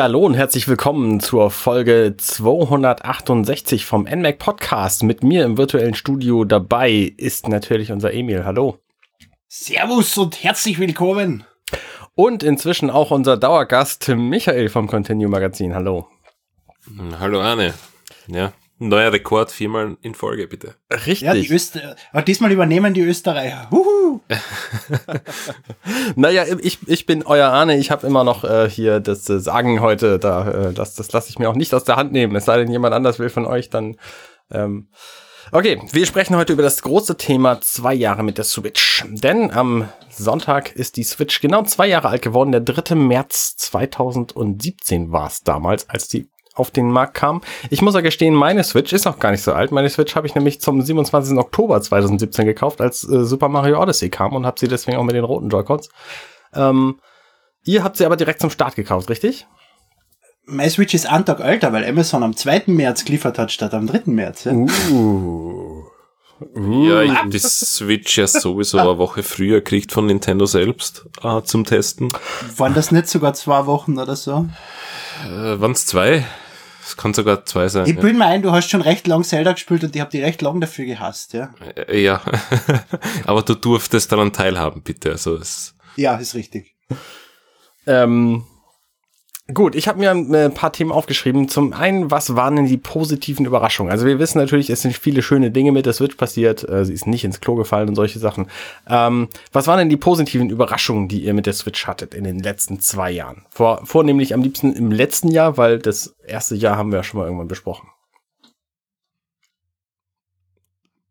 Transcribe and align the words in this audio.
Ja, 0.00 0.04
hallo 0.04 0.20
und 0.20 0.32
herzlich 0.32 0.66
willkommen 0.66 1.20
zur 1.20 1.50
Folge 1.50 2.14
268 2.16 3.84
vom 3.84 4.04
NMAC 4.04 4.38
Podcast. 4.38 5.02
Mit 5.02 5.22
mir 5.22 5.44
im 5.44 5.58
virtuellen 5.58 5.92
Studio 5.92 6.44
dabei 6.44 7.12
ist 7.18 7.48
natürlich 7.48 7.92
unser 7.92 8.14
Emil. 8.14 8.46
Hallo. 8.46 8.78
Servus 9.46 10.16
und 10.16 10.42
herzlich 10.42 10.78
willkommen. 10.78 11.44
Und 12.14 12.42
inzwischen 12.42 12.88
auch 12.88 13.10
unser 13.10 13.36
Dauergast 13.36 14.08
Michael 14.08 14.70
vom 14.70 14.86
Continue 14.86 15.28
Magazin. 15.28 15.74
Hallo. 15.74 16.08
Hallo 17.18 17.42
Arne. 17.42 17.74
Ja, 18.26 18.54
neuer 18.88 19.12
Rekord, 19.12 19.52
viermal 19.52 19.96
in 20.02 20.14
Folge, 20.14 20.48
bitte. 20.48 20.74
Richtig. 20.90 21.20
Ja, 21.22 21.34
die 21.34 21.50
Öster 21.52 21.96
aber 22.12 22.22
diesmal 22.22 22.50
übernehmen 22.50 22.94
die 22.94 23.02
Österreicher. 23.02 23.68
Huhu. 23.70 24.20
naja, 26.16 26.44
ich, 26.60 26.78
ich 26.86 27.06
bin 27.06 27.24
euer 27.24 27.48
Arne. 27.48 27.76
Ich 27.76 27.90
habe 27.90 28.06
immer 28.06 28.24
noch 28.24 28.44
äh, 28.44 28.68
hier 28.68 29.00
das 29.00 29.28
äh, 29.28 29.38
Sagen 29.38 29.80
heute. 29.80 30.18
Da, 30.18 30.50
äh, 30.50 30.72
das 30.72 30.94
das 30.94 31.12
lasse 31.12 31.28
ich 31.30 31.38
mir 31.38 31.48
auch 31.48 31.54
nicht 31.54 31.74
aus 31.74 31.84
der 31.84 31.96
Hand 31.96 32.12
nehmen. 32.12 32.34
Es 32.36 32.46
sei 32.46 32.56
denn, 32.58 32.70
jemand 32.70 32.94
anders 32.94 33.18
will 33.18 33.28
von 33.28 33.46
euch, 33.46 33.70
dann. 33.70 33.96
Ähm 34.50 34.88
Okay, 35.52 35.82
wir 35.90 36.06
sprechen 36.06 36.36
heute 36.36 36.52
über 36.52 36.62
das 36.62 36.80
große 36.80 37.16
Thema 37.16 37.60
zwei 37.60 37.92
Jahre 37.92 38.22
mit 38.22 38.38
der 38.38 38.44
Switch. 38.44 39.04
Denn 39.08 39.50
am 39.50 39.88
Sonntag 40.08 40.76
ist 40.76 40.96
die 40.96 41.02
Switch 41.02 41.40
genau 41.40 41.64
zwei 41.64 41.88
Jahre 41.88 42.08
alt 42.08 42.22
geworden. 42.22 42.52
Der 42.52 42.60
3. 42.60 42.94
März 42.94 43.56
2017 43.56 45.10
war 45.10 45.26
es 45.26 45.42
damals, 45.42 45.88
als 45.90 46.06
die 46.06 46.28
auf 46.54 46.70
den 46.70 46.90
Markt 46.90 47.14
kam. 47.14 47.40
Ich 47.70 47.82
muss 47.82 47.94
ja 47.94 48.00
gestehen, 48.00 48.34
meine 48.34 48.64
Switch 48.64 48.92
ist 48.92 49.04
noch 49.04 49.18
gar 49.18 49.30
nicht 49.30 49.42
so 49.42 49.52
alt. 49.52 49.72
Meine 49.72 49.88
Switch 49.88 50.14
habe 50.16 50.26
ich 50.26 50.34
nämlich 50.34 50.60
zum 50.60 50.82
27. 50.82 51.38
Oktober 51.38 51.80
2017 51.80 52.44
gekauft, 52.46 52.80
als 52.80 53.08
äh, 53.08 53.24
Super 53.24 53.48
Mario 53.48 53.80
Odyssey 53.80 54.10
kam 54.10 54.32
und 54.34 54.46
habe 54.46 54.58
sie 54.58 54.68
deswegen 54.68 54.98
auch 54.98 55.04
mit 55.04 55.14
den 55.14 55.24
roten 55.24 55.48
Joy-Cons. 55.48 55.88
Ähm, 56.54 56.98
ihr 57.64 57.84
habt 57.84 57.96
sie 57.96 58.04
aber 58.06 58.16
direkt 58.16 58.40
zum 58.40 58.50
Start 58.50 58.74
gekauft, 58.74 59.08
richtig? 59.10 59.46
Meine 60.44 60.70
Switch 60.70 60.94
ist 60.94 61.06
einen 61.06 61.24
Tag 61.24 61.40
älter, 61.40 61.72
weil 61.72 61.84
Amazon 61.84 62.24
am 62.24 62.34
2. 62.36 62.64
März 62.66 63.04
geliefert 63.04 63.38
hat 63.38 63.52
statt 63.52 63.72
am 63.72 63.86
3. 63.86 64.02
März. 64.06 64.44
Ja, 64.44 64.52
Uh. 64.52 65.59
Ja, 66.54 67.02
ich 67.02 67.12
hab 67.12 67.30
die 67.30 67.38
Switch 67.38 68.16
ja 68.18 68.26
sowieso 68.26 68.78
eine 68.78 68.98
Woche 68.98 69.22
früher 69.22 69.60
kriegt 69.60 69.92
von 69.92 70.06
Nintendo 70.06 70.46
selbst 70.46 71.04
äh, 71.22 71.42
zum 71.42 71.64
Testen. 71.64 72.08
Waren 72.56 72.74
das 72.74 72.90
nicht 72.90 73.08
sogar 73.08 73.34
zwei 73.34 73.66
Wochen 73.66 73.98
oder 73.98 74.16
so? 74.16 74.48
Äh, 75.24 75.60
waren's 75.60 75.86
zwei? 75.86 76.24
Es 76.82 76.96
kann 76.96 77.14
sogar 77.14 77.44
zwei 77.44 77.68
sein. 77.68 77.86
Ich 77.86 77.96
bilde 77.96 78.18
mir 78.18 78.26
ein, 78.26 78.42
du 78.42 78.52
hast 78.52 78.70
schon 78.70 78.80
recht 78.80 79.06
lang 79.06 79.22
Zelda 79.22 79.52
gespielt 79.52 79.84
und 79.84 79.94
ich 79.94 80.00
habe 80.00 80.10
die 80.10 80.22
recht 80.22 80.42
lang 80.42 80.60
dafür 80.60 80.86
gehasst, 80.86 81.34
ja. 81.34 81.50
ja. 81.76 81.82
Äh, 81.82 82.02
ja. 82.02 82.22
Aber 83.26 83.42
du 83.42 83.54
durftest 83.54 84.10
daran 84.10 84.32
teilhaben, 84.32 84.82
bitte. 84.82 85.12
Also 85.12 85.36
es 85.36 85.74
Ja, 85.96 86.16
ist 86.16 86.34
richtig. 86.34 86.74
Ähm, 87.86 88.44
gut, 89.52 89.74
ich 89.74 89.88
habe 89.88 89.98
mir 89.98 90.10
ein 90.10 90.54
paar 90.54 90.72
Themen 90.72 90.92
aufgeschrieben. 90.92 91.48
Zum 91.48 91.72
einen, 91.72 92.10
was 92.10 92.34
waren 92.36 92.56
denn 92.56 92.66
die 92.66 92.76
positiven 92.76 93.46
Überraschungen? 93.46 93.92
Also 93.92 94.06
wir 94.06 94.18
wissen 94.18 94.38
natürlich, 94.38 94.70
es 94.70 94.82
sind 94.82 94.96
viele 94.96 95.22
schöne 95.22 95.50
Dinge 95.50 95.72
mit 95.72 95.86
der 95.86 95.92
Switch 95.92 96.16
passiert. 96.16 96.68
Äh, 96.68 96.84
sie 96.84 96.92
ist 96.92 97.06
nicht 97.06 97.24
ins 97.24 97.40
Klo 97.40 97.54
gefallen 97.54 97.88
und 97.88 97.94
solche 97.94 98.18
Sachen. 98.18 98.48
Ähm, 98.88 99.28
was 99.52 99.66
waren 99.66 99.78
denn 99.78 99.88
die 99.88 99.96
positiven 99.96 100.50
Überraschungen, 100.50 101.08
die 101.08 101.22
ihr 101.24 101.34
mit 101.34 101.46
der 101.46 101.52
Switch 101.52 101.86
hattet 101.86 102.14
in 102.14 102.24
den 102.24 102.38
letzten 102.38 102.80
zwei 102.80 103.10
Jahren? 103.10 103.44
Vor, 103.50 103.84
vornehmlich 103.84 104.34
am 104.34 104.42
liebsten 104.42 104.72
im 104.74 104.90
letzten 104.90 105.28
Jahr, 105.28 105.56
weil 105.56 105.78
das 105.78 106.14
erste 106.26 106.54
Jahr 106.54 106.76
haben 106.76 106.90
wir 106.90 106.98
ja 106.98 107.02
schon 107.02 107.20
mal 107.20 107.26
irgendwann 107.26 107.48
besprochen. 107.48 107.88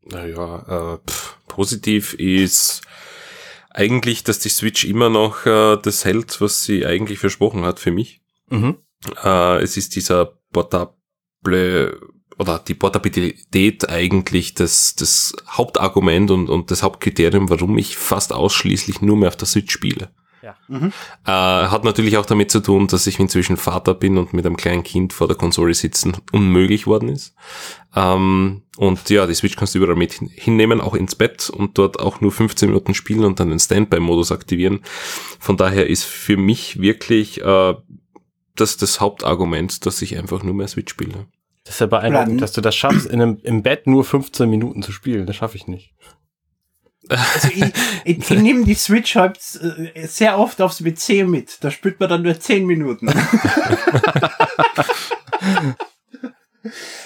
Naja, 0.04 0.96
äh, 0.96 0.98
pff, 1.08 1.38
positiv 1.48 2.14
ist 2.16 2.82
eigentlich, 3.70 4.24
dass 4.24 4.40
die 4.40 4.50
Switch 4.50 4.86
immer 4.86 5.10
noch 5.10 5.46
äh, 5.46 5.78
das 5.78 6.06
hält, 6.06 6.42
was 6.42 6.64
sie 6.64 6.86
eigentlich 6.86 7.20
versprochen 7.20 7.64
hat 7.64 7.80
für 7.80 7.92
mich. 7.92 8.22
Mhm. 8.50 8.78
Äh, 9.24 9.62
es 9.64 9.78
ist 9.78 9.96
dieser 9.96 10.34
portable 10.52 12.00
oder 12.38 12.60
die 12.60 12.74
Portabilität 12.74 13.90
eigentlich 13.90 14.54
das, 14.54 14.96
das 14.96 15.34
Hauptargument 15.50 16.32
und, 16.32 16.50
und 16.50 16.72
das 16.72 16.84
Hauptkriterium, 16.84 17.50
warum 17.50 17.78
ich 17.78 17.98
fast 17.98 18.32
ausschließlich 18.34 19.02
nur 19.02 19.18
mehr 19.18 19.28
auf 19.30 19.36
der 19.36 19.48
Switch 19.48 19.74
spiele. 19.74 20.10
Ja. 20.42 20.56
Mhm. 20.70 20.94
Äh, 21.26 21.32
hat 21.32 21.84
natürlich 21.84 22.16
auch 22.16 22.26
damit 22.26 22.50
zu 22.50 22.62
tun, 22.62 22.88
dass 22.88 23.08
ich 23.08 23.20
inzwischen 23.20 23.58
Vater 23.58 23.94
bin 23.94 24.18
und 24.18 24.32
mit 24.32 24.46
einem 24.46 24.56
kleinen 24.56 24.84
Kind 24.84 25.12
vor 25.12 25.28
der 25.28 25.36
Konsole 25.36 25.74
sitzen 25.74 26.16
unmöglich 26.32 26.88
worden 26.88 27.10
ist. 27.10 27.36
Ähm, 27.94 28.62
und 28.78 29.10
ja, 29.10 29.28
die 29.28 29.34
Switch 29.34 29.58
kannst 29.58 29.76
du 29.76 29.80
überall 29.80 29.98
mit 29.98 30.14
hin- 30.14 30.32
hinnehmen, 30.34 30.80
auch 30.80 30.96
ins 30.96 31.16
Bett 31.16 31.50
und 31.50 31.78
dort 31.78 32.00
auch 32.00 32.22
nur 32.22 32.32
15 32.32 32.70
Minuten 32.70 32.94
spielen 32.94 33.26
und 33.26 33.42
dann 33.42 33.50
den 33.50 33.60
Standby-Modus 33.60 34.32
aktivieren. 34.32 34.80
Von 35.40 35.58
daher 35.58 35.88
ist 35.88 36.06
für 36.06 36.38
mich 36.38 36.80
wirklich 36.80 37.42
äh, 37.42 37.74
das 38.56 38.78
das 38.78 39.00
Hauptargument, 39.00 39.86
dass 39.86 40.02
ich 40.02 40.18
einfach 40.18 40.44
nur 40.44 40.54
mehr 40.54 40.68
Switch 40.68 40.92
spiele. 40.92 41.28
Das 41.64 41.76
ist 41.76 41.82
ja 41.82 41.88
beeindruckend, 41.88 42.30
Plan. 42.30 42.38
dass 42.40 42.54
du 42.54 42.62
das 42.62 42.76
schaffst, 42.76 43.06
in 43.06 43.22
einem, 43.22 43.40
im 43.44 43.64
Bett 43.64 43.88
nur 43.88 44.04
15 44.04 44.50
Minuten 44.50 44.82
zu 44.82 44.92
spielen. 44.92 45.26
Das 45.26 45.36
schaffe 45.36 45.58
ich 45.58 45.68
nicht. 45.68 45.94
Also 47.08 47.50
ich, 47.50 47.64
ich, 48.06 48.18
ich 48.18 48.30
nehme 48.40 48.66
die 48.66 48.76
Switch 48.76 49.16
halt 49.16 49.40
äh, 49.62 50.08
sehr 50.08 50.38
oft 50.38 50.62
aufs 50.62 50.84
WC 50.84 51.24
mit. 51.24 51.64
Da 51.64 51.72
spielt 51.72 52.00
man 52.00 52.10
dann 52.10 52.24
nur 52.24 52.40
10 52.40 52.66
Minuten. 52.66 53.08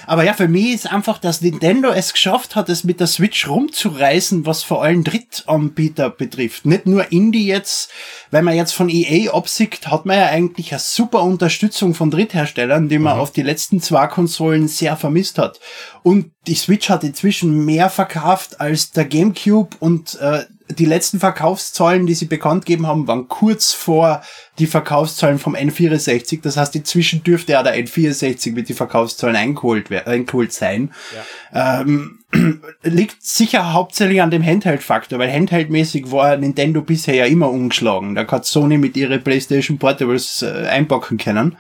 Aber 0.07 0.23
ja, 0.23 0.33
für 0.33 0.47
mich 0.47 0.73
ist 0.73 0.91
einfach, 0.91 1.17
dass 1.17 1.41
Nintendo 1.41 1.89
es 1.89 2.13
geschafft 2.13 2.55
hat, 2.55 2.69
es 2.69 2.83
mit 2.83 2.99
der 2.99 3.07
Switch 3.07 3.47
rumzureißen, 3.47 4.45
was 4.45 4.63
vor 4.63 4.83
allem 4.83 5.03
Drittanbieter 5.03 6.09
betrifft. 6.09 6.65
Nicht 6.65 6.85
nur 6.85 7.11
Indie 7.11 7.45
jetzt, 7.45 7.91
wenn 8.31 8.43
man 8.43 8.55
jetzt 8.55 8.73
von 8.73 8.89
EA 8.89 9.31
absieht, 9.33 9.87
hat 9.87 10.05
man 10.05 10.17
ja 10.17 10.27
eigentlich 10.27 10.71
eine 10.71 10.79
super 10.79 11.23
Unterstützung 11.23 11.93
von 11.93 12.11
Drittherstellern, 12.11 12.89
die 12.89 12.99
man 12.99 13.17
auf 13.19 13.31
die 13.31 13.43
letzten 13.43 13.81
zwei 13.81 14.07
Konsolen 14.07 14.67
sehr 14.67 14.97
vermisst 14.97 15.37
hat. 15.37 15.59
Und 16.03 16.31
die 16.47 16.55
Switch 16.55 16.89
hat 16.89 17.03
inzwischen 17.03 17.65
mehr 17.65 17.89
verkauft 17.89 18.59
als 18.59 18.91
der 18.91 19.05
GameCube 19.05 19.77
und 19.79 20.19
äh, 20.19 20.43
die 20.69 20.85
letzten 20.85 21.19
Verkaufszahlen, 21.19 22.05
die 22.05 22.15
sie 22.15 22.25
bekannt 22.25 22.65
gegeben 22.65 22.87
haben, 22.87 23.07
waren 23.07 23.27
kurz 23.27 23.73
vor 23.73 24.21
die 24.59 24.67
Verkaufszahlen 24.67 25.39
vom 25.39 25.55
N64. 25.55 26.41
Das 26.41 26.57
heißt, 26.57 26.75
inzwischen 26.75 27.23
dürfte 27.23 27.53
ja 27.53 27.63
der 27.63 27.75
N64 27.75 28.53
mit 28.53 28.69
den 28.69 28.75
Verkaufszahlen 28.75 29.35
eingeholt, 29.35 29.91
eingeholt 30.05 30.53
sein. 30.53 30.91
Ähm, 31.53 32.19
liegt 32.83 33.23
sicher 33.23 33.73
hauptsächlich 33.73 34.21
an 34.21 34.31
dem 34.31 34.43
Handheld-Faktor, 34.43 35.17
weil 35.17 35.31
Handheld-mäßig 35.31 36.11
war 36.11 36.37
Nintendo 36.37 36.81
bisher 36.81 37.15
ja 37.15 37.25
immer 37.25 37.49
umgeschlagen. 37.49 38.15
Da 38.15 38.27
hat 38.27 38.45
Sony 38.45 38.77
mit 38.77 38.95
ihre 38.95 39.19
PlayStation 39.19 39.79
Portables 39.79 40.43
äh, 40.43 40.67
einpacken 40.67 41.17
können. 41.17 41.57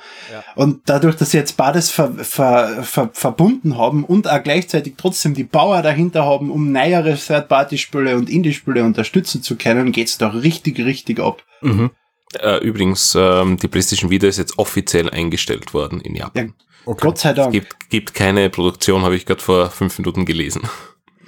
Und 0.55 0.81
dadurch, 0.85 1.15
dass 1.15 1.31
sie 1.31 1.37
jetzt 1.37 1.57
beides 1.57 1.89
ver, 1.89 2.13
ver, 2.13 2.83
ver, 2.83 3.09
verbunden 3.13 3.77
haben 3.77 4.03
und 4.03 4.29
auch 4.29 4.41
gleichzeitig 4.43 4.93
trotzdem 4.97 5.33
die 5.33 5.43
Bauer 5.43 5.81
dahinter 5.81 6.25
haben, 6.25 6.51
um 6.51 6.71
neuere 6.71 7.15
Third-Party-Spiele 7.15 8.15
und 8.17 8.29
Indie-Spiele 8.29 8.83
unterstützen 8.83 9.41
zu 9.41 9.55
können, 9.55 9.91
geht's 9.91 10.17
doch 10.19 10.33
richtig, 10.35 10.79
richtig 10.79 11.19
ab. 11.19 11.43
Mhm. 11.61 11.91
Äh, 12.41 12.57
übrigens, 12.57 13.15
ähm, 13.19 13.57
die 13.57 13.67
PlayStation 13.67 14.09
Vita 14.09 14.27
ist 14.27 14.37
jetzt 14.37 14.57
offiziell 14.57 15.09
eingestellt 15.09 15.73
worden 15.73 16.01
in 16.01 16.15
Ja, 16.15 16.25
Japan. 16.33 16.53
Gott 16.85 17.17
sei 17.17 17.33
Dank. 17.33 17.51
Gibt, 17.53 17.89
gibt 17.89 18.13
keine 18.13 18.49
Produktion, 18.49 19.03
habe 19.03 19.15
ich 19.15 19.25
gerade 19.25 19.41
vor 19.41 19.69
fünf 19.69 19.97
Minuten 19.97 20.25
gelesen. 20.25 20.63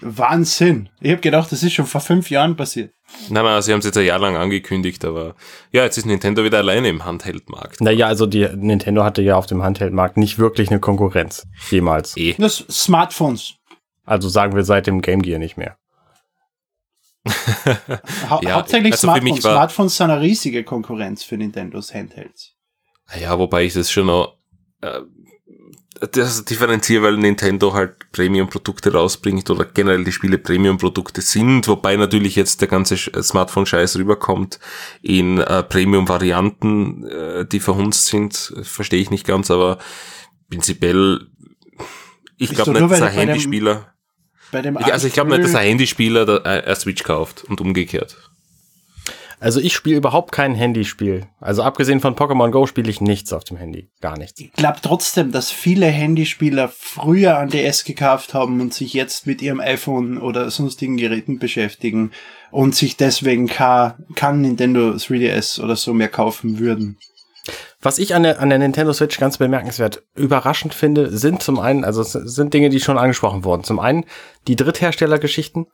Wahnsinn. 0.01 0.89
Ich 1.01 1.11
habe 1.11 1.21
gedacht, 1.21 1.51
das 1.51 1.63
ist 1.63 1.73
schon 1.73 1.85
vor 1.85 2.01
fünf 2.01 2.29
Jahren 2.29 2.55
passiert. 2.55 2.91
Nein, 3.29 3.43
nein, 3.43 3.61
sie 3.61 3.71
haben 3.71 3.79
es 3.79 3.85
jetzt 3.85 3.97
ein 3.97 4.05
Jahr 4.05 4.19
lang 4.19 4.35
angekündigt, 4.35 5.05
aber 5.05 5.35
ja, 5.71 5.83
jetzt 5.83 5.97
ist 5.97 6.05
Nintendo 6.05 6.43
wieder 6.43 6.57
alleine 6.57 6.89
im 6.89 7.05
Handheldmarkt. 7.05 7.81
Naja, 7.81 8.07
also 8.07 8.25
die 8.25 8.47
Nintendo 8.55 9.03
hatte 9.03 9.21
ja 9.21 9.35
auf 9.35 9.45
dem 9.45 9.63
Handheldmarkt 9.63 10.17
nicht 10.17 10.37
wirklich 10.37 10.69
eine 10.69 10.79
Konkurrenz. 10.79 11.47
Jemals. 11.69 12.17
Eh. 12.17 12.35
Das 12.37 12.65
Smartphones. 12.69 13.55
Also 14.05 14.29
sagen 14.29 14.55
wir 14.55 14.63
seit 14.63 14.87
dem 14.87 15.01
Game 15.01 15.21
Gear 15.21 15.39
nicht 15.39 15.57
mehr. 15.57 15.77
Ha 17.25 18.39
Ja, 18.43 18.55
hauptsächlich 18.55 18.93
also 18.93 19.07
Smartphones. 19.07 19.43
war- 19.43 19.53
Smartphones 19.53 19.97
sind 19.97 20.09
eine 20.11 20.21
riesige 20.21 20.63
Konkurrenz 20.63 21.23
für 21.23 21.37
Nintendos 21.37 21.93
Handhelds. 21.93 22.53
Ja, 23.19 23.37
wobei 23.39 23.65
ich 23.65 23.73
das 23.73 23.91
schon 23.91 24.07
noch 24.07 24.37
äh, 24.81 25.01
das 26.11 26.43
differenziere, 26.43 27.03
weil 27.03 27.17
Nintendo 27.17 27.73
halt 27.73 28.11
Premium-Produkte 28.11 28.91
rausbringt 28.91 29.49
oder 29.49 29.63
generell 29.65 30.03
die 30.03 30.11
Spiele 30.11 30.37
Premium-Produkte 30.37 31.21
sind, 31.21 31.67
wobei 31.69 31.95
natürlich 31.95 32.35
jetzt 32.35 32.59
der 32.61 32.67
ganze 32.67 32.95
Sch- 32.95 33.23
Smartphone-Scheiß 33.23 33.95
rüberkommt 33.97 34.59
in 35.01 35.39
äh, 35.39 35.63
Premium-Varianten, 35.63 37.07
äh, 37.07 37.45
die 37.45 37.61
verhunzt 37.61 38.07
sind, 38.07 38.53
verstehe 38.63 38.99
ich 39.01 39.09
nicht 39.09 39.25
ganz, 39.25 39.49
aber 39.49 39.77
prinzipiell, 40.49 41.27
ich 42.37 42.49
glaube 42.49 42.73
nicht, 42.73 42.91
dass 42.91 43.13
Handyspieler, 43.13 43.93
Bei 44.51 44.61
dem 44.61 44.77
ich, 44.79 44.91
also 44.91 45.07
ich 45.07 45.13
glaube 45.13 45.31
nicht, 45.31 45.43
dass 45.43 45.55
ein 45.55 45.67
Handyspieler 45.67 46.45
eine 46.45 46.75
Switch 46.75 47.03
kauft 47.03 47.43
und 47.43 47.61
umgekehrt. 47.61 48.15
Also 49.39 49.59
ich 49.59 49.73
spiele 49.73 49.97
überhaupt 49.97 50.31
kein 50.31 50.55
Handyspiel. 50.55 51.27
Also 51.39 51.61
abgesehen 51.61 51.99
von 51.99 52.15
Pokémon 52.15 52.51
Go 52.51 52.67
spiele 52.67 52.89
ich 52.89 53.01
nichts 53.01 53.33
auf 53.33 53.43
dem 53.43 53.57
Handy. 53.57 53.89
Gar 54.01 54.17
nichts. 54.17 54.39
Ich 54.39 54.53
glaube 54.53 54.79
trotzdem, 54.81 55.31
dass 55.31 55.51
viele 55.51 55.87
Handyspieler 55.87 56.71
früher 56.75 57.37
an 57.37 57.49
DS 57.49 57.83
gekauft 57.83 58.33
haben 58.33 58.61
und 58.61 58.73
sich 58.73 58.93
jetzt 58.93 59.27
mit 59.27 59.41
ihrem 59.41 59.59
iPhone 59.59 60.17
oder 60.17 60.49
sonstigen 60.49 60.97
Geräten 60.97 61.37
beschäftigen 61.39 62.11
und 62.51 62.75
sich 62.75 62.97
deswegen 62.97 63.47
kein, 63.47 63.93
kein 64.15 64.41
Nintendo 64.41 64.91
3DS 64.91 65.61
oder 65.61 65.75
so 65.75 65.93
mehr 65.93 66.09
kaufen 66.09 66.59
würden. 66.59 66.97
Was 67.85 67.99
ich 67.99 68.15
an 68.15 68.23
der, 68.23 68.39
an 68.39 68.49
der 68.49 68.57
Nintendo 68.57 68.93
Switch 68.93 69.19
ganz 69.19 69.37
bemerkenswert 69.37 70.01
überraschend 70.15 70.73
finde, 70.73 71.15
sind 71.15 71.43
zum 71.43 71.59
einen, 71.59 71.85
also 71.85 72.01
sind 72.01 72.51
Dinge, 72.51 72.69
die 72.69 72.79
schon 72.79 72.97
angesprochen 72.97 73.43
wurden. 73.43 73.63
Zum 73.63 73.77
einen 73.79 74.05
die 74.47 74.55
Drittherstellergeschichten, 74.55 75.67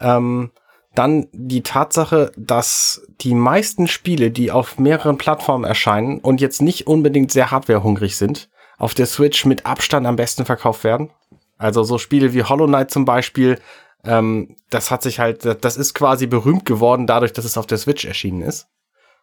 ähm, 0.00 0.50
dann 0.94 1.26
die 1.32 1.62
Tatsache, 1.62 2.32
dass 2.38 3.02
die 3.20 3.34
meisten 3.34 3.86
Spiele, 3.86 4.30
die 4.30 4.50
auf 4.50 4.78
mehreren 4.78 5.18
Plattformen 5.18 5.64
erscheinen 5.64 6.20
und 6.20 6.40
jetzt 6.40 6.62
nicht 6.62 6.86
unbedingt 6.86 7.32
sehr 7.32 7.50
hardwarehungrig 7.50 8.16
sind, 8.16 8.48
auf 8.78 8.94
der 8.94 9.04
Switch 9.04 9.44
mit 9.44 9.66
Abstand 9.66 10.06
am 10.06 10.16
besten 10.16 10.46
verkauft 10.46 10.84
werden. 10.84 11.10
Also 11.58 11.82
so 11.82 11.98
Spiele 11.98 12.32
wie 12.32 12.44
Hollow 12.44 12.66
Knight 12.66 12.90
zum 12.90 13.04
Beispiel, 13.04 13.58
ähm, 14.04 14.56
das 14.70 14.90
hat 14.90 15.02
sich 15.02 15.18
halt, 15.18 15.44
das 15.44 15.76
ist 15.76 15.92
quasi 15.92 16.26
berühmt 16.26 16.64
geworden 16.64 17.06
dadurch, 17.06 17.34
dass 17.34 17.44
es 17.44 17.58
auf 17.58 17.66
der 17.66 17.76
Switch 17.76 18.06
erschienen 18.06 18.40
ist. 18.40 18.68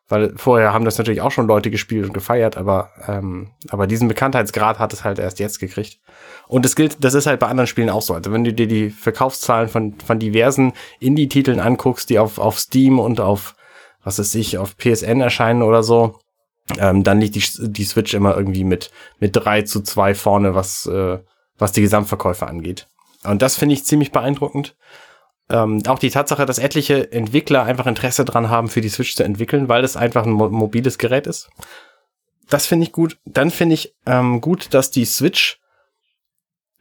Weil 0.08 0.34
vorher 0.38 0.72
haben 0.72 0.86
das 0.86 1.00
natürlich 1.00 1.22
auch 1.22 1.32
schon 1.32 1.48
Leute 1.48 1.72
gespielt 1.72 2.06
und 2.06 2.14
gefeiert, 2.14 2.58
aber, 2.58 2.92
ähm, 3.08 3.52
aber 3.70 3.88
diesen 3.88 4.08
Bekanntheitsgrad 4.08 4.78
hat 4.78 4.94
es 4.94 5.04
halt 5.04 5.18
erst 5.18 5.40
jetzt 5.40 5.60
gekriegt. 5.60 6.00
Und 6.48 6.64
das 6.64 6.76
gilt, 6.76 7.04
das 7.04 7.16
ist 7.16 7.26
halt 7.26 7.40
bei 7.40 7.48
anderen 7.48 7.66
Spielen 7.66 7.90
auch 7.90 8.04
so. 8.04 8.14
Also 8.14 8.32
wenn 8.32 8.44
du 8.44 8.54
dir 8.54 8.68
die 8.68 8.92
Verkaufszahlen 8.92 9.68
von, 9.68 9.96
von 10.00 10.20
diversen 10.20 10.74
Indie-Titeln 11.00 11.60
anguckst, 11.60 12.10
die 12.12 12.20
auf, 12.20 12.38
auf 12.38 12.60
Steam 12.60 13.00
und 13.00 13.20
auf, 13.20 13.56
was 14.04 14.20
weiß 14.20 14.36
ich, 14.36 14.60
auf 14.60 14.78
PSN 14.78 15.22
erscheinen 15.22 15.64
oder 15.64 15.82
so, 15.82 16.20
ähm, 16.78 17.04
dann 17.04 17.20
liegt 17.20 17.36
die, 17.36 17.72
die 17.72 17.84
Switch 17.84 18.14
immer 18.14 18.38
irgendwie 18.38 18.64
mit, 18.64 18.92
mit 19.20 19.36
drei 19.36 19.64
zu 19.64 19.82
zwei 19.82 20.14
vorne, 20.14 20.54
was, 20.54 20.86
äh, 20.86 21.18
was 21.58 21.72
die 21.72 21.82
Gesamtverkäufe 21.82 22.46
angeht. 22.46 22.88
Und 23.24 23.42
das 23.42 23.56
finde 23.56 23.74
ich 23.74 23.86
ziemlich 23.86 24.12
beeindruckend. 24.12 24.76
Ähm, 25.50 25.84
auch 25.88 26.00
die 26.00 26.10
Tatsache, 26.10 26.46
dass 26.46 26.58
etliche 26.58 27.12
Entwickler 27.12 27.64
einfach 27.64 27.86
Interesse 27.86 28.26
dran 28.26 28.50
haben, 28.50 28.68
für 28.68 28.82
die 28.82 28.90
Switch 28.90 29.16
zu 29.16 29.24
entwickeln, 29.24 29.70
weil 29.70 29.84
es 29.84 29.96
einfach 29.96 30.26
ein 30.26 30.32
mo 30.32 30.50
mobiles 30.50 30.98
Gerät 30.98 31.28
ist. 31.28 31.50
Das 32.50 32.66
finde 32.66 32.86
ich 32.86 32.92
gut. 32.92 33.18
Dann 33.26 33.52
finde 33.52 33.76
ich 33.76 33.96
ähm, 34.06 34.42
gut, 34.42 34.74
dass 34.74 34.92
die 34.92 35.06
Switch, 35.06 35.60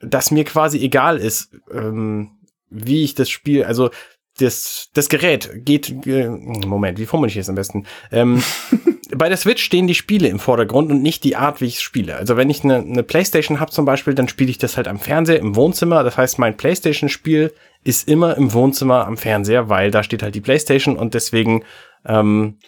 dass 0.01 0.31
mir 0.31 0.45
quasi 0.45 0.79
egal 0.79 1.19
ist, 1.19 1.55
ähm, 1.71 2.39
wie 2.71 3.05
ich 3.05 3.15
das 3.15 3.31
Spiel, 3.31 3.65
also 3.65 3.91
das, 4.39 4.91
das 4.95 5.09
Gerät 5.09 5.65
geht, 5.65 6.07
äh, 6.07 6.29
Moment, 6.29 6.99
wie 6.99 7.07
formuliere 7.07 7.39
ich 7.39 7.43
es 7.43 7.49
am 7.49 7.55
besten? 7.55 7.87
Ähm, 8.11 8.43
bei 9.17 9.29
der 9.29 9.37
Switch 9.37 9.63
stehen 9.63 9.87
die 9.87 9.95
Spiele 9.95 10.29
im 10.29 10.39
Vordergrund 10.39 10.91
und 10.91 11.03
nicht 11.03 11.25
die 11.25 11.37
Art, 11.37 11.61
wie 11.61 11.67
ich 11.67 11.81
spiele. 11.81 12.17
Also 12.17 12.37
wenn 12.37 12.51
ich 12.51 12.65
eine, 12.65 12.77
eine 12.77 13.03
Playstation 13.03 13.61
habe 13.61 13.71
zum 13.71 13.85
Beispiel, 13.85 14.15
dann 14.15 14.29
spiele 14.29 14.51
ich 14.51 14.59
das 14.59 14.77
halt 14.77 14.89
am 14.89 14.99
Fernseher 14.99 15.39
im 15.39 15.55
Wohnzimmer. 15.55 16.03
Das 16.03 16.17
heißt, 16.17 16.39
mein 16.39 16.57
Playstation-Spiel 16.57 17.53
ist 17.85 18.09
immer 18.09 18.37
im 18.37 18.53
Wohnzimmer 18.53 19.07
am 19.07 19.17
Fernseher, 19.17 19.69
weil 19.69 19.91
da 19.91 20.03
steht 20.03 20.23
halt 20.23 20.35
die 20.35 20.41
Playstation 20.41 20.97
und 20.97 21.15
deswegen 21.15 21.65
ähm, 22.07 22.59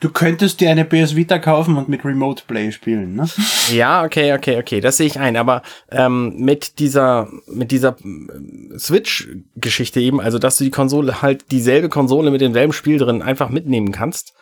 Du 0.00 0.08
könntest 0.08 0.60
dir 0.60 0.70
eine 0.70 0.86
PS 0.86 1.14
Vita 1.14 1.38
kaufen 1.38 1.76
und 1.76 1.90
mit 1.90 2.06
Remote 2.06 2.42
Play 2.46 2.72
spielen, 2.72 3.16
ne? 3.16 3.28
Ja, 3.70 4.02
okay, 4.02 4.32
okay, 4.32 4.58
okay, 4.58 4.80
das 4.80 4.96
sehe 4.96 5.06
ich 5.06 5.20
ein. 5.20 5.36
Aber 5.36 5.60
ähm, 5.90 6.34
mit 6.38 6.78
dieser, 6.78 7.28
mit 7.46 7.70
dieser 7.70 7.96
äh, 7.98 8.78
Switch-Geschichte 8.78 10.00
eben, 10.00 10.18
also 10.20 10.38
dass 10.38 10.56
du 10.56 10.64
die 10.64 10.70
Konsole 10.70 11.20
halt 11.20 11.50
dieselbe 11.50 11.90
Konsole 11.90 12.30
mit 12.30 12.40
demselben 12.40 12.72
Spiel 12.72 12.96
drin 12.96 13.20
einfach 13.20 13.50
mitnehmen 13.50 13.92
kannst, 13.92 14.32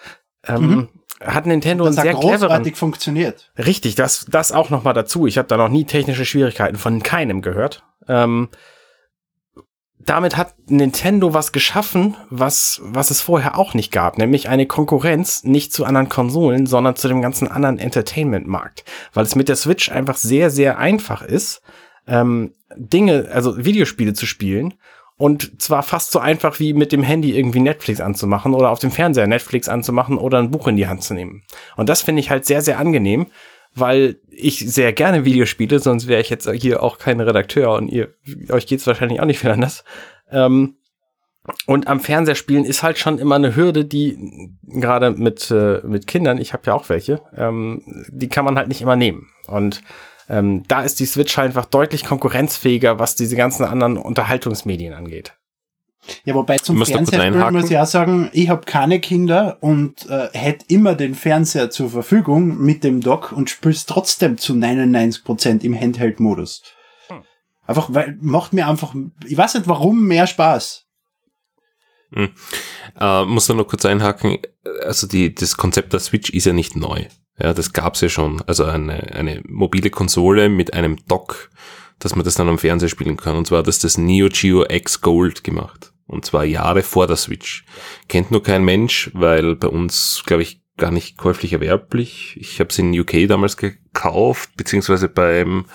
ähm, 0.47 0.63
mhm. 0.63 0.89
hat 1.21 1.47
Nintendo 1.47 1.85
das 1.85 1.99
einen 1.99 2.05
sehr 2.05 2.15
großartig 2.15 2.49
cleveren. 2.49 2.75
funktioniert. 2.75 3.51
Richtig, 3.59 3.97
das, 3.97 4.27
das 4.31 4.53
auch 4.53 4.71
noch 4.71 4.85
mal 4.85 4.93
dazu. 4.93 5.27
Ich 5.27 5.39
habe 5.39 5.49
da 5.49 5.57
noch 5.57 5.71
nie 5.71 5.85
technische 5.85 6.25
Schwierigkeiten 6.25 6.77
von 6.77 7.03
keinem 7.03 7.43
gehört. 7.43 7.83
Ähm, 8.07 8.49
damit 9.99 10.37
hat 10.37 10.55
Nintendo 10.69 11.35
was 11.35 11.53
geschaffen, 11.53 12.17
was, 12.31 12.81
was 12.83 13.11
es 13.11 13.21
vorher 13.21 13.59
auch 13.59 13.75
nicht 13.75 13.93
gab, 13.93 14.17
nämlich 14.17 14.49
eine 14.49 14.67
Konkurrenz 14.67 15.45
nicht 15.45 15.73
zu 15.73 15.85
anderen 15.85 16.09
Konsolen, 16.09 16.67
sondern 16.67 16.97
zu 16.97 17.09
dem 17.09 17.21
ganzen 17.21 17.49
anderen 17.49 17.79
Entertainment-Markt. 17.79 18.85
Weil 19.13 19.25
es 19.25 19.35
mit 19.35 19.49
der 19.49 19.57
Switch 19.57 19.91
einfach 19.91 20.17
sehr, 20.17 20.51
sehr 20.51 20.79
einfach 20.79 21.23
ist, 21.23 21.63
ähm, 22.07 22.53
Dinge, 22.77 23.29
also 23.33 23.65
Videospiele 23.65 24.15
zu 24.15 24.27
spielen. 24.27 24.75
Und 25.17 25.61
zwar 25.61 25.83
fast 25.83 26.13
so 26.13 26.21
einfach 26.21 26.61
wie 26.61 26.73
mit 26.75 26.93
dem 26.93 27.03
Handy 27.03 27.37
irgendwie 27.37 27.61
Netflix 27.61 28.01
anzumachen 28.01 28.55
oder 28.55 28.71
auf 28.71 28.79
dem 28.79 28.93
Fernseher 28.93 29.27
Netflix 29.27 29.69
anzumachen 29.69 30.17
oder 30.17 30.39
ein 30.39 30.53
Buch 30.53 30.69
in 30.69 30.77
die 30.77 30.87
Hand 30.87 31.03
zu 31.03 31.13
nehmen. 31.13 31.43
Und 31.77 31.89
das 31.89 32.03
finde 32.03 32.21
ich 32.21 32.31
halt 32.31 32.47
sehr, 32.47 32.63
sehr 32.63 32.79
angenehm, 32.79 33.27
weil 33.81 34.21
ich 34.31 34.59
sehr 34.59 34.93
gerne 34.93 35.25
Videospiele, 35.25 35.79
sonst 35.79 36.07
wäre 36.09 36.21
ich 36.21 36.31
jetzt 36.31 36.49
hier 36.51 36.83
auch 36.83 36.99
kein 36.99 37.21
Redakteur 37.21 37.73
und 37.75 37.89
ihr, 37.89 38.15
euch 38.51 38.67
geht's 38.67 38.87
wahrscheinlich 38.87 39.21
auch 39.21 39.27
nicht 39.27 39.39
viel 39.39 39.51
anders. 39.51 39.85
Ähm, 40.31 40.77
und 41.67 41.87
am 41.87 42.01
Fernseher 42.01 42.35
spielen 42.35 42.65
ist 42.65 42.83
halt 42.83 42.99
schon 42.99 43.19
immer 43.19 43.37
eine 43.37 43.57
Hürde, 43.57 43.85
die 43.85 44.53
gerade 44.63 45.11
mit, 45.13 45.51
äh, 45.51 45.81
mit 45.85 46.07
Kindern, 46.07 46.39
ich 46.39 46.53
habe 46.53 46.65
ja 46.67 46.75
auch 46.75 46.89
welche, 46.89 47.23
ähm, 47.37 47.83
die 48.09 48.29
kann 48.29 48.45
man 48.45 48.57
halt 48.57 48.69
nicht 48.69 48.83
immer 48.83 48.97
nehmen. 48.97 49.29
Und 49.47 49.83
ähm, 50.29 50.65
da 50.69 50.83
ist 50.83 51.01
die 51.01 51.07
Switch 51.07 51.39
einfach 51.39 51.65
deutlich 51.65 52.05
konkurrenzfähiger, 52.05 52.99
was 52.99 53.15
diese 53.15 53.37
ganzen 53.37 53.65
anderen 53.65 53.97
Unterhaltungsmedien 53.97 54.93
angeht. 54.93 55.35
Ja, 56.25 56.35
wobei 56.35 56.59
zum 56.59 56.77
Ich 56.81 57.53
muss 57.53 57.71
ich 57.71 57.79
auch 57.79 57.87
sagen, 57.87 58.31
ich 58.33 58.49
habe 58.49 58.65
keine 58.65 59.01
Kinder 59.01 59.59
und 59.61 60.09
äh, 60.09 60.29
hätte 60.33 60.65
immer 60.69 60.95
den 60.95 61.15
Fernseher 61.15 61.71
zur 61.71 61.91
Verfügung 61.91 62.59
mit 62.59 62.85
dem 62.85 63.01
Dock 63.01 63.33
und 63.33 63.51
spiel's 63.51 63.87
trotzdem 63.87 64.39
zu 64.39 64.55
99% 64.55 65.63
im 65.63 65.79
Handheld-Modus. 65.79 66.63
Hm. 67.09 67.23
Einfach, 67.67 67.89
weil, 67.93 68.17
macht 68.21 68.53
mir 68.53 68.69
einfach, 68.69 68.95
ich 69.27 69.37
weiß 69.37 69.55
nicht 69.55 69.69
warum, 69.69 70.07
mehr 70.07 70.27
Spaß. 70.27 70.87
Äh, 72.99 73.25
muss 73.25 73.47
da 73.47 73.55
noch 73.55 73.67
kurz 73.69 73.85
einhaken. 73.85 74.39
Also 74.83 75.07
die, 75.07 75.35
das 75.35 75.57
Konzept 75.57 75.93
der 75.93 76.01
Switch 76.01 76.31
ist 76.31 76.47
ja 76.47 76.53
nicht 76.53 76.77
neu. 76.77 77.07
Ja, 77.39 77.55
das 77.55 77.73
gab's 77.73 78.01
ja 78.01 78.09
schon. 78.09 78.43
Also 78.47 78.65
eine, 78.65 79.15
eine 79.15 79.43
mobile 79.47 79.91
Konsole 79.91 80.49
mit 80.49 80.75
einem 80.75 81.05
Dock, 81.07 81.51
dass 81.99 82.17
man 82.17 82.25
das 82.25 82.35
dann 82.35 82.49
am 82.49 82.59
Fernseher 82.59 82.89
spielen 82.89 83.17
kann. 83.17 83.37
Und 83.37 83.47
zwar 83.47 83.59
hat 83.59 83.67
das 83.67 83.79
das 83.79 83.99
Neo 83.99 84.29
Geo 84.31 84.65
X 84.69 85.01
Gold 85.01 85.45
gemacht. 85.45 85.93
Und 86.09 86.25
zwar 86.25 86.45
Jahre 86.45 86.83
vor 86.83 87.07
der 87.07 87.17
Switch. 87.17 87.65
Kennt 88.09 88.31
nur 88.31 88.43
kein 88.43 88.65
Mensch, 88.65 89.11
weil 89.15 89.55
bei 89.55 89.69
uns, 89.69 90.25
glaube 90.27 90.43
ich, 90.43 90.63
gar 90.77 90.91
nicht 90.91 91.19
käuflich 91.19 91.53
erwerblich. 91.53 92.37
Ich 92.41 92.59
habe 92.61 92.71
es 92.71 92.79
in 92.79 92.99
UK 92.99 93.29
damals 93.29 93.57
gekauft, 93.57 94.51
beziehungsweise 94.57 95.09
beim 95.09 95.67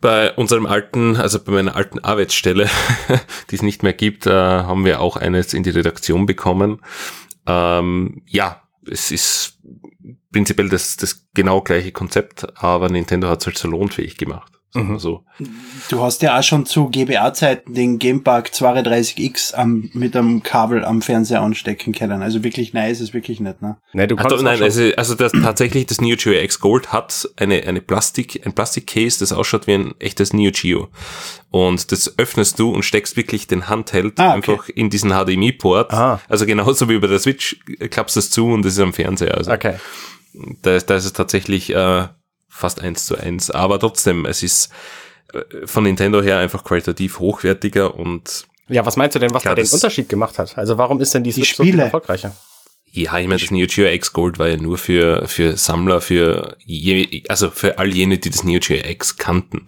bei 0.00 0.32
unserem 0.32 0.64
alten, 0.64 1.16
also 1.16 1.38
bei 1.38 1.52
meiner 1.52 1.76
alten 1.76 1.98
Arbeitsstelle, 1.98 2.70
die 3.50 3.56
es 3.56 3.62
nicht 3.62 3.82
mehr 3.82 3.92
gibt, 3.92 4.26
äh, 4.26 4.30
haben 4.30 4.86
wir 4.86 5.00
auch 5.00 5.16
eines 5.16 5.52
in 5.52 5.62
die 5.62 5.70
Redaktion 5.70 6.24
bekommen. 6.24 6.80
Ähm, 7.46 8.22
ja, 8.26 8.62
es 8.90 9.10
ist 9.10 9.58
prinzipiell 10.32 10.70
das, 10.70 10.96
das 10.96 11.28
genau 11.34 11.60
gleiche 11.60 11.92
Konzept, 11.92 12.46
aber 12.62 12.88
Nintendo 12.88 13.28
hat 13.28 13.40
es 13.40 13.46
halt 13.46 13.58
salonfähig 13.58 14.16
gemacht. 14.16 14.59
Mhm. 14.74 14.98
So. 15.00 15.24
Du 15.88 16.00
hast 16.02 16.22
ja 16.22 16.38
auch 16.38 16.42
schon 16.44 16.64
zu 16.64 16.88
GBA-Zeiten 16.90 17.74
den 17.74 17.98
Gamepark 17.98 18.50
32X 18.50 19.54
am, 19.54 19.90
mit 19.94 20.14
einem 20.16 20.42
Kabel 20.44 20.84
am 20.84 21.02
Fernseher 21.02 21.40
anstecken 21.42 21.92
können. 21.92 22.22
Also 22.22 22.44
wirklich 22.44 22.72
nein, 22.72 22.90
ist 22.90 23.00
es 23.00 23.12
wirklich 23.12 23.40
nicht, 23.40 23.62
ne? 23.62 23.78
Ne, 23.92 24.06
du 24.06 24.14
Ach, 24.16 24.22
kannst 24.22 24.36
doch, 24.36 24.42
nein, 24.42 24.62
also, 24.62 24.82
also 24.96 25.14
das, 25.16 25.32
tatsächlich 25.32 25.86
das 25.86 26.00
Neo 26.00 26.16
Geo 26.16 26.32
X 26.32 26.60
Gold 26.60 26.92
hat 26.92 27.28
eine, 27.36 27.62
eine 27.64 27.80
Plastik, 27.80 28.46
ein 28.46 28.52
Plastikcase, 28.52 29.18
das 29.18 29.32
ausschaut 29.32 29.66
wie 29.66 29.74
ein 29.74 29.94
echtes 29.98 30.32
Neo 30.32 30.52
Geo. 30.52 30.88
Und 31.50 31.90
das 31.90 32.16
öffnest 32.18 32.58
du 32.60 32.70
und 32.70 32.84
steckst 32.84 33.16
wirklich 33.16 33.48
den 33.48 33.68
Handheld 33.68 34.20
Ah, 34.20 34.36
okay. 34.36 34.52
einfach 34.52 34.68
in 34.68 34.88
diesen 34.88 35.10
HDMI-Port. 35.10 35.92
Ah. 35.92 36.20
Also 36.28 36.46
genauso 36.46 36.88
wie 36.88 36.98
bei 36.98 37.08
der 37.08 37.18
Switch 37.18 37.56
äh, 37.80 37.88
klappst 37.88 38.14
du 38.14 38.20
es 38.20 38.30
zu 38.30 38.46
und 38.46 38.64
das 38.64 38.74
ist 38.74 38.78
am 38.78 38.92
Fernseher. 38.92 39.36
Also 39.36 39.50
Okay. 39.50 39.74
da, 40.62 40.76
ist- 40.76 40.88
da 40.88 40.94
ist 40.94 41.06
es 41.06 41.12
tatsächlich 41.12 41.74
äh, 41.74 42.06
fast 42.50 42.80
eins 42.82 43.06
zu 43.06 43.16
eins. 43.16 43.50
Aber 43.50 43.78
trotzdem, 43.78 44.26
es 44.26 44.42
ist 44.42 44.70
äh, 45.32 45.66
von 45.66 45.84
Nintendo 45.84 46.20
her 46.20 46.38
einfach 46.38 46.64
qualitativ 46.64 47.18
hochwertiger 47.18 47.94
und 47.94 48.44
Ja, 48.68 48.84
was 48.84 48.96
meinst 48.96 49.14
du 49.14 49.18
denn, 49.18 49.32
was 49.32 49.42
Klar, 49.42 49.54
da 49.54 49.62
den 49.62 49.70
Unterschied 49.70 50.08
gemacht 50.08 50.38
hat? 50.38 50.58
Also 50.58 50.76
warum 50.76 51.00
ist 51.00 51.14
denn 51.14 51.24
die 51.24 51.30
Die 51.30 51.40
Switch 51.40 51.56
so 51.56 51.62
Spiele. 51.62 51.84
erfolgreicher? 51.84 52.36
Ja, 52.92 53.16
ich 53.20 53.28
meine, 53.28 53.40
das 53.40 53.52
Neo 53.52 53.68
Geo 53.68 53.86
X 53.86 54.12
Gold 54.12 54.40
war 54.40 54.48
ja 54.48 54.56
nur 54.56 54.76
für, 54.76 55.28
für 55.28 55.56
Sammler, 55.56 56.00
für 56.00 56.56
je, 56.64 57.22
also 57.28 57.48
für 57.50 57.78
all 57.78 57.94
jene, 57.94 58.18
die 58.18 58.30
das 58.30 58.42
Neo 58.42 58.58
Geo 58.58 58.78
X 58.84 59.16
kannten. 59.16 59.66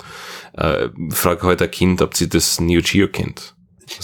Äh, 0.55 0.89
frage 1.11 1.43
heute 1.47 1.65
ein 1.65 1.71
Kind, 1.71 2.03
ob 2.03 2.17
sie 2.17 2.29
das 2.29 2.61
Neo 2.61 2.81
Geo 2.83 3.07
kennt. 3.07 3.55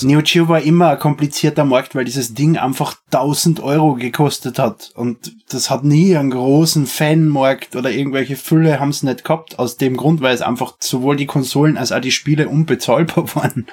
Neo 0.02 0.20
Geo 0.22 0.48
war 0.48 0.60
immer 0.60 0.90
ein 0.90 0.98
komplizierter 0.98 1.64
Markt, 1.64 1.94
weil 1.94 2.04
dieses 2.04 2.34
Ding 2.34 2.56
einfach 2.56 2.96
1000 3.10 3.60
Euro 3.60 3.94
gekostet 3.94 4.58
hat. 4.58 4.92
Und 4.94 5.32
das 5.48 5.70
hat 5.70 5.84
nie 5.84 6.16
einen 6.16 6.30
großen 6.30 6.86
Fanmarkt 6.86 7.76
oder 7.76 7.90
irgendwelche 7.90 8.36
Fülle 8.36 8.80
haben 8.80 8.90
es 8.90 9.02
nicht 9.02 9.24
gehabt. 9.24 9.58
Aus 9.58 9.76
dem 9.76 9.96
Grund, 9.96 10.20
weil 10.20 10.34
es 10.34 10.42
einfach 10.42 10.74
sowohl 10.80 11.16
die 11.16 11.26
Konsolen 11.26 11.76
als 11.76 11.92
auch 11.92 12.00
die 12.00 12.12
Spiele 12.12 12.48
unbezahlbar 12.48 13.26
waren. 13.34 13.66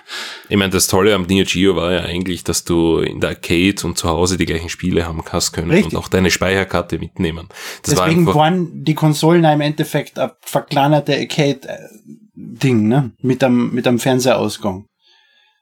Ich 0.50 0.58
meine, 0.58 0.72
das 0.72 0.88
Tolle 0.88 1.14
am 1.16 1.24
Neo 1.24 1.46
Geo 1.46 1.76
war 1.76 1.92
ja 1.92 2.02
eigentlich, 2.02 2.44
dass 2.44 2.64
du 2.64 3.00
in 3.00 3.20
der 3.20 3.32
Arcade 3.32 3.76
und 3.84 3.98
zu 3.98 4.10
Hause 4.10 4.38
die 4.38 4.46
gleichen 4.46 4.70
Spiele 4.70 5.06
haben 5.06 5.24
hast 5.32 5.54
können 5.54 5.72
Richtig. 5.72 5.94
und 5.94 6.00
auch 6.00 6.08
deine 6.08 6.32
Speicherkarte 6.32 7.00
mitnehmen. 7.00 7.50
Das 7.84 7.98
war 7.98 8.06
Deswegen 8.06 8.22
einfach, 8.28 8.36
waren 8.36 8.84
die 8.84 8.96
Konsolen 8.96 9.44
im 9.44 9.62
Endeffekt 9.62 10.20
ein 10.20 10.32
verkleinerter 10.42 11.14
Arcade-Ding, 11.14 12.88
ne? 12.88 13.12
Mit 13.22 13.44
einem, 13.44 13.74
mit 13.74 13.88
einem 13.88 14.00
Fernsehausgang. 14.00 14.86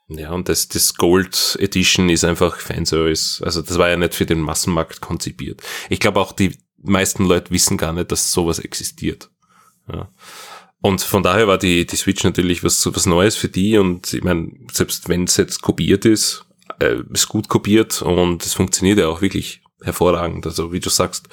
Ja, 0.08 0.32
und 0.32 0.50
das, 0.50 0.68
das 0.68 0.96
Gold 0.96 1.58
Edition 1.60 2.10
ist 2.10 2.24
einfach 2.24 2.60
Fanservice. 2.60 3.42
Also 3.44 3.62
das 3.62 3.78
war 3.78 3.90
ja 3.90 3.98
nicht 3.98 4.14
für 4.14 4.26
den 4.26 4.40
Massenmarkt 4.40 5.02
konzipiert. 5.02 5.62
Ich 5.90 6.00
glaube 6.00 6.20
auch 6.20 6.34
die, 6.34 6.58
meisten 6.84 7.26
Leute 7.26 7.52
wissen 7.52 7.78
gar 7.78 7.94
nicht, 7.94 8.12
dass 8.12 8.32
sowas 8.32 8.60
existiert. 8.60 9.30
Ja. 9.92 10.10
Und 10.82 11.02
von 11.02 11.24
daher 11.24 11.48
war 11.48 11.58
die, 11.58 11.86
die 11.86 11.96
Switch 11.96 12.24
natürlich 12.24 12.64
was, 12.64 12.86
was 12.94 13.06
Neues 13.06 13.36
für 13.36 13.48
die 13.48 13.78
und 13.78 14.14
ich 14.14 14.24
meine, 14.24 14.52
selbst 14.72 15.08
wenn 15.08 15.24
es 15.24 15.38
jetzt 15.38 15.62
kopiert 15.62 16.06
ist, 16.06 16.46
äh, 16.80 16.98
ist 17.12 17.30
gut 17.30 17.48
kopiert 17.48 18.02
und 18.02 18.46
es 18.46 18.54
funktioniert 18.54 19.00
ja 19.00 19.08
auch 19.08 19.22
wirklich 19.22 19.63
hervorragend. 19.84 20.46
Also 20.46 20.72
wie 20.72 20.80
du 20.80 20.90
sagst, 20.90 21.28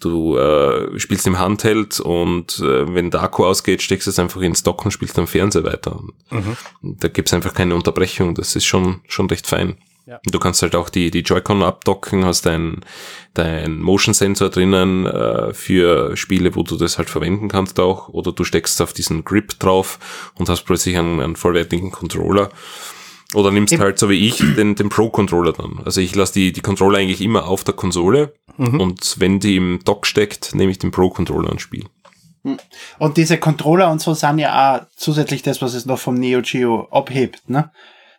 du 0.00 0.36
äh, 0.36 0.98
spielst 0.98 1.26
im 1.26 1.38
Handheld 1.38 2.00
und 2.00 2.58
äh, 2.58 2.94
wenn 2.94 3.10
der 3.10 3.22
Akku 3.22 3.44
ausgeht, 3.44 3.82
steckst 3.82 4.06
du 4.06 4.10
es 4.10 4.18
einfach 4.18 4.40
ins 4.40 4.62
Dock 4.62 4.84
und 4.84 4.90
spielst 4.90 5.18
am 5.18 5.26
Fernseher 5.26 5.64
weiter. 5.64 6.00
Mhm. 6.30 6.56
Da 6.82 7.08
gibt's 7.08 7.32
einfach 7.32 7.54
keine 7.54 7.74
Unterbrechung. 7.74 8.34
Das 8.34 8.56
ist 8.56 8.64
schon, 8.64 9.00
schon 9.06 9.26
recht 9.26 9.46
fein. 9.46 9.76
Ja. 10.06 10.18
Du 10.24 10.40
kannst 10.40 10.62
halt 10.62 10.74
auch 10.74 10.88
die, 10.88 11.12
die 11.12 11.20
Joy-Con 11.20 11.62
abdocken, 11.62 12.24
hast 12.24 12.44
dein, 12.44 12.80
dein 13.34 13.78
Motion-Sensor 13.78 14.50
drinnen 14.50 15.06
äh, 15.06 15.54
für 15.54 16.16
Spiele, 16.16 16.56
wo 16.56 16.64
du 16.64 16.76
das 16.76 16.98
halt 16.98 17.08
verwenden 17.08 17.48
kannst 17.48 17.78
auch. 17.78 18.08
Oder 18.08 18.32
du 18.32 18.42
steckst 18.42 18.82
auf 18.82 18.92
diesen 18.92 19.24
Grip 19.24 19.58
drauf 19.60 20.00
und 20.34 20.48
hast 20.48 20.62
plötzlich 20.62 20.98
einen, 20.98 21.20
einen 21.20 21.36
vollwertigen 21.36 21.92
Controller. 21.92 22.50
Oder 23.34 23.50
nimmst 23.50 23.72
Eben. 23.72 23.82
halt 23.82 23.98
so 23.98 24.08
wie 24.10 24.26
ich 24.26 24.38
den, 24.38 24.74
den 24.74 24.88
Pro-Controller 24.88 25.52
dann. 25.52 25.80
Also 25.84 26.00
ich 26.00 26.14
lasse 26.14 26.32
die, 26.32 26.52
die 26.52 26.60
Controller 26.60 26.98
eigentlich 26.98 27.20
immer 27.20 27.46
auf 27.46 27.62
der 27.62 27.74
Konsole 27.74 28.34
mhm. 28.56 28.80
und 28.80 29.20
wenn 29.20 29.38
die 29.38 29.56
im 29.56 29.80
Dock 29.84 30.06
steckt, 30.06 30.54
nehme 30.54 30.72
ich 30.72 30.78
den 30.78 30.90
Pro-Controller 30.90 31.52
ins 31.52 31.62
Spiel. 31.62 31.84
Hm. 32.42 32.56
Und 32.98 33.16
diese 33.18 33.38
Controller 33.38 33.90
und 33.90 34.00
so 34.00 34.14
sind 34.14 34.38
ja 34.38 34.78
auch 34.78 34.86
zusätzlich 34.96 35.42
das, 35.42 35.60
was 35.60 35.74
es 35.74 35.86
noch 35.86 35.98
vom 35.98 36.14
Neo 36.14 36.40
Geo 36.42 36.88
abhebt, 36.90 37.48
ne? 37.48 37.70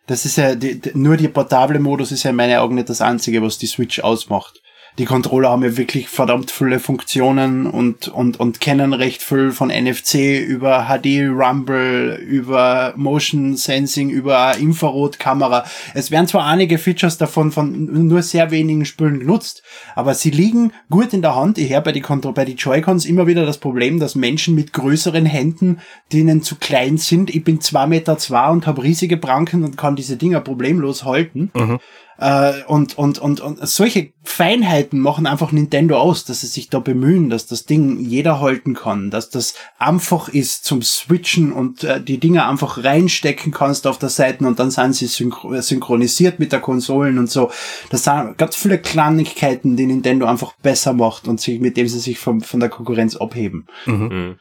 Das 0.06 0.24
ist 0.24 0.36
ja, 0.36 0.54
die, 0.56 0.80
nur 0.94 1.16
die 1.16 1.28
portable 1.28 1.78
Modus 1.78 2.10
ist 2.10 2.24
ja 2.24 2.30
in 2.30 2.36
meinen 2.36 2.58
Augen 2.58 2.74
nicht 2.74 2.88
das 2.88 3.00
einzige, 3.00 3.40
was 3.40 3.58
die 3.58 3.66
Switch 3.66 4.00
ausmacht 4.00 4.60
die 4.98 5.06
Controller 5.06 5.48
haben 5.48 5.62
ja 5.62 5.76
wirklich 5.76 6.08
verdammt 6.08 6.50
viele 6.50 6.78
Funktionen 6.78 7.66
und, 7.66 8.08
und, 8.08 8.38
und 8.38 8.60
kennen 8.60 8.92
recht 8.92 9.22
viel 9.22 9.50
von 9.50 9.68
NFC 9.68 10.40
über 10.46 10.86
HD 10.88 11.28
Rumble, 11.30 12.16
über 12.16 12.92
Motion 12.96 13.56
Sensing, 13.56 14.10
über 14.10 14.56
Infrarotkamera. 14.58 15.64
Es 15.94 16.10
werden 16.10 16.28
zwar 16.28 16.46
einige 16.46 16.76
Features 16.76 17.16
davon 17.16 17.52
von 17.52 18.06
nur 18.06 18.22
sehr 18.22 18.50
wenigen 18.50 18.84
Spülen 18.84 19.20
genutzt, 19.20 19.62
aber 19.94 20.14
sie 20.14 20.30
liegen 20.30 20.72
gut 20.90 21.14
in 21.14 21.22
der 21.22 21.36
Hand. 21.36 21.56
Ich 21.56 21.72
habe 21.72 21.84
bei 21.84 21.92
die, 21.92 22.02
bei 22.34 22.44
die 22.44 22.52
Joy-Cons 22.52 23.06
immer 23.06 23.26
wieder 23.26 23.46
das 23.46 23.58
Problem, 23.58 23.98
dass 23.98 24.14
Menschen 24.14 24.54
mit 24.54 24.74
größeren 24.74 25.24
Händen, 25.24 25.78
denen 26.12 26.42
zu 26.42 26.56
klein 26.56 26.98
sind, 26.98 27.34
ich 27.34 27.44
bin 27.44 27.62
zwei 27.62 27.86
Meter 27.86 28.18
zwei 28.18 28.50
und 28.50 28.66
habe 28.66 28.82
riesige 28.82 29.16
Pranken 29.16 29.64
und 29.64 29.78
kann 29.78 29.96
diese 29.96 30.18
Dinger 30.18 30.40
problemlos 30.40 31.04
halten. 31.04 31.50
Mhm. 31.54 31.78
Äh, 32.18 32.62
und, 32.66 32.98
und, 32.98 33.18
und, 33.18 33.40
und 33.40 33.66
solche 33.66 34.12
Feinheiten 34.22 35.00
machen 35.00 35.26
einfach 35.26 35.52
Nintendo 35.52 35.98
aus, 35.98 36.24
dass 36.24 36.42
sie 36.42 36.46
sich 36.46 36.68
da 36.70 36.78
bemühen, 36.78 37.30
dass 37.30 37.46
das 37.46 37.64
Ding 37.66 37.98
jeder 38.00 38.40
halten 38.40 38.74
kann, 38.74 39.10
dass 39.10 39.30
das 39.30 39.54
einfach 39.78 40.28
ist 40.28 40.64
zum 40.64 40.82
Switchen 40.82 41.52
und 41.52 41.84
äh, 41.84 42.02
die 42.02 42.18
Dinger 42.18 42.48
einfach 42.48 42.84
reinstecken 42.84 43.52
kannst 43.52 43.86
auf 43.86 43.98
der 43.98 44.10
Seite 44.10 44.46
und 44.46 44.58
dann 44.58 44.70
sind 44.70 44.94
sie 44.94 45.06
synchro 45.06 45.60
synchronisiert 45.60 46.38
mit 46.38 46.52
der 46.52 46.60
Konsolen 46.60 47.18
und 47.18 47.30
so. 47.30 47.50
Das 47.90 48.04
sind 48.04 48.38
ganz 48.38 48.56
viele 48.56 48.78
Kleinigkeiten, 48.78 49.76
die 49.76 49.86
Nintendo 49.86 50.26
einfach 50.26 50.54
besser 50.62 50.92
macht 50.92 51.26
und 51.26 51.40
sich, 51.40 51.60
mit 51.60 51.76
dem 51.76 51.88
sie 51.88 51.98
sich 51.98 52.18
vom, 52.18 52.40
von 52.40 52.60
der 52.60 52.68
Konkurrenz 52.68 53.16
abheben. 53.16 53.66
Mhm. 53.86 54.36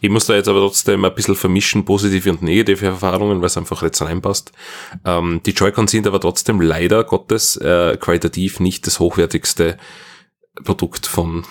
Ich 0.00 0.10
muss 0.10 0.26
da 0.26 0.34
jetzt 0.34 0.48
aber 0.48 0.60
trotzdem 0.60 1.04
ein 1.04 1.14
bisschen 1.14 1.34
vermischen, 1.34 1.84
positive 1.84 2.30
und 2.30 2.42
negative 2.42 2.86
Erfahrungen, 2.86 3.40
weil 3.40 3.46
es 3.46 3.56
einfach 3.56 3.82
jetzt 3.82 4.00
reinpasst. 4.02 4.52
Ähm, 5.04 5.40
die 5.44 5.52
Joy-Cons 5.52 5.90
sind 5.90 6.06
aber 6.06 6.20
trotzdem 6.20 6.60
leider 6.60 7.04
Gottes 7.04 7.56
äh, 7.56 7.96
qualitativ 7.96 8.60
nicht 8.60 8.86
das 8.86 9.00
hochwertigste 9.00 9.78
Produkt 10.64 11.06
von 11.06 11.44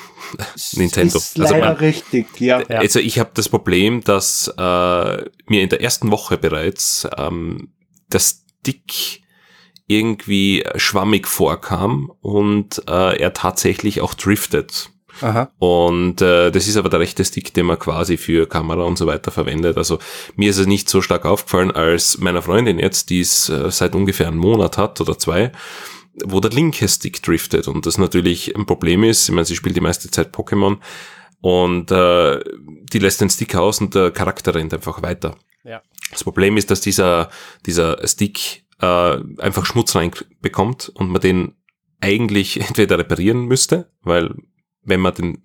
Nintendo. 0.74 1.18
Ist 1.18 1.40
also 1.40 1.54
leider 1.54 1.68
man, 1.68 1.78
richtig, 1.78 2.40
ja. 2.40 2.58
Also 2.68 3.00
ich 3.00 3.20
habe 3.20 3.32
das 3.34 3.50
Problem, 3.50 4.04
dass 4.04 4.48
äh, 4.58 5.18
mir 5.48 5.62
in 5.62 5.70
der 5.70 5.82
ersten 5.82 6.12
Woche 6.12 6.38
bereits 6.38 7.08
ähm, 7.18 7.74
das 8.10 8.46
Stick 8.62 9.22
irgendwie 9.88 10.66
schwammig 10.76 11.28
vorkam 11.28 12.12
und 12.22 12.82
äh, 12.88 13.20
er 13.20 13.34
tatsächlich 13.34 14.02
auch 14.02 14.16
driftet. 14.16 14.90
Aha. 15.22 15.52
Und 15.60 16.22
äh, 16.22 16.52
das 16.52 16.68
ist 16.68 16.78
aber 16.78 16.90
der 16.90 17.00
rechte 17.00 17.24
Stick, 17.24 17.54
den 17.54 17.68
man 17.68 17.80
quasi 17.80 18.18
für 18.18 18.48
Kamera 18.48 18.84
und 18.84 18.98
so 18.98 19.08
weiter 19.08 19.32
verwendet. 19.32 19.78
Also 19.78 20.00
mir 20.36 20.50
ist 20.50 20.58
es 20.58 20.68
nicht 20.68 20.90
so 20.90 21.02
stark 21.02 21.26
aufgefallen 21.26 21.72
als 21.72 22.18
meiner 22.18 22.42
Freundin 22.42 22.80
jetzt, 22.80 23.10
die 23.10 23.22
es 23.22 23.50
äh, 23.50 23.72
seit 23.72 23.96
ungefähr 23.96 24.28
einem 24.28 24.38
Monat 24.38 24.78
hat 24.78 25.00
oder 25.02 25.18
zwei 25.18 25.52
wo 26.24 26.40
der 26.40 26.52
linke 26.52 26.88
Stick 26.88 27.22
driftet 27.22 27.68
und 27.68 27.86
das 27.86 27.98
natürlich 27.98 28.56
ein 28.56 28.66
Problem 28.66 29.04
ist. 29.04 29.28
Ich 29.28 29.36
meine, 29.36 29.46
sie 29.46 29.56
spielt 29.56 29.76
die 29.76 29.82
meiste 29.82 30.10
Zeit 30.10 30.34
Pokémon 30.34 30.78
und 31.42 31.92
äh, 31.92 32.40
die 32.92 33.00
lässt 33.00 33.22
den 33.22 33.30
Stick 33.30 33.56
aus 33.56 33.82
und 33.82 33.96
der 33.96 34.12
Charakter 34.12 34.56
rennt 34.56 34.74
einfach 34.74 35.02
weiter. 35.02 35.36
Ja. 35.64 35.82
Das 36.12 36.24
Problem 36.24 36.58
ist, 36.58 36.72
dass 36.72 36.82
dieser, 36.82 37.30
dieser 37.66 38.08
Stick 38.08 38.64
äh, 38.80 39.18
einfach 39.40 39.66
Schmutz 39.66 39.96
reinbekommt 39.96 40.90
und 40.90 41.10
man 41.10 41.22
den 41.22 41.56
eigentlich 42.00 42.62
entweder 42.68 42.98
reparieren 42.98 43.46
müsste, 43.46 43.92
weil 44.02 44.36
wenn 44.86 45.02
man 45.02 45.14
den 45.14 45.44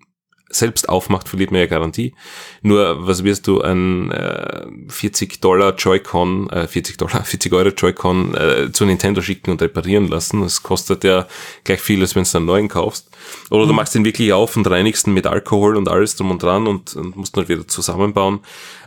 selbst 0.53 0.89
aufmacht, 0.89 1.29
verliert 1.29 1.51
man 1.51 1.61
ja 1.61 1.67
Garantie. 1.67 2.13
Nur, 2.61 3.07
was 3.07 3.23
wirst 3.23 3.47
du 3.47 3.61
ein 3.61 4.11
äh, 4.11 4.65
40 4.89 5.41
Dollar 5.41 5.75
Joy-Con, 5.75 6.49
äh, 6.49 6.67
40 6.67 6.97
Dollar, 6.97 7.23
40 7.23 7.53
Euro 7.53 7.69
Joy-Con 7.69 8.35
äh, 8.35 8.71
zu 8.71 8.85
Nintendo 8.85 9.21
schicken 9.21 9.51
und 9.51 9.61
reparieren 9.61 10.07
lassen? 10.07 10.41
Das 10.41 10.63
kostet 10.63 11.03
ja 11.03 11.27
gleich 11.63 11.81
viel, 11.81 12.01
als 12.01 12.15
wenn 12.15 12.23
du 12.23 12.37
einen 12.37 12.45
neuen 12.45 12.67
kaufst. 12.67 13.09
Oder 13.49 13.63
mhm. 13.63 13.69
du 13.69 13.73
machst 13.73 13.95
den 13.95 14.05
wirklich 14.05 14.33
auf 14.33 14.55
und 14.55 14.69
reinigst 14.69 15.07
ihn 15.07 15.13
mit 15.13 15.27
Alkohol 15.27 15.77
und 15.77 15.87
alles 15.87 16.15
drum 16.15 16.31
und 16.31 16.43
dran 16.43 16.67
und, 16.67 16.95
und 16.95 17.15
musst 17.15 17.37
ihn 17.37 17.47
wieder 17.47 17.67
zusammenbauen. 17.67 18.41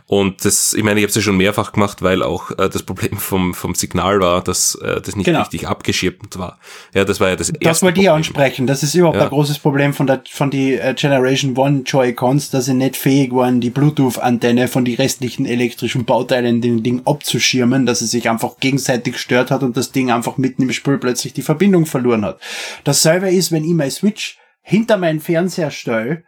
Und 0.07 0.45
das, 0.45 0.75
ich 0.75 0.83
meine, 0.83 0.99
ich 0.99 1.03
habe 1.03 1.09
es 1.09 1.15
ja 1.15 1.21
schon 1.23 1.37
mehrfach 1.37 1.71
gemacht, 1.71 2.03
weil 2.03 2.21
auch 2.21 2.51
äh, 2.51 2.69
das 2.69 2.83
Problem 2.83 3.17
vom, 3.17 3.55
vom 3.55 3.73
Signal 3.73 4.19
war, 4.19 4.43
dass 4.43 4.75
äh, 4.75 5.01
das 5.01 5.15
nicht 5.15 5.25
genau. 5.25 5.39
richtig 5.39 5.67
abgeschirmt 5.67 6.37
war. 6.37 6.59
Ja, 6.93 7.05
das 7.05 7.19
war 7.19 7.29
ja 7.29 7.35
das 7.35 7.49
erste 7.49 7.65
Das 7.65 7.81
wollte 7.81 8.01
ich 8.01 8.09
ansprechen. 8.11 8.67
Das 8.67 8.83
ist 8.83 8.93
überhaupt 8.93 9.17
ja. 9.17 9.23
ein 9.23 9.29
großes 9.29 9.57
Problem 9.57 9.95
von 9.95 10.05
der 10.05 10.21
von 10.29 10.51
die 10.51 10.75
äh, 10.75 10.93
Generation 10.93 11.57
One 11.57 11.81
Joy-Cons, 11.87 12.51
dass 12.51 12.65
sie 12.65 12.75
nicht 12.75 12.97
fähig 12.97 13.33
waren, 13.33 13.61
die 13.61 13.71
Bluetooth-Antenne 13.71 14.67
von 14.67 14.85
die 14.85 14.93
restlichen 14.93 15.47
elektrischen 15.47 16.05
Bauteilen 16.05 16.61
den 16.61 16.83
Ding 16.83 17.01
abzuschirmen, 17.05 17.87
dass 17.87 18.01
es 18.01 18.11
sich 18.11 18.29
einfach 18.29 18.59
gegenseitig 18.59 19.13
gestört 19.13 19.49
hat 19.49 19.63
und 19.63 19.75
das 19.75 19.91
Ding 19.91 20.11
einfach 20.11 20.37
mitten 20.37 20.61
im 20.61 20.71
Spiel 20.71 20.99
plötzlich 20.99 21.33
die 21.33 21.41
Verbindung 21.41 21.87
verloren 21.87 22.25
hat. 22.25 22.39
Dasselbe 22.83 23.31
ist, 23.31 23.51
wenn 23.51 23.63
ich 23.63 23.73
mein 23.73 23.89
Switch 23.89 24.37
hinter 24.61 24.97
meinen 24.97 25.19
Fernseher 25.19 25.71
stelle 25.71 26.23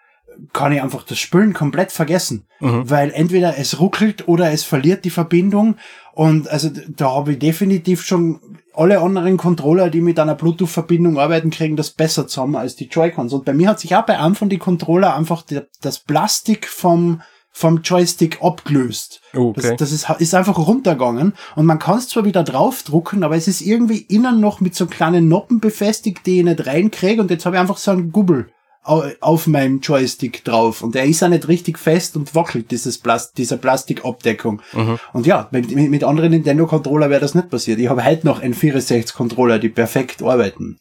kann 0.53 0.71
ich 0.71 0.81
einfach 0.81 1.03
das 1.03 1.19
Spülen 1.19 1.53
komplett 1.53 1.91
vergessen. 1.91 2.45
Mhm. 2.59 2.89
Weil 2.89 3.11
entweder 3.11 3.57
es 3.57 3.79
ruckelt 3.79 4.27
oder 4.27 4.51
es 4.51 4.63
verliert 4.63 5.05
die 5.05 5.09
Verbindung. 5.09 5.75
Und 6.13 6.47
also 6.49 6.69
da 6.95 7.11
habe 7.11 7.33
ich 7.33 7.39
definitiv 7.39 8.03
schon 8.03 8.39
alle 8.73 8.99
anderen 9.01 9.37
Controller, 9.37 9.89
die 9.89 10.01
mit 10.01 10.19
einer 10.19 10.35
Bluetooth-Verbindung 10.35 11.19
arbeiten, 11.19 11.49
kriegen 11.49 11.75
das 11.75 11.91
besser 11.91 12.27
zusammen 12.27 12.55
als 12.55 12.75
die 12.75 12.87
Joy-Cons. 12.87 13.33
Und 13.33 13.45
bei 13.45 13.53
mir 13.53 13.69
hat 13.69 13.79
sich 13.79 13.95
auch 13.95 14.05
bei 14.05 14.19
einem 14.19 14.35
von 14.35 14.49
die 14.49 14.57
Controller 14.57 15.15
einfach 15.15 15.41
die, 15.41 15.61
das 15.81 15.99
Plastik 15.99 16.67
vom 16.67 17.21
vom 17.57 17.81
Joystick 17.81 18.43
abgelöst. 18.43 19.19
Okay. 19.33 19.75
Das, 19.77 19.77
das 19.77 19.91
ist, 19.91 20.07
ist 20.19 20.35
einfach 20.35 20.59
runtergegangen 20.59 21.33
und 21.55 21.65
man 21.65 21.79
kann 21.79 21.97
es 21.97 22.07
zwar 22.07 22.23
wieder 22.23 22.43
draufdrucken, 22.43 23.23
aber 23.23 23.35
es 23.35 23.47
ist 23.47 23.61
irgendwie 23.61 23.97
innen 23.97 24.39
noch 24.39 24.59
mit 24.59 24.75
so 24.75 24.85
kleinen 24.85 25.27
Noppen 25.27 25.59
befestigt, 25.59 26.27
die 26.27 26.37
ich 26.37 26.45
nicht 26.45 26.67
reinkriege 26.67 27.19
und 27.19 27.31
jetzt 27.31 27.47
habe 27.47 27.55
ich 27.55 27.59
einfach 27.59 27.77
so 27.77 27.89
einen 27.89 28.11
Gubbel 28.11 28.51
auf 28.87 29.47
meinem 29.47 29.81
Joystick 29.81 30.43
drauf 30.45 30.81
und 30.81 30.95
er 30.95 31.05
ist 31.05 31.19
ja 31.19 31.29
nicht 31.29 31.47
richtig 31.47 31.77
fest 31.77 32.15
und 32.15 32.33
wackelt, 32.35 32.71
dieses 32.71 32.97
Plast 32.97 33.37
dieser 33.37 33.57
Plastikabdeckung. 33.57 34.61
Mhm. 34.73 34.99
Und 35.13 35.27
ja, 35.27 35.49
mit, 35.51 35.75
mit 35.75 36.03
anderen 36.03 36.31
Nintendo-Controller 36.31 37.09
wäre 37.09 37.21
das 37.21 37.35
nicht 37.35 37.49
passiert. 37.49 37.79
Ich 37.79 37.89
habe 37.89 38.05
heute 38.05 38.25
noch 38.25 38.39
einen 38.39 38.53
64-Controller, 38.53 39.59
die 39.59 39.69
perfekt 39.69 40.23
arbeiten. 40.23 40.79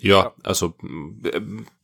Ja, 0.00 0.32
also 0.42 0.74
äh, 1.24 1.40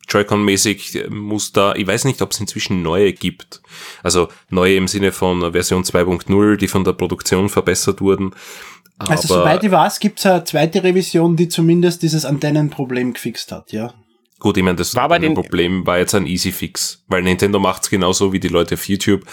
Joy-Con-mäßig 0.08 1.08
muss 1.08 1.52
da, 1.52 1.74
ich 1.74 1.86
weiß 1.86 2.04
nicht, 2.04 2.20
ob 2.20 2.32
es 2.32 2.40
inzwischen 2.40 2.82
neue 2.82 3.12
gibt. 3.12 3.62
Also 4.02 4.28
neue 4.50 4.76
im 4.76 4.88
Sinne 4.88 5.12
von 5.12 5.52
Version 5.52 5.84
2.0, 5.84 6.56
die 6.56 6.68
von 6.68 6.84
der 6.84 6.92
Produktion 6.92 7.48
verbessert 7.48 8.02
wurden. 8.02 8.34
also 8.98 9.28
soweit 9.28 9.64
ich 9.64 9.70
weiß, 9.70 10.00
gibt 10.00 10.18
es 10.18 10.26
eine 10.26 10.44
zweite 10.44 10.82
Revision, 10.84 11.36
die 11.36 11.48
zumindest 11.48 12.02
dieses 12.02 12.26
Antennenproblem 12.26 13.14
gefixt 13.14 13.50
hat, 13.50 13.72
ja. 13.72 13.94
Gut, 14.42 14.56
ich 14.56 14.64
meine, 14.64 14.74
das 14.74 14.96
war 14.96 15.08
bei 15.08 15.20
den 15.20 15.34
Problem 15.34 15.86
war 15.86 15.98
jetzt 15.98 16.16
ein 16.16 16.26
Easy 16.26 16.50
Fix, 16.50 17.04
weil 17.06 17.22
Nintendo 17.22 17.60
macht's 17.60 17.88
genauso 17.88 18.32
wie 18.32 18.40
die 18.40 18.48
Leute 18.48 18.74
auf 18.74 18.88
YouTube, 18.88 19.24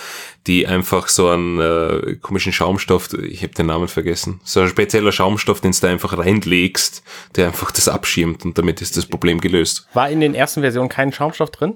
die 0.45 0.67
einfach 0.67 1.07
so 1.07 1.29
einen 1.29 1.59
äh, 1.59 2.17
komischen 2.21 2.53
Schaumstoff, 2.53 3.11
ich 3.13 3.41
habe 3.41 3.55
den 3.55 3.65
Namen 3.65 3.87
vergessen, 3.87 4.39
so 4.43 4.59
ein 4.59 4.69
spezieller 4.69 5.11
Schaumstoff, 5.11 5.61
den 5.61 5.71
du 5.71 5.79
da 5.81 5.87
einfach 5.87 6.15
reinlegst, 6.15 7.01
der 7.35 7.47
einfach 7.47 7.71
das 7.71 7.87
abschirmt 7.87 8.45
und 8.45 8.59
damit 8.59 8.83
ist 8.83 8.97
das 8.97 9.07
Problem 9.07 9.41
gelöst. 9.41 9.87
War 9.93 10.11
in 10.11 10.19
den 10.19 10.35
ersten 10.35 10.61
Versionen 10.61 10.89
kein 10.89 11.11
Schaumstoff 11.11 11.49
drin? 11.49 11.75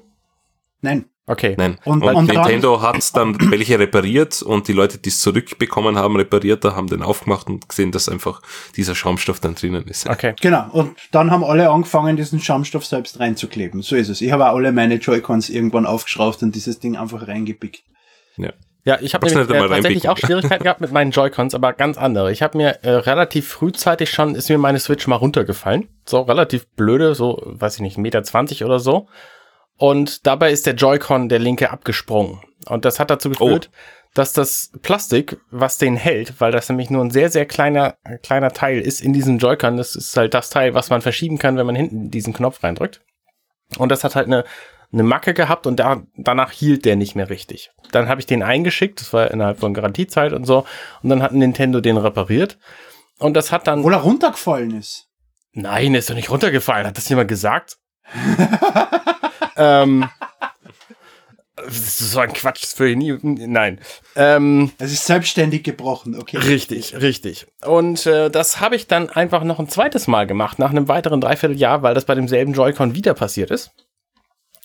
Nein. 0.81 1.05
Okay. 1.25 1.55
Nein. 1.57 1.77
Und- 1.85 2.03
Und, 2.03 2.15
und 2.15 2.25
Nintendo 2.27 2.81
hat 2.81 3.15
dann 3.15 3.37
welche 3.49 3.79
repariert 3.79 4.41
und 4.41 4.67
die 4.67 4.73
Leute, 4.73 4.97
die 4.97 5.07
es 5.09 5.21
zurückbekommen 5.21 5.97
haben, 5.97 6.17
repariert, 6.17 6.65
haben 6.65 6.87
den 6.87 7.01
aufgemacht 7.01 7.47
und 7.47 7.69
gesehen, 7.69 7.91
dass 7.93 8.09
einfach 8.09 8.41
dieser 8.75 8.93
Schaumstoff 8.93 9.39
dann 9.39 9.55
drinnen 9.55 9.87
ist. 9.87 10.07
Okay. 10.09 10.33
Genau. 10.41 10.69
Und 10.71 10.97
dann 11.11 11.31
haben 11.31 11.43
alle 11.45 11.69
angefangen, 11.69 12.17
diesen 12.17 12.41
Schaumstoff 12.41 12.85
selbst 12.85 13.19
reinzukleben. 13.21 13.81
So 13.81 13.95
ist 13.95 14.09
es. 14.09 14.19
Ich 14.19 14.31
habe 14.33 14.49
auch 14.49 14.55
alle 14.55 14.71
meine 14.73 14.95
Joy-Cons 14.95 15.49
irgendwann 15.49 15.85
aufgeschraubt 15.85 16.43
und 16.43 16.53
dieses 16.55 16.79
Ding 16.79 16.97
einfach 16.97 17.25
reingepickt. 17.27 17.83
Ja. 18.37 18.51
Ja, 18.85 18.97
ich 18.99 19.13
habe 19.13 19.25
nämlich 19.25 19.49
äh, 19.49 19.67
tatsächlich 19.69 20.09
auch 20.09 20.17
Schwierigkeiten 20.17 20.63
gehabt 20.65 20.81
mit 20.81 20.91
meinen 20.91 21.11
Joy-Cons, 21.11 21.55
aber 21.55 21.71
ganz 21.71 21.97
andere. 21.97 22.33
Ich 22.33 22.41
habe 22.41 22.57
mir 22.57 22.83
äh, 22.83 22.89
relativ 22.89 23.47
frühzeitig 23.47 24.09
schon, 24.11 24.35
ist 24.35 24.49
mir 24.49 24.57
meine 24.57 24.77
Switch 24.79 25.07
mal 25.07 25.15
runtergefallen. 25.15 25.87
So 26.05 26.19
relativ 26.23 26.67
blöde, 26.75 27.15
so, 27.15 27.41
weiß 27.45 27.75
ich 27.75 27.81
nicht, 27.81 27.97
1,20 27.97 28.01
Meter 28.01 28.65
oder 28.65 28.79
so. 28.81 29.07
Und 29.83 30.25
dabei 30.25 30.53
ist 30.53 30.65
der 30.65 30.75
Joy-Con, 30.75 31.27
der 31.27 31.39
linke, 31.39 31.69
abgesprungen. 31.69 32.39
Und 32.67 32.85
das 32.85 33.01
hat 33.01 33.09
dazu 33.09 33.29
geführt, 33.29 33.69
dass 34.13 34.31
das 34.31 34.71
Plastik, 34.81 35.41
was 35.51 35.77
den 35.77 35.97
hält, 35.97 36.39
weil 36.39 36.53
das 36.53 36.69
nämlich 36.69 36.89
nur 36.89 37.03
ein 37.03 37.11
sehr, 37.11 37.29
sehr 37.29 37.45
kleiner, 37.45 37.97
äh, 38.05 38.17
kleiner 38.17 38.53
Teil 38.53 38.79
ist 38.79 39.01
in 39.01 39.11
diesem 39.11 39.39
Joy-Con, 39.39 39.75
das 39.75 39.97
ist 39.97 40.15
halt 40.15 40.33
das 40.33 40.49
Teil, 40.49 40.73
was 40.73 40.89
man 40.89 41.01
verschieben 41.01 41.37
kann, 41.37 41.57
wenn 41.57 41.65
man 41.65 41.75
hinten 41.75 42.11
diesen 42.11 42.31
Knopf 42.31 42.63
reindrückt. 42.63 43.01
Und 43.77 43.89
das 43.89 44.05
hat 44.05 44.15
halt 44.15 44.27
eine, 44.27 44.45
eine 44.93 45.03
Macke 45.03 45.33
gehabt 45.33 45.67
und 45.67 45.81
da, 45.81 46.03
danach 46.15 46.53
hielt 46.53 46.85
der 46.85 46.95
nicht 46.95 47.15
mehr 47.15 47.29
richtig. 47.29 47.71
Dann 47.91 48.07
habe 48.07 48.21
ich 48.21 48.25
den 48.25 48.41
eingeschickt, 48.41 49.01
das 49.01 49.11
war 49.11 49.31
innerhalb 49.31 49.59
von 49.59 49.73
Garantiezeit 49.73 50.31
und 50.31 50.45
so, 50.45 50.65
und 51.01 51.09
dann 51.09 51.21
hat 51.21 51.33
Nintendo 51.33 51.81
den 51.81 51.97
repariert. 51.97 52.57
Und 53.19 53.33
das 53.33 53.51
hat 53.51 53.67
dann. 53.67 53.79
Obwohl 53.79 53.95
er 53.95 53.99
runtergefallen 53.99 54.79
ist. 54.79 55.09
Nein, 55.51 55.93
ist 55.93 56.09
doch 56.09 56.15
nicht 56.15 56.31
runtergefallen. 56.31 56.87
Hat 56.87 56.95
das 56.95 57.09
jemand 57.09 57.27
gesagt? 57.27 57.79
ähm, 59.55 60.09
so 61.69 62.19
ein 62.19 62.33
Quatsch, 62.33 62.63
das 62.63 62.79
würde 62.79 62.91
ich 62.91 62.97
nie. 62.97 63.17
Nein. 63.47 63.79
Ähm, 64.15 64.71
Es 64.79 64.91
ist 64.91 65.05
selbstständig 65.05 65.63
gebrochen, 65.63 66.19
okay. 66.19 66.37
Richtig, 66.37 66.95
richtig. 66.99 67.47
Und 67.65 68.05
äh, 68.05 68.29
das 68.29 68.59
habe 68.59 68.75
ich 68.75 68.87
dann 68.87 69.09
einfach 69.09 69.43
noch 69.43 69.59
ein 69.59 69.69
zweites 69.69 70.07
Mal 70.07 70.27
gemacht, 70.27 70.59
nach 70.59 70.71
einem 70.71 70.87
weiteren 70.87 71.21
Dreivierteljahr, 71.21 71.83
weil 71.83 71.93
das 71.93 72.05
bei 72.05 72.15
demselben 72.15 72.53
Joy-Con 72.53 72.95
wieder 72.95 73.13
passiert 73.13 73.51
ist. 73.51 73.71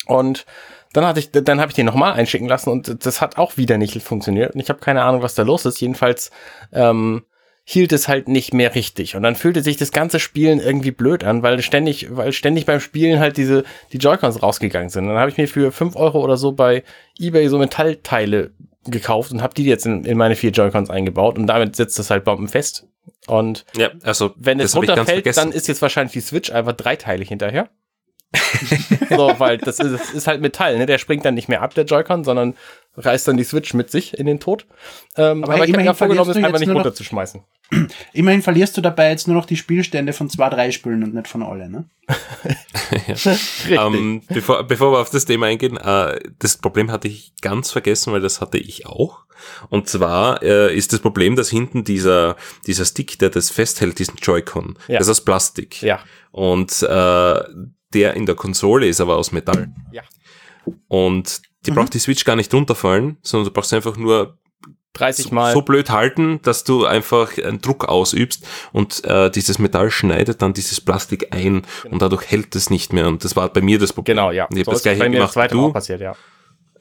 Und 0.07 0.47
dann 0.95 1.04
hatte 1.04 1.21
ich, 1.21 1.30
dann 1.30 1.61
habe 1.61 1.71
ich 1.71 1.76
den 1.76 1.87
nochmal 1.87 2.14
einschicken 2.14 2.49
lassen 2.49 2.71
und 2.71 3.04
das 3.04 3.21
hat 3.21 3.37
auch 3.37 3.59
wieder 3.59 3.76
nicht 3.76 4.02
funktioniert. 4.02 4.54
Und 4.54 4.61
ich 4.61 4.71
habe 4.71 4.80
keine 4.80 5.02
Ahnung, 5.02 5.21
was 5.21 5.35
da 5.35 5.42
los 5.42 5.66
ist. 5.66 5.80
Jedenfalls 5.80 6.30
ähm, 6.73 7.25
hielt 7.71 7.93
es 7.93 8.09
halt 8.09 8.29
nicht 8.29 8.55
mehr 8.55 8.75
richtig. 8.75 9.15
Und 9.15 9.23
dann 9.25 9.37
fühlte 9.37 9.61
sich 9.61 9.77
das 9.77 9.93
ganze 9.93 10.21
Spielen 10.21 10.59
irgendwie 10.59 10.91
blöd 10.91 11.23
an, 11.23 11.43
weil 11.43 11.61
ständig, 11.61 12.07
weil 12.09 12.33
ständig 12.33 12.65
beim 12.65 12.81
Spielen 12.81 13.21
halt 13.21 13.37
diese, 13.37 13.63
die 13.93 13.99
Joy-Cons 13.99 14.43
rausgegangen 14.43 14.89
sind. 14.89 15.05
Und 15.05 15.11
dann 15.11 15.19
habe 15.19 15.31
ich 15.31 15.37
mir 15.37 15.47
für 15.47 15.71
fünf 15.71 15.95
Euro 15.95 16.25
oder 16.25 16.39
so 16.39 16.53
bei 16.53 16.83
Ebay 17.19 17.47
so 17.51 17.59
Metallteile 17.59 18.53
gekauft 18.87 19.33
und 19.33 19.43
habe 19.43 19.53
die 19.53 19.65
jetzt 19.65 19.85
in, 19.85 20.07
in 20.07 20.17
meine 20.17 20.35
vier 20.35 20.51
Joy-Cons 20.51 20.89
eingebaut 20.89 21.37
und 21.37 21.47
damit 21.47 21.77
sitzt 21.77 21.99
das 21.99 22.09
halt 22.09 22.25
bombenfest. 22.25 22.87
Und 23.27 23.67
Ja, 23.77 23.91
also 24.03 24.33
wenn 24.37 24.61
es 24.61 24.75
runterfällt, 24.75 25.37
dann 25.37 25.53
ist 25.53 25.69
jetzt 25.69 25.83
wahrscheinlich 25.83 26.15
die 26.15 26.21
Switch 26.21 26.51
einfach 26.51 26.73
dreiteilig 26.73 27.29
hinterher. 27.29 27.69
so, 29.11 29.35
weil 29.39 29.59
das 29.59 29.79
ist, 29.79 29.93
das 29.93 30.11
ist 30.11 30.27
halt 30.27 30.41
Metall, 30.43 30.77
ne? 30.79 30.87
Der 30.87 30.99
springt 30.99 31.25
dann 31.25 31.35
nicht 31.35 31.49
mehr 31.49 31.63
ab, 31.63 31.75
der 31.75 31.85
Joy-Con, 31.85 32.25
sondern 32.25 32.55
reißt 32.97 33.27
dann 33.29 33.37
die 33.37 33.45
Switch 33.45 33.75
mit 33.75 33.91
sich 33.91 34.19
in 34.19 34.27
den 34.27 34.41
Tod. 34.41 34.67
Ähm, 35.17 35.45
Aber 35.45 35.55
aber, 35.55 35.55
ich 35.55 35.61
habe 35.61 35.69
immerhin 35.71 35.87
mir 35.87 35.95
vorgenommen, 35.95 36.33
verlierst 36.33 36.37
es 36.37 36.43
du 36.43 36.47
einfach 36.47 36.61
nicht 36.61 36.77
runterzuschmeißen. 36.77 37.43
Immerhin 38.13 38.43
verlierst 38.43 38.77
du 38.77 38.81
dabei 38.81 39.11
jetzt 39.11 39.29
nur 39.29 39.37
noch 39.37 39.45
die 39.47 39.57
Spielstände 39.57 40.13
von 40.13 40.29
zwei, 40.31 40.49
drei 40.49 40.71
Spielen 40.73 41.05
und 41.05 41.15
nicht 41.15 41.29
von 41.29 41.43
alle, 41.43 41.69
ne? 41.71 41.89
Richtig. 43.09 43.39
Ähm, 43.71 44.23
bevor, 44.29 44.65
bevor 44.65 44.93
wir 44.93 44.99
auf 45.01 45.11
das 45.11 45.25
Thema 45.27 45.47
eingehen, 45.47 45.77
äh, 45.77 46.19
das 46.39 46.57
Problem 46.57 46.91
hatte 46.91 47.09
ich 47.09 47.33
ganz 47.41 47.71
vergessen, 47.71 48.12
weil 48.12 48.21
das 48.21 48.41
hatte 48.41 48.59
ich 48.59 48.87
auch. 48.87 49.25
Und 49.69 49.88
zwar 49.88 50.43
äh, 50.43 50.75
ist 50.75 50.93
das 50.93 51.01
Problem, 51.01 51.37
dass 51.37 51.49
hinten 51.51 51.85
dieser, 51.85 52.37
dieser 52.67 52.85
Stick, 52.85 53.19
der 53.19 53.31
das 53.31 53.51
festhält, 53.51 53.99
diesen 53.99 54.17
Joy-Con, 54.17 54.77
Ja. 54.88 54.99
das 54.99 55.07
ist 55.07 55.11
aus 55.21 55.25
Plastik. 55.25 55.81
ja, 55.83 56.01
Und 56.33 56.83
äh, 56.83 57.41
der 57.94 58.14
in 58.14 58.27
der 58.27 58.35
Konsole 58.35 58.87
ist 58.88 59.01
aber 59.01 59.16
aus 59.16 59.33
Metall. 59.33 59.72
ja. 59.92 60.03
Und 60.88 61.40
die 61.66 61.70
braucht 61.70 61.94
die 61.94 61.98
Switch 61.98 62.24
gar 62.24 62.37
nicht 62.37 62.53
runterfallen, 62.53 63.16
sondern 63.22 63.46
du 63.48 63.53
brauchst 63.53 63.72
einfach 63.72 63.96
nur 63.96 64.38
30 64.94 65.27
so, 65.27 65.35
Mal. 65.35 65.53
so 65.53 65.62
blöd 65.62 65.90
halten, 65.90 66.40
dass 66.42 66.64
du 66.64 66.85
einfach 66.85 67.37
einen 67.38 67.61
Druck 67.61 67.87
ausübst 67.87 68.46
und 68.72 69.05
äh, 69.05 69.31
dieses 69.31 69.59
Metall 69.59 69.90
schneidet 69.90 70.42
dann 70.42 70.55
dieses 70.55 70.81
Plastik 70.81 71.29
ein 71.35 71.62
und 71.90 72.03
dadurch 72.03 72.27
hält 72.31 72.55
es 72.57 72.70
nicht 72.70 72.92
mehr. 72.92 73.07
Und 73.09 73.24
das 73.24 73.37
war 73.37 73.48
bei 73.48 73.61
mir 73.61 73.79
das 73.79 73.92
Problem. 73.92 74.16
Genau, 74.16 74.31
ja. 74.31 74.44
Und 74.46 74.57
ich 74.57 74.64
So 74.64 74.72
habe 74.72 74.74
das 74.74 74.79
ist 74.81 74.83
gleiche 74.85 74.98
bei 75.01 75.09
mir 75.09 75.20
das 75.20 75.33
gemacht 75.35 75.51
wie 75.51 75.57
du. 75.57 75.72
passiert, 75.72 76.01
ja. 76.01 76.14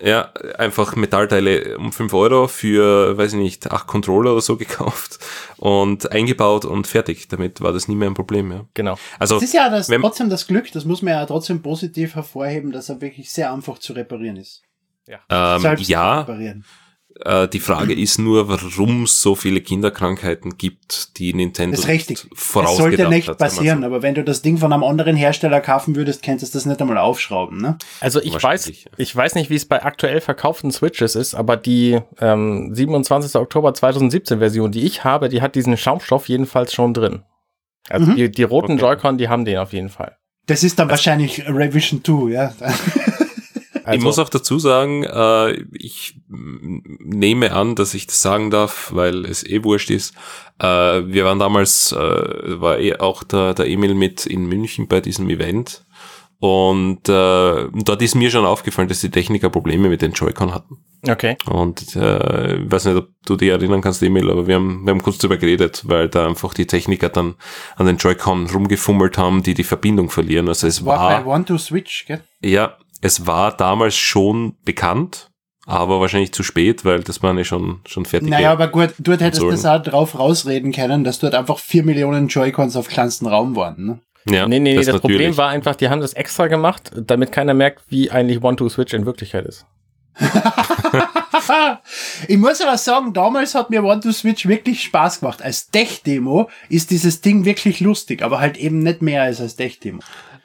Ja, 0.01 0.31
einfach 0.57 0.95
Metallteile 0.95 1.77
um 1.77 1.91
5 1.91 2.13
Euro 2.13 2.47
für, 2.47 3.17
weiß 3.17 3.33
ich 3.33 3.39
nicht, 3.39 3.71
8 3.71 3.87
Controller 3.87 4.31
oder 4.33 4.41
so 4.41 4.55
gekauft 4.57 5.17
und 5.57 6.11
eingebaut 6.11 6.65
und 6.65 6.85
fertig. 6.87 7.27
Damit 7.29 7.61
war 7.61 7.73
das 7.73 7.87
nie 7.87 7.95
mehr 7.95 8.09
ein 8.09 8.13
Problem, 8.13 8.51
ja. 8.51 8.65
Genau. 8.75 8.97
Also, 9.17 9.35
Das 9.35 9.43
ist 9.45 9.53
ja 9.53 9.69
das, 9.69 9.89
wenn- 9.89 10.01
trotzdem 10.01 10.29
das 10.29 10.45
Glück, 10.45 10.71
das 10.71 10.85
muss 10.85 11.01
man 11.01 11.13
ja 11.13 11.25
trotzdem 11.25 11.61
positiv 11.61 12.13
hervorheben, 12.15 12.71
dass 12.71 12.89
er 12.89 13.01
wirklich 13.01 13.31
sehr 13.31 13.51
einfach 13.51 13.79
zu 13.79 13.93
reparieren 13.93 14.37
ist. 14.37 14.61
ähm, 15.29 15.59
Selbst 15.61 15.85
zu 15.85 15.91
ja, 15.91 16.19
reparieren. 16.19 16.63
Äh, 17.25 17.47
die 17.47 17.59
Frage 17.59 17.93
ist 17.93 18.19
nur, 18.19 18.47
warum 18.49 19.03
es 19.03 19.21
so 19.21 19.35
viele 19.35 19.61
Kinderkrankheiten 19.61 20.57
gibt, 20.57 21.17
die 21.17 21.33
Nintendo 21.33 21.75
Das 21.75 21.85
ist 21.85 21.87
richtig. 21.89 22.17
Es 22.17 22.27
vorausgedacht 22.33 22.97
sollte 22.97 23.09
nicht 23.09 23.27
hat, 23.29 23.37
passieren, 23.37 23.81
so. 23.81 23.85
aber 23.87 24.01
wenn 24.01 24.15
du 24.15 24.23
das 24.23 24.41
Ding 24.41 24.57
von 24.57 24.71
einem 24.73 24.83
anderen 24.83 25.15
Hersteller 25.15 25.61
kaufen 25.61 25.95
würdest, 25.95 26.23
könntest 26.23 26.53
du 26.53 26.57
das 26.57 26.65
nicht 26.65 26.81
einmal 26.81 26.97
aufschrauben, 26.97 27.59
ne? 27.61 27.77
Also 27.99 28.21
ich 28.21 28.41
weiß, 28.41 28.71
ich 28.97 29.15
weiß 29.15 29.35
nicht, 29.35 29.49
wie 29.49 29.55
es 29.55 29.65
bei 29.65 29.83
aktuell 29.83 30.21
verkauften 30.21 30.71
Switches 30.71 31.15
ist, 31.15 31.35
aber 31.35 31.57
die 31.57 31.99
ähm, 32.19 32.73
27. 32.73 33.35
Oktober 33.35 33.73
2017 33.73 34.39
Version, 34.39 34.71
die 34.71 34.85
ich 34.85 35.03
habe, 35.03 35.29
die 35.29 35.41
hat 35.41 35.55
diesen 35.55 35.77
Schaumstoff 35.77 36.27
jedenfalls 36.29 36.73
schon 36.73 36.93
drin. 36.93 37.23
Also 37.89 38.11
Mhm. 38.11 38.15
die, 38.15 38.31
die 38.31 38.43
roten 38.43 38.73
Okay. 38.73 38.81
Joy-Con, 38.81 39.17
die 39.17 39.29
haben 39.29 39.45
den 39.45 39.57
auf 39.59 39.73
jeden 39.73 39.89
Fall. 39.89 40.17
Das 40.45 40.63
ist 40.63 40.79
dann 40.79 40.89
wahrscheinlich 40.89 41.45
Revision 41.47 42.03
2, 42.03 42.31
ja. 42.31 42.53
Also, 43.87 43.97
ich 43.97 44.03
muss 44.03 44.19
auch 44.19 44.29
dazu 44.29 44.59
sagen, 44.59 45.03
äh, 45.03 45.63
ich 45.71 46.19
nehme 46.27 47.53
an, 47.53 47.75
dass 47.75 47.93
ich 47.93 48.05
das 48.05 48.21
sagen 48.21 48.51
darf, 48.51 48.91
weil 48.93 49.25
es 49.25 49.45
eh 49.45 49.63
wurscht 49.63 49.89
ist. 49.89 50.13
Äh, 50.59 50.65
wir 50.65 51.25
waren 51.25 51.39
damals, 51.39 51.93
äh, 51.93 51.97
war 51.97 52.79
eh 52.79 52.97
auch 52.97 53.23
der, 53.23 53.53
der 53.53 53.67
Emil 53.67 53.95
mit 53.95 54.25
in 54.25 54.45
München 54.45 54.87
bei 54.87 54.99
diesem 54.99 55.29
Event. 55.29 55.85
Und 56.39 57.09
äh, 57.09 57.67
dort 57.73 58.01
ist 58.01 58.13
mir 58.13 58.29
schon 58.29 58.45
aufgefallen, 58.45 58.87
dass 58.87 59.01
die 59.01 59.09
Techniker 59.09 59.49
Probleme 59.49 59.89
mit 59.89 60.03
den 60.03 60.11
Joy-Con 60.11 60.53
hatten. 60.53 60.77
okay. 61.09 61.35
Und 61.49 61.95
äh, 61.95 62.57
ich 62.57 62.71
weiß 62.71 62.85
nicht, 62.85 62.97
ob 62.97 63.07
du 63.25 63.35
dich 63.37 63.49
erinnern 63.49 63.81
kannst, 63.81 64.03
Emil, 64.03 64.29
aber 64.29 64.45
wir 64.45 64.55
haben, 64.55 64.85
wir 64.85 64.91
haben 64.91 65.01
kurz 65.01 65.17
darüber 65.17 65.37
geredet, 65.37 65.83
weil 65.87 66.09
da 66.09 66.27
einfach 66.27 66.53
die 66.53 66.67
Techniker 66.67 67.09
dann 67.09 67.35
an 67.75 67.87
den 67.87 67.97
Joy-Con 67.97 68.51
rumgefummelt 68.51 69.17
haben, 69.17 69.41
die 69.41 69.55
die 69.55 69.63
Verbindung 69.63 70.11
verlieren. 70.11 70.47
Also 70.47 70.67
es 70.67 70.85
War 70.85 70.99
war, 70.99 71.23
bei 71.23 71.31
One-to-Switch, 71.31 72.05
gell? 72.05 72.21
ja, 72.41 72.77
es 73.01 73.27
war 73.27 73.55
damals 73.55 73.95
schon 73.95 74.55
bekannt, 74.63 75.29
aber 75.65 75.99
wahrscheinlich 75.99 76.31
zu 76.31 76.43
spät, 76.43 76.85
weil 76.85 77.01
das 77.01 77.21
waren 77.21 77.37
ja 77.37 77.43
schon, 77.43 77.81
schon 77.85 78.05
fertige. 78.05 78.31
Naja, 78.31 78.51
aber 78.51 78.67
gut, 78.69 78.93
dort 78.99 79.21
hättest 79.21 79.41
du 79.41 79.49
Konsolen. 79.49 79.81
das 79.81 79.87
auch 79.87 79.91
drauf 79.91 80.17
rausreden 80.17 80.71
können, 80.71 81.03
dass 81.03 81.19
dort 81.19 81.35
einfach 81.35 81.59
vier 81.59 81.83
Millionen 81.83 82.27
Joy-Cons 82.27 82.75
auf 82.75 82.87
kleinsten 82.87 83.27
Raum 83.27 83.55
waren, 83.55 83.85
ne? 83.85 83.99
ja, 84.29 84.47
nee, 84.47 84.59
nee, 84.59 84.75
nee, 84.75 84.83
das, 84.83 84.99
Problem 84.99 85.37
war 85.37 85.49
einfach, 85.49 85.75
die 85.75 85.89
haben 85.89 86.01
das 86.01 86.13
extra 86.13 86.47
gemacht, 86.47 86.91
damit 86.95 87.31
keiner 87.31 87.53
merkt, 87.53 87.83
wie 87.89 88.11
eigentlich 88.11 88.43
One-Two-Switch 88.43 88.93
in 88.93 89.05
Wirklichkeit 89.05 89.45
ist. 89.45 89.65
ich 92.27 92.37
muss 92.37 92.61
aber 92.61 92.77
sagen, 92.77 93.13
damals 93.13 93.55
hat 93.55 93.69
mir 93.69 93.83
One-to-Switch 93.83 94.47
wirklich 94.47 94.83
Spaß 94.83 95.19
gemacht. 95.19 95.41
Als 95.41 95.69
Tech-Demo 95.69 96.49
ist 96.69 96.91
dieses 96.91 97.21
Ding 97.21 97.45
wirklich 97.45 97.79
lustig, 97.79 98.23
aber 98.23 98.39
halt 98.39 98.57
eben 98.57 98.79
nicht 98.79 99.01
mehr 99.01 99.23
als 99.23 99.39
als 99.41 99.55
Tech-Demo. 99.55 99.99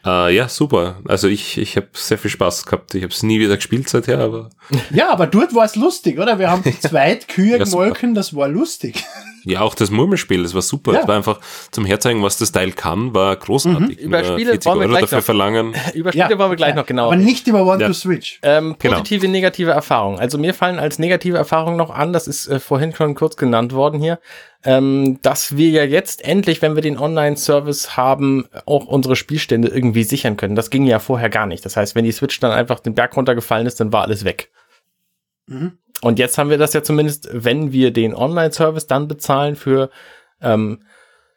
Äh, 0.04 0.34
ja, 0.34 0.48
super. 0.48 1.00
Also 1.06 1.28
ich, 1.28 1.58
ich 1.58 1.76
habe 1.76 1.88
sehr 1.92 2.18
viel 2.18 2.30
Spaß 2.30 2.66
gehabt. 2.66 2.94
Ich 2.94 3.02
habe 3.02 3.12
es 3.12 3.22
nie 3.22 3.38
wieder 3.38 3.56
gespielt 3.56 3.88
seither, 3.88 4.18
aber 4.18 4.50
Ja, 4.90 5.10
aber 5.10 5.26
dort 5.26 5.54
war 5.54 5.64
es 5.64 5.76
lustig, 5.76 6.18
oder? 6.18 6.38
Wir 6.38 6.50
haben 6.50 6.64
zu 6.80 6.80
zweit 6.80 7.28
Kühe 7.28 7.58
Ja, 7.58 7.64
gemolken, 7.64 8.14
das 8.14 8.34
war 8.34 8.48
lustig. 8.48 9.04
Ja, 9.44 9.60
auch 9.60 9.74
das 9.74 9.90
Murmelspiel, 9.90 10.42
das 10.42 10.54
war 10.54 10.62
super. 10.62 10.92
Ja. 10.92 10.98
Das 11.00 11.08
war 11.08 11.16
einfach 11.16 11.40
zum 11.70 11.84
Herzeigen, 11.84 12.22
was 12.22 12.38
das 12.38 12.52
Teil 12.52 12.72
kann, 12.72 13.14
war 13.14 13.34
großartig. 13.36 13.98
Mhm. 13.98 14.04
Über 14.04 14.24
Spiele 14.24 14.50
40 14.52 14.66
wollen 14.66 14.78
wir 14.78 14.82
Euro 14.86 14.90
gleich 14.90 15.00
dafür 15.02 15.18
noch- 15.18 15.24
verlangen. 15.24 15.74
Über 15.94 16.12
Spiele 16.12 16.38
wollen 16.38 16.50
wir 16.50 16.56
gleich 16.56 16.74
noch 16.74 16.86
genauer 16.86 17.06
Aber 17.12 17.16
nicht 17.16 17.46
über 17.46 17.64
One-to-Switch. 17.66 18.40
Ähm, 18.42 18.76
Genau. 18.78 18.94
positive, 18.98 19.28
negative 19.28 19.70
Erfahrungen. 19.70 20.18
Also 20.18 20.38
mir 20.38 20.54
fallen 20.54 20.78
als 20.78 20.98
negative 20.98 21.36
Erfahrung 21.36 21.76
noch 21.76 21.90
an, 21.90 22.12
das 22.12 22.26
ist 22.28 22.46
äh, 22.48 22.60
vorhin 22.60 22.94
schon 22.94 23.14
kurz 23.14 23.36
genannt 23.36 23.72
worden 23.72 24.00
hier, 24.00 24.18
ähm, 24.64 25.18
dass 25.22 25.56
wir 25.56 25.70
ja 25.70 25.82
jetzt 25.84 26.24
endlich, 26.24 26.62
wenn 26.62 26.74
wir 26.76 26.82
den 26.82 26.96
Online-Service 26.98 27.96
haben, 27.96 28.46
auch 28.66 28.86
unsere 28.86 29.16
Spielstände 29.16 29.68
irgendwie 29.68 30.04
sichern 30.04 30.36
können. 30.36 30.54
Das 30.54 30.70
ging 30.70 30.86
ja 30.86 30.98
vorher 31.00 31.28
gar 31.30 31.46
nicht. 31.46 31.64
Das 31.64 31.76
heißt, 31.76 31.94
wenn 31.96 32.04
die 32.04 32.12
Switch 32.12 32.38
dann 32.38 32.52
einfach 32.52 32.78
den 32.80 32.94
Berg 32.94 33.16
runtergefallen 33.16 33.66
ist, 33.66 33.80
dann 33.80 33.92
war 33.92 34.02
alles 34.02 34.24
weg. 34.24 34.50
Mhm. 35.46 35.72
Und 36.02 36.18
jetzt 36.18 36.36
haben 36.36 36.50
wir 36.50 36.58
das 36.58 36.72
ja 36.72 36.82
zumindest, 36.82 37.28
wenn 37.32 37.72
wir 37.72 37.92
den 37.92 38.14
Online-Service 38.14 38.88
dann 38.88 39.06
bezahlen 39.08 39.54
für, 39.56 39.88
ähm, 40.40 40.82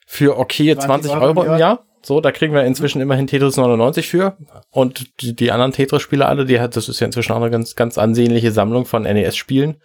für 0.08 0.38
okay 0.38 0.75
20 0.75 1.12
20 1.12 1.12
Euro 1.12 1.43
im 1.43 1.60
Jahr, 1.60 1.86
So, 2.01 2.19
da 2.19 2.32
kriegen 2.32 2.54
wir 2.54 2.63
inzwischen 2.63 2.99
immerhin 2.99 3.28
Tetris 3.28 3.58
99 3.58 4.08
für. 4.08 4.38
Und 4.71 5.21
die, 5.21 5.36
die 5.36 5.51
anderen 5.51 5.71
Tetris-Spiele 5.71 6.25
alle, 6.25 6.45
die 6.45 6.60
hat, 6.60 6.75
das 6.75 6.89
ist 6.89 6.99
ja 6.99 7.06
inzwischen 7.06 7.32
auch 7.32 7.41
eine 7.41 7.51
ganz, 7.51 7.75
ganz 7.75 7.97
ansehnliche 7.97 8.51
Sammlung 8.51 8.86
von 8.86 9.04
NES-Spielen, 9.04 9.82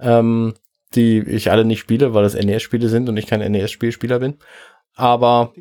ähm, 0.00 0.54
die 0.94 1.18
ich 1.20 1.50
alle 1.50 1.64
nicht 1.64 1.80
spiele, 1.80 2.14
weil 2.14 2.22
das 2.22 2.34
NES-Spiele 2.34 2.88
sind 2.88 3.08
und 3.08 3.16
ich 3.16 3.26
kein 3.26 3.40
NES-Spielspieler 3.40 4.20
bin. 4.20 4.38
Aber 4.94 5.52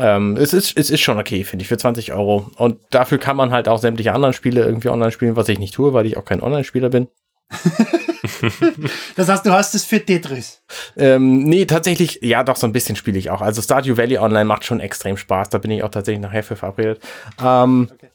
ähm, 0.00 0.36
es, 0.36 0.52
ist, 0.52 0.76
es 0.76 0.90
ist 0.90 1.00
schon 1.00 1.18
okay, 1.18 1.44
finde 1.44 1.62
ich, 1.62 1.68
für 1.68 1.78
20 1.78 2.12
Euro. 2.12 2.50
Und 2.56 2.78
dafür 2.90 3.18
kann 3.18 3.36
man 3.36 3.52
halt 3.52 3.68
auch 3.68 3.78
sämtliche 3.78 4.12
anderen 4.12 4.32
Spiele 4.32 4.64
irgendwie 4.64 4.88
online 4.88 5.12
spielen, 5.12 5.36
was 5.36 5.48
ich 5.48 5.60
nicht 5.60 5.74
tue, 5.74 5.92
weil 5.92 6.06
ich 6.06 6.16
auch 6.16 6.24
kein 6.24 6.42
Online-Spieler 6.42 6.88
bin. 6.88 7.08
das 9.16 9.28
heißt, 9.28 9.46
du 9.46 9.52
hast 9.52 9.74
es 9.74 9.84
für 9.84 10.04
Tetris. 10.04 10.62
Ähm, 10.96 11.44
nee, 11.44 11.64
tatsächlich, 11.64 12.20
ja, 12.22 12.42
doch, 12.42 12.56
so 12.56 12.66
ein 12.66 12.72
bisschen 12.72 12.96
spiele 12.96 13.18
ich 13.18 13.30
auch. 13.30 13.40
Also 13.40 13.62
Stardew 13.62 13.96
Valley 13.96 14.18
Online 14.18 14.44
macht 14.44 14.64
schon 14.64 14.80
extrem 14.80 15.16
Spaß. 15.16 15.50
Da 15.50 15.58
bin 15.58 15.70
ich 15.70 15.82
auch 15.82 15.90
tatsächlich 15.90 16.22
nachher 16.22 16.42
für 16.42 16.56
verabredet. 16.56 17.00
Ähm, 17.42 17.88
okay. 17.92 18.10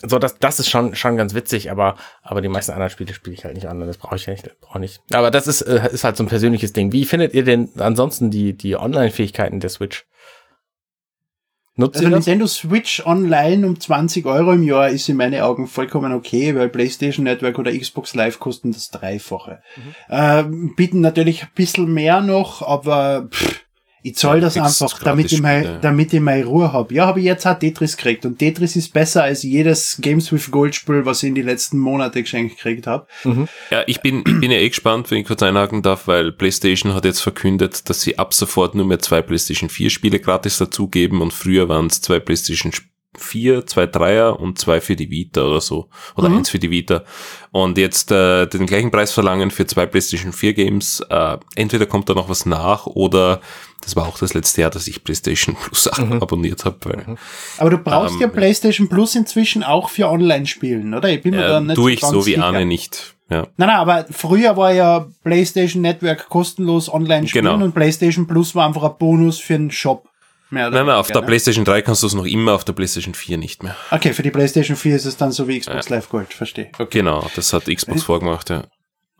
So, 0.00 0.18
das, 0.18 0.38
das 0.38 0.60
ist 0.60 0.70
schon, 0.70 0.94
schon 0.94 1.16
ganz 1.16 1.34
witzig, 1.34 1.70
aber, 1.70 1.96
aber 2.22 2.40
die 2.40 2.48
meisten 2.48 2.72
anderen 2.72 2.90
Spiele 2.90 3.12
spiele 3.14 3.34
ich 3.34 3.44
halt 3.44 3.54
nicht 3.54 3.66
online. 3.66 3.86
Das 3.86 3.98
brauche 3.98 4.14
ich 4.14 4.26
nicht, 4.28 4.48
brauche 4.60 4.78
nicht. 4.78 5.02
Aber 5.12 5.30
das 5.30 5.48
ist, 5.48 5.62
äh, 5.62 5.90
ist 5.92 6.04
halt 6.04 6.16
so 6.16 6.22
ein 6.22 6.28
persönliches 6.28 6.72
Ding. 6.72 6.92
Wie 6.92 7.04
findet 7.04 7.34
ihr 7.34 7.42
denn 7.42 7.68
ansonsten 7.78 8.30
die, 8.30 8.52
die 8.52 8.76
Online-Fähigkeiten 8.76 9.58
der 9.58 9.70
Switch? 9.70 10.06
Nutzt 11.74 11.96
also 11.96 12.10
Nintendo 12.10 12.46
Switch 12.46 13.04
Online 13.06 13.66
um 13.66 13.80
20 13.80 14.26
Euro 14.26 14.52
im 14.52 14.62
Jahr 14.62 14.90
ist 14.90 15.08
in 15.08 15.16
meinen 15.16 15.40
Augen 15.40 15.66
vollkommen 15.66 16.12
okay, 16.12 16.54
weil 16.54 16.68
PlayStation 16.68 17.24
Network 17.24 17.58
oder 17.58 17.72
Xbox 17.72 18.14
Live 18.14 18.38
kosten 18.38 18.72
das 18.72 18.90
Dreifache. 18.90 19.62
Mhm. 19.76 20.14
Äh, 20.14 20.44
bieten 20.76 21.00
natürlich 21.00 21.44
ein 21.44 21.50
bisschen 21.54 21.92
mehr 21.92 22.20
noch, 22.20 22.60
aber 22.60 23.28
pff, 23.30 23.61
ich 24.04 24.16
zahle 24.16 24.40
das 24.40 24.56
einfach, 24.56 24.98
damit 25.00 25.30
ich, 25.30 25.40
mal, 25.40 25.78
damit 25.80 26.12
ich 26.12 26.20
mal 26.20 26.42
Ruhe 26.42 26.72
habe. 26.72 26.92
Ja, 26.92 27.06
habe 27.06 27.20
ich 27.20 27.26
jetzt 27.26 27.46
auch 27.46 27.56
Tetris 27.56 27.96
gekriegt. 27.96 28.26
Und 28.26 28.38
Tetris 28.38 28.74
ist 28.74 28.92
besser 28.92 29.22
als 29.22 29.44
jedes 29.44 29.98
Games 30.00 30.32
with 30.32 30.50
Gold 30.50 30.74
Spiel, 30.74 31.06
was 31.06 31.22
ich 31.22 31.28
in 31.28 31.36
die 31.36 31.42
letzten 31.42 31.78
Monate 31.78 32.22
geschenkt 32.22 32.56
gekriegt 32.56 32.88
habe. 32.88 33.06
Mhm. 33.22 33.48
Ja, 33.70 33.84
ich 33.86 34.00
bin, 34.00 34.24
ich 34.26 34.40
bin 34.40 34.50
ja 34.50 34.58
eh 34.58 34.68
gespannt, 34.68 35.10
wenn 35.10 35.18
ich 35.18 35.26
kurz 35.26 35.42
einhaken 35.42 35.82
darf, 35.82 36.08
weil 36.08 36.32
PlayStation 36.32 36.94
hat 36.94 37.04
jetzt 37.04 37.20
verkündet, 37.20 37.88
dass 37.88 38.02
sie 38.02 38.18
ab 38.18 38.34
sofort 38.34 38.74
nur 38.74 38.86
mehr 38.86 38.98
zwei 38.98 39.22
PlayStation 39.22 39.70
4 39.70 39.90
Spiele 39.90 40.18
gratis 40.18 40.58
dazugeben 40.58 41.20
und 41.22 41.32
früher 41.32 41.68
waren 41.68 41.86
es 41.86 42.00
zwei 42.00 42.18
PlayStation 42.18 42.72
vier, 43.16 43.66
zwei 43.66 43.86
Dreier 43.86 44.40
und 44.40 44.58
zwei 44.58 44.80
für 44.80 44.96
die 44.96 45.10
Vita 45.10 45.42
oder 45.42 45.60
so. 45.60 45.88
Oder 46.16 46.28
mhm. 46.28 46.38
eins 46.38 46.50
für 46.50 46.58
die 46.58 46.70
Vita. 46.70 47.04
Und 47.50 47.76
jetzt 47.76 48.10
äh, 48.10 48.46
den 48.46 48.66
gleichen 48.66 48.90
Preis 48.90 49.12
verlangen 49.12 49.50
für 49.50 49.66
zwei 49.66 49.86
PlayStation 49.86 50.32
4 50.32 50.54
Games. 50.54 51.00
Äh, 51.10 51.36
entweder 51.54 51.86
kommt 51.86 52.08
da 52.08 52.14
noch 52.14 52.28
was 52.28 52.46
nach 52.46 52.86
oder 52.86 53.40
das 53.82 53.96
war 53.96 54.06
auch 54.06 54.18
das 54.18 54.32
letzte 54.32 54.62
Jahr, 54.62 54.70
dass 54.70 54.86
ich 54.86 55.04
PlayStation 55.04 55.56
Plus 55.56 55.90
mhm. 55.98 56.22
abonniert 56.22 56.64
habe. 56.64 57.04
Mhm. 57.06 57.18
Aber 57.58 57.70
du 57.70 57.78
brauchst 57.78 58.14
ähm, 58.14 58.20
ja 58.22 58.28
PlayStation 58.28 58.88
Plus 58.88 59.14
inzwischen 59.14 59.62
auch 59.62 59.90
für 59.90 60.08
Online-Spielen, 60.08 60.94
oder? 60.94 61.10
Ich 61.10 61.22
bin 61.22 61.34
mir 61.34 61.44
äh, 61.44 61.48
da 61.48 61.60
nicht 61.60 61.76
tue 61.76 61.92
ich 61.92 62.00
so 62.00 62.24
wie 62.24 62.38
Arne 62.38 62.64
nicht. 62.64 63.14
Ja. 63.28 63.46
Nein, 63.56 63.68
nein, 63.68 63.76
aber 63.76 64.06
früher 64.10 64.56
war 64.56 64.72
ja 64.72 65.06
PlayStation 65.24 65.80
Network 65.82 66.28
kostenlos 66.28 66.92
online 66.92 67.26
spielen 67.26 67.46
genau. 67.46 67.64
und 67.64 67.72
PlayStation 67.72 68.26
Plus 68.26 68.54
war 68.54 68.66
einfach 68.66 68.82
ein 68.82 68.98
Bonus 68.98 69.38
für 69.38 69.54
einen 69.54 69.70
Shop. 69.70 70.08
Mehr 70.52 70.68
oder 70.68 70.76
nein, 70.76 70.86
nein, 70.86 70.96
auf 70.96 71.06
der 71.06 71.22
ne? 71.22 71.26
PlayStation 71.26 71.64
3 71.64 71.80
kannst 71.80 72.02
du 72.02 72.06
es 72.06 72.14
noch 72.14 72.26
immer, 72.26 72.52
auf 72.52 72.64
der 72.64 72.74
PlayStation 72.74 73.14
4 73.14 73.38
nicht 73.38 73.62
mehr. 73.62 73.74
Okay, 73.90 74.12
für 74.12 74.22
die 74.22 74.30
PlayStation 74.30 74.76
4 74.76 74.96
ist 74.96 75.06
es 75.06 75.16
dann 75.16 75.32
so 75.32 75.48
wie 75.48 75.58
Xbox 75.58 75.88
ja. 75.88 75.96
Live 75.96 76.10
Gold, 76.10 76.34
verstehe. 76.34 76.68
Okay. 76.78 76.98
Genau, 76.98 77.26
das 77.34 77.54
hat 77.54 77.64
Xbox 77.74 78.02
vorgemacht, 78.02 78.50
ja. 78.50 78.64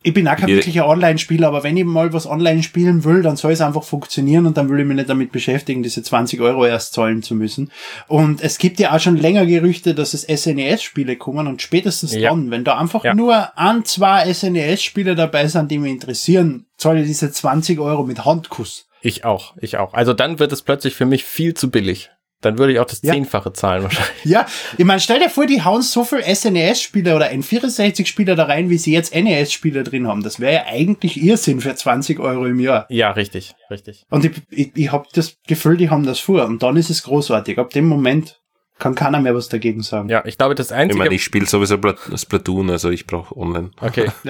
Ich 0.03 0.13
bin 0.13 0.29
auch 0.29 0.37
kein 0.37 0.49
wirklicher 0.49 0.87
Online-Spieler, 0.87 1.49
aber 1.49 1.63
wenn 1.63 1.77
ich 1.77 1.85
mal 1.85 2.13
was 2.13 2.27
online 2.27 2.63
spielen 2.63 3.05
will, 3.05 3.23
dann 3.23 3.37
soll 3.37 3.53
es 3.53 3.63
einfach 3.63 3.83
funktionieren 3.83 4.45
und 4.45 4.59
dann 4.59 4.69
will 4.69 4.81
ich 4.81 4.85
mich 4.85 4.97
nicht 4.97 5.09
damit 5.09 5.33
beschäftigen, 5.33 5.83
diese 5.83 6.03
20 6.03 6.41
Euro 6.43 6.67
erst 6.67 6.93
zahlen 6.93 7.23
zu 7.23 7.35
müssen. 7.35 7.71
Und 8.09 8.43
es 8.43 8.59
gibt 8.59 8.79
ja 8.79 8.95
auch 8.95 9.01
schon 9.01 9.17
länger 9.17 9.47
Gerüchte, 9.47 9.95
dass 9.95 10.13
es 10.13 10.23
SNES-Spiele 10.23 11.17
kommen 11.17 11.47
und 11.47 11.63
spätestens 11.63 12.15
ja. 12.15 12.29
dann, 12.29 12.51
wenn 12.51 12.65
da 12.65 12.77
einfach 12.77 13.05
ja. 13.05 13.15
nur 13.15 13.57
ein, 13.57 13.87
zwei 13.87 14.31
SNES-Spiele 14.31 15.15
dabei 15.15 15.47
sind, 15.47 15.71
die 15.71 15.79
mich 15.79 15.93
interessieren, 15.93 16.67
zahle 16.77 17.01
ich 17.01 17.07
diese 17.07 17.31
20 17.31 17.79
Euro 17.79 18.03
mit 18.03 18.25
Handkuss. 18.27 18.89
Ich 19.03 19.25
auch, 19.25 19.55
ich 19.61 19.77
auch. 19.77 19.95
Also 19.95 20.13
dann 20.13 20.39
wird 20.39 20.53
es 20.53 20.63
plötzlich 20.63 20.95
für 20.95 21.07
mich 21.07 21.25
viel 21.25 21.55
zu 21.55 21.71
billig. 21.71 22.11
Dann 22.43 22.59
würde 22.59 22.73
ich 22.73 22.81
auch 22.81 22.87
das 22.87 23.03
ja. 23.03 23.13
Zehnfache 23.13 23.53
zahlen 23.53 23.85
wahrscheinlich. 23.85 24.25
Ja, 24.25 24.47
ich 24.77 24.85
meine, 24.85 25.01
stell 25.01 25.21
dir 25.21 25.31
vor, 25.31 25.47
die 25.47 25.63
hauen 25.63 25.81
so 25.81 26.05
viel 26.05 26.23
SNES-Spieler 26.23 27.17
oder 27.17 27.31
N64-Spieler 27.31 28.35
da 28.35 28.45
rein, 28.45 28.69
wie 28.69 28.79
sie 28.79 28.93
jetzt 28.93 29.15
NES-Spieler 29.15 29.85
drin 29.85 30.09
haben. 30.09 30.23
Das 30.23 30.41
wäre 30.41 30.55
ja 30.55 30.65
eigentlich 30.67 31.23
Irrsinn 31.23 31.61
für 31.61 31.75
20 31.75 32.19
Euro 32.19 32.47
im 32.47 32.59
Jahr. 32.59 32.87
Ja, 32.89 33.13
richtig, 33.13 33.55
richtig. 33.71 34.05
Und 34.11 34.25
ich, 34.25 34.33
ich, 34.51 34.73
ich 34.75 34.93
habe 34.93 35.07
das 35.15 35.37
Gefühl, 35.47 35.77
die 35.77 35.89
haben 35.89 36.05
das 36.05 36.19
vor. 36.19 36.45
Und 36.45 36.63
dann 36.65 36.77
ist 36.77 36.91
es 36.91 37.05
großartig. 37.05 37.59
Ab 37.59 37.71
dem 37.71 37.87
Moment 37.87 38.42
kann 38.79 38.95
keiner 38.95 39.21
mehr 39.21 39.35
was 39.35 39.49
dagegen 39.49 39.83
sagen. 39.83 40.09
Ja, 40.09 40.25
ich 40.25 40.39
glaube, 40.39 40.55
das 40.55 40.73
Einzige... 40.73 40.95
Ich 40.95 40.99
meine, 40.99 41.15
ich 41.15 41.23
spiele 41.23 41.47
sowieso 41.47 41.79
Splatoon, 42.17 42.71
also 42.71 42.91
ich 42.91 43.07
brauche 43.07 43.37
online. 43.37 43.71
Okay. 43.81 44.11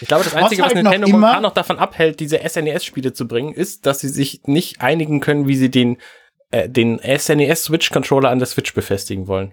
ich 0.00 0.08
glaube, 0.08 0.24
das 0.24 0.34
Einzige, 0.34 0.62
was, 0.62 0.74
halt 0.74 0.76
was 0.76 0.82
Nintendo 0.82 1.08
momentan 1.08 1.42
noch 1.42 1.54
davon 1.54 1.78
abhält, 1.78 2.20
diese 2.20 2.38
SNES-Spiele 2.38 3.12
zu 3.12 3.26
bringen, 3.26 3.52
ist, 3.52 3.86
dass 3.86 4.00
sie 4.00 4.08
sich 4.08 4.42
nicht 4.44 4.80
einigen 4.80 5.20
können, 5.20 5.48
wie 5.48 5.56
sie 5.56 5.70
den, 5.70 5.98
äh, 6.50 6.68
den 6.68 7.00
SNES 7.00 7.64
Switch-Controller 7.64 8.30
an 8.30 8.38
der 8.38 8.46
Switch 8.46 8.72
befestigen 8.72 9.26
wollen. 9.26 9.52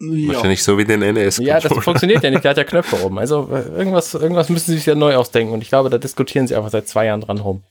Ja. 0.00 0.32
Wahrscheinlich 0.32 0.62
so 0.62 0.78
wie 0.78 0.86
den 0.86 1.00
NES. 1.00 1.38
-Controller. 1.38 1.44
Ja, 1.44 1.60
das 1.60 1.72
funktioniert 1.84 2.22
ja 2.24 2.30
nicht. 2.30 2.42
Der 2.42 2.52
hat 2.52 2.56
ja 2.56 2.64
Knöpfe 2.64 3.04
oben. 3.04 3.18
Also 3.18 3.50
äh, 3.52 3.68
irgendwas, 3.76 4.14
irgendwas 4.14 4.48
müssen 4.48 4.70
sie 4.70 4.78
sich 4.78 4.86
ja 4.86 4.94
neu 4.94 5.14
ausdenken. 5.16 5.52
Und 5.52 5.62
ich 5.62 5.68
glaube, 5.68 5.90
da 5.90 5.98
diskutieren 5.98 6.46
sie 6.46 6.56
einfach 6.56 6.70
seit 6.70 6.88
zwei 6.88 7.06
Jahren 7.06 7.20
dran 7.20 7.38
rum. 7.38 7.62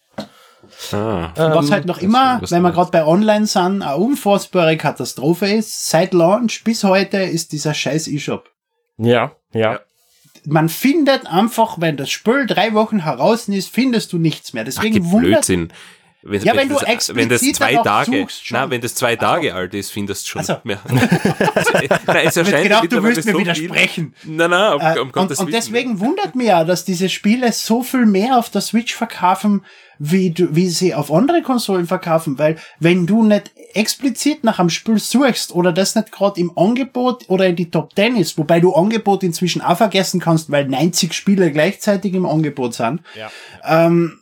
Ah, 0.92 1.34
was 1.36 1.72
halt 1.72 1.86
noch 1.86 2.00
immer, 2.00 2.42
wenn 2.50 2.62
wir 2.62 2.72
gerade 2.72 2.92
bei 2.92 3.06
Online 3.06 3.46
sind, 3.46 3.82
eine 3.82 3.98
unfassbare 3.98 4.78
Katastrophe 4.78 5.48
ist. 5.48 5.90
Seit 5.90 6.14
Launch 6.14 6.64
bis 6.64 6.84
heute 6.84 7.18
ist 7.18 7.52
dieser 7.52 7.74
scheiß 7.74 8.08
E-Shop. 8.08 8.50
Ja, 8.98 9.34
ja. 9.54 9.80
Man 10.46 10.70
findet 10.70 11.28
einfach, 11.28 11.82
wenn 11.82 11.98
das 11.98 12.10
Spiel 12.10 12.46
drei 12.48 12.74
Wochen 12.74 13.04
heraus 13.04 13.50
ist, 13.50 13.70
findest 13.70 14.14
du 14.14 14.18
nichts 14.18 14.54
mehr. 14.54 14.64
Deswegen 14.64 15.06
Ach, 15.06 15.20
Blödsinn. 15.20 15.74
Wenn, 16.22 16.42
ja, 16.42 16.52
wenn, 16.52 16.70
wenn 16.70 16.70
du 16.70 16.86
das, 16.86 17.16
wenn 17.16 17.30
das 17.30 17.42
zwei 17.42 17.76
Tage, 17.76 18.28
na, 18.50 18.70
wenn 18.70 18.82
das 18.82 18.94
zwei 18.94 19.16
Tage 19.16 19.56
alt 19.56 19.74
ist, 19.74 19.92
findest 19.92 20.26
du 20.26 20.28
schon 20.32 20.40
also. 20.40 20.58
mehr. 20.66 20.80
also, 21.56 21.72
nein, 22.08 22.28
es 22.28 22.36
erscheint 22.36 22.64
genau, 22.64 22.82
du 22.82 23.04
willst 23.04 23.26
mir 23.26 23.32
so 23.32 23.40
widersprechen. 23.40 24.14
Nein, 24.26 24.50
nein, 24.50 24.74
um, 24.74 24.82
um 24.82 24.86
äh, 24.86 25.00
und, 25.00 25.40
und 25.40 25.54
deswegen 25.54 26.02
wundert 26.02 26.36
mir 26.36 26.48
ja, 26.48 26.64
dass 26.66 26.84
diese 26.84 27.08
Spiele 27.08 27.54
so 27.54 27.84
viel 27.84 28.06
mehr 28.06 28.38
auf 28.38 28.50
der 28.50 28.60
Switch 28.60 28.96
verkaufen, 28.96 29.64
wie 29.98 30.32
du, 30.32 30.54
wie 30.54 30.68
sie 30.68 30.94
auf 30.94 31.10
andere 31.10 31.42
Konsolen 31.42 31.88
verkaufen, 31.88 32.38
weil 32.38 32.58
wenn 32.80 33.06
du 33.06 33.24
nicht 33.24 33.52
explizit 33.74 34.44
nach 34.44 34.60
einem 34.60 34.70
Spiel 34.70 35.00
suchst 35.00 35.54
oder 35.54 35.72
das 35.72 35.96
nicht 35.96 36.12
gerade 36.12 36.40
im 36.42 36.58
Angebot 36.58 37.30
oder 37.30 37.48
in 37.48 37.56
die 37.56 37.70
Top 37.70 37.96
10 37.96 38.18
ist, 38.18 38.38
wobei 38.38 38.60
du 38.60 38.74
Angebot 38.74 39.24
inzwischen 39.24 39.62
auch 39.62 39.78
vergessen 39.78 40.20
kannst, 40.20 40.52
weil 40.52 40.68
90 40.68 41.14
Spiele 41.14 41.52
gleichzeitig 41.52 42.14
im 42.14 42.26
Angebot 42.26 42.74
sind, 42.74 43.02
ja. 43.16 43.30
ähm, 43.64 44.20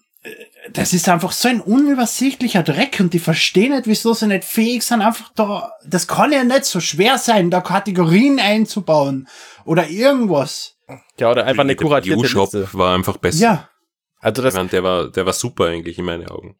das 0.73 0.93
ist 0.93 1.09
einfach 1.09 1.31
so 1.31 1.47
ein 1.47 1.61
unübersichtlicher 1.61 2.63
Dreck 2.63 2.99
und 2.99 3.13
die 3.13 3.19
verstehen 3.19 3.71
nicht, 3.71 3.87
wieso 3.87 4.13
sie 4.13 4.27
nicht 4.27 4.43
fähig 4.43 4.83
sind, 4.83 5.01
einfach 5.01 5.29
da, 5.35 5.71
das 5.85 6.07
kann 6.07 6.31
ja 6.31 6.43
nicht 6.43 6.65
so 6.65 6.79
schwer 6.79 7.17
sein, 7.17 7.49
da 7.51 7.61
Kategorien 7.61 8.39
einzubauen 8.39 9.27
oder 9.65 9.89
irgendwas. 9.89 10.77
Ja, 11.19 11.31
oder 11.31 11.45
einfach 11.45 11.63
eine 11.63 11.75
kuratierte 11.75 12.21
der 12.21 12.29
shop 12.29 12.51
war 12.73 12.95
einfach 12.95 13.17
besser. 13.17 13.39
Ja. 13.39 13.69
Also 14.19 14.41
das 14.41 14.53
ich 14.53 14.57
meine, 14.57 14.69
der 14.69 14.83
war, 14.83 15.11
der 15.11 15.25
war 15.25 15.33
super 15.33 15.65
eigentlich 15.65 15.97
in 15.97 16.05
meinen 16.05 16.27
Augen. 16.27 16.57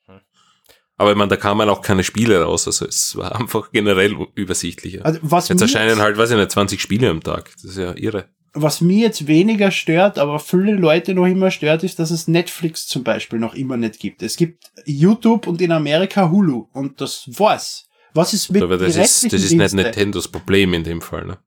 Aber 0.99 1.11
ich 1.11 1.17
meine, 1.17 1.29
da 1.29 1.37
kamen 1.37 1.69
auch 1.69 1.81
keine 1.81 2.03
Spiele 2.03 2.41
raus, 2.41 2.67
also 2.67 2.85
es 2.85 3.15
war 3.15 3.35
einfach 3.39 3.71
generell 3.71 4.15
übersichtlicher. 4.35 5.05
Also 5.05 5.19
was 5.21 5.49
jetzt 5.49 5.61
erscheinen 5.61 5.99
halt, 5.99 6.17
weiß 6.17 6.31
ich 6.31 6.37
nicht, 6.37 6.51
20 6.51 6.81
Spiele 6.81 7.09
am 7.09 7.21
Tag. 7.21 7.51
Das 7.53 7.71
ist 7.71 7.77
ja 7.77 7.93
irre 7.95 8.29
was 8.61 8.81
mir 8.81 8.99
jetzt 8.99 9.27
weniger 9.27 9.71
stört, 9.71 10.17
aber 10.19 10.39
viele 10.39 10.73
Leute 10.73 11.13
noch 11.13 11.25
immer 11.25 11.51
stört, 11.51 11.83
ist, 11.83 11.99
dass 11.99 12.11
es 12.11 12.27
Netflix 12.27 12.87
zum 12.87 13.03
Beispiel 13.03 13.39
noch 13.39 13.53
immer 13.53 13.77
nicht 13.77 13.99
gibt. 13.99 14.21
Es 14.21 14.35
gibt 14.37 14.71
YouTube 14.85 15.47
und 15.47 15.61
in 15.61 15.71
Amerika 15.71 16.29
Hulu 16.29 16.67
und 16.73 17.01
das 17.01 17.29
war's. 17.37 17.87
Was 18.13 18.33
ist 18.33 18.51
mit 18.51 18.63
Aber 18.63 18.77
das 18.77 18.95
ist, 18.95 19.31
das 19.31 19.43
ist 19.43 19.53
nicht 19.53 19.73
Nintendos 19.73 20.27
Problem 20.27 20.73
in 20.73 20.83
dem 20.83 21.01
Fall, 21.01 21.25
ne? 21.25 21.37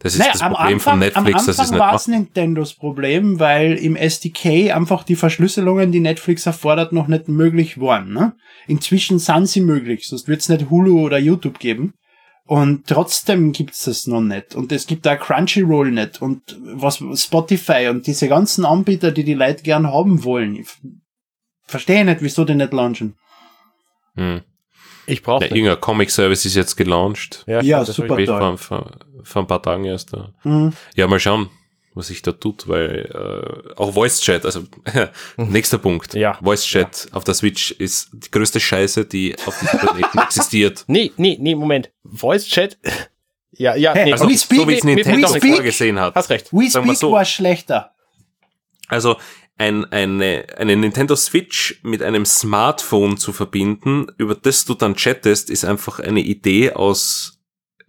Das 0.00 0.14
ist 0.14 0.20
naja, 0.20 0.32
das 0.32 0.40
Problem 0.40 0.74
Anfang, 0.74 0.92
von 0.92 0.98
Netflix, 0.98 1.44
dass 1.44 1.58
es 1.58 1.70
nicht 1.70 1.78
war 1.78 1.94
es 1.94 2.08
Nintendos 2.08 2.74
Problem, 2.74 3.38
weil 3.38 3.74
im 3.74 3.96
SDK 3.96 4.72
einfach 4.74 5.04
die 5.04 5.14
Verschlüsselungen, 5.14 5.92
die 5.92 6.00
Netflix 6.00 6.46
erfordert, 6.46 6.92
noch 6.92 7.06
nicht 7.06 7.28
möglich 7.28 7.78
waren. 7.78 8.14
Ne? 8.14 8.32
Inzwischen 8.66 9.18
sind 9.18 9.46
sie 9.46 9.60
möglich, 9.60 10.08
sonst 10.08 10.26
wird 10.26 10.40
es 10.40 10.48
nicht 10.48 10.70
Hulu 10.70 11.00
oder 11.00 11.18
YouTube 11.18 11.58
geben. 11.58 11.92
Und 12.50 12.88
trotzdem 12.88 13.52
gibt's 13.52 13.84
das 13.84 14.08
noch 14.08 14.22
nicht. 14.22 14.56
Und 14.56 14.72
es 14.72 14.88
gibt 14.88 15.06
da 15.06 15.14
Crunchyroll 15.14 15.92
nicht. 15.92 16.20
Und 16.20 16.58
was 16.60 17.00
Spotify 17.14 17.86
und 17.88 18.08
diese 18.08 18.26
ganzen 18.26 18.64
Anbieter, 18.64 19.12
die 19.12 19.22
die 19.22 19.34
Leute 19.34 19.62
gern 19.62 19.86
haben 19.86 20.24
wollen. 20.24 20.56
Ich 20.56 20.66
verstehe 21.62 22.04
nicht, 22.04 22.22
wieso 22.22 22.44
die 22.44 22.56
nicht 22.56 22.72
launchen. 22.72 23.14
Hm. 24.16 24.40
Ich 25.06 25.22
brauche 25.22 25.46
Der 25.46 25.56
Jünger 25.56 25.76
Comic 25.76 26.10
Service 26.10 26.44
ist 26.44 26.56
jetzt 26.56 26.74
gelauncht. 26.74 27.44
Ja, 27.46 27.62
ja 27.62 27.84
super 27.84 28.16
toll. 28.16 28.26
Vor, 28.26 28.58
vor, 28.58 28.90
vor, 29.22 29.42
ein 29.42 29.46
paar 29.46 29.62
Tagen 29.62 29.84
erst. 29.84 30.12
Da. 30.12 30.32
Mhm. 30.42 30.72
Ja, 30.96 31.06
mal 31.06 31.20
schauen, 31.20 31.50
was 32.00 32.08
sich 32.08 32.22
da 32.22 32.32
tut, 32.32 32.66
weil 32.66 33.08
äh, 33.14 33.74
auch 33.76 33.94
Voice 33.94 34.20
Chat, 34.20 34.44
also 34.44 34.64
nächster 35.36 35.78
Punkt, 35.78 36.14
Ja. 36.14 36.38
Voice 36.42 36.64
Chat 36.64 37.06
auf 37.12 37.22
der 37.24 37.34
Switch 37.34 37.70
ist 37.70 38.08
die 38.12 38.30
größte 38.30 38.58
Scheiße, 38.60 39.04
die 39.04 39.36
auf 39.46 39.58
diesem 39.60 39.78
Planeten 39.78 40.18
existiert. 40.26 40.84
Nee, 40.88 41.12
nee, 41.16 41.36
nee, 41.40 41.54
Moment. 41.54 41.90
Voice 42.04 42.46
Chat. 42.46 42.76
ja, 43.52 43.76
ja, 43.76 43.94
Hey, 43.94 44.06
nee. 44.06 44.12
also 44.12 44.24
speak- 44.28 44.60
so 44.60 44.68
wie 44.68 44.74
es 44.74 44.84
Nintendo 44.84 45.28
vorgesehen 45.28 46.00
hat. 46.00 46.14
Hast 46.16 46.30
recht. 46.30 46.52
We 46.52 46.68
Speak 46.68 46.96
so. 46.96 47.12
war 47.12 47.24
schlechter. 47.24 47.92
Also 48.88 49.16
ein, 49.58 49.84
eine, 49.92 50.46
eine 50.56 50.74
Nintendo 50.74 51.14
Switch 51.16 51.80
mit 51.82 52.02
einem 52.02 52.24
Smartphone 52.24 53.18
zu 53.18 53.32
verbinden, 53.32 54.06
über 54.16 54.34
das 54.34 54.64
du 54.64 54.74
dann 54.74 54.96
chattest, 54.96 55.50
ist 55.50 55.64
einfach 55.64 56.00
eine 56.00 56.20
Idee 56.20 56.72
aus, 56.72 57.39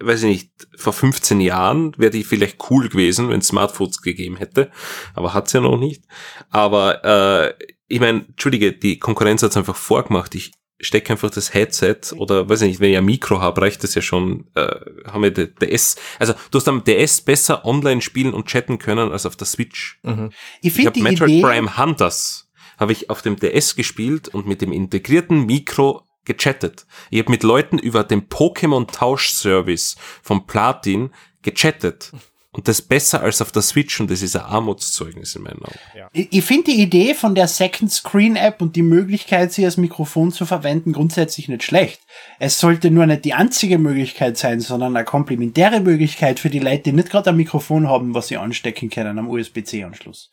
weiß 0.02 0.24
ich 0.24 0.30
nicht, 0.30 0.52
vor 0.76 0.94
15 0.94 1.42
Jahren 1.42 1.94
wäre 1.98 2.12
die 2.12 2.24
vielleicht 2.24 2.58
cool 2.70 2.90
gewesen, 2.90 3.30
wenn 3.30 3.40
es 3.40 3.48
Smartphones 3.48 4.02
gegeben 4.02 4.38
hätte, 4.38 4.72
aber 5.14 5.34
hat's 5.34 5.54
ja 5.54 5.62
noch 5.62 5.78
nicht. 5.78 6.04
Aber 6.50 7.04
äh, 7.04 7.66
ich 7.88 8.00
meine, 8.00 8.26
entschuldige, 8.28 8.74
die 8.74 9.00
Konkurrenz 9.00 9.44
hat's 9.44 9.58
einfach 9.58 9.76
vorgemacht. 9.76 10.36
Ich 10.36 10.52
stecke 10.80 11.14
einfach 11.14 11.30
das 11.30 11.54
Headset 11.54 12.14
oder 12.16 12.50
weiß 12.50 12.62
ich 12.62 12.70
nicht, 12.70 12.80
wenn 12.80 12.92
ich 12.92 12.98
ein 12.98 13.06
Mikro 13.06 13.40
habe, 13.40 13.62
reicht 13.62 13.84
das 13.84 13.96
ja 13.96 14.02
schon, 14.02 14.48
äh, 14.56 14.68
haben 15.06 15.24
wir 15.24 15.32
DS. 15.32 15.96
Also 16.18 16.34
du 16.50 16.58
hast 16.58 16.68
am 16.68 16.84
DS 16.84 17.22
besser 17.22 17.66
online 17.66 18.02
spielen 18.02 18.34
und 18.34 18.48
chatten 18.48 18.80
können 18.80 19.12
als 19.12 19.26
auf 19.26 19.36
der 19.36 19.48
Switch. 19.48 20.00
Mhm. 20.04 20.32
Ich 20.62 20.78
Ich 20.78 20.86
habe 20.86 21.02
Metroid 21.02 21.30
Idee, 21.30 21.42
Prime 21.42 21.78
Hunters 21.78 22.50
habe 22.78 22.94
ich 22.94 23.12
auf 23.12 23.22
dem 23.22 23.36
DS 23.36 23.76
gespielt 23.76 24.30
und 24.30 24.48
mit 24.48 24.62
dem 24.62 24.72
integrierten 24.72 25.46
Mikro 25.46 26.04
gechattet. 26.26 26.86
Ich 27.10 27.20
habe 27.20 27.32
mit 27.32 27.44
Leuten 27.44 27.78
über 27.78 28.04
den 28.04 28.28
Pokémon 28.28 28.88
Tauschservice 28.92 29.96
von 30.22 30.46
Platin 30.46 31.12
gechattet. 31.42 32.12
Und 32.54 32.68
das 32.68 32.82
besser 32.82 33.22
als 33.22 33.42
auf 33.42 33.54
der 33.54 33.62
Switch 33.62 34.02
und 34.02 34.12
das 34.12 34.22
ist 34.22 34.36
ein 34.36 34.42
Armutszeugnis 34.42 35.38
in 35.38 35.44
meinen 35.44 35.64
Augen. 35.64 36.10
ich, 36.12 36.28
ich 36.32 36.44
finde 36.44 36.72
die 36.72 36.82
Idee 36.82 37.14
von 37.14 37.34
der 37.34 37.48
Second 37.48 37.90
Screen 37.90 38.36
App 38.36 38.62
und 38.62 38.76
die 38.76 38.82
Möglichkeit, 38.82 39.54
sie 39.54 39.64
als 39.64 39.78
Mikrofon 39.78 40.34
zu 40.34 40.46
verwenden, 40.46 40.92
grundsätzlich 40.92 41.48
nicht 41.48 41.64
schlecht. 41.64 42.02
Es 42.40 42.60
sollte 42.60 42.92
nur 42.92 43.06
nicht 43.06 43.24
die 43.24 43.34
einzige 43.34 43.78
Möglichkeit 43.78 44.38
sein, 44.38 44.60
sondern 44.60 44.98
eine 44.98 45.06
komplementäre 45.06 45.80
Möglichkeit 45.80 46.42
für 46.42 46.50
die 46.50 46.60
Leute, 46.60 46.84
die 46.84 46.92
nicht 46.92 47.10
gerade 47.10 47.30
ein 47.30 47.38
Mikrofon 47.38 47.88
haben, 47.88 48.14
was 48.14 48.28
sie 48.28 48.36
anstecken 48.36 48.90
können 48.90 49.18
am 49.18 49.30
USB-C-Anschluss. 49.30 50.30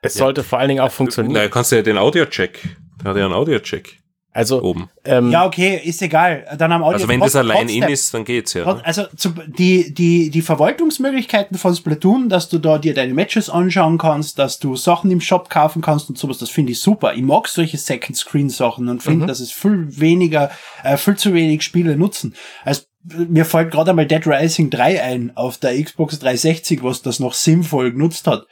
Es 0.00 0.14
sollte 0.14 0.44
vor 0.44 0.58
allen 0.58 0.68
Dingen 0.68 0.80
auch 0.80 0.90
funktionieren. 0.90 1.34
Na, 1.34 1.48
kannst 1.48 1.70
du 1.70 1.76
ja 1.76 1.82
den 1.82 1.98
Audio-Check. 1.98 2.62
Der 3.02 3.10
hat 3.10 3.16
ja 3.18 3.26
einen 3.26 3.34
Audio-Check 3.34 4.01
Also, 4.34 4.62
oben. 4.62 4.88
ähm, 5.04 5.30
Ja, 5.30 5.44
okay, 5.44 5.78
ist 5.84 6.00
egal. 6.00 6.46
Dann 6.56 6.72
am 6.72 6.82
Audio 6.82 6.94
Also 6.94 7.08
wenn 7.08 7.20
das 7.20 7.36
allein 7.36 7.68
in 7.68 7.82
ist, 7.82 8.14
dann 8.14 8.24
geht's 8.24 8.54
ja. 8.54 8.64
Ne? 8.64 8.80
Also 8.84 9.04
zu, 9.14 9.34
die, 9.46 9.92
die, 9.92 10.30
die 10.30 10.42
Verwaltungsmöglichkeiten 10.42 11.58
von 11.58 11.74
Splatoon, 11.74 12.30
dass 12.30 12.48
du 12.48 12.58
da 12.58 12.78
dir 12.78 12.94
deine 12.94 13.12
Matches 13.12 13.50
anschauen 13.50 13.98
kannst, 13.98 14.38
dass 14.38 14.58
du 14.58 14.74
Sachen 14.74 15.10
im 15.10 15.20
Shop 15.20 15.50
kaufen 15.50 15.82
kannst 15.82 16.08
und 16.08 16.16
sowas, 16.16 16.38
das 16.38 16.48
finde 16.48 16.72
ich 16.72 16.80
super. 16.80 17.14
Ich 17.14 17.22
mag 17.22 17.46
solche 17.46 17.76
Second 17.76 18.16
Screen 18.16 18.48
Sachen 18.48 18.88
und 18.88 19.02
finde, 19.02 19.26
dass 19.26 19.40
es 19.40 19.52
viel 19.52 19.86
weniger, 20.00 20.50
äh, 20.82 20.96
viel 20.96 21.16
zu 21.16 21.34
wenig 21.34 21.62
Spiele 21.62 21.96
nutzen. 21.96 22.34
Also 22.64 22.82
mir 23.04 23.44
fällt 23.44 23.72
gerade 23.72 23.90
einmal 23.90 24.06
Dead 24.06 24.26
Rising 24.26 24.70
3 24.70 25.02
ein 25.02 25.36
auf 25.36 25.58
der 25.58 25.82
Xbox 25.82 26.18
360, 26.20 26.82
was 26.82 27.02
das 27.02 27.20
noch 27.20 27.34
sinnvoll 27.34 27.92
genutzt 27.92 28.26
hat. 28.26 28.46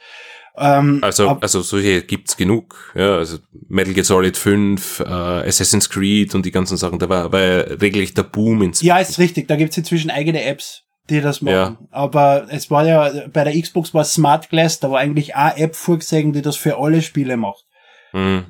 Ähm, 0.57 0.99
Also, 1.01 1.29
ab- 1.29 1.39
also 1.41 1.61
solche 1.61 2.01
gibt's 2.03 2.35
genug. 2.35 2.91
Ja, 2.95 3.15
also 3.17 3.37
Metal 3.69 3.93
Gear 3.93 4.03
Solid 4.03 4.35
5, 4.37 4.99
äh, 4.99 5.03
Assassin's 5.03 5.89
Creed 5.89 6.35
und 6.35 6.45
die 6.45 6.51
ganzen 6.51 6.77
Sachen. 6.77 6.99
Da 6.99 7.07
war, 7.09 7.31
war 7.31 7.39
ja 7.41 7.59
regelrecht 7.61 8.17
der 8.17 8.23
Boom 8.23 8.61
ins 8.61 8.81
Ja, 8.81 8.97
ist 8.99 9.17
richtig. 9.19 9.47
Da 9.47 9.55
gibt's 9.55 9.77
inzwischen 9.77 10.11
eigene 10.11 10.43
Apps, 10.43 10.83
die 11.09 11.21
das 11.21 11.41
machen. 11.41 11.53
Ja. 11.55 11.77
Aber 11.91 12.47
es 12.49 12.69
war 12.69 12.85
ja, 12.85 13.09
bei 13.31 13.43
der 13.45 13.59
Xbox 13.59 13.93
war 13.93 14.03
Smart 14.03 14.49
Glass, 14.49 14.79
da 14.79 14.91
war 14.91 14.99
eigentlich 14.99 15.35
eine 15.35 15.57
App 15.57 15.75
vorgesehen, 15.75 16.33
die 16.33 16.41
das 16.41 16.57
für 16.57 16.77
alle 16.77 17.01
Spiele 17.01 17.37
macht. 17.37 17.63
Mhm. 18.13 18.45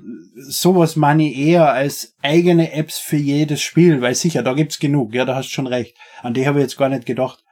Sowas 0.50 0.96
meine 0.96 1.30
ich 1.30 1.38
eher 1.38 1.72
als 1.72 2.16
eigene 2.24 2.72
Apps 2.74 2.98
für 2.98 3.18
jedes 3.18 3.62
Spiel, 3.62 4.02
weil 4.02 4.16
sicher, 4.16 4.42
da 4.42 4.54
gibt's 4.54 4.80
genug. 4.80 5.14
Ja, 5.14 5.24
da 5.26 5.36
hast 5.36 5.50
du 5.50 5.54
schon 5.54 5.68
recht. 5.68 5.96
An 6.24 6.34
die 6.34 6.48
habe 6.48 6.60
ich 6.60 6.64
jetzt 6.64 6.78
gar 6.78 6.90
nicht 6.90 7.06
gedacht. 7.06 7.44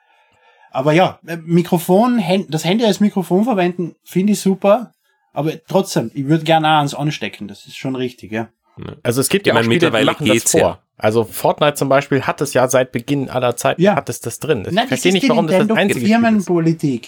Aber 0.71 0.93
ja, 0.93 1.19
äh, 1.25 1.37
Mikrofon, 1.37 2.23
das 2.49 2.65
Handy 2.65 2.85
als 2.85 2.99
Mikrofon 2.99 3.43
verwenden, 3.43 3.95
finde 4.03 4.33
ich 4.33 4.39
super. 4.39 4.91
Aber 5.33 5.51
trotzdem, 5.67 6.11
ich 6.13 6.27
würde 6.27 6.43
gerne 6.43 6.67
auch 6.67 6.77
ans 6.77 6.93
Anstecken. 6.93 7.47
Das 7.47 7.65
ist 7.65 7.77
schon 7.77 7.95
richtig, 7.95 8.31
ja. 8.31 8.49
also 9.03 9.21
es 9.21 9.29
gibt 9.29 9.45
Ich 9.47 9.53
ja 9.53 9.59
auch 9.59 9.63
Spiele, 9.63 9.79
die 9.79 9.85
mittlerweile 9.85 10.11
machen 10.11 10.27
das 10.27 10.51
vor. 10.51 10.59
ja. 10.59 10.79
Also 10.97 11.23
Fortnite 11.23 11.75
zum 11.75 11.87
Beispiel 11.87 12.23
hat 12.23 12.41
es 12.41 12.53
ja 12.53 12.67
seit 12.67 12.91
Beginn 12.91 13.29
aller 13.29 13.55
Zeiten, 13.55 13.81
Ja. 13.81 13.95
hat 13.95 14.09
es 14.09 14.19
das 14.19 14.39
drin. 14.39 14.65
Ich 14.67 14.73
Nein, 14.73 14.75
das 14.75 14.87
verstehe 14.89 15.09
ist 15.11 15.13
nicht, 15.13 15.23
die 15.23 15.29
warum 15.29 15.47
das 15.47 15.53
das 15.53 15.59
Nintendo 15.67 15.81
einzige 15.81 16.05
ist. 16.05 16.11
Firmenpolitik. 16.11 17.07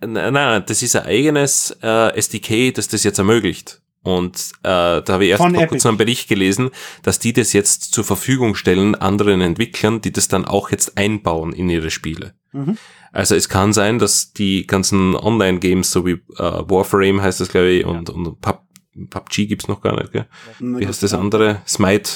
Nein, 0.00 0.32
nein, 0.32 0.62
das 0.66 0.82
ist 0.82 0.96
ein 0.96 1.06
eigenes 1.06 1.76
äh, 1.82 2.16
SDK, 2.18 2.72
das 2.74 2.88
das 2.88 3.02
jetzt 3.04 3.18
ermöglicht. 3.18 3.80
Und 4.02 4.36
äh, 4.62 4.68
da 4.68 5.04
habe 5.08 5.24
ich 5.24 5.30
erst 5.30 5.42
Von 5.42 5.54
vor 5.54 5.66
kurzem 5.66 5.90
einen 5.90 5.98
Bericht 5.98 6.28
gelesen, 6.28 6.70
dass 7.02 7.18
die 7.18 7.34
das 7.34 7.52
jetzt 7.52 7.92
zur 7.92 8.04
Verfügung 8.04 8.54
stellen, 8.54 8.94
anderen 8.94 9.42
Entwicklern, 9.42 10.00
die 10.00 10.10
das 10.12 10.28
dann 10.28 10.46
auch 10.46 10.70
jetzt 10.70 10.96
einbauen 10.96 11.52
in 11.52 11.68
ihre 11.68 11.90
Spiele. 11.90 12.32
Mhm. 12.52 12.78
Also 13.12 13.34
es 13.34 13.48
kann 13.48 13.72
sein, 13.72 13.98
dass 13.98 14.32
die 14.32 14.66
ganzen 14.66 15.16
Online-Games, 15.16 15.90
so 15.90 16.06
wie 16.06 16.12
äh, 16.12 16.18
Warframe 16.38 17.20
heißt 17.22 17.40
das, 17.40 17.48
glaube 17.48 17.68
ich, 17.70 17.84
und, 17.84 18.08
und 18.10 18.40
Pub, 18.40 18.62
PUBG 19.10 19.46
gibt's 19.46 19.68
noch 19.68 19.80
gar 19.80 19.96
nicht, 19.98 20.12
gell? 20.12 20.26
Wie 20.58 20.86
heißt 20.86 21.02
das 21.02 21.14
andere? 21.14 21.62
Smite. 21.66 22.10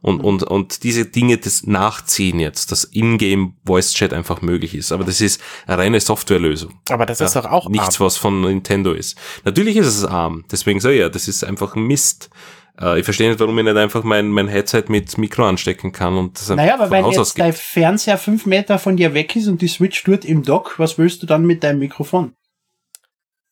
Und, 0.00 0.20
und, 0.20 0.42
und 0.42 0.84
diese 0.84 1.04
Dinge 1.04 1.36
das 1.36 1.64
nachziehen 1.66 2.38
jetzt, 2.40 2.72
dass 2.72 2.84
Ingame 2.84 3.52
Voice 3.66 3.92
Chat 3.92 4.14
einfach 4.14 4.40
möglich 4.40 4.74
ist. 4.74 4.90
Aber 4.90 5.04
das 5.04 5.20
ist 5.20 5.40
eine 5.66 5.78
reine 5.78 6.00
Softwarelösung. 6.00 6.80
Aber 6.88 7.04
das 7.04 7.20
ist 7.20 7.34
Ja, 7.34 7.42
doch 7.42 7.50
auch 7.50 7.68
nichts, 7.68 8.00
arm. 8.00 8.06
was 8.06 8.16
von 8.16 8.40
Nintendo 8.40 8.92
ist. 8.92 9.16
Natürlich 9.44 9.76
ist 9.76 9.86
es 9.86 10.04
arm. 10.04 10.44
Deswegen 10.50 10.80
sage 10.80 10.94
ich 10.94 11.00
ja, 11.00 11.08
das 11.10 11.28
ist 11.28 11.44
einfach 11.44 11.74
ein 11.76 11.82
Mist. 11.82 12.30
Äh, 12.80 12.98
ich 13.00 13.04
verstehe 13.04 13.28
nicht, 13.30 13.40
warum 13.40 13.58
ich 13.58 13.64
nicht 13.64 13.76
einfach 13.76 14.02
mein, 14.04 14.28
mein 14.28 14.48
Headset 14.48 14.84
mit 14.88 15.16
Mikro 15.18 15.46
anstecken 15.48 15.92
kann 15.92 16.16
und 16.16 16.38
das 16.38 16.48
Naja, 16.50 16.74
aber 16.74 16.84
von 16.88 16.92
wenn 16.92 17.04
Haus 17.04 17.18
aus 17.18 17.28
jetzt 17.30 17.38
dein. 17.38 17.52
Fernseher 17.52 18.18
fünf 18.18 18.46
Meter 18.46 18.78
von 18.78 18.96
dir 18.96 19.14
weg 19.14 19.34
ist 19.36 19.48
und 19.48 19.62
die 19.62 19.68
Switch 19.68 20.02
dort 20.04 20.24
im 20.24 20.42
Dock, 20.42 20.78
was 20.78 20.98
willst 20.98 21.22
du 21.22 21.26
dann 21.26 21.44
mit 21.46 21.62
deinem 21.64 21.78
Mikrofon? 21.78 22.34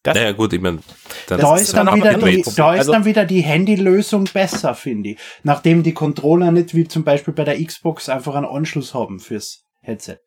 Das, 0.02 0.16
Naja, 0.16 0.32
gut, 0.32 0.52
ich 0.52 0.60
meine, 0.60 0.80
Da 1.28 1.54
ist 1.56 1.62
ist, 1.62 1.72
dann 1.72 1.94
wieder 1.96 2.18
die, 2.18 2.42
da 2.56 2.74
ist 2.74 2.80
Also- 2.80 2.92
dann 2.92 3.06
wieder 3.06 3.24
die 3.24 3.42
Handylösung 3.42 4.24
besser, 4.30 4.74
finde 4.74 5.10
ich. 5.10 5.18
Nachdem 5.44 5.82
die 5.82 5.94
Controller 5.94 6.52
nicht 6.52 6.74
wie 6.74 6.86
zum 6.86 7.04
Beispiel 7.04 7.32
bei 7.32 7.44
der 7.44 7.62
Xbox 7.64 8.10
einfach 8.10 8.34
einen 8.34 8.44
Anschluss 8.44 8.92
haben 8.92 9.18
fürs 9.18 9.62
Headset. 9.80 10.18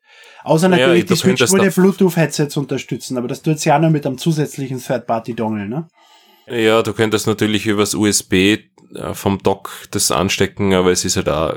Außer 0.42 0.68
Naja, 0.68 0.88
natürlich, 0.88 1.06
die 1.06 1.14
Switch 1.14 1.52
würde 1.52 1.70
Bluetooth-Headsets 1.70 2.56
unterstützen, 2.56 3.16
aber 3.18 3.28
das 3.28 3.42
tut 3.42 3.60
sie 3.60 3.70
auch 3.70 3.78
noch 3.78 3.90
mit 3.90 4.04
einem 4.04 4.18
zusätzlichen 4.18 4.80
Third-Party-Dongle, 4.82 5.68
ne? 5.68 5.86
Ja, 6.48 6.82
du 6.82 6.92
könntest 6.92 7.26
natürlich 7.28 7.66
übers 7.66 7.94
USB 7.94 8.58
vom 9.12 9.38
Dock 9.42 9.70
das 9.90 10.10
anstecken, 10.10 10.74
aber 10.74 10.92
es 10.92 11.04
ist 11.04 11.16
halt 11.16 11.28
auch 11.28 11.54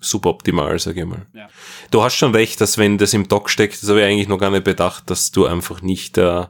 suboptimal, 0.00 0.78
sag 0.78 0.96
ich 0.96 1.04
mal. 1.04 1.26
Ja. 1.34 1.48
Du 1.90 2.02
hast 2.02 2.16
schon 2.16 2.34
recht, 2.34 2.60
dass 2.60 2.78
wenn 2.78 2.98
das 2.98 3.12
im 3.12 3.28
Dock 3.28 3.50
steckt, 3.50 3.82
das 3.82 3.88
habe 3.88 4.00
ich 4.00 4.06
eigentlich 4.06 4.28
noch 4.28 4.38
gar 4.38 4.50
nicht 4.50 4.64
bedacht, 4.64 5.10
dass 5.10 5.30
du 5.30 5.46
einfach 5.46 5.82
nicht, 5.82 6.18
äh, 6.18 6.46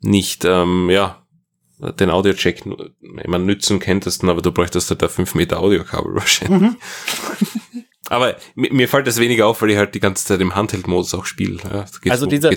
nicht, 0.00 0.44
ähm, 0.44 0.88
ja, 0.90 1.22
den 1.78 2.10
Audiocheck, 2.10 2.64
ich 2.66 3.26
meine, 3.26 3.44
nützen 3.44 3.78
könntest, 3.78 4.24
aber 4.24 4.42
du 4.42 4.52
bräuchtest 4.52 4.90
halt 4.90 5.02
ein 5.02 5.08
5 5.08 5.34
Meter 5.34 5.60
Audiokabel 5.60 6.14
wahrscheinlich. 6.14 6.60
Mhm. 6.60 6.76
Aber 8.10 8.36
mir, 8.54 8.70
mir 8.72 8.88
fällt 8.88 9.06
das 9.06 9.18
weniger 9.18 9.46
auf, 9.46 9.62
weil 9.62 9.70
ich 9.70 9.76
halt 9.78 9.94
die 9.94 10.00
ganze 10.00 10.26
Zeit 10.26 10.40
im 10.40 10.54
Handheld-Modus 10.54 11.14
auch 11.14 11.24
spiele. 11.24 11.58
Ja, 11.72 11.84
Also 12.12 12.26
diese- 12.26 12.48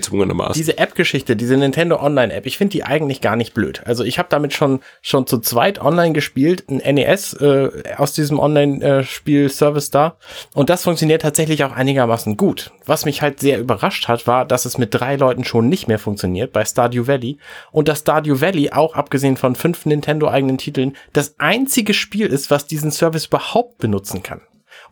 diese 0.56 0.76
App-Geschichte, 0.78 1.36
diese 1.36 1.56
Nintendo 1.56 1.98
Online-App, 2.02 2.44
ich 2.44 2.58
finde 2.58 2.72
die 2.72 2.84
eigentlich 2.84 3.20
gar 3.22 3.36
nicht 3.36 3.54
blöd. 3.54 3.80
Also 3.86 4.04
ich 4.04 4.18
habe 4.18 4.28
damit 4.30 4.52
schon 4.52 4.80
schon 5.00 5.26
zu 5.26 5.38
zweit 5.38 5.80
online 5.80 6.12
gespielt, 6.12 6.64
ein 6.68 6.78
NES 6.78 7.34
äh, 7.34 7.70
aus 7.96 8.12
diesem 8.12 8.38
Online-Spiel-Service 8.38 9.90
da. 9.90 10.16
Und 10.54 10.70
das 10.70 10.82
funktioniert 10.82 11.22
tatsächlich 11.22 11.64
auch 11.64 11.72
einigermaßen 11.72 12.36
gut. 12.36 12.72
Was 12.86 13.04
mich 13.04 13.22
halt 13.22 13.40
sehr 13.40 13.58
überrascht 13.58 14.08
hat, 14.08 14.26
war, 14.26 14.44
dass 14.44 14.64
es 14.64 14.78
mit 14.78 14.92
drei 14.94 15.16
Leuten 15.16 15.44
schon 15.44 15.68
nicht 15.68 15.88
mehr 15.88 15.98
funktioniert 15.98 16.52
bei 16.52 16.64
Stardew 16.64 17.06
Valley. 17.06 17.38
Und 17.72 17.88
dass 17.88 18.00
Stardew 18.00 18.40
Valley 18.40 18.70
auch 18.72 18.94
abgesehen 18.94 19.36
von 19.36 19.54
fünf 19.54 19.86
Nintendo-eigenen 19.86 20.58
Titeln 20.58 20.96
das 21.12 21.34
einzige 21.38 21.94
Spiel 21.94 22.26
ist, 22.26 22.50
was 22.50 22.66
diesen 22.66 22.90
Service 22.90 23.26
überhaupt 23.26 23.78
benutzen 23.78 24.22
kann. 24.22 24.40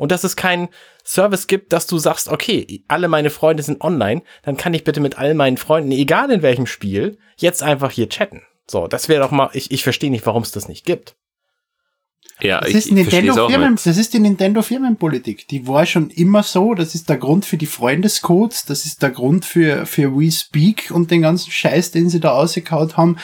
Und 0.03 0.11
dass 0.11 0.25
es 0.25 0.35
keinen 0.35 0.69
Service 1.05 1.47
gibt, 1.47 1.73
dass 1.73 1.87
du 1.87 1.97
sagst, 1.97 2.27
okay, 2.27 2.83
alle 2.89 3.07
meine 3.07 3.31
Freunde 3.31 3.63
sind 3.63 3.83
online, 3.83 4.23
dann 4.43 4.57
kann 4.57 4.75
ich 4.75 4.83
bitte 4.83 4.99
mit 4.99 5.17
all 5.17 5.33
meinen 5.35 5.59
Freunden, 5.59 5.93
egal 5.93 6.29
in 6.33 6.43
welchem 6.43 6.67
Spiel, 6.67 7.19
jetzt 7.37 7.63
einfach 7.63 7.93
hier 7.93 8.09
chatten. 8.09 8.43
So, 8.67 8.89
das 8.89 9.09
wäre 9.09 9.23
doch 9.23 9.31
mal, 9.31 9.51
ich, 9.53 9.71
ich 9.71 9.85
verstehe 9.85 10.11
nicht, 10.11 10.27
warum 10.27 10.43
es 10.43 10.51
das 10.51 10.67
nicht 10.67 10.85
gibt. 10.85 11.15
ja, 12.41 12.59
Das 12.59 12.71
ich, 12.71 12.77
ist, 12.79 12.91
Nintendo 12.91 13.45
auch 13.45 13.49
Firmen, 13.49 13.77
das 13.77 13.97
ist 13.97 14.13
die 14.13 14.19
Nintendo 14.19 14.63
Firmenpolitik. 14.63 15.47
Die 15.47 15.69
war 15.69 15.87
schon 15.87 16.11
immer 16.11 16.43
so. 16.43 16.75
Das 16.75 16.97
ist 16.97 17.09
der 17.09 17.19
Grund 17.19 17.45
für 17.45 17.57
die 17.57 17.67
Freundescodes. 17.67 18.65
Das 18.65 18.85
ist 18.85 19.05
der 19.05 19.11
Grund 19.11 19.45
für, 19.45 19.87
für 19.87 20.17
We 20.17 20.33
Speak 20.33 20.91
und 20.91 21.13
den 21.13 21.23
ganzen 21.23 21.53
Scheiß, 21.53 21.93
den 21.93 22.11
sie 22.11 22.19
da 22.19 22.33
ausgekaut 22.33 22.97
haben. 22.97 23.19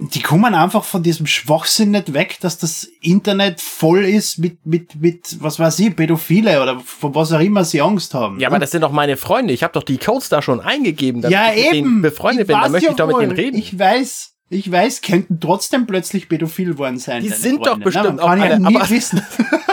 Die 0.00 0.20
kommen 0.22 0.54
einfach 0.54 0.84
von 0.84 1.02
diesem 1.02 1.26
Schwachsinn 1.26 1.90
nicht 1.90 2.12
weg, 2.14 2.38
dass 2.40 2.56
das 2.56 2.84
Internet 3.00 3.60
voll 3.60 4.04
ist 4.04 4.38
mit, 4.38 4.64
mit, 4.64 4.94
mit, 5.00 5.36
was 5.40 5.58
weiß 5.58 5.78
ich, 5.80 5.96
Pädophile 5.96 6.62
oder 6.62 6.78
von 6.80 7.14
was 7.16 7.32
auch 7.32 7.40
immer 7.40 7.64
sie 7.64 7.80
Angst 7.80 8.14
haben. 8.14 8.38
Ja, 8.38 8.48
aber 8.48 8.60
das 8.60 8.70
sind 8.70 8.82
doch 8.82 8.92
meine 8.92 9.16
Freunde. 9.16 9.52
Ich 9.52 9.64
habe 9.64 9.72
doch 9.72 9.82
die 9.82 9.98
Codes 9.98 10.28
da 10.28 10.40
schon 10.40 10.60
eingegeben, 10.60 11.20
dass 11.20 11.32
ja, 11.32 11.50
ich 11.52 11.56
mit 11.56 11.64
eben. 11.64 11.72
denen 11.88 12.02
befreundet 12.02 12.42
Ich 12.42 12.46
bin. 12.46 12.56
Da 12.56 12.62
weiß 12.62 12.70
möchte 12.70 12.86
ja 12.86 12.90
ich 12.92 12.96
doch 12.96 13.08
mit 13.08 13.16
denen 13.20 13.32
reden. 13.32 13.58
Ich 13.58 13.76
weiß, 13.76 14.34
ich 14.50 14.70
weiß, 14.70 15.02
könnten 15.02 15.40
trotzdem 15.40 15.86
plötzlich 15.86 16.28
pädophil 16.28 16.78
worden 16.78 16.98
sein. 16.98 17.22
Die 17.22 17.28
sind 17.30 17.66
doch 17.66 17.72
Freunde, 17.72 17.84
bestimmt 17.84 18.04
ne? 18.06 18.12
Man 18.12 18.18
kann 18.20 18.40
auch 18.40 18.44
ja 18.44 18.50
alle, 18.52 18.60
nie 18.60 18.76
aber- 18.76 18.90
wissen. 18.90 19.22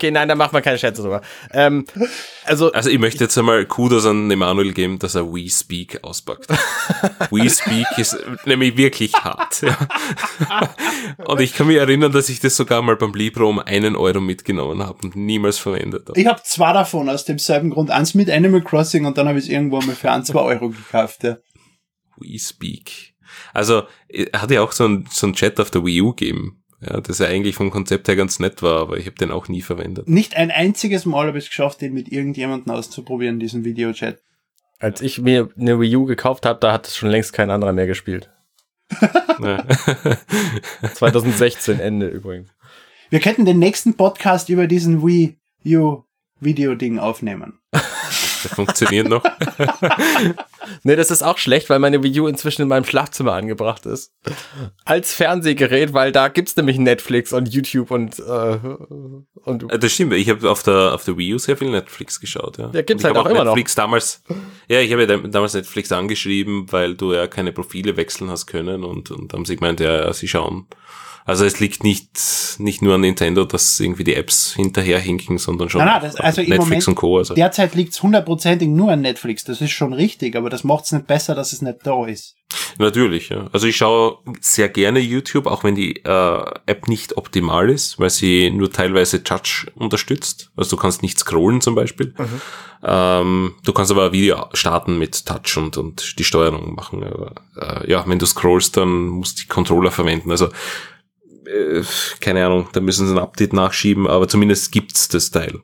Okay, 0.00 0.10
nein, 0.10 0.28
da 0.28 0.34
macht 0.34 0.54
man 0.54 0.62
keine 0.62 0.78
Scherze 0.78 1.02
drüber. 1.02 1.20
Ähm, 1.52 1.84
also, 2.46 2.72
Also 2.72 2.88
ich 2.88 2.98
möchte 2.98 3.22
jetzt 3.22 3.36
einmal 3.36 3.66
Kudos 3.66 4.06
an 4.06 4.30
Emanuel 4.30 4.72
geben, 4.72 4.98
dass 4.98 5.14
er 5.14 5.30
We 5.30 5.50
Speak 5.50 6.02
auspackt. 6.02 6.48
We 7.30 7.50
Speak 7.50 7.86
ist 7.98 8.16
nämlich 8.46 8.78
wirklich 8.78 9.12
hart. 9.12 9.60
Ja. 9.60 9.76
Und 11.26 11.42
ich 11.42 11.52
kann 11.52 11.66
mich 11.66 11.76
erinnern, 11.76 12.12
dass 12.12 12.30
ich 12.30 12.40
das 12.40 12.56
sogar 12.56 12.80
mal 12.80 12.96
beim 12.96 13.12
Libro 13.12 13.46
um 13.46 13.58
einen 13.58 13.94
Euro 13.94 14.22
mitgenommen 14.22 14.82
habe 14.82 15.00
und 15.02 15.16
niemals 15.16 15.58
verwendet 15.58 16.08
habe. 16.08 16.18
Ich 16.18 16.26
habe 16.26 16.40
zwei 16.44 16.72
davon 16.72 17.10
aus 17.10 17.26
demselben 17.26 17.68
Grund. 17.68 17.90
Eins 17.90 18.14
mit 18.14 18.30
Animal 18.30 18.62
Crossing 18.62 19.04
und 19.04 19.18
dann 19.18 19.28
habe 19.28 19.38
ich 19.38 19.44
es 19.44 19.50
irgendwo 19.50 19.82
mal 19.82 19.94
für 19.94 20.10
ein, 20.10 20.24
zwei 20.24 20.40
Euro 20.40 20.70
gekauft. 20.70 21.24
Ja. 21.24 21.36
We 22.16 22.38
Speak. 22.38 23.12
Also, 23.52 23.82
er 24.08 24.40
hat 24.40 24.50
ja 24.50 24.62
auch 24.62 24.72
so 24.72 24.86
einen 24.86 25.06
so 25.10 25.26
einen 25.26 25.34
Chat 25.34 25.60
auf 25.60 25.70
der 25.70 25.84
Wii 25.84 26.00
U 26.00 26.14
gegeben. 26.14 26.59
Ja, 26.80 27.00
das 27.00 27.18
ja 27.18 27.26
eigentlich 27.26 27.54
vom 27.56 27.70
Konzept 27.70 28.08
her 28.08 28.16
ganz 28.16 28.38
nett 28.38 28.62
war, 28.62 28.80
aber 28.80 28.96
ich 28.96 29.06
habe 29.06 29.16
den 29.16 29.30
auch 29.30 29.48
nie 29.48 29.60
verwendet. 29.60 30.08
Nicht 30.08 30.36
ein 30.36 30.50
einziges 30.50 31.04
Mal 31.04 31.26
habe 31.26 31.38
ich 31.38 31.44
es 31.44 31.50
geschafft, 31.50 31.82
den 31.82 31.92
mit 31.92 32.10
irgendjemandem 32.10 32.72
auszuprobieren, 32.72 33.38
diesen 33.38 33.64
Videochat. 33.64 34.18
als 34.78 35.02
ich 35.02 35.20
mir 35.20 35.50
eine 35.58 35.78
Wii 35.78 35.96
U 35.96 36.04
gekauft 36.06 36.46
habe, 36.46 36.58
da 36.58 36.72
hat 36.72 36.86
es 36.86 36.96
schon 36.96 37.10
längst 37.10 37.34
kein 37.34 37.50
anderer 37.50 37.72
mehr 37.74 37.86
gespielt. 37.86 38.30
Ja. 39.42 39.64
2016 40.94 41.80
Ende 41.80 42.08
übrigens. 42.08 42.50
Wir 43.10 43.20
könnten 43.20 43.44
den 43.44 43.58
nächsten 43.58 43.94
Podcast 43.94 44.48
über 44.48 44.66
diesen 44.66 45.06
Wii 45.06 45.36
U 45.76 46.02
Video-Ding 46.40 46.98
aufnehmen. 46.98 47.58
Der 48.44 48.50
funktioniert 48.56 49.08
noch. 49.08 49.22
Nee, 50.84 50.94
das 50.94 51.10
ist 51.10 51.22
auch 51.22 51.36
schlecht, 51.38 51.68
weil 51.68 51.78
meine 51.80 52.02
Wii 52.02 52.20
U 52.20 52.26
inzwischen 52.28 52.62
in 52.62 52.68
meinem 52.68 52.84
Schlafzimmer 52.84 53.32
angebracht 53.32 53.86
ist. 53.86 54.12
Als 54.84 55.12
Fernsehgerät, 55.12 55.92
weil 55.94 56.12
da 56.12 56.28
gibt's 56.28 56.54
nämlich 56.56 56.78
Netflix 56.78 57.32
und 57.32 57.52
YouTube 57.52 57.90
und, 57.90 58.18
äh, 58.20 58.22
und 59.44 59.72
Äh, 59.72 59.78
Das 59.78 59.92
stimmt, 59.92 60.12
ich 60.12 60.28
habe 60.30 60.48
auf 60.48 60.62
der, 60.62 60.94
auf 60.94 61.04
der 61.04 61.16
Wii 61.18 61.34
U 61.34 61.38
sehr 61.38 61.56
viel 61.56 61.70
Netflix 61.70 62.20
geschaut. 62.20 62.58
Ja, 62.58 62.70
Ja, 62.72 62.82
gibt's 62.82 63.02
ich 63.02 63.04
halt 63.06 63.16
hab 63.16 63.26
auch 63.26 63.30
immer 63.30 63.40
noch. 63.44 63.54
Netflix 63.54 63.74
damals, 63.74 64.22
ja, 64.68 64.80
ich 64.80 64.92
habe 64.92 65.02
ja 65.02 65.08
dam- 65.08 65.30
damals 65.32 65.54
Netflix 65.54 65.90
angeschrieben, 65.90 66.70
weil 66.70 66.94
du 66.94 67.12
ja 67.14 67.26
keine 67.26 67.52
Profile 67.52 67.96
wechseln 67.96 68.30
hast 68.30 68.46
können 68.46 68.84
und, 68.84 69.10
und 69.10 69.32
haben 69.32 69.44
sie 69.46 69.56
gemeint, 69.56 69.80
ja, 69.80 70.04
ja, 70.04 70.12
sie 70.12 70.28
schauen. 70.28 70.66
Also 71.30 71.44
es 71.44 71.60
liegt 71.60 71.84
nicht, 71.84 72.56
nicht 72.58 72.82
nur 72.82 72.96
an 72.96 73.02
Nintendo, 73.02 73.44
dass 73.44 73.78
irgendwie 73.78 74.02
die 74.02 74.14
Apps 74.16 74.52
hinterherhinken, 74.54 75.38
sondern 75.38 75.68
schon 75.70 75.78
Nein, 75.78 75.88
nein, 75.92 76.02
das- 76.02 76.16
also 76.16 76.40
Netflix 76.40 76.64
Moment- 76.64 76.88
und 76.88 76.94
Co. 76.96 77.18
Also. 77.18 77.34
Derzeit 77.34 77.76
liegt 77.76 77.92
es 77.92 78.02
hundertprozentig 78.02 78.68
nur 78.68 78.90
an 78.90 79.00
Netflix. 79.00 79.44
Das 79.44 79.60
ist 79.60 79.70
schon 79.70 79.92
richtig, 79.92 80.34
aber 80.34 80.50
das 80.50 80.64
macht 80.64 80.86
es 80.86 80.92
nicht 80.92 81.06
besser, 81.06 81.36
dass 81.36 81.52
es 81.52 81.62
nicht 81.62 81.78
da 81.84 82.04
ist. 82.04 82.34
Natürlich, 82.78 83.28
ja. 83.28 83.48
Also 83.52 83.68
ich 83.68 83.76
schaue 83.76 84.18
sehr 84.40 84.68
gerne 84.68 84.98
YouTube, 84.98 85.46
auch 85.46 85.62
wenn 85.62 85.76
die 85.76 85.98
äh, 86.04 86.44
App 86.66 86.88
nicht 86.88 87.16
optimal 87.16 87.70
ist, 87.70 88.00
weil 88.00 88.10
sie 88.10 88.50
nur 88.50 88.72
teilweise 88.72 89.22
Touch 89.22 89.66
unterstützt. 89.76 90.50
Also 90.56 90.74
du 90.74 90.82
kannst 90.82 91.02
nicht 91.02 91.16
scrollen 91.16 91.60
zum 91.60 91.76
Beispiel. 91.76 92.12
Ähm, 92.82 93.54
du 93.64 93.72
kannst 93.72 93.92
aber 93.92 94.06
ein 94.06 94.12
Video 94.12 94.46
starten 94.54 94.98
mit 94.98 95.26
Touch 95.26 95.56
und, 95.58 95.76
und 95.76 96.18
die 96.18 96.24
Steuerung 96.24 96.74
machen. 96.74 97.04
Aber, 97.04 97.34
äh, 97.56 97.88
ja, 97.88 98.02
wenn 98.08 98.18
du 98.18 98.26
scrollst, 98.26 98.76
dann 98.76 99.06
musst 99.06 99.38
du 99.38 99.42
die 99.42 99.48
Controller 99.48 99.92
verwenden. 99.92 100.30
Also 100.32 100.48
äh, 101.50 101.82
keine 102.20 102.44
Ahnung, 102.46 102.68
da 102.72 102.80
müssen 102.80 103.06
sie 103.06 103.14
ein 103.14 103.18
Update 103.18 103.52
nachschieben, 103.52 104.06
aber 104.06 104.28
zumindest 104.28 104.72
gibt's 104.72 105.08
das 105.08 105.30
Teil. 105.30 105.60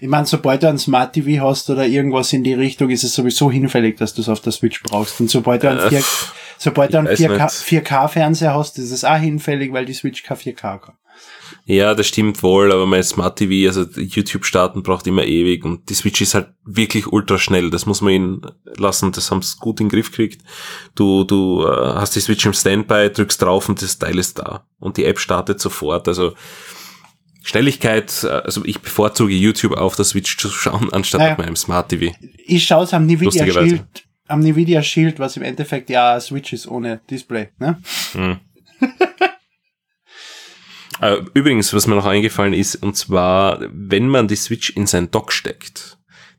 Ich 0.00 0.08
meine, 0.08 0.26
sobald 0.26 0.62
du 0.62 0.68
ein 0.68 0.78
Smart 0.78 1.14
TV 1.14 1.42
hast 1.46 1.70
oder 1.70 1.86
irgendwas 1.86 2.32
in 2.32 2.44
die 2.44 2.52
Richtung, 2.54 2.90
ist 2.90 3.04
es 3.04 3.14
sowieso 3.14 3.50
hinfällig, 3.50 3.96
dass 3.96 4.12
du 4.14 4.20
es 4.20 4.28
auf 4.28 4.40
der 4.40 4.52
Switch 4.52 4.82
brauchst. 4.82 5.20
Und 5.20 5.30
sobald 5.30 5.62
du 5.62 5.70
einen, 5.70 5.80
Äh, 5.80 5.88
4, 5.90 6.04
sobald 6.58 6.92
du 6.92 6.98
einen 6.98 7.08
weiß 7.08 7.18
4K, 7.20 7.72
nicht. 7.72 7.86
4K-Fernseher 7.86 8.54
hast, 8.54 8.78
ist 8.78 8.90
es 8.90 9.04
auch 9.04 9.16
hinfällig, 9.16 9.72
weil 9.72 9.86
die 9.86 9.94
Switch 9.94 10.22
kein 10.22 10.36
4K 10.36 10.78
kann. 10.78 10.94
Ja, 11.70 11.94
das 11.94 12.08
stimmt 12.08 12.42
wohl, 12.42 12.72
aber 12.72 12.84
mein 12.84 13.04
Smart 13.04 13.38
TV, 13.38 13.68
also 13.68 13.88
YouTube 14.00 14.44
starten 14.44 14.82
braucht 14.82 15.06
immer 15.06 15.22
ewig 15.24 15.64
und 15.64 15.88
die 15.88 15.94
Switch 15.94 16.20
ist 16.20 16.34
halt 16.34 16.48
wirklich 16.64 17.06
ultra 17.06 17.38
schnell. 17.38 17.70
Das 17.70 17.86
muss 17.86 18.00
man 18.00 18.12
ihnen 18.12 18.42
lassen, 18.76 19.12
das 19.12 19.30
haben 19.30 19.40
sie 19.40 19.56
gut 19.60 19.78
in 19.78 19.86
den 19.86 19.92
Griff 19.92 20.10
gekriegt. 20.10 20.42
Du, 20.96 21.22
du 21.22 21.64
äh, 21.64 21.94
hast 21.94 22.16
die 22.16 22.20
Switch 22.20 22.44
im 22.44 22.54
Standby, 22.54 23.10
drückst 23.12 23.40
drauf 23.40 23.68
und 23.68 23.80
das 23.82 24.00
Teil 24.00 24.18
ist 24.18 24.40
da. 24.40 24.66
Und 24.80 24.96
die 24.96 25.04
App 25.04 25.20
startet 25.20 25.60
sofort. 25.60 26.08
Also 26.08 26.32
Schnelligkeit, 27.44 28.24
äh, 28.24 28.30
also 28.30 28.64
ich 28.64 28.80
bevorzuge 28.80 29.32
YouTube 29.32 29.74
auf 29.76 29.94
der 29.94 30.06
Switch 30.06 30.38
zu 30.38 30.50
schauen, 30.50 30.88
anstatt 30.92 31.20
Naja. 31.20 31.32
auf 31.34 31.38
meinem 31.38 31.54
Smart 31.54 31.88
TV. 31.88 32.12
Ich 32.46 32.64
schaue 32.64 32.82
es 32.82 32.92
am 32.92 33.08
Nvidia. 33.08 33.46
Shield, 33.46 33.84
am 34.26 34.44
Nvidia 34.44 34.82
Shield, 34.82 35.20
was 35.20 35.36
im 35.36 35.44
Endeffekt 35.44 35.88
ja 35.88 36.18
Switch 36.18 36.52
ist 36.52 36.66
ohne 36.66 37.00
Display. 37.08 37.50
Ne? 37.60 37.80
Äh, 38.16 38.86
Übrigens, 41.34 41.72
was 41.72 41.86
mir 41.86 41.94
noch 41.94 42.06
eingefallen 42.06 42.52
ist, 42.52 42.76
und 42.76 42.96
zwar, 42.96 43.60
wenn 43.72 44.08
man 44.08 44.28
die 44.28 44.36
Switch 44.36 44.70
in 44.70 44.86
sein 44.86 45.10
Dock 45.10 45.32
steckt, 45.32 45.98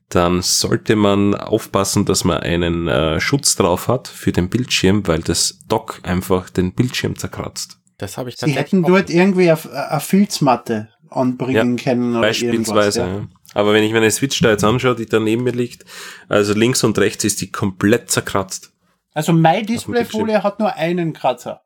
dann 0.10 0.42
sollte 0.42 0.96
man 0.96 1.36
aufpassen, 1.36 2.06
dass 2.06 2.24
man 2.24 2.38
einen 2.40 2.88
äh, 2.88 3.20
Schutz 3.20 3.56
drauf 3.56 3.88
hat 3.88 4.08
für 4.08 4.32
den 4.32 4.50
Bildschirm, 4.50 5.08
weil 5.08 5.22
das 5.22 5.60
Dock 5.68 6.00
einfach 6.04 6.50
den 6.50 6.74
Bildschirm 6.74 7.18
zerkratzt. 7.18 7.78
das 7.98 8.18
habe 8.18 8.30
ich 8.30 8.38
Sie 8.38 8.52
hätten 8.52 8.84
dort 8.84 9.10
irgendwie 9.10 9.50
eine, 9.50 9.90
eine 9.90 10.00
Filzmatte 10.02 10.90
anbringen 11.10 11.78
können 11.78 12.12
oder 12.12 12.28
Beispielsweise. 12.28 13.02
irgendwas. 13.02 13.30
Ja. 13.30 13.38
Aber 13.54 13.74
wenn 13.74 13.84
ich 13.84 13.92
meine 13.92 14.12
Switch 14.12 14.40
da 14.42 14.50
jetzt 14.50 14.64
anschaue, 14.64 14.96
die 14.96 15.06
da 15.06 15.20
neben 15.20 15.44
mir 15.44 15.52
liegt, 15.52 15.86
also 16.30 16.54
links 16.54 16.84
und 16.84 16.98
rechts 17.00 17.24
ist 17.24 17.42
die 17.42 17.52
komplett 17.52 18.10
zerkratzt. 18.10 18.72
Also 19.14 19.34
meine 19.34 19.66
Displayfolie 19.66 20.42
hat 20.42 20.60
nur 20.60 20.74
einen 20.76 21.12
Kratzer. 21.14 21.62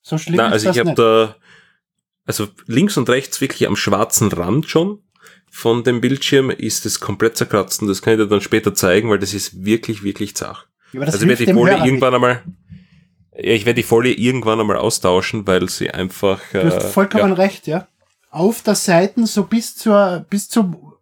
So 0.00 0.16
schlimm 0.16 0.36
Na, 0.36 0.46
ist 0.48 0.52
also 0.52 0.66
das 0.66 0.76
ich 0.76 0.80
habe 0.80 0.88
nicht. 0.90 0.98
da, 0.98 1.36
also 2.26 2.48
links 2.66 2.96
und 2.96 3.08
rechts 3.08 3.40
wirklich 3.40 3.66
am 3.66 3.76
schwarzen 3.76 4.30
Rand 4.32 4.68
schon 4.68 5.00
von 5.56 5.84
dem 5.84 6.02
Bildschirm 6.02 6.50
ist 6.50 6.84
es 6.84 7.00
komplett 7.00 7.38
zerkratzt 7.38 7.80
und 7.80 7.88
das 7.88 8.02
kann 8.02 8.12
ich 8.12 8.20
dir 8.20 8.26
dann 8.26 8.42
später 8.42 8.74
zeigen, 8.74 9.08
weil 9.08 9.18
das 9.18 9.32
ist 9.32 9.64
wirklich, 9.64 10.02
wirklich 10.02 10.36
zart. 10.36 10.68
Also 10.98 11.16
ich 11.16 11.28
werde 11.28 11.46
die 11.46 11.52
Folie 11.52 11.76
Hörer 11.76 11.86
irgendwann 11.86 12.14
einmal, 12.14 12.42
ja, 13.32 13.52
ich 13.52 13.64
werde 13.64 13.80
die 13.80 13.82
Folie 13.82 14.12
irgendwann 14.12 14.60
einmal 14.60 14.76
austauschen, 14.76 15.46
weil 15.46 15.68
sie 15.70 15.90
einfach, 15.90 16.40
nicht. 16.52 16.64
Du 16.64 16.74
hast 16.74 16.84
äh, 16.84 16.88
vollkommen 16.88 17.30
ja, 17.30 17.34
recht, 17.34 17.66
ja. 17.66 17.88
Auf 18.30 18.60
der 18.62 18.74
Seite 18.74 19.26
so 19.26 19.44
bis 19.44 19.76
zur, 19.76 20.26
bis 20.28 20.50
zum, 20.50 20.92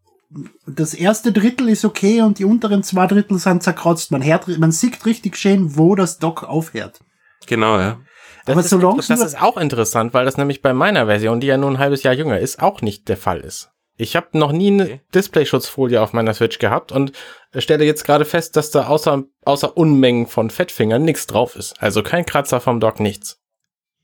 das 0.66 0.94
erste 0.94 1.32
Drittel 1.32 1.68
ist 1.68 1.84
okay 1.84 2.22
und 2.22 2.38
die 2.38 2.44
unteren 2.44 2.84
zwei 2.84 3.08
Drittel 3.08 3.38
sind 3.38 3.62
zerkratzt. 3.62 4.12
Man 4.12 4.22
hört, 4.22 4.46
man 4.58 4.70
sieht 4.70 5.04
richtig 5.04 5.36
schön, 5.36 5.76
wo 5.76 5.96
das 5.96 6.18
Dock 6.18 6.44
aufhört. 6.44 7.00
genau, 7.46 7.78
ja. 7.78 7.98
Das, 8.46 8.52
Aber 8.52 8.60
ist, 8.60 8.70
solange 8.70 8.96
das 9.00 9.08
ist 9.20 9.40
auch 9.40 9.56
interessant, 9.56 10.12
weil 10.12 10.24
das 10.26 10.36
nämlich 10.36 10.60
bei 10.60 10.72
meiner 10.74 11.06
Version, 11.06 11.40
die 11.40 11.46
ja 11.46 11.56
nur 11.56 11.70
ein 11.70 11.78
halbes 11.78 12.02
Jahr 12.02 12.14
jünger 12.14 12.38
ist, 12.38 12.60
auch 12.60 12.82
nicht 12.82 13.08
der 13.08 13.16
Fall 13.16 13.40
ist. 13.40 13.70
Ich 13.96 14.16
habe 14.16 14.36
noch 14.36 14.52
nie 14.52 14.68
eine. 14.72 15.00
Displayschutzfolie 15.14 16.00
auf 16.02 16.12
meiner 16.12 16.34
Switch 16.34 16.58
gehabt 16.58 16.90
und 16.92 17.12
stelle 17.56 17.84
jetzt 17.84 18.04
gerade 18.04 18.24
fest, 18.24 18.56
dass 18.56 18.70
da 18.70 18.88
außer, 18.88 19.22
außer 19.44 19.76
Unmengen 19.76 20.26
von 20.26 20.50
Fettfingern 20.50 21.04
nichts 21.04 21.26
drauf 21.26 21.54
ist. 21.56 21.80
Also 21.80 22.02
kein 22.02 22.26
Kratzer 22.26 22.60
vom 22.60 22.80
Dock, 22.80 22.98
nichts. 23.00 23.40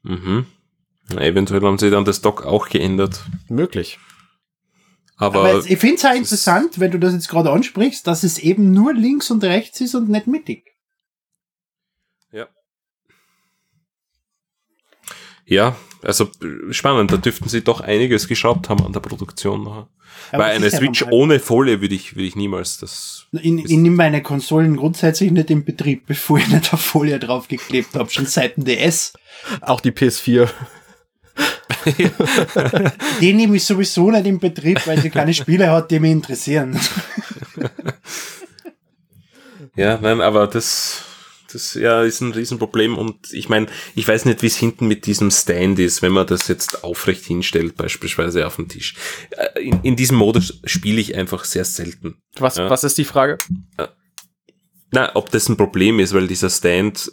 Mhm. 0.03 0.47
Na, 1.13 1.23
eventuell 1.23 1.61
haben 1.63 1.79
sie 1.79 1.91
dann 1.91 2.05
das 2.05 2.21
Dock 2.21 2.47
auch 2.47 2.69
geändert. 2.69 3.21
Möglich. 3.49 3.99
Aber, 5.17 5.41
Aber 5.41 5.59
ich 5.67 5.77
finde 5.79 5.97
es 5.97 6.03
das 6.03 6.13
ist- 6.13 6.19
interessant, 6.19 6.81
wenn 6.81 6.93
du 6.93 6.99
das 6.99 7.13
jetzt 7.13 7.29
gerade 7.29 7.51
ansprichst, 7.51 8.07
dass 8.07 8.23
es 8.23 8.39
eben 8.39 8.73
nur 8.73 8.95
links 8.95 9.31
und 9.31 9.43
rechts 9.45 9.81
ist 9.83 9.95
und 9.97 10.09
nicht 10.09 10.27
mittig. 10.29 10.65
Ja. 12.33 12.47
Ja, 15.51 15.75
also 16.03 16.29
spannend, 16.71 17.11
da 17.11 17.17
dürften 17.17 17.49
sie 17.49 17.63
doch 17.63 17.81
einiges 17.81 18.29
geschraubt 18.29 18.69
haben 18.69 18.87
an 18.87 18.93
der 18.93 19.01
Produktion 19.01 19.65
nachher. 19.65 19.89
Aber 20.31 20.45
Weil 20.45 20.57
eine 20.57 20.71
Switch 20.71 21.01
normal. 21.01 21.19
ohne 21.19 21.41
Folie 21.41 21.81
würde 21.81 21.95
ich, 21.95 22.15
würde 22.15 22.29
ich 22.29 22.37
niemals 22.37 22.79
das. 22.79 23.27
Ich, 23.33 23.45
ich 23.45 23.77
nehme 23.77 23.97
meine 23.97 24.23
Konsolen 24.23 24.77
grundsätzlich 24.77 25.33
nicht 25.33 25.51
in 25.51 25.65
Betrieb, 25.65 26.03
bevor 26.07 26.39
ich 26.39 26.47
nicht 26.47 26.73
auf 26.73 26.81
Folie 26.81 27.19
draufgeklebt 27.19 27.97
habe, 27.97 28.09
schon 28.11 28.27
seit 28.27 28.57
dem 28.57 28.65
DS. 28.65 29.13
Auch 29.61 29.81
die 29.81 29.91
PS4. 29.91 30.49
Die 33.21 33.33
nehme 33.33 33.57
ich 33.57 33.65
sowieso 33.65 34.11
nicht 34.11 34.27
in 34.27 34.39
Betrieb, 34.39 34.87
weil 34.87 35.01
sie 35.01 35.11
keine 35.11 35.35
Spiele 35.35 35.71
hat, 35.71 35.91
die 35.91 35.99
mich 35.99 36.13
interessieren. 36.13 36.79
Ja, 39.77 39.99
nein, 40.03 40.21
aber 40.21 40.49
das, 40.49 41.05
das 41.53 41.75
ja, 41.75 42.03
ist 42.03 42.21
ein 42.21 42.33
Riesenproblem 42.33 42.97
und 42.99 43.33
ich 43.33 43.49
meine, 43.49 43.67
ich 43.95 44.07
weiß 44.07 44.25
nicht, 44.25 44.43
wie 44.43 44.47
es 44.47 44.57
hinten 44.57 44.87
mit 44.89 45.07
diesem 45.07 45.31
Stand 45.31 45.79
ist, 45.79 46.03
wenn 46.03 46.13
man 46.13 46.27
das 46.27 46.49
jetzt 46.49 46.85
aufrecht 46.85 47.25
hinstellt, 47.25 47.77
beispielsweise 47.77 48.47
auf 48.47 48.57
den 48.57 48.69
Tisch. 48.69 48.95
Äh, 49.31 49.61
In, 49.63 49.81
in 49.83 49.97
diesem 49.97 50.17
Modus 50.17 50.61
spiele 50.65 51.01
ich 51.01 51.15
einfach 51.17 51.45
sehr 51.45 51.65
selten. 51.65 52.17
Was, 52.39 52.57
Ja. 52.57 52.71
was 52.71 52.85
ist 52.85 52.99
die 52.99 53.05
Frage? 53.05 53.39
Na, 54.93 55.15
ob 55.15 55.31
das 55.31 55.49
ein 55.49 55.57
Problem 55.57 56.01
ist, 56.01 56.13
weil 56.15 56.27
dieser 56.27 56.51
Stand 56.51 57.11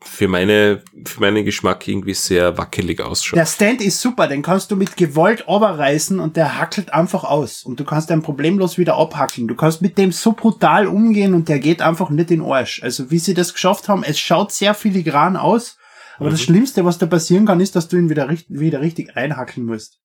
für 0.00 0.28
meine, 0.28 0.82
für 1.04 1.20
meinen 1.20 1.44
Geschmack 1.44 1.88
irgendwie 1.88 2.14
sehr 2.14 2.56
wackelig 2.56 3.00
ausschaut. 3.00 3.36
Der 3.36 3.46
Stand 3.46 3.80
ist 3.80 4.00
super, 4.00 4.28
den 4.28 4.42
kannst 4.42 4.70
du 4.70 4.76
mit 4.76 4.96
Gewalt 4.96 5.48
oberreißen 5.48 6.20
und 6.20 6.36
der 6.36 6.58
hackelt 6.58 6.92
einfach 6.92 7.24
aus 7.24 7.64
und 7.64 7.80
du 7.80 7.84
kannst 7.84 8.08
den 8.08 8.22
problemlos 8.22 8.78
wieder 8.78 8.96
abhackeln. 8.96 9.48
Du 9.48 9.56
kannst 9.56 9.82
mit 9.82 9.98
dem 9.98 10.12
so 10.12 10.32
brutal 10.32 10.86
umgehen 10.86 11.34
und 11.34 11.48
der 11.48 11.58
geht 11.58 11.82
einfach 11.82 12.10
nicht 12.10 12.30
in 12.30 12.40
den 12.40 12.50
Arsch. 12.50 12.82
Also 12.82 13.10
wie 13.10 13.18
sie 13.18 13.34
das 13.34 13.52
geschafft 13.52 13.88
haben, 13.88 14.04
es 14.04 14.20
schaut 14.20 14.52
sehr 14.52 14.74
filigran 14.74 15.36
aus, 15.36 15.76
aber 16.18 16.28
mhm. 16.28 16.32
das 16.32 16.42
Schlimmste, 16.42 16.84
was 16.84 16.98
da 16.98 17.06
passieren 17.06 17.46
kann, 17.46 17.60
ist, 17.60 17.74
dass 17.74 17.88
du 17.88 17.96
ihn 17.96 18.08
wieder, 18.08 18.28
wieder 18.48 18.80
richtig 18.80 19.16
reinhackeln 19.16 19.66
musst. 19.66 19.98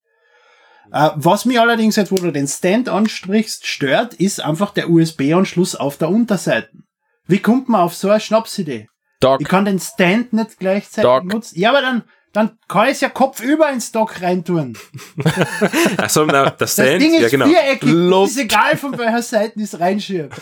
Uh, 0.92 1.12
was 1.16 1.46
mich 1.46 1.60
allerdings 1.60 1.96
jetzt, 1.96 2.12
wo 2.12 2.18
du 2.18 2.32
den 2.32 2.48
Stand 2.48 2.90
ansprichst, 2.90 3.66
stört, 3.66 4.16
ist 4.16 4.44
einfach 4.44 4.72
der 4.72 4.90
USB-Anschluss 4.90 5.76
auf 5.76 5.98
der 5.98 6.10
Unterseite. 6.10 6.70
Wie 7.26 7.40
kommt 7.40 7.70
man 7.70 7.82
auf 7.82 7.96
so 7.96 8.10
eine 8.10 8.20
Schnapsidee? 8.20 8.90
Dock. 9.24 9.42
Ich 9.42 9.48
kann 9.48 9.66
den 9.66 9.80
Stand 9.80 10.34
nicht 10.34 10.60
gleichzeitig 10.60 11.04
Dock. 11.04 11.26
nutzen. 11.26 11.60
Ja, 11.60 11.70
aber 11.70 11.82
dann, 11.82 12.04
dann 12.34 12.58
kann 12.68 12.88
ich 12.88 12.94
es 12.94 13.02
ja 13.02 13.10
kopfüber 13.10 13.72
ins 13.72 13.92
Dock 13.92 14.22
reintun. 14.22 14.76
Achso, 15.98 16.26
na, 16.26 16.50
der 16.50 16.68
Stand, 16.68 16.90
das 16.90 16.98
Ding 17.00 17.14
ist 17.14 17.22
ja, 17.22 17.30
genau. 17.30 17.46
viereckig, 17.46 17.90
Lob. 17.90 18.28
ist 18.28 18.40
egal 18.40 18.76
von 18.76 18.98
welcher 18.98 19.22
Seite 19.22 19.62
es 19.62 19.80
reinschiebt. 19.80 20.34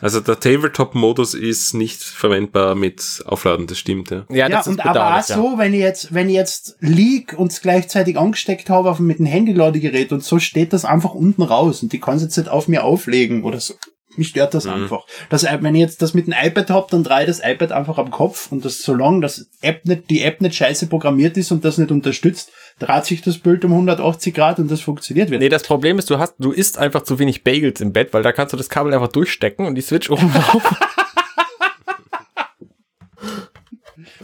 Also 0.00 0.20
der 0.20 0.38
Tabletop-Modus 0.38 1.34
ist 1.34 1.72
nicht 1.72 2.02
verwendbar 2.02 2.74
mit 2.74 3.22
Aufladen, 3.26 3.66
das 3.66 3.78
stimmt, 3.78 4.10
ja. 4.10 4.24
Ja, 4.28 4.48
ja 4.48 4.62
und 4.62 4.84
aber 4.84 5.16
auch 5.16 5.22
so, 5.22 5.54
wenn 5.56 5.72
ich 5.72 5.80
jetzt, 5.80 6.12
wenn 6.12 6.28
ich 6.28 6.34
jetzt 6.34 6.76
lieg 6.80 7.34
und 7.36 7.52
es 7.52 7.62
gleichzeitig 7.62 8.18
angesteckt 8.18 8.68
habe 8.68 8.90
auf, 8.90 8.98
mit 8.98 9.18
dem 9.18 9.26
Handyladegerät 9.26 10.12
und 10.12 10.22
so 10.22 10.38
steht 10.38 10.72
das 10.72 10.84
einfach 10.84 11.14
unten 11.14 11.42
raus 11.42 11.82
und 11.82 11.92
die 11.92 12.00
kann 12.00 12.16
es 12.16 12.22
jetzt 12.22 12.36
nicht 12.36 12.50
auf 12.50 12.68
mir 12.68 12.84
auflegen 12.84 13.44
oder 13.44 13.60
so. 13.60 13.74
Mich 14.16 14.28
stört 14.28 14.54
das 14.54 14.64
mhm. 14.64 14.72
einfach. 14.72 15.06
Das, 15.30 15.44
wenn 15.44 15.74
ich 15.74 15.80
jetzt 15.80 16.02
das 16.02 16.14
mit 16.14 16.26
dem 16.26 16.34
iPad 16.40 16.70
hab, 16.70 16.90
dann 16.90 17.04
drehe 17.04 17.22
ich 17.22 17.26
das 17.26 17.40
iPad 17.44 17.72
einfach 17.72 17.98
am 17.98 18.10
Kopf 18.10 18.50
und 18.52 18.64
das, 18.64 18.82
solange 18.82 19.20
das 19.20 19.48
App 19.60 19.84
nicht, 19.84 20.10
die 20.10 20.22
App 20.22 20.40
nicht 20.40 20.54
scheiße 20.54 20.86
programmiert 20.86 21.36
ist 21.36 21.52
und 21.52 21.64
das 21.64 21.78
nicht 21.78 21.90
unterstützt, 21.90 22.52
dreht 22.78 23.04
sich 23.04 23.22
das 23.22 23.38
Bild 23.38 23.64
um 23.64 23.72
180 23.72 24.34
Grad 24.34 24.58
und 24.58 24.70
das 24.70 24.80
funktioniert 24.80 25.30
wieder. 25.30 25.38
Nee, 25.38 25.48
das 25.48 25.62
Problem 25.62 25.98
ist, 25.98 26.10
du 26.10 26.18
hast, 26.18 26.34
du 26.38 26.50
isst 26.50 26.78
einfach 26.78 27.02
zu 27.02 27.18
wenig 27.18 27.44
Bagels 27.44 27.80
im 27.80 27.92
Bett, 27.92 28.12
weil 28.12 28.22
da 28.22 28.32
kannst 28.32 28.52
du 28.52 28.56
das 28.56 28.68
Kabel 28.68 28.92
einfach 28.92 29.08
durchstecken 29.08 29.66
und 29.66 29.74
die 29.74 29.82
Switch 29.82 30.10
oben 30.10 30.32
drauf. 30.32 30.62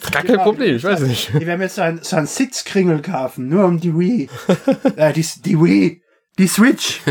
Das 0.01 0.05
ist 0.05 0.13
gar 0.13 0.23
kein 0.23 0.33
genau, 0.33 0.45
Problem, 0.45 0.77
ich 0.77 0.85
weiß 0.85 1.01
nicht. 1.01 1.29
Ich 1.29 1.35
werde 1.35 1.59
mir 1.59 1.65
jetzt 1.65 1.75
so 1.75 1.83
einen, 1.83 2.03
so 2.03 2.17
einen 2.17 2.27
Sitzkringel 2.27 3.03
kaufen, 3.03 3.49
nur 3.49 3.67
um 3.67 3.79
die 3.81 3.97
Wii. 3.97 4.29
äh, 4.97 5.13
die, 5.13 5.27
die 5.45 5.61
Wii, 5.61 6.03
die 6.39 6.47
Switch. 6.47 7.01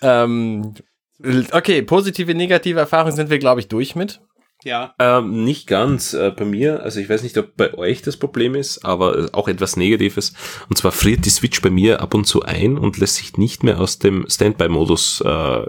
äh, 0.00 0.24
ähm, 0.24 0.74
okay, 1.52 1.82
positive, 1.82 2.34
negative 2.34 2.78
Erfahrungen 2.78 3.14
sind 3.14 3.30
wir, 3.30 3.38
glaube 3.38 3.60
ich, 3.60 3.68
durch 3.68 3.94
mit. 3.94 4.20
Ja. 4.64 4.94
Ähm, 4.98 5.44
nicht 5.44 5.66
ganz 5.66 6.14
äh, 6.14 6.32
bei 6.36 6.44
mir. 6.44 6.82
Also 6.82 6.98
ich 6.98 7.08
weiß 7.08 7.22
nicht, 7.22 7.36
ob 7.38 7.56
bei 7.56 7.74
euch 7.74 8.02
das 8.02 8.16
Problem 8.16 8.54
ist, 8.54 8.84
aber 8.84 9.28
auch 9.32 9.48
etwas 9.48 9.76
Negatives. 9.76 10.32
Und 10.68 10.76
zwar 10.76 10.92
friert 10.92 11.24
die 11.24 11.30
Switch 11.30 11.60
bei 11.62 11.70
mir 11.70 12.00
ab 12.00 12.14
und 12.14 12.26
zu 12.26 12.42
ein 12.42 12.76
und 12.78 12.98
lässt 12.98 13.16
sich 13.16 13.36
nicht 13.36 13.62
mehr 13.62 13.80
aus 13.80 13.98
dem 13.98 14.26
Standby-Modus 14.28 15.20
äh, 15.20 15.66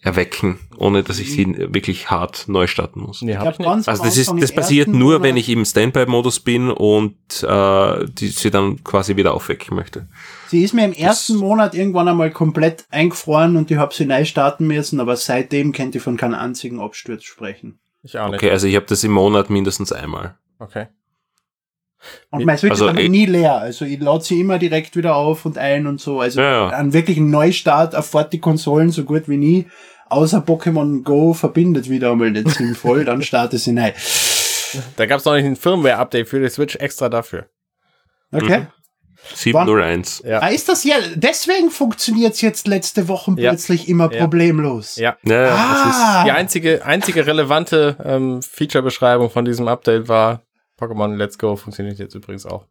erwecken, 0.00 0.58
ohne 0.78 1.04
dass 1.04 1.20
ich 1.20 1.30
sie 1.30 1.46
wirklich 1.72 2.10
hart 2.10 2.48
neu 2.48 2.66
starten 2.66 3.00
muss. 3.00 3.22
Nee, 3.22 3.36
hab 3.36 3.52
ich 3.52 3.58
nicht. 3.60 3.88
Also 3.88 4.02
das 4.02 4.16
ist, 4.16 4.32
das 4.36 4.52
passiert 4.52 4.88
nur, 4.88 5.22
wenn 5.22 5.36
ich 5.36 5.48
im 5.48 5.64
Standby-Modus 5.64 6.40
bin 6.40 6.70
und 6.70 7.14
äh, 7.44 8.06
die 8.08 8.28
sie 8.28 8.50
dann 8.50 8.82
quasi 8.82 9.14
wieder 9.14 9.32
aufwecken 9.32 9.76
möchte. 9.76 10.08
Sie 10.52 10.62
ist 10.62 10.74
mir 10.74 10.84
im 10.84 10.92
ersten 10.92 11.32
das 11.32 11.40
Monat 11.40 11.74
irgendwann 11.74 12.08
einmal 12.08 12.30
komplett 12.30 12.84
eingefroren 12.90 13.56
und 13.56 13.70
ich 13.70 13.78
habe 13.78 13.94
sie 13.94 14.04
neu 14.04 14.26
starten 14.26 14.66
müssen, 14.66 15.00
aber 15.00 15.16
seitdem 15.16 15.72
kennt 15.72 15.94
ihr 15.94 16.02
von 16.02 16.18
keinem 16.18 16.34
einzigen 16.34 16.78
Absturz 16.78 17.24
sprechen. 17.24 17.78
Ich 18.02 18.18
auch 18.18 18.28
nicht. 18.28 18.34
Okay, 18.34 18.50
also 18.50 18.66
ich 18.66 18.76
habe 18.76 18.84
das 18.84 19.02
im 19.02 19.12
Monat 19.12 19.48
mindestens 19.48 19.92
einmal. 19.92 20.36
Okay. 20.58 20.88
Und 22.28 22.44
mein 22.44 22.58
Switch 22.58 22.72
also, 22.72 22.88
ist 22.88 23.08
nie 23.08 23.24
leer. 23.24 23.54
Also 23.54 23.86
ich 23.86 23.98
lade 23.98 24.22
sie 24.22 24.40
immer 24.40 24.58
direkt 24.58 24.94
wieder 24.94 25.16
auf 25.16 25.46
und 25.46 25.56
ein 25.56 25.86
und 25.86 26.02
so. 26.02 26.20
Also 26.20 26.42
ja, 26.42 26.68
ja. 26.68 26.76
einen 26.76 26.92
wirklichen 26.92 27.30
Neustart 27.30 27.94
erfahrt 27.94 28.34
die 28.34 28.40
Konsolen 28.40 28.90
so 28.90 29.04
gut 29.04 29.30
wie 29.30 29.38
nie 29.38 29.66
außer 30.10 30.40
Pokémon 30.40 31.02
Go 31.02 31.32
verbindet 31.32 31.88
wieder 31.88 32.12
einmal 32.12 32.30
nicht 32.30 32.50
sinnvoll, 32.50 33.04
dann 33.06 33.22
startet 33.22 33.60
sie 33.60 33.72
neu. 33.72 33.92
Da 34.96 35.06
gab 35.06 35.20
es 35.20 35.24
noch 35.24 35.32
nicht 35.32 35.46
ein 35.46 35.56
Firmware-Update 35.56 36.28
für 36.28 36.40
die 36.40 36.50
Switch 36.50 36.76
extra 36.76 37.08
dafür. 37.08 37.46
Okay. 38.30 38.60
Mhm. 38.60 38.66
701. 39.34 40.22
Ja. 40.26 40.40
Ah, 40.40 40.48
ist 40.48 40.68
das 40.68 40.84
ja, 40.84 40.96
deswegen 41.14 41.70
funktioniert 41.70 42.34
es 42.34 42.40
jetzt 42.40 42.66
letzte 42.66 43.08
Woche 43.08 43.34
ja. 43.36 43.50
plötzlich 43.50 43.88
immer 43.88 44.12
ja. 44.12 44.20
problemlos. 44.20 44.96
Ja, 44.96 45.16
ja 45.22 45.54
ah. 45.54 45.84
das 45.84 45.96
ist 45.96 46.26
die 46.26 46.30
einzige, 46.32 46.84
einzige 46.84 47.26
relevante 47.26 47.96
ähm, 48.04 48.42
Feature-Beschreibung 48.42 49.30
von 49.30 49.44
diesem 49.44 49.68
Update 49.68 50.08
war 50.08 50.42
Pokémon 50.78 51.14
Let's 51.16 51.38
Go 51.38 51.56
funktioniert 51.56 51.98
jetzt 51.98 52.14
übrigens 52.14 52.46
auch. 52.46 52.66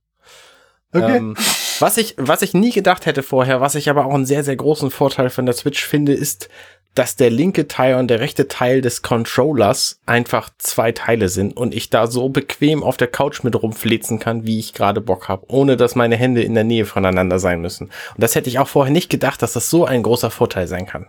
Okay. 0.93 1.17
Ähm, 1.17 1.35
was 1.79 1.97
ich, 1.97 2.15
was 2.17 2.41
ich 2.41 2.53
nie 2.53 2.71
gedacht 2.71 3.05
hätte 3.05 3.23
vorher, 3.23 3.61
was 3.61 3.75
ich 3.75 3.89
aber 3.89 4.05
auch 4.05 4.13
einen 4.13 4.25
sehr, 4.25 4.43
sehr 4.43 4.55
großen 4.55 4.91
Vorteil 4.91 5.29
von 5.29 5.45
der 5.45 5.55
Switch 5.55 5.85
finde, 5.85 6.13
ist, 6.13 6.49
dass 6.95 7.15
der 7.15 7.29
linke 7.29 7.67
Teil 7.67 7.95
und 7.95 8.09
der 8.09 8.19
rechte 8.19 8.47
Teil 8.47 8.81
des 8.81 9.01
Controllers 9.01 9.99
einfach 10.05 10.49
zwei 10.57 10.91
Teile 10.91 11.29
sind 11.29 11.55
und 11.55 11.73
ich 11.73 11.89
da 11.89 12.07
so 12.07 12.29
bequem 12.29 12.83
auf 12.83 12.97
der 12.97 13.07
Couch 13.07 13.43
mit 13.43 13.61
rumflitzen 13.61 14.19
kann, 14.19 14.45
wie 14.45 14.59
ich 14.59 14.73
gerade 14.73 14.99
Bock 14.99 15.29
habe, 15.29 15.45
ohne 15.47 15.77
dass 15.77 15.95
meine 15.95 16.17
Hände 16.17 16.41
in 16.43 16.53
der 16.53 16.63
Nähe 16.65 16.85
voneinander 16.85 17.39
sein 17.39 17.61
müssen. 17.61 17.85
Und 17.85 18.21
das 18.21 18.35
hätte 18.35 18.49
ich 18.49 18.59
auch 18.59 18.67
vorher 18.67 18.91
nicht 18.91 19.09
gedacht, 19.09 19.41
dass 19.41 19.53
das 19.53 19.69
so 19.69 19.85
ein 19.85 20.03
großer 20.03 20.31
Vorteil 20.31 20.67
sein 20.67 20.85
kann. 20.85 21.07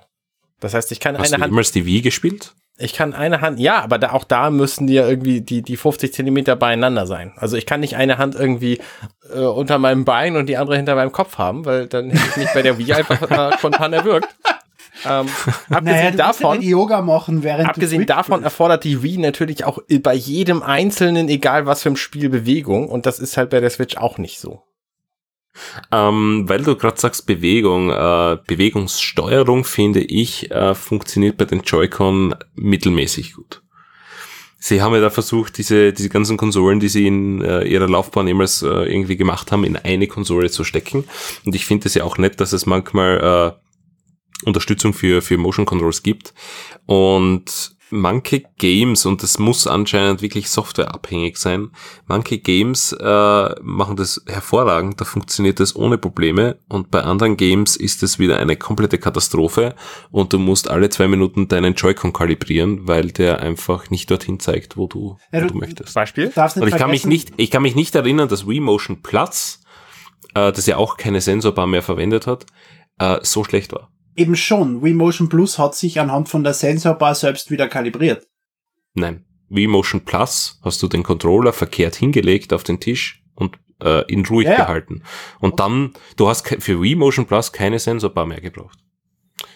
Das 0.61 0.75
heißt, 0.75 0.93
ich 0.93 1.01
kann 1.01 1.19
Hast 1.19 1.33
eine 1.33 1.49
du 1.49 1.57
Hand. 1.57 1.75
die 1.75 1.85
Wii 1.87 2.03
gespielt? 2.03 2.55
Ich 2.79 2.95
kann 2.95 3.13
eine 3.13 3.41
Hand, 3.41 3.61
ja, 3.61 3.81
aber 3.83 3.99
da, 3.99 4.13
auch 4.13 4.25
da 4.25 4.51
müssen 4.51 4.87
die 4.87 4.95
ja 4.95 5.07
irgendwie 5.07 5.41
die, 5.41 5.63
die 5.63 5.77
50 5.77 6.15
Zentimeter 6.15 6.57
beieinander 6.57 7.07
sein. 7.07 7.33
Also 7.37 7.57
ich 7.57 7.67
kann 7.67 7.81
nicht 7.81 7.97
eine 7.97 8.17
Hand 8.17 8.35
irgendwie 8.35 8.81
äh, 9.35 9.41
unter 9.41 9.79
meinem 9.79 10.05
Bein 10.05 10.37
und 10.37 10.47
die 10.47 10.57
andere 10.57 10.77
hinter 10.77 10.95
meinem 10.95 11.13
Kopf 11.13 11.37
haben, 11.37 11.65
weil 11.65 11.87
dann 11.87 12.11
hätte 12.11 12.25
ich 12.31 12.37
mich 12.37 12.49
bei 12.55 12.63
der 12.63 12.79
Wii 12.79 12.93
einfach 12.95 13.31
äh, 13.31 13.53
spontan 13.59 13.93
erwürgt. 13.93 14.29
Ähm, 15.05 15.27
abgesehen 15.71 15.85
naja, 15.85 16.11
davon, 16.13 16.63
Yoga 16.63 17.03
machen, 17.03 17.43
während 17.43 17.69
abgesehen 17.69 18.07
davon 18.07 18.41
bist. 18.41 18.45
erfordert 18.45 18.85
die 18.85 19.03
Wii 19.03 19.19
natürlich 19.19 19.65
auch 19.65 19.79
bei 20.03 20.15
jedem 20.15 20.63
einzelnen, 20.63 21.29
egal 21.29 21.67
was 21.67 21.83
für 21.83 21.91
ein 21.91 21.97
Spiel, 21.97 22.29
Bewegung. 22.29 22.89
Und 22.89 23.07
das 23.07 23.19
ist 23.19 23.37
halt 23.37 23.51
bei 23.51 23.61
der 23.61 23.71
Switch 23.71 23.97
auch 23.97 24.19
nicht 24.19 24.39
so. 24.39 24.63
Ähm, 25.91 26.45
weil 26.49 26.63
du 26.63 26.77
gerade 26.77 26.99
sagst 26.99 27.27
Bewegung, 27.27 27.91
äh, 27.91 28.39
Bewegungssteuerung 28.47 29.65
finde 29.65 30.01
ich 30.01 30.51
äh, 30.51 30.75
funktioniert 30.75 31.37
bei 31.37 31.45
den 31.45 31.61
Joy-Con 31.61 32.35
mittelmäßig 32.55 33.35
gut. 33.35 33.63
Sie 34.59 34.81
haben 34.81 34.95
ja 34.95 35.01
da 35.01 35.11
versucht, 35.11 35.59
diese, 35.59 35.93
diese 35.93 36.09
ganzen 36.09 36.37
Konsolen, 36.37 36.79
die 36.79 36.89
sie 36.89 37.07
in 37.09 37.43
äh, 37.43 37.65
ihrer 37.65 37.89
Laufbahn 37.89 38.29
jemals 38.29 38.63
äh, 38.63 38.69
irgendwie 38.69 39.17
gemacht 39.17 39.51
haben, 39.51 39.65
in 39.65 39.77
eine 39.77 40.07
Konsole 40.07 40.51
zu 40.51 40.63
stecken. 40.63 41.05
Und 41.45 41.55
ich 41.57 41.67
finde 41.67 41.89
es 41.89 41.95
ja 41.95 42.05
auch 42.05 42.17
nett, 42.17 42.41
dass 42.41 42.53
es 42.53 42.65
manchmal 42.65 43.57
äh, 43.59 43.72
Unterstützung 44.45 44.93
für, 44.93 45.23
für 45.23 45.39
Motion 45.39 45.67
Controls 45.67 46.03
gibt. 46.03 46.35
Und 46.87 47.77
manche 47.93 48.43
Games, 48.57 49.07
und 49.07 49.23
das 49.23 49.39
muss 49.39 49.67
anscheinend 49.67 50.23
wirklich 50.23 50.49
softwareabhängig 50.49 51.37
sein, 51.37 51.71
manche 52.07 52.39
Games 52.39 52.93
äh, 52.93 53.61
machen 53.61 53.97
das 53.97 54.23
hervorragend, 54.27 55.01
da 55.01 55.05
funktioniert 55.05 55.61
das 55.61 55.77
ohne 55.77 55.99
Probleme 55.99 56.57
und 56.69 56.91
bei 56.91 57.03
anderen 57.03 57.37
Games 57.37 57.77
ist 57.77 58.03
es 58.03 58.19
wieder 58.19 58.39
eine 58.39 58.57
komplette 58.57 58.99
Katastrophe 58.99 59.75
und 60.11 60.33
du 60.33 60.39
musst 60.39 60.71
alle 60.71 60.89
zwei 60.89 61.07
Minuten 61.07 61.49
deinen 61.49 61.75
Joy-Con 61.75 62.13
kalibrieren, 62.13 62.89
weil 62.89 63.11
der 63.11 63.41
einfach 63.41 63.91
nicht 63.91 64.11
dorthin 64.11 64.41
zeigt, 64.41 64.77
wo 64.77 64.87
du, 64.87 65.19
ja, 65.31 65.45
wo 65.45 65.49
du, 65.49 65.59
möchtest. 65.59 65.95
Beispiel? 65.95 66.33
Und 66.35 66.69
ich 66.69 66.77
kann 66.77 66.91
mich 66.91 67.07
nicht, 67.07 67.33
ich 67.37 67.51
kann 67.51 67.63
mich 67.63 67.75
nicht 67.75 67.95
erinnern, 67.95 68.29
dass 68.29 68.49
Wii 68.49 68.61
Motion 68.61 69.03
Plus, 69.03 69.61
äh, 70.35 70.51
das 70.51 70.67
ja 70.67 70.79
auch 70.79 70.97
keine 70.97 71.21
Sensorbar 71.21 71.67
mehr 71.67 71.83
verwendet 71.83 72.27
hat, 72.27 72.47
äh, 72.99 73.19
so 73.23 73.45
schlecht 73.45 73.73
war. 73.73 73.92
Eben 74.17 74.37
schon. 74.37 74.83
Wii 74.83 74.95
Motion 74.95 75.29
Plus 75.29 75.59
hat 75.59 75.75
sich 75.75 75.99
anhand 76.01 76.29
von 76.29 76.45
der 76.45 76.55
Sensorbar 76.55 77.15
selbst 77.15 77.51
wieder 77.51 77.69
kalibriert. 77.69 78.27
Nein. 78.95 79.25
Wii 79.49 79.67
Motion 79.67 80.05
Plus 80.05 80.59
hast 80.63 80.83
du 80.83 80.89
den 80.89 81.03
Controller 81.03 81.53
verkehrt 81.53 81.95
hingelegt 81.95 82.53
auf 82.53 82.63
den 82.63 82.81
Tisch 82.81 83.23
und 83.35 83.59
äh, 83.83 84.11
ihn 84.11 84.25
ruhig 84.25 84.49
ja, 84.49 84.57
gehalten. 84.57 85.03
Und 85.41 85.61
dann, 85.61 85.93
du 86.17 86.29
hast 86.29 86.47
für 86.47 86.81
Wii 86.81 86.95
Motion 86.95 87.27
Plus 87.27 87.53
keine 87.53 87.79
Sensorbar 87.79 88.27
mehr 88.27 88.41
gebraucht. 88.41 88.79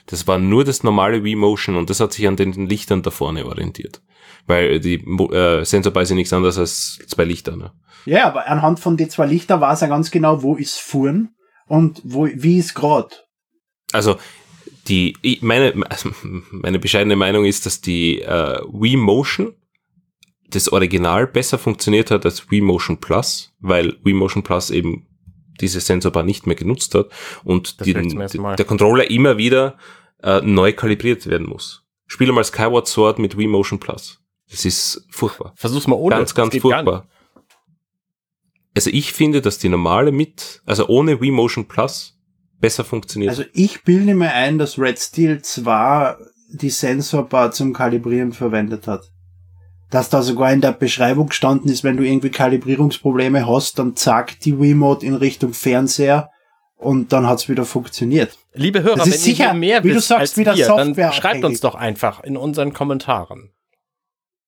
Das 0.07 0.27
war 0.27 0.39
nur 0.39 0.65
das 0.65 0.83
normale 0.83 1.25
Wii 1.25 1.37
Motion 1.37 1.77
und 1.77 1.91
das 1.91 2.01
hat 2.01 2.13
sich 2.13 2.29
an 2.29 2.37
den 2.37 2.53
Lichtern 2.69 3.03
da 3.03 3.11
vorne 3.11 3.47
orientiert. 3.47 4.03
Weil 4.47 4.81
die 4.81 4.97
äh, 4.97 5.65
Sensorbar 5.65 6.03
ist 6.03 6.11
ja 6.11 6.17
nichts 6.17 6.33
anderes 6.33 6.59
als 6.59 6.99
zwei 7.07 7.25
Lichter. 7.25 7.57
Ne? 7.57 7.73
Ja, 8.05 8.27
aber 8.27 8.47
anhand 8.47 8.81
von 8.81 8.97
den 8.97 9.11
zwei 9.11 9.27
Lichter 9.27 9.61
weiß 9.61 9.83
er 9.83 9.89
ganz 9.89 10.11
genau, 10.11 10.43
wo 10.43 10.57
ist 10.57 10.79
Fuhren 10.79 11.35
und 11.67 12.01
wo, 12.05 12.27
wie 12.27 12.59
ist 12.59 12.75
grad. 12.75 13.27
Also 13.93 14.17
die, 14.89 15.39
meine, 15.43 15.75
also 15.89 16.11
meine 16.51 16.79
bescheidene 16.79 17.17
Meinung 17.17 17.45
ist, 17.45 17.67
dass 17.67 17.81
die 17.81 18.21
äh, 18.21 18.61
Wii 18.73 18.97
Motion 18.97 19.55
das 20.49 20.71
Original 20.71 21.27
besser 21.27 21.59
funktioniert 21.59 22.11
hat 22.11 22.25
als 22.25 22.51
Wii 22.51 22.61
Motion 22.61 22.99
Plus, 22.99 23.53
weil 23.61 23.97
Wii 24.05 24.15
Motion 24.15 24.43
Plus 24.43 24.71
eben 24.71 25.07
diese 25.61 25.81
Sensorbar 25.81 26.23
nicht 26.23 26.47
mehr 26.47 26.57
genutzt 26.57 26.95
hat 26.95 27.11
und 27.43 27.85
die, 27.85 27.95
der 27.95 28.65
Controller 28.65 29.11
immer 29.11 29.39
wieder 29.39 29.79
äh, 30.23 30.41
neu 30.43 30.73
kalibriert 30.73 31.27
werden 31.27 31.49
muss. 31.49 31.83
Spiele 32.07 32.33
mal 32.33 32.45
Skyward 32.45 32.87
Sword 32.87 33.19
mit 33.19 33.37
Wii 33.37 33.49
Motion 33.49 33.81
Plus. 33.81 34.21
Das 34.51 34.65
ist 34.65 35.07
furchtbar. 35.11 35.53
Versuch's 35.57 35.87
mal 35.87 35.97
ohne. 35.97 36.17
ganz, 36.17 36.35
ganz 36.35 36.57
furchtbar. 36.57 37.09
Also 38.75 38.91
ich 38.91 39.13
finde, 39.13 39.41
dass 39.41 39.59
die 39.59 39.69
normale 39.71 40.13
mit, 40.13 40.63
also 40.67 40.87
ohne 40.87 41.21
Wii 41.21 41.31
Motion 41.31 41.67
Plus 41.67 42.16
besser 42.61 42.85
funktioniert. 42.85 43.31
Also 43.31 43.45
ich 43.53 43.83
bilde 43.85 44.15
mir 44.15 44.33
ein, 44.33 44.59
dass 44.59 44.79
Red 44.79 44.99
Steel 44.99 45.43
2 45.43 46.17
die 46.53 46.71
Sensorbar 46.71 47.51
zum 47.53 47.73
Kalibrieren 47.73 48.33
verwendet 48.33 48.87
hat. 48.87 49.11
Dass 49.91 50.09
da 50.09 50.23
sogar 50.23 50.53
in 50.53 50.61
der 50.61 50.73
Beschreibung 50.73 51.29
gestanden 51.29 51.71
ist, 51.71 51.85
wenn 51.85 51.97
du 51.97 52.03
irgendwie 52.05 52.31
Kalibrierungsprobleme 52.31 53.47
hast, 53.47 53.79
dann 53.79 53.95
zack 53.97 54.41
die 54.41 54.59
Wiimote 54.61 55.07
in 55.07 55.15
Richtung 55.15 55.53
Fernseher 55.53 56.31
und 56.77 57.13
dann 57.13 57.27
hat's 57.27 57.49
wieder 57.49 57.65
funktioniert. 57.65 58.37
Liebe 58.55 58.83
Hörer, 58.83 58.97
Das 58.97 59.07
wenn 59.07 59.13
ist 59.15 59.27
ihr 59.27 59.35
sicher, 59.37 59.55
mehr 59.55 59.83
wie 59.85 59.91
du 59.91 59.95
wisst 59.97 60.09
sagst, 60.09 60.21
als 60.21 60.37
wieder 60.37 60.57
wir, 60.57 60.67
dann 60.67 60.87
Software 60.89 61.13
schreibt 61.13 61.45
uns 61.45 61.61
doch 61.61 61.75
einfach 61.75 62.23
in 62.25 62.37
unseren 62.37 62.73
Kommentaren. 62.73 63.53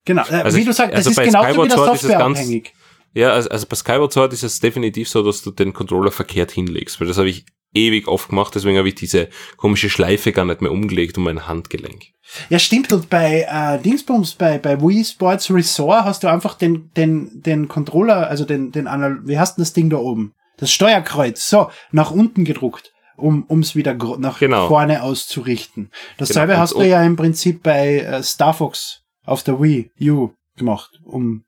Genau, 0.04 0.22
äh, 0.28 0.42
Also 0.42 0.56
wie 0.56 0.62
ich- 0.62 0.66
du 0.66 0.72
sagst, 0.72 0.94
also 0.94 1.10
das 1.10 1.16
bei 1.16 1.22
ist 1.24 1.28
genauso 1.28 1.48
Skyward 1.50 1.66
wieder 1.66 1.76
Sword 1.76 1.94
ist 1.94 2.02
es 2.04 2.08
ganz- 2.10 2.22
softwareabhängig. 2.38 2.72
Ja, 3.14 3.30
also, 3.32 3.48
also 3.50 3.66
bei 3.66 3.76
Skyward 3.76 4.12
Sword 4.12 4.32
ist 4.32 4.42
es 4.42 4.60
definitiv 4.60 5.08
so, 5.08 5.22
dass 5.22 5.42
du 5.42 5.50
den 5.50 5.72
Controller 5.72 6.10
verkehrt 6.10 6.50
hinlegst, 6.50 7.00
weil 7.00 7.08
das 7.08 7.18
habe 7.18 7.28
ich 7.28 7.46
ewig 7.74 8.08
oft 8.08 8.30
gemacht, 8.30 8.54
deswegen 8.54 8.78
habe 8.78 8.88
ich 8.88 8.94
diese 8.94 9.28
komische 9.56 9.90
Schleife 9.90 10.32
gar 10.32 10.44
nicht 10.44 10.62
mehr 10.62 10.72
umgelegt 10.72 11.18
um 11.18 11.24
mein 11.24 11.46
Handgelenk. 11.46 12.04
Ja, 12.50 12.58
stimmt. 12.58 12.92
Und 12.92 13.08
bei 13.08 13.46
äh, 13.48 13.80
Dingsbums, 13.82 14.34
bei, 14.34 14.58
bei 14.58 14.80
Wii 14.80 15.04
Sports 15.04 15.50
Resort 15.50 16.04
hast 16.04 16.22
du 16.24 16.28
einfach 16.28 16.54
den, 16.54 16.90
den, 16.96 17.42
den 17.42 17.68
Controller, 17.68 18.28
also 18.28 18.44
den, 18.44 18.70
den 18.70 18.86
Anal 18.86 19.20
wie 19.24 19.38
heißt 19.38 19.56
denn 19.56 19.62
das 19.62 19.72
Ding 19.72 19.90
da 19.90 19.96
oben? 19.96 20.34
Das 20.58 20.72
Steuerkreuz, 20.72 21.48
so, 21.48 21.70
nach 21.92 22.10
unten 22.10 22.44
gedruckt, 22.44 22.92
um 23.16 23.46
ums 23.48 23.76
wieder 23.76 23.94
nach 24.18 24.40
Genau. 24.40 24.68
vorne 24.68 25.02
auszurichten. 25.02 25.90
Dasselbe 26.18 26.52
Genau, 26.52 26.62
hast 26.62 26.74
du 26.74 26.82
ja 26.82 27.02
im 27.02 27.16
Prinzip 27.16 27.62
bei 27.62 28.00
äh, 28.00 28.22
Star 28.22 28.54
Fox 28.54 29.02
auf 29.24 29.42
der 29.42 29.60
Wii 29.60 29.90
U 30.10 30.30
gemacht, 30.56 31.00
um 31.04 31.44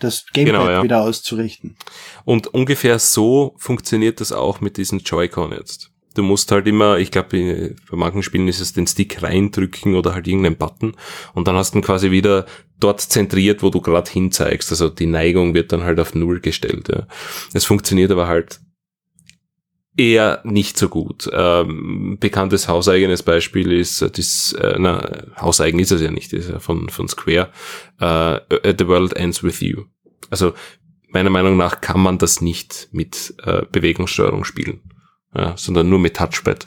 das 0.00 0.26
Gamepad 0.32 0.60
Genau, 0.60 0.70
ja. 0.70 0.82
wieder 0.82 1.02
auszurichten. 1.02 1.76
Und 2.24 2.48
ungefähr 2.48 2.98
so 2.98 3.54
funktioniert 3.58 4.20
das 4.20 4.32
auch 4.32 4.60
mit 4.60 4.76
diesem 4.76 4.98
Joy-Con 4.98 5.52
jetzt. 5.52 5.90
Du 6.14 6.22
musst 6.22 6.52
halt 6.52 6.68
immer, 6.68 6.98
ich 6.98 7.10
glaube, 7.10 7.74
bei 7.90 7.96
manchen 7.96 8.22
Spielen 8.22 8.46
ist 8.46 8.60
es 8.60 8.72
den 8.72 8.86
Stick 8.86 9.22
reindrücken 9.22 9.96
oder 9.96 10.14
halt 10.14 10.28
irgendeinen 10.28 10.56
Button 10.56 10.94
und 11.34 11.48
dann 11.48 11.56
hast 11.56 11.74
du 11.74 11.78
ihn 11.78 11.82
quasi 11.82 12.12
wieder 12.12 12.46
dort 12.78 13.00
zentriert, 13.00 13.62
wo 13.64 13.70
du 13.70 13.80
gerade 13.80 14.10
hinzeigst. 14.10 14.70
Also 14.70 14.90
die 14.90 15.06
Neigung 15.06 15.54
wird 15.54 15.72
dann 15.72 15.82
halt 15.82 15.98
auf 15.98 16.14
Null 16.14 16.40
gestellt. 16.40 16.88
Ja. 16.88 17.08
Es 17.52 17.64
funktioniert 17.64 18.12
aber 18.12 18.28
halt 18.28 18.60
eher 19.96 20.40
nicht 20.44 20.76
so 20.76 20.88
gut. 20.88 21.28
Ähm, 21.32 22.16
bekanntes 22.20 22.68
hauseigenes 22.68 23.22
Beispiel 23.22 23.72
ist 23.72 24.02
äh, 24.02 24.10
das, 24.10 24.52
äh, 24.52 24.76
na, 24.78 25.24
hauseigen 25.40 25.78
ist 25.78 25.92
es 25.92 26.00
ja 26.00 26.10
nicht, 26.10 26.32
ist 26.32 26.50
ja 26.50 26.58
von, 26.58 26.88
von 26.88 27.08
Square, 27.08 27.50
äh, 28.00 28.74
The 28.76 28.86
World 28.86 29.14
Ends 29.14 29.42
With 29.42 29.60
You. 29.60 29.84
Also 30.30 30.54
meiner 31.08 31.30
Meinung 31.30 31.56
nach 31.56 31.80
kann 31.80 32.00
man 32.00 32.18
das 32.18 32.40
nicht 32.40 32.88
mit 32.92 33.34
äh, 33.44 33.62
Bewegungssteuerung 33.70 34.44
spielen, 34.44 34.80
ja, 35.34 35.56
sondern 35.56 35.88
nur 35.88 36.00
mit 36.00 36.16
Touchpad. 36.16 36.66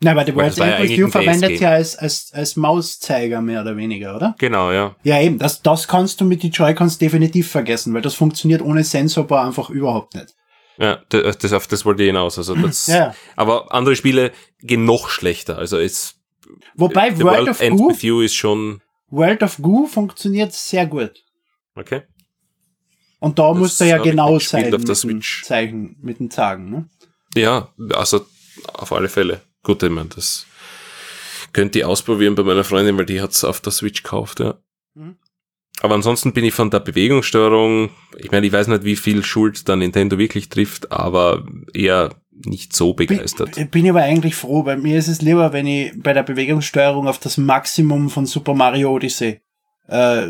Na, 0.00 0.12
aber 0.12 0.24
The 0.24 0.34
World 0.34 0.50
das 0.50 0.58
war 0.58 0.68
ja 0.68 0.76
End 0.76 0.90
With 0.90 0.96
You 0.96 1.08
verwendet 1.08 1.60
ja 1.60 1.70
als, 1.70 1.96
als, 1.96 2.30
als 2.32 2.56
Mauszeiger 2.56 3.40
mehr 3.40 3.62
oder 3.62 3.76
weniger, 3.76 4.14
oder? 4.14 4.34
Genau, 4.38 4.70
ja. 4.72 4.96
Ja, 5.02 5.20
eben, 5.20 5.38
das, 5.38 5.62
das 5.62 5.88
kannst 5.88 6.20
du 6.20 6.24
mit 6.24 6.42
die 6.42 6.50
Joy-Cons 6.50 6.98
definitiv 6.98 7.50
vergessen, 7.50 7.94
weil 7.94 8.02
das 8.02 8.14
funktioniert 8.14 8.62
ohne 8.62 8.84
Sensorbar 8.84 9.46
einfach 9.46 9.70
überhaupt 9.70 10.14
nicht. 10.14 10.34
Ja, 10.78 11.02
das, 11.08 11.38
das, 11.38 11.52
auf 11.52 11.66
das 11.66 11.84
wollte 11.84 12.02
ich 12.02 12.08
hinaus. 12.08 12.38
Also 12.38 12.54
das, 12.62 12.86
Ja. 12.86 13.14
Aber 13.36 13.72
andere 13.74 13.96
Spiele 13.96 14.32
gehen 14.60 14.84
noch 14.84 15.08
schlechter. 15.08 15.58
Also 15.58 15.78
es, 15.78 16.14
Wobei 16.74 17.10
World 17.18 17.24
World 17.24 17.48
of 17.48 17.60
Ends 17.60 17.82
Goo, 17.82 17.88
With 17.90 18.02
You 18.02 18.20
ist 18.20 18.34
schon, 18.34 18.80
World 19.10 19.42
of 19.42 19.58
Goo 19.60 19.86
funktioniert 19.86 20.52
sehr 20.52 20.86
gut. 20.86 21.12
okay. 21.74 22.02
Und 23.20 23.38
da 23.40 23.48
Das 23.48 23.58
musst 23.58 23.80
du 23.80 23.84
ja 23.84 23.98
genau 23.98 24.38
sein 24.38 24.70
mit 24.70 24.88
dem. 24.88 25.22
Zeichen, 25.42 25.96
mit 26.00 26.20
dem 26.20 26.30
Zagen, 26.30 26.70
ne? 26.70 26.88
Ja, 27.34 27.74
also 27.92 28.24
auf 28.74 28.92
alle 28.92 29.08
Fälle. 29.08 29.40
Gut, 29.64 29.82
ich 29.82 29.90
meine, 29.90 30.08
das 30.08 30.46
könnte 31.52 31.80
ich 31.80 31.84
ausprobieren 31.84 32.36
bei 32.36 32.44
meiner 32.44 32.62
Freundin, 32.62 32.96
weil 32.96 33.06
die 33.06 33.20
hat's 33.20 33.42
auf 33.42 33.60
der 33.60 33.72
Switch 33.72 34.04
gekauft, 34.04 34.38
ja. 34.38 34.54
Aber 35.80 35.94
ansonsten 35.94 36.32
bin 36.32 36.44
ich 36.44 36.54
von 36.54 36.70
der 36.70 36.80
Bewegungssteuerung, 36.80 37.90
ich 38.16 38.30
meine, 38.30 38.46
ich 38.46 38.52
weiß 38.52 38.66
nicht, 38.68 38.84
wie 38.84 38.96
viel 38.96 39.24
Schuld 39.24 39.68
da 39.68 39.76
Nintendo 39.76 40.18
wirklich 40.18 40.48
trifft, 40.48 40.90
aber 40.90 41.46
eher 41.72 42.10
nicht 42.44 42.74
so 42.74 42.94
begeistert. 42.94 43.54
Bin, 43.54 43.68
bin 43.68 43.84
ich 43.84 43.90
aber 43.90 44.02
eigentlich 44.02 44.34
froh, 44.34 44.64
weil 44.64 44.78
mir 44.78 44.98
ist 44.98 45.08
es 45.08 45.22
lieber, 45.22 45.52
wenn 45.52 45.66
ich 45.66 45.92
bei 45.96 46.12
der 46.12 46.22
Bewegungssteuerung 46.22 47.08
auf 47.08 47.18
das 47.18 47.36
Maximum 47.36 48.10
von 48.10 48.26
Super 48.26 48.54
Mario 48.54 48.92
Odyssey 48.92 49.40
äh, 49.88 50.26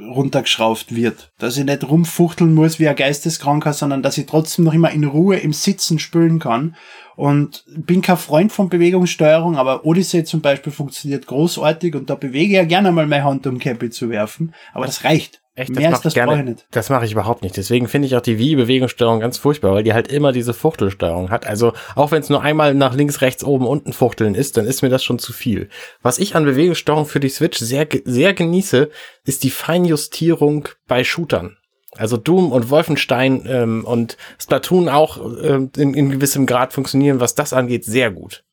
runtergeschraubt 0.00 0.94
wird. 0.94 1.32
Dass 1.38 1.58
ich 1.58 1.64
nicht 1.64 1.88
rumfuchteln 1.88 2.54
muss 2.54 2.78
wie 2.78 2.88
ein 2.88 2.96
Geisteskranker, 2.96 3.72
sondern 3.72 4.02
dass 4.02 4.16
ich 4.16 4.26
trotzdem 4.26 4.64
noch 4.64 4.74
immer 4.74 4.90
in 4.90 5.04
Ruhe 5.04 5.36
im 5.36 5.52
Sitzen 5.52 5.98
spülen 5.98 6.38
kann. 6.38 6.76
Und 7.16 7.64
bin 7.66 8.02
kein 8.02 8.18
Freund 8.18 8.52
von 8.52 8.68
Bewegungssteuerung, 8.68 9.56
aber 9.56 9.86
Odyssey 9.86 10.24
zum 10.24 10.42
Beispiel 10.42 10.72
funktioniert 10.72 11.26
großartig 11.26 11.94
und 11.94 12.10
da 12.10 12.14
bewege 12.14 12.52
ich 12.52 12.56
ja 12.56 12.64
gerne 12.64 12.92
mal 12.92 13.06
meine 13.06 13.24
Hand, 13.24 13.46
um 13.46 13.58
Cappy 13.58 13.88
zu 13.88 14.10
werfen. 14.10 14.54
Aber 14.74 14.84
das 14.84 15.02
reicht. 15.02 15.40
Echt, 15.58 15.70
Mehr 15.70 15.88
mach 15.88 15.96
als 15.96 16.02
das 16.02 16.14
ich 16.14 16.22
brauche 16.22 16.38
ich 16.38 16.44
nicht. 16.44 16.66
Das 16.70 16.90
mache 16.90 17.06
ich 17.06 17.12
überhaupt 17.12 17.42
nicht. 17.42 17.56
Deswegen 17.56 17.88
finde 17.88 18.06
ich 18.06 18.14
auch 18.14 18.20
die 18.20 18.38
Wii-Bewegungssteuerung 18.38 19.20
ganz 19.20 19.38
furchtbar, 19.38 19.72
weil 19.72 19.84
die 19.84 19.94
halt 19.94 20.08
immer 20.08 20.32
diese 20.32 20.52
Fuchtelsteuerung 20.52 21.30
hat. 21.30 21.46
Also 21.46 21.72
auch 21.94 22.10
wenn 22.10 22.20
es 22.20 22.28
nur 22.28 22.42
einmal 22.42 22.74
nach 22.74 22.94
links, 22.94 23.22
rechts, 23.22 23.42
oben, 23.42 23.66
unten 23.66 23.94
fuchteln 23.94 24.34
ist, 24.34 24.58
dann 24.58 24.66
ist 24.66 24.82
mir 24.82 24.90
das 24.90 25.02
schon 25.02 25.18
zu 25.18 25.32
viel. 25.32 25.70
Was 26.02 26.18
ich 26.18 26.36
an 26.36 26.44
Bewegungssteuerung 26.44 27.06
für 27.06 27.20
die 27.20 27.30
Switch 27.30 27.58
sehr, 27.58 27.88
sehr 28.04 28.34
genieße, 28.34 28.90
ist 29.24 29.44
die 29.44 29.50
Feinjustierung 29.50 30.68
bei 30.86 31.04
Shootern. 31.04 31.56
Also 31.96 32.18
Doom 32.18 32.52
und 32.52 32.68
Wolfenstein 32.68 33.44
ähm, 33.48 33.84
und 33.86 34.18
Splatoon 34.38 34.90
auch 34.90 35.18
ähm, 35.42 35.70
in, 35.74 35.94
in 35.94 36.10
gewissem 36.10 36.44
Grad 36.44 36.74
funktionieren, 36.74 37.18
was 37.18 37.34
das 37.34 37.54
angeht, 37.54 37.86
sehr 37.86 38.10
gut. 38.10 38.44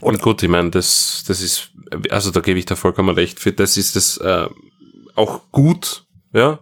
Und 0.00 0.20
gut, 0.20 0.42
ich 0.42 0.48
meine, 0.48 0.70
das, 0.70 1.22
das 1.28 1.40
ist, 1.40 1.70
also 2.10 2.32
da 2.32 2.40
gebe 2.40 2.58
ich 2.58 2.66
da 2.66 2.74
vollkommen 2.74 3.14
recht. 3.14 3.38
Für 3.38 3.52
das 3.52 3.76
ist 3.76 3.94
das 3.94 4.16
äh, 4.16 4.48
auch 5.14 5.42
gut, 5.52 6.03
ja, 6.34 6.58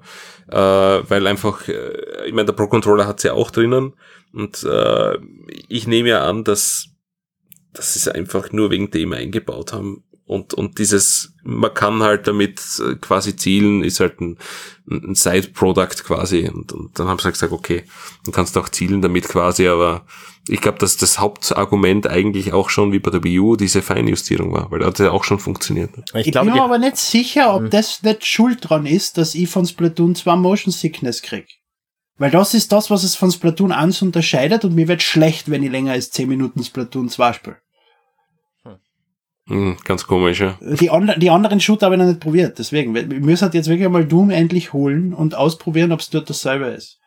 äh, 0.48 1.02
weil 1.08 1.26
einfach, 1.26 1.66
äh, 1.66 2.26
ich 2.26 2.32
meine, 2.32 2.46
der 2.46 2.52
Pro 2.52 2.68
Controller 2.68 3.06
hat's 3.06 3.24
ja 3.24 3.32
auch 3.32 3.50
drinnen 3.50 3.94
und 4.32 4.62
äh, 4.62 5.18
ich 5.68 5.86
nehme 5.86 6.10
ja 6.10 6.28
an, 6.28 6.44
dass, 6.44 6.88
dass 7.72 7.94
sie 7.94 8.00
es 8.00 8.08
einfach 8.08 8.52
nur 8.52 8.70
wegen 8.70 8.90
dem 8.90 9.12
eingebaut 9.12 9.72
haben. 9.72 10.04
Und, 10.24 10.54
und 10.54 10.78
dieses, 10.78 11.34
man 11.42 11.74
kann 11.74 12.02
halt 12.02 12.26
damit 12.26 12.60
äh, 12.80 12.94
quasi 12.94 13.36
zielen, 13.36 13.82
ist 13.82 14.00
halt 14.00 14.20
ein, 14.20 14.38
ein 14.88 15.14
Side-Product 15.14 16.04
quasi. 16.04 16.48
Und, 16.48 16.72
und 16.72 16.98
dann 16.98 17.08
haben 17.08 17.18
sie 17.18 17.24
halt 17.24 17.34
gesagt, 17.34 17.52
okay, 17.52 17.84
dann 18.24 18.32
kannst 18.32 18.56
du 18.56 18.60
auch 18.60 18.68
zielen 18.68 19.02
damit 19.02 19.28
quasi, 19.28 19.68
aber 19.68 20.06
ich 20.48 20.60
glaube, 20.60 20.78
dass 20.78 20.96
das 20.96 21.18
Hauptargument 21.20 22.08
eigentlich 22.08 22.52
auch 22.52 22.68
schon 22.68 22.92
wie 22.92 22.98
bei 22.98 23.10
der 23.10 23.22
Wii 23.22 23.38
U 23.38 23.56
diese 23.56 23.80
Feinjustierung 23.80 24.52
war, 24.52 24.70
weil 24.70 24.80
das 24.80 24.88
hat 24.88 24.98
ja 24.98 25.10
auch 25.12 25.24
schon 25.24 25.38
funktioniert. 25.38 25.90
Ich, 26.14 26.26
Ich, 26.26 26.32
glaube, 26.32 26.46
bin 26.46 26.56
mir 26.56 26.64
aber 26.64 26.78
nicht 26.78 26.96
sicher, 26.96 27.54
ob 27.54 27.70
das 27.70 28.02
nicht 28.02 28.26
schuld 28.26 28.58
dran 28.60 28.86
ist, 28.86 29.18
dass 29.18 29.34
ich 29.34 29.48
von 29.48 29.66
Splatoon 29.66 30.14
2 30.14 30.36
Motion 30.36 30.72
Sickness 30.72 31.22
krieg. 31.22 31.46
Weil 32.18 32.30
das 32.30 32.54
ist 32.54 32.72
das, 32.72 32.90
was 32.90 33.04
es 33.04 33.14
von 33.14 33.30
Splatoon 33.30 33.72
1 33.72 34.02
unterscheidet 34.02 34.64
und 34.64 34.74
mir 34.74 34.88
wird 34.88 35.02
schlecht, 35.02 35.50
wenn 35.50 35.62
ich 35.62 35.70
länger 35.70 35.92
als 35.92 36.10
10 36.10 36.28
Minuten 36.28 36.62
Splatoon 36.64 37.08
2 37.08 37.32
spiele. 37.32 37.56
Hm, 39.48 39.76
ganz 39.84 40.06
komisch, 40.06 40.40
ja. 40.40 40.56
Die, 40.60 40.90
andre, 40.90 41.18
die 41.18 41.30
anderen 41.30 41.60
Shooter 41.60 41.86
habe 41.86 41.96
ich 41.96 42.00
noch 42.00 42.06
nicht 42.06 42.20
probiert, 42.20 42.58
deswegen. 42.58 42.94
Wir 42.94 43.04
müssen 43.04 43.42
halt 43.42 43.54
jetzt 43.54 43.68
wirklich 43.68 43.88
mal 43.88 44.06
Doom 44.06 44.30
endlich 44.30 44.72
holen 44.72 45.14
und 45.14 45.34
ausprobieren, 45.34 45.90
ob 45.90 46.00
es 46.00 46.10
dort 46.10 46.30
dasselbe 46.30 46.66
ist. 46.66 47.00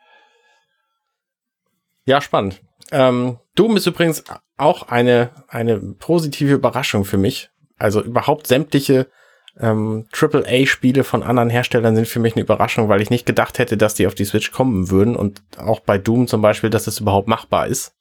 Ja, 2.04 2.20
spannend. 2.20 2.60
Ähm, 2.92 3.38
Doom 3.54 3.76
ist 3.76 3.86
übrigens 3.86 4.24
auch 4.56 4.88
eine, 4.88 5.30
eine 5.48 5.78
positive 5.78 6.54
Überraschung 6.54 7.04
für 7.04 7.18
mich. 7.18 7.50
Also 7.78 8.02
überhaupt 8.02 8.46
sämtliche 8.46 9.08
ähm, 9.58 10.06
AAA-Spiele 10.12 11.04
von 11.04 11.22
anderen 11.22 11.50
Herstellern 11.50 11.96
sind 11.96 12.08
für 12.08 12.20
mich 12.20 12.34
eine 12.34 12.42
Überraschung, 12.42 12.88
weil 12.88 13.00
ich 13.00 13.10
nicht 13.10 13.26
gedacht 13.26 13.58
hätte, 13.58 13.76
dass 13.76 13.94
die 13.94 14.06
auf 14.06 14.14
die 14.14 14.24
Switch 14.24 14.52
kommen 14.52 14.90
würden 14.90 15.16
und 15.16 15.42
auch 15.58 15.80
bei 15.80 15.98
Doom 15.98 16.26
zum 16.26 16.42
Beispiel, 16.42 16.70
dass 16.70 16.86
es 16.86 17.00
überhaupt 17.00 17.28
machbar 17.28 17.66
ist. 17.66 17.94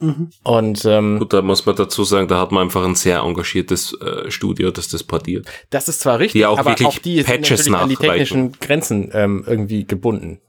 Mhm. 0.00 0.30
Und 0.42 0.84
ähm, 0.84 1.18
Gut, 1.20 1.32
da 1.32 1.42
muss 1.42 1.66
man 1.66 1.76
dazu 1.76 2.04
sagen, 2.04 2.26
da 2.28 2.40
hat 2.40 2.52
man 2.52 2.64
einfach 2.64 2.84
ein 2.84 2.96
sehr 2.96 3.20
engagiertes 3.20 3.96
äh, 4.00 4.30
Studio, 4.30 4.70
das 4.70 4.88
das 4.88 5.04
portiert. 5.04 5.46
das 5.70 5.88
ist 5.88 6.00
zwar 6.00 6.18
richtig, 6.18 6.40
Die 6.40 6.46
auch 6.46 6.58
aber 6.58 6.70
wirklich 6.70 6.88
auch 6.88 6.98
die 6.98 7.16
sind 7.16 7.26
Patches 7.26 7.66
natürlich 7.68 7.82
an 7.82 7.88
die 7.88 7.96
technischen 7.96 8.52
Grenzen 8.52 9.10
ähm, 9.12 9.44
irgendwie 9.46 9.86
gebunden. 9.86 10.40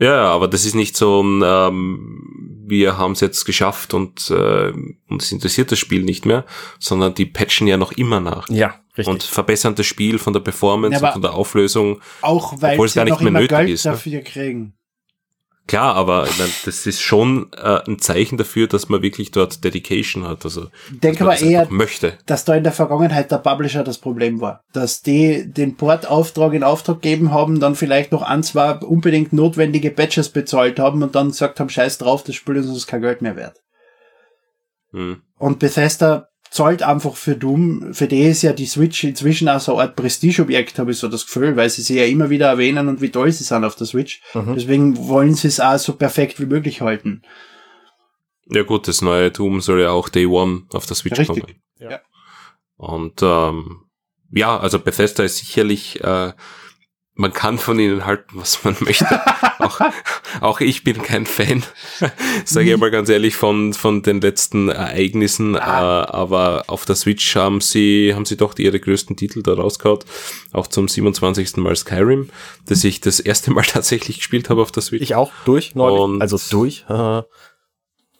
Ja, 0.00 0.30
aber 0.30 0.48
das 0.48 0.64
ist 0.64 0.74
nicht 0.74 0.96
so 0.96 1.22
ein, 1.22 1.42
ähm, 1.44 2.64
wir 2.66 2.98
haben 2.98 3.12
es 3.12 3.20
jetzt 3.20 3.44
geschafft 3.44 3.94
und 3.94 4.30
äh, 4.30 4.72
uns 5.08 5.32
interessiert 5.32 5.72
das 5.72 5.78
Spiel 5.78 6.02
nicht 6.04 6.24
mehr, 6.24 6.44
sondern 6.78 7.14
die 7.14 7.26
patchen 7.26 7.66
ja 7.66 7.76
noch 7.76 7.92
immer 7.92 8.20
nach. 8.20 8.48
Ja, 8.48 8.76
richtig. 8.96 9.08
Und 9.08 9.22
verbessern 9.22 9.74
das 9.74 9.86
Spiel 9.86 10.18
von 10.18 10.32
der 10.32 10.40
Performance 10.40 11.00
Ja, 11.00 11.08
und 11.08 11.12
von 11.14 11.22
der 11.22 11.34
Auflösung. 11.34 12.00
Auch 12.20 12.54
weil 12.60 12.74
Obwohl 12.74 12.86
es 12.86 12.94
gar 12.94 13.04
nicht 13.04 13.12
noch 13.12 13.20
mehr 13.20 13.30
immer 13.30 13.40
nötig 13.40 13.56
Geld 13.56 13.70
ist, 13.70 13.84
ne? 13.84 13.92
dafür 13.92 14.20
kriegen. 14.20 14.77
Klar, 15.68 15.94
aber 15.96 16.26
ich 16.26 16.38
mein, 16.38 16.48
das 16.64 16.86
ist 16.86 17.02
schon 17.02 17.52
äh, 17.52 17.80
ein 17.86 17.98
Zeichen 17.98 18.38
dafür, 18.38 18.68
dass 18.68 18.88
man 18.88 19.02
wirklich 19.02 19.32
dort 19.32 19.62
Dedication 19.62 20.26
hat. 20.26 20.44
Also 20.44 20.68
Ich 20.90 21.00
denke 21.00 21.24
aber 21.24 21.38
eher, 21.38 21.68
möchte. 21.70 22.16
dass 22.24 22.46
da 22.46 22.54
in 22.54 22.64
der 22.64 22.72
Vergangenheit 22.72 23.30
der 23.30 23.36
Publisher 23.36 23.84
das 23.84 23.98
Problem 23.98 24.40
war. 24.40 24.62
Dass 24.72 25.02
die 25.02 25.44
den 25.46 25.76
Portauftrag 25.76 26.54
in 26.54 26.64
Auftrag 26.64 27.02
gegeben 27.02 27.32
haben, 27.32 27.60
dann 27.60 27.74
vielleicht 27.74 28.12
noch 28.12 28.22
ein, 28.22 28.42
zwei 28.42 28.76
unbedingt 28.76 29.34
notwendige 29.34 29.90
Patches 29.90 30.30
bezahlt 30.30 30.80
haben 30.80 31.02
und 31.02 31.14
dann 31.14 31.28
gesagt 31.28 31.60
haben, 31.60 31.68
scheiß 31.68 31.98
drauf, 31.98 32.24
das 32.24 32.34
Spiel 32.34 32.56
ist 32.56 32.66
uns 32.66 32.86
kein 32.86 33.02
Geld 33.02 33.20
mehr 33.20 33.36
wert. 33.36 33.60
Hm. 34.92 35.20
Und 35.36 35.58
Bethesda 35.58 36.28
zahlt 36.50 36.82
einfach 36.82 37.16
für 37.16 37.36
Doom, 37.36 37.92
für 37.94 38.06
die 38.06 38.22
ist 38.22 38.42
ja 38.42 38.52
die 38.52 38.66
Switch 38.66 39.04
inzwischen 39.04 39.48
auch 39.48 39.60
so 39.60 39.74
eine 39.74 39.82
Art 39.82 39.96
Prestigeobjekt, 39.96 40.78
habe 40.78 40.92
ich 40.92 40.98
so 40.98 41.08
das 41.08 41.26
Gefühl, 41.26 41.56
weil 41.56 41.70
sie 41.70 41.82
sie 41.82 41.98
ja 41.98 42.04
immer 42.04 42.30
wieder 42.30 42.48
erwähnen 42.48 42.88
und 42.88 43.00
wie 43.00 43.10
toll 43.10 43.30
sie 43.32 43.44
sind 43.44 43.64
auf 43.64 43.76
der 43.76 43.86
Switch. 43.86 44.22
Mhm. 44.34 44.54
Deswegen 44.54 45.08
wollen 45.08 45.34
sie 45.34 45.48
es 45.48 45.60
auch 45.60 45.78
so 45.78 45.94
perfekt 45.94 46.40
wie 46.40 46.46
möglich 46.46 46.80
halten. 46.80 47.22
Ja 48.50 48.62
gut, 48.62 48.88
das 48.88 49.02
neue 49.02 49.30
Doom 49.30 49.60
soll 49.60 49.82
ja 49.82 49.90
auch 49.90 50.08
Day 50.08 50.26
One 50.26 50.62
auf 50.72 50.86
der 50.86 50.96
Switch 50.96 51.18
Richtig. 51.18 51.40
kommen. 51.40 51.60
Ja. 51.78 52.00
Und 52.76 53.22
ähm, 53.22 53.84
ja, 54.30 54.58
also 54.58 54.78
Bethesda 54.78 55.24
ist 55.24 55.38
sicherlich, 55.38 56.02
äh, 56.02 56.32
man 57.20 57.32
kann 57.32 57.58
von 57.58 57.78
ihnen 57.80 58.06
halten, 58.06 58.28
was 58.34 58.62
man 58.62 58.76
möchte. 58.80 59.20
auch, 59.58 59.80
auch 60.40 60.60
ich 60.60 60.84
bin 60.84 61.02
kein 61.02 61.26
Fan, 61.26 61.64
sage 62.44 62.72
ich 62.72 62.78
mal 62.78 62.92
ganz 62.92 63.08
ehrlich, 63.08 63.34
von, 63.34 63.74
von 63.74 64.02
den 64.02 64.20
letzten 64.20 64.68
Ereignissen. 64.68 65.56
Äh, 65.56 65.58
aber 65.58 66.64
auf 66.68 66.84
der 66.84 66.94
Switch 66.94 67.34
haben 67.34 67.60
sie, 67.60 68.14
haben 68.14 68.24
sie 68.24 68.36
doch 68.36 68.56
ihre 68.56 68.78
größten 68.78 69.16
Titel 69.16 69.42
da 69.42 69.54
rausgehauen. 69.54 69.98
Auch 70.52 70.68
zum 70.68 70.86
27. 70.86 71.56
Mal 71.56 71.74
Skyrim, 71.74 72.30
das 72.66 72.84
ich 72.84 73.00
das 73.00 73.18
erste 73.18 73.50
Mal 73.50 73.62
tatsächlich 73.66 74.18
gespielt 74.18 74.48
habe 74.48 74.62
auf 74.62 74.70
der 74.70 74.82
Switch. 74.84 75.02
Ich 75.02 75.14
auch 75.16 75.32
durch, 75.44 75.74
neulich. 75.74 76.00
Und- 76.00 76.22
also 76.22 76.38
durch. 76.50 76.84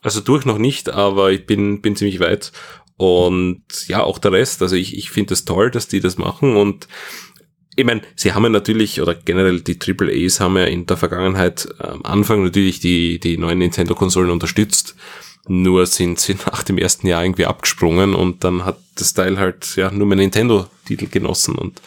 Also 0.01 0.21
durch 0.21 0.45
noch 0.45 0.59
nicht, 0.59 0.91
aber 0.91 1.31
ich 1.33 1.47
bin, 1.47 1.81
bin 1.83 1.95
ziemlich 1.97 2.19
weit. 2.21 2.53
Und 2.97 3.63
ja, 3.87 4.03
auch 4.03 4.19
der 4.19 4.33
Rest. 4.33 4.61
Also 4.61 4.75
ich, 4.75 4.97
ich 4.97 5.11
finde 5.11 5.35
es 5.35 5.45
toll, 5.45 5.71
dass 5.71 5.87
die 5.87 6.01
das 6.01 6.19
machen. 6.19 6.57
Und 6.57 6.89
ich 7.79 7.85
meine, 7.85 8.01
sie 8.17 8.33
haben 8.33 8.43
ja 8.43 8.49
natürlich, 8.49 9.01
oder 9.01 9.15
generell 9.15 9.61
die 9.61 9.79
AAAs 9.81 10.41
haben 10.41 10.57
ja 10.57 10.65
in 10.65 10.87
der 10.87 10.97
Vergangenheit 10.97 11.69
am 11.79 12.05
Anfang 12.05 12.43
natürlich 12.43 12.81
die, 12.81 13.21
die 13.21 13.39
neuen 13.39 13.59
Nintendo-Konsolen 13.59 14.31
unterstützt. 14.31 14.97
Nur 15.47 15.87
sind 15.87 16.19
sie 16.19 16.35
nach 16.47 16.65
dem 16.65 16.77
ersten 16.77 17.07
Jahr 17.07 17.23
irgendwie 17.23 17.47
abgesprungen 17.47 18.17
und 18.17 18.43
dann 18.43 18.65
hat 18.65 18.79
das 18.97 19.15
Teil 19.15 19.39
halt 19.39 19.77
ja 19.77 19.93
nur 19.93 20.09
mehr 20.09 20.17
Nintendo-Titel 20.17 21.07
genossen. 21.07 21.55
Und 21.55 21.81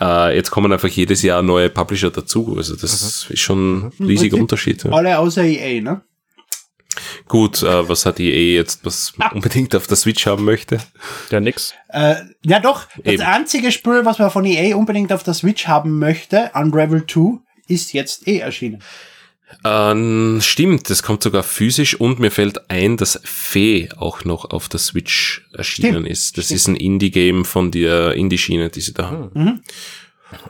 äh, 0.00 0.34
jetzt 0.34 0.50
kommen 0.50 0.72
einfach 0.72 0.88
jedes 0.88 1.22
Jahr 1.22 1.42
neue 1.42 1.70
Publisher 1.70 2.10
dazu. 2.10 2.56
Also 2.56 2.74
das 2.74 2.92
ist 3.30 3.38
schon 3.38 3.84
ein 3.84 3.92
riesiger 4.00 4.30
Prinzip 4.30 4.40
Unterschied. 4.40 4.82
Ja. 4.82 4.90
Alle 4.90 5.16
außer 5.16 5.44
EA, 5.44 5.80
ne? 5.80 6.00
Gut, 7.28 7.62
äh, 7.62 7.88
was 7.88 8.04
hat 8.06 8.18
EA 8.20 8.56
jetzt, 8.56 8.84
was 8.84 9.16
man 9.16 9.32
unbedingt 9.32 9.74
auf 9.76 9.86
der 9.86 9.96
Switch 9.96 10.26
haben 10.26 10.44
möchte? 10.44 10.78
ja, 11.30 11.40
nix. 11.40 11.74
Äh, 11.88 12.16
ja 12.44 12.60
doch, 12.60 12.86
das 13.04 13.14
Eben. 13.14 13.22
einzige 13.22 13.72
Spiel, 13.72 14.04
was 14.04 14.18
man 14.18 14.30
von 14.30 14.44
EA 14.44 14.76
unbedingt 14.76 15.12
auf 15.12 15.22
der 15.22 15.34
Switch 15.34 15.66
haben 15.66 15.98
möchte, 15.98 16.50
Unravel 16.54 17.06
2, 17.06 17.38
ist 17.68 17.92
jetzt 17.92 18.26
eh 18.26 18.38
erschienen. 18.38 18.82
Ähm, 19.64 20.38
stimmt, 20.40 20.90
das 20.90 21.02
kommt 21.02 21.22
sogar 21.22 21.42
physisch 21.42 21.98
und 21.98 22.20
mir 22.20 22.30
fällt 22.30 22.70
ein, 22.70 22.96
dass 22.96 23.20
Fee 23.24 23.88
auch 23.96 24.24
noch 24.24 24.50
auf 24.50 24.68
der 24.68 24.78
Switch 24.78 25.44
erschienen 25.52 25.92
Stimmt, 25.92 26.08
ist. 26.08 26.38
Das 26.38 26.44
stimmt. 26.46 26.56
ist 26.56 26.68
ein 26.68 26.76
Indie-Game 26.76 27.44
von 27.44 27.70
der 27.70 28.14
Indie-Schiene, 28.14 28.70
die 28.70 28.80
sie 28.80 28.94
da 28.94 29.10
haben. 29.10 29.62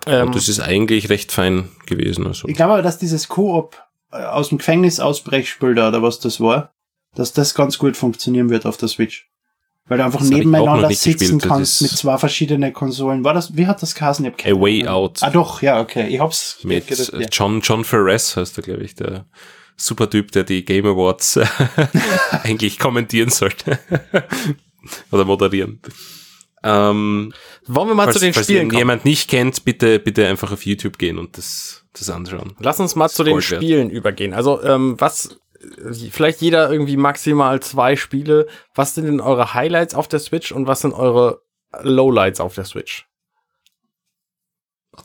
Ähm, 0.07 0.27
Und 0.27 0.35
das 0.35 0.49
ist 0.49 0.61
eigentlich 0.61 1.09
recht 1.09 1.33
fein 1.33 1.71
gewesen. 1.87 2.27
Also. 2.27 2.47
Ich 2.49 2.55
glaube 2.55 2.75
aber, 2.75 2.83
dass 2.83 2.99
dieses 2.99 3.29
Koop 3.29 3.83
aus 4.11 4.49
dem 4.49 4.59
Gefängnis 4.59 5.01
ausbrechspiel 5.01 5.75
da, 5.75 5.89
oder 5.89 6.03
was 6.03 6.21
das 6.21 6.41
war, 6.41 6.73
dass 7.15 7.33
das 7.33 7.55
ganz 7.55 7.79
gut 7.79 7.97
funktionieren 7.97 8.51
wird 8.51 8.67
auf 8.67 8.77
der 8.77 8.89
Switch. 8.89 9.29
Weil 9.87 9.99
du 9.99 10.05
einfach 10.05 10.21
Das 10.21 10.31
nebeneinander 10.31 10.89
sitzen 10.91 11.19
gespielt, 11.19 11.43
kannst 11.43 11.83
mit 11.83 11.91
zwei 11.91 12.17
verschiedenen 12.17 12.73
Konsolen. 12.73 13.25
War 13.25 13.35
das, 13.35 13.57
wie 13.57 13.67
hat 13.67 13.83
das 13.83 13.95
geheißen? 13.95 14.25
Ich 14.25 14.47
A 14.47 14.61
Way. 14.61 14.87
Out. 14.87 15.19
Ah 15.23 15.31
doch, 15.31 15.63
ja, 15.63 15.81
okay. 15.81 16.07
Ich 16.09 16.21
hab's 16.21 16.59
mit 16.63 16.87
gedacht, 16.87 17.13
äh, 17.13 17.23
ja. 17.23 17.29
John, 17.31 17.61
John 17.61 17.85
Ferres 17.85 18.37
heißt 18.37 18.57
er, 18.59 18.63
glaube 18.63 18.85
ich, 18.85 18.95
der 18.95 19.27
Supertyp, 19.77 20.31
der 20.31 20.45
die 20.45 20.65
Game 20.65 20.87
Awards 20.87 21.37
äh, 21.37 21.47
eigentlich 22.45 22.79
kommentieren 22.79 23.31
sollte. 23.31 23.81
Oder 25.11 25.25
moderieren. 25.25 25.81
Ähm, 26.63 27.33
wollen 27.67 27.89
wir 27.89 27.95
mal 27.95 28.05
falls, 28.05 28.15
zu 28.17 28.21
den 28.21 28.35
falls 28.35 28.47
Spielen 28.47 28.69
kommen? 28.69 28.79
jemand 28.79 29.05
nicht 29.05 29.29
kennt, 29.29 29.65
bitte, 29.65 29.99
bitte 29.99 30.27
einfach 30.29 30.53
auf 30.53 30.67
YouTube 30.67 30.99
gehen 30.99 31.19
und 31.19 31.37
das, 31.37 31.80
das 31.93 32.11
anschauen. 32.11 32.55
Lass 32.61 32.81
uns 32.81 32.95
mal 32.97 33.09
zu 33.09 33.25
den 33.25 33.35
wert. 33.37 33.45
Spielen 33.45 33.91
übergehen. 33.91 34.33
Also, 34.35 34.63
ähm, 34.63 34.95
was, 35.01 35.39
vielleicht 36.11 36.41
jeder 36.41 36.71
irgendwie 36.71 36.97
maximal 36.97 37.61
zwei 37.61 37.97
Spiele. 37.97 38.47
Was 38.75 38.95
sind 38.95 39.07
denn 39.07 39.21
eure 39.21 39.55
Highlights 39.55 39.95
auf 39.95 40.09
der 40.09 40.21
Switch 40.21 40.53
und 40.53 40.67
was 40.67 40.81
sind 40.81 40.93
eure 40.93 41.43
Lowlights 41.83 42.41
auf 42.41 42.55
der 42.55 42.65
Switch? 42.65 43.07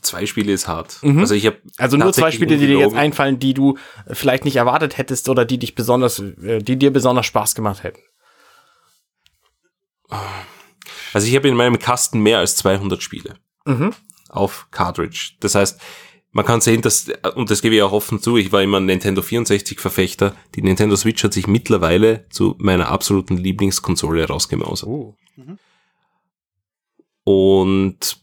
Zwei 0.02 0.26
Spiele 0.26 0.52
ist 0.52 0.68
hart. 0.68 0.98
Mhm. 1.02 1.20
Also 1.20 1.34
ich 1.34 1.46
habe 1.46 1.58
Also 1.78 1.96
nur 1.96 2.12
zwei 2.12 2.30
Spiele, 2.30 2.56
die 2.58 2.66
dir 2.66 2.78
jetzt 2.78 2.94
einfallen, 2.96 3.38
die 3.38 3.54
du 3.54 3.78
vielleicht 4.10 4.44
nicht 4.44 4.56
erwartet 4.56 4.98
hättest 4.98 5.28
oder 5.28 5.44
die 5.44 5.58
dich 5.58 5.74
besonders, 5.74 6.18
äh, 6.18 6.58
die 6.58 6.76
dir 6.78 6.92
besonders 6.92 7.26
Spaß 7.26 7.54
gemacht 7.54 7.82
hätten. 7.82 8.00
Also 11.12 11.26
ich 11.26 11.34
habe 11.36 11.48
in 11.48 11.54
meinem 11.56 11.78
Kasten 11.78 12.20
mehr 12.20 12.38
als 12.38 12.56
200 12.56 13.02
Spiele 13.02 13.36
Mhm. 13.64 13.94
auf 14.28 14.68
Cartridge. 14.70 15.32
Das 15.40 15.54
heißt, 15.54 15.80
man 16.32 16.44
kann 16.44 16.60
sehen, 16.60 16.82
dass, 16.82 17.08
und 17.34 17.50
das 17.50 17.62
gebe 17.62 17.76
ich 17.76 17.82
auch 17.82 17.92
offen 17.92 18.20
zu, 18.20 18.36
ich 18.36 18.52
war 18.52 18.62
immer 18.62 18.78
ein 18.78 18.86
Nintendo 18.86 19.22
64 19.22 19.80
Verfechter. 19.80 20.36
Die 20.54 20.62
Nintendo 20.62 20.94
Switch 20.96 21.24
hat 21.24 21.32
sich 21.32 21.46
mittlerweile 21.46 22.26
zu 22.28 22.56
meiner 22.58 22.88
absoluten 22.88 23.36
Lieblingskonsole 23.36 24.26
rausgemausert. 24.26 24.88
Uh. 24.88 25.14
Und 27.24 28.18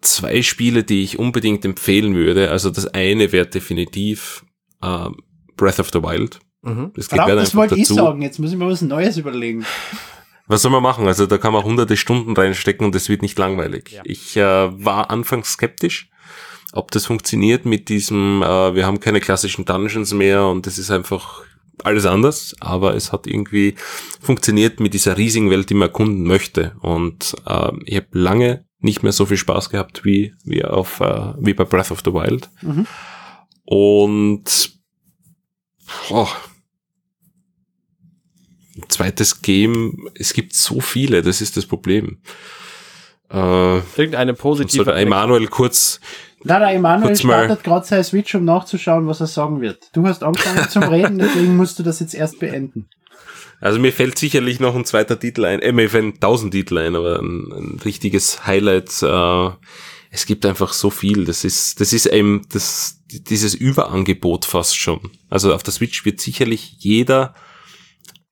zwei 0.00 0.42
Spiele, 0.42 0.84
die 0.84 1.02
ich 1.02 1.18
unbedingt 1.18 1.64
empfehlen 1.64 2.14
würde. 2.14 2.50
Also 2.50 2.70
das 2.70 2.86
eine 2.86 3.32
wäre 3.32 3.46
definitiv 3.46 4.44
ähm, 4.82 5.16
Breath 5.56 5.80
of 5.80 5.90
the 5.92 6.02
Wild. 6.02 6.40
Mhm. 6.62 6.92
Das 6.94 7.08
Verdammt, 7.08 7.32
das 7.32 7.54
wollte 7.54 7.74
ich 7.74 7.82
dazu. 7.82 7.94
sagen. 7.94 8.22
Jetzt 8.22 8.38
muss 8.38 8.52
ich 8.52 8.58
mir 8.58 8.66
was 8.66 8.82
Neues 8.82 9.16
überlegen. 9.16 9.64
Was 10.46 10.62
soll 10.62 10.72
man 10.72 10.82
machen? 10.82 11.06
Also 11.06 11.26
da 11.26 11.38
kann 11.38 11.52
man 11.52 11.64
hunderte 11.64 11.96
Stunden 11.96 12.36
reinstecken 12.36 12.84
und 12.84 12.94
es 12.94 13.08
wird 13.08 13.22
nicht 13.22 13.38
langweilig. 13.38 13.90
Ja. 13.92 14.02
Ich 14.04 14.36
äh, 14.36 14.42
war 14.42 15.10
anfangs 15.10 15.52
skeptisch, 15.52 16.10
ob 16.72 16.90
das 16.90 17.06
funktioniert 17.06 17.64
mit 17.64 17.88
diesem, 17.88 18.42
äh, 18.42 18.74
wir 18.74 18.86
haben 18.86 19.00
keine 19.00 19.20
klassischen 19.20 19.64
Dungeons 19.64 20.12
mehr 20.12 20.46
und 20.46 20.66
es 20.66 20.78
ist 20.78 20.90
einfach 20.90 21.42
alles 21.84 22.06
anders, 22.06 22.54
aber 22.60 22.94
es 22.94 23.12
hat 23.12 23.26
irgendwie 23.26 23.74
funktioniert 24.20 24.80
mit 24.80 24.94
dieser 24.94 25.16
riesigen 25.16 25.50
Welt, 25.50 25.70
die 25.70 25.74
man 25.74 25.88
erkunden 25.88 26.24
möchte. 26.24 26.76
Und 26.80 27.34
äh, 27.46 27.70
ich 27.84 27.96
habe 27.96 28.06
lange 28.12 28.64
nicht 28.80 29.02
mehr 29.02 29.12
so 29.12 29.26
viel 29.26 29.36
Spaß 29.36 29.70
gehabt 29.70 30.04
wie, 30.04 30.34
wie, 30.44 30.64
auf, 30.64 31.00
äh, 31.00 31.32
wie 31.38 31.54
bei 31.54 31.64
Breath 31.64 31.90
of 31.90 32.02
the 32.04 32.12
Wild. 32.12 32.48
Mhm. 32.62 32.86
Und 33.64 34.72
oh, 36.10 36.28
zweites 38.88 39.42
Game, 39.42 40.08
es 40.14 40.32
gibt 40.32 40.54
so 40.54 40.80
viele, 40.80 41.22
das 41.22 41.40
ist 41.40 41.56
das 41.56 41.66
Problem. 41.66 42.18
Äh, 43.30 43.78
Irgendeine 43.96 44.34
positive. 44.34 44.84
der 44.84 44.96
Emanuel 44.96 45.46
kurz, 45.46 46.00
Da 46.42 46.58
der 46.58 46.72
Emanuel 46.72 47.16
startet 47.16 47.62
gerade 47.62 47.86
seine 47.86 48.04
Switch, 48.04 48.34
um 48.34 48.44
nachzuschauen, 48.44 49.06
was 49.06 49.20
er 49.20 49.26
sagen 49.26 49.60
wird. 49.60 49.90
Du 49.92 50.06
hast 50.06 50.22
angefangen 50.22 50.68
zum 50.70 50.84
Reden, 50.84 51.18
deswegen 51.18 51.56
musst 51.56 51.78
du 51.78 51.82
das 51.82 52.00
jetzt 52.00 52.14
erst 52.14 52.38
beenden. 52.38 52.88
also 53.60 53.78
mir 53.78 53.92
fällt 53.92 54.18
sicherlich 54.18 54.58
noch 54.58 54.74
ein 54.74 54.86
zweiter 54.86 55.18
Titel 55.18 55.44
ein, 55.44 55.60
äh, 55.60 55.72
mir 55.72 55.90
fällt 55.90 56.20
tausend 56.20 56.52
Titel 56.52 56.78
ein, 56.78 56.96
aber 56.96 57.18
ein, 57.20 57.52
ein 57.52 57.80
richtiges 57.84 58.46
Highlight, 58.46 59.02
äh, 59.02 59.50
es 60.10 60.26
gibt 60.26 60.44
einfach 60.46 60.72
so 60.72 60.90
viel, 60.90 61.24
das 61.24 61.44
ist, 61.44 61.80
das 61.80 61.92
ist 61.92 62.06
eben 62.06 62.42
das, 62.50 63.00
dieses 63.06 63.54
Überangebot 63.54 64.44
fast 64.44 64.76
schon. 64.76 65.10
Also 65.28 65.54
auf 65.54 65.62
der 65.62 65.72
Switch 65.72 66.04
wird 66.04 66.20
sicherlich 66.20 66.76
jeder 66.78 67.34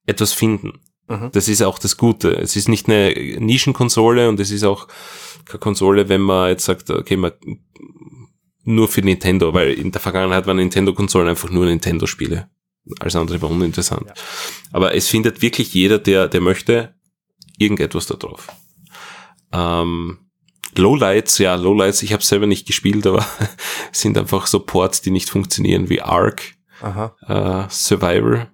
etwas 0.05 0.33
finden. 0.33 0.79
Mhm. 1.07 1.29
Das 1.31 1.47
ist 1.47 1.61
auch 1.61 1.79
das 1.79 1.95
Gute. 1.97 2.31
Es 2.31 2.55
ist 2.55 2.67
nicht 2.67 2.87
eine 2.87 3.13
Nischenkonsole 3.39 4.27
und 4.27 4.39
es 4.39 4.51
ist 4.51 4.63
auch 4.63 4.87
keine 5.45 5.59
Konsole, 5.59 6.09
wenn 6.09 6.21
man 6.21 6.49
jetzt 6.49 6.65
sagt, 6.65 6.89
okay, 6.89 7.15
man 7.15 7.31
nur 8.69 8.87
für 8.87 9.01
Nintendo, 9.01 9.53
weil 9.53 9.73
in 9.73 9.91
der 9.91 10.01
Vergangenheit 10.01 10.45
waren 10.47 10.57
Nintendo-Konsolen 10.57 11.27
einfach 11.27 11.49
nur 11.49 11.65
Nintendo-Spiele. 11.65 12.49
Alles 12.99 13.15
andere 13.15 13.41
war 13.41 13.49
uninteressant. 13.51 14.05
Ja. 14.07 14.13
Aber 14.71 14.95
es 14.95 15.07
findet 15.07 15.41
wirklich 15.41 15.73
jeder, 15.73 15.97
der, 15.99 16.27
der 16.27 16.41
möchte, 16.41 16.95
irgendetwas 17.57 18.07
da 18.07 18.15
drauf. 18.15 18.47
Ähm, 19.51 20.19
Lowlights, 20.75 21.39
ja, 21.39 21.55
Lowlights, 21.55 22.03
ich 22.03 22.13
habe 22.13 22.23
selber 22.23 22.47
nicht 22.47 22.67
gespielt, 22.67 23.05
aber 23.07 23.25
sind 23.91 24.17
einfach 24.17 24.47
so 24.47 24.59
Ports, 24.59 25.01
die 25.01 25.11
nicht 25.11 25.29
funktionieren, 25.29 25.89
wie 25.89 26.01
Ark, 26.01 26.53
Aha. 26.81 27.15
äh, 27.67 27.69
Survivor. 27.69 28.47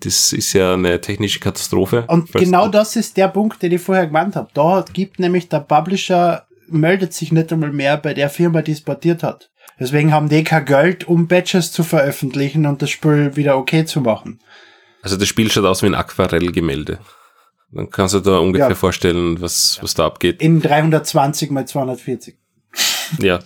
Das 0.00 0.32
ist 0.32 0.52
ja 0.52 0.74
eine 0.74 1.00
technische 1.00 1.38
Katastrophe. 1.40 2.04
Und 2.08 2.30
genau 2.32 2.66
du- 2.66 2.72
das 2.72 2.96
ist 2.96 3.16
der 3.16 3.28
Punkt, 3.28 3.62
den 3.62 3.72
ich 3.72 3.80
vorher 3.80 4.06
gemeint 4.06 4.34
habe. 4.36 4.50
Da 4.52 4.84
gibt 4.92 5.18
nämlich 5.20 5.48
der 5.48 5.60
Publisher 5.60 6.46
meldet 6.74 7.12
sich 7.14 7.32
nicht 7.32 7.52
einmal 7.52 7.72
mehr 7.72 7.96
bei 7.96 8.14
der 8.14 8.28
Firma, 8.30 8.62
die 8.62 8.72
es 8.72 8.80
portiert 8.82 9.22
hat. 9.22 9.50
Deswegen 9.80 10.12
haben 10.12 10.28
die 10.28 10.44
kein 10.44 10.64
Geld, 10.64 11.08
um 11.08 11.26
Patches 11.26 11.72
zu 11.72 11.82
veröffentlichen 11.82 12.66
und 12.66 12.80
das 12.82 12.90
Spiel 12.90 13.34
wieder 13.36 13.56
okay 13.58 13.84
zu 13.84 14.00
machen. 14.00 14.40
Also 15.02 15.16
das 15.16 15.28
Spiel 15.28 15.50
schaut 15.50 15.64
aus 15.64 15.82
wie 15.82 15.86
ein 15.86 15.94
Aquarellgemälde. 15.94 16.98
Dann 17.72 17.90
kannst 17.90 18.14
du 18.14 18.20
da 18.20 18.38
ungefähr 18.38 18.68
Ja. 18.68 18.74
vorstellen, 18.74 19.40
was, 19.40 19.78
was 19.82 19.94
da 19.94 20.06
abgeht. 20.06 20.40
In 20.40 20.60
320 20.60 21.50
mal 21.50 21.66
240. 21.66 22.36
Ja. 23.20 23.40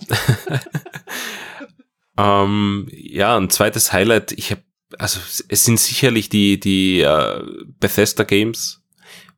ähm, 2.17 2.87
ja, 2.91 3.37
ein 3.37 3.49
zweites 3.49 3.93
Highlight, 3.93 4.31
ich 4.33 4.51
habe, 4.51 4.61
also 4.97 5.19
es 5.47 5.65
sind 5.65 5.79
sicherlich 5.79 6.29
die, 6.29 6.59
die 6.59 7.01
äh, 7.01 7.41
Bethesda 7.79 8.23
Games, 8.23 8.81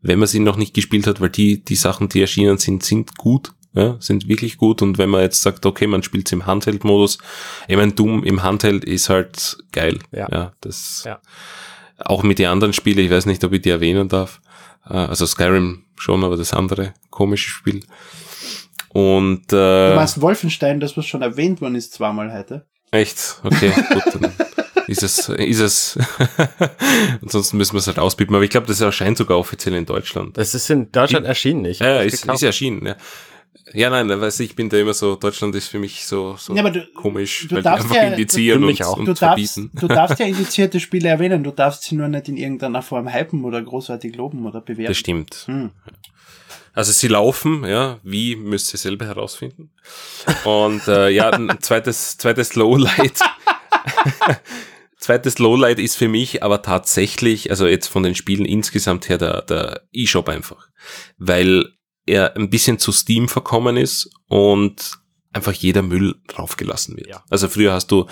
wenn 0.02 0.20
man 0.20 0.28
sie 0.28 0.40
noch 0.40 0.58
nicht 0.58 0.74
gespielt 0.74 1.08
hat, 1.08 1.22
weil 1.22 1.30
die, 1.30 1.64
die 1.64 1.76
Sachen, 1.76 2.10
die 2.10 2.22
erschienen 2.22 2.58
sind, 2.58 2.84
sind 2.84 3.18
gut. 3.18 3.52
Ja, 3.74 3.96
sind 4.02 4.28
wirklich 4.28 4.58
gut 4.58 4.82
und 4.82 4.98
wenn 4.98 5.10
man 5.10 5.22
jetzt 5.22 5.42
sagt, 5.42 5.66
okay, 5.66 5.88
man 5.88 6.04
spielt 6.04 6.30
im 6.34 6.46
Handheld-Modus, 6.46 7.20
ich 7.70 7.78
meine, 7.78 7.94
Doom 7.94 8.24
im 8.24 8.44
Handheld 8.44 8.84
ist 8.84 9.08
halt 9.10 9.58
geil. 9.72 10.00
Ja. 10.12 10.28
ja 10.30 10.52
das 10.60 11.04
Ja. 11.06 11.20
auch 11.98 12.24
mit 12.24 12.38
den 12.40 12.48
anderen 12.48 12.74
Spielen, 12.74 13.00
ich 13.00 13.10
weiß 13.12 13.26
nicht, 13.28 13.44
ob 13.46 13.54
ich 13.54 13.62
die 13.62 13.70
erwähnen 13.70 14.10
darf. 14.10 14.42
Äh, 14.90 14.96
Also 14.96 15.26
Skyrim 15.26 15.86
schon, 15.98 16.24
aber 16.26 16.36
das 16.36 16.52
andere 16.54 16.94
komische 17.12 17.50
Spiel. 17.50 17.82
Und 18.90 19.44
Du 19.54 19.56
äh, 19.58 19.96
meinst 19.96 20.20
Wolfenstein, 20.20 20.82
das 20.82 20.98
was 20.98 21.06
schon 21.06 21.22
erwähnt 21.22 21.62
worden 21.62 21.76
ist 21.76 21.94
zweimal 21.94 22.34
heute. 22.34 22.66
Echt? 22.92 23.40
Okay, 23.44 23.72
gut, 23.94 24.04
dann 24.22 24.34
ist 24.88 25.02
es, 25.02 25.30
ist 25.30 25.60
es. 25.62 26.00
Ansonsten 27.22 27.56
müssen 27.58 27.74
wir 27.74 27.80
es 27.80 27.88
halt 27.88 28.00
ausbieten. 28.00 28.36
Aber 28.36 28.44
ich 28.44 28.50
glaube, 28.50 28.68
das 28.68 28.82
erscheint 28.82 29.18
sogar 29.18 29.38
offiziell 29.38 29.76
in 29.76 29.86
Deutschland. 29.86 30.38
Das 30.38 30.54
ist 30.54 30.70
in 30.70 30.92
Deutschland 30.92 31.26
erschienen, 31.26 31.62
nicht? 31.62 31.80
Ja, 31.80 31.88
ja, 31.96 32.02
ist, 32.02 32.26
ist 32.26 32.44
erschienen, 32.44 32.86
ja. 32.86 32.96
Ja, 33.74 33.90
nein, 33.90 34.10
weiß 34.10 34.40
ich, 34.42 34.50
ich 34.52 34.56
bin 34.56 34.68
da 34.70 34.78
immer 34.78 34.94
so, 34.94 35.16
Deutschland 35.16 35.56
ist 35.56 35.68
für 35.68 35.80
mich 35.80 36.06
so, 36.06 36.36
so 36.38 36.54
Ja, 36.54 36.62
aber 36.62 36.72
du- 36.72 36.86
komisch, 36.94 37.48
du 37.48 37.56
weil 37.56 37.64
darfst 37.64 37.86
die 37.86 37.90
einfach 37.98 38.04
ja- 38.04 38.10
indizieren 38.12 38.62
du- 38.62 38.68
und, 38.68 38.72
mich 38.74 38.84
auch. 38.84 38.98
und 38.98 39.06
Du 39.06 39.14
darfst, 39.14 39.20
verbieten. 39.54 39.72
du 39.74 39.88
darfst 39.88 40.20
ja 40.20 40.26
indizierte 40.28 40.80
Spiele 40.80 41.10
erwähnen, 41.10 41.44
du 41.44 41.52
darfst 41.52 41.84
sie 41.84 41.96
nur 41.96 42.08
nicht 42.10 42.28
in 42.28 42.38
irgendeiner 42.38 42.82
Form 42.82 43.14
hypen 43.14 43.46
oder 43.46 43.62
großartig 43.62 44.16
loben 44.16 44.46
oder 44.46 44.62
bewerten. 44.62 44.90
Das 44.90 44.98
stimmt. 44.98 45.44
Hm. 45.46 45.72
Also 46.74 46.92
sie 46.94 47.08
laufen, 47.10 47.66
ja, 47.66 48.00
wie 48.04 48.36
müsst 48.38 48.74
ihr 48.74 48.78
selber 48.78 49.06
herausfinden. 49.06 49.72
Und 50.46 50.88
äh, 50.88 51.10
ja, 51.10 51.30
ein 51.30 51.58
zweites, 51.62 52.18
zweites 52.18 52.56
Lowlight. 52.56 53.20
zweites 54.98 55.40
Lowlight 55.40 55.80
ist 55.80 55.96
für 55.96 56.08
mich 56.08 56.44
aber 56.44 56.62
tatsächlich, 56.62 57.50
also 57.50 57.68
jetzt 57.68 57.88
von 57.88 58.04
den 58.04 58.16
Spielen 58.16 58.46
insgesamt 58.46 59.10
her, 59.10 59.18
der, 59.18 59.42
der 59.42 59.82
E-Shop 59.92 60.30
einfach. 60.30 60.68
Weil 61.18 61.66
er 62.06 62.36
ein 62.36 62.50
bisschen 62.50 62.80
zu 62.80 62.92
Steam 62.92 63.28
verkommen 63.28 63.78
ist 63.78 64.10
und 64.28 65.00
einfach 65.34 65.54
jeder 65.54 65.82
Müll 65.82 66.16
draufgelassen 66.28 66.98
wird. 66.98 67.08
Ja. 67.08 67.24
Also 67.30 67.48
früher 67.48 67.74
hast 67.74 67.92
du 67.92 68.08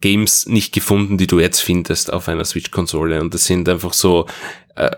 Games 0.00 0.46
nicht 0.46 0.74
gefunden, 0.74 1.16
die 1.16 1.26
du 1.26 1.40
jetzt 1.40 1.60
findest 1.60 2.12
auf 2.12 2.28
einer 2.28 2.44
Switch-Konsole. 2.44 3.20
Und 3.20 3.32
das 3.32 3.46
sind 3.46 3.68
einfach 3.68 3.92
so 3.92 4.26
äh, 4.74 4.90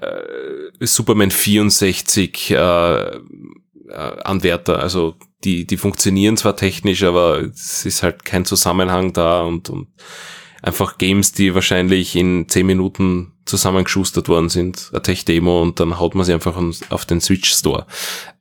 Superman 0.80 1.30
64 1.30 2.50
äh, 2.50 2.56
äh, 2.56 3.18
Anwärter. 3.90 4.80
Also 4.80 5.16
die, 5.44 5.66
die 5.66 5.76
funktionieren 5.76 6.36
zwar 6.36 6.56
technisch, 6.56 7.02
aber 7.04 7.42
es 7.42 7.84
ist 7.84 8.02
halt 8.02 8.24
kein 8.24 8.44
Zusammenhang 8.44 9.12
da 9.12 9.42
und, 9.42 9.68
und 9.70 9.88
einfach 10.64 10.98
Games, 10.98 11.32
die 11.32 11.54
wahrscheinlich 11.54 12.16
in 12.16 12.48
10 12.48 12.66
Minuten 12.66 13.32
zusammengeschustert 13.44 14.28
worden 14.28 14.48
sind, 14.48 14.88
eine 14.92 15.02
Tech-Demo 15.02 15.60
und 15.60 15.78
dann 15.78 15.98
haut 15.98 16.14
man 16.14 16.24
sie 16.24 16.32
einfach 16.32 16.60
auf 16.90 17.04
den 17.04 17.20
Switch 17.20 17.52
Store. 17.52 17.86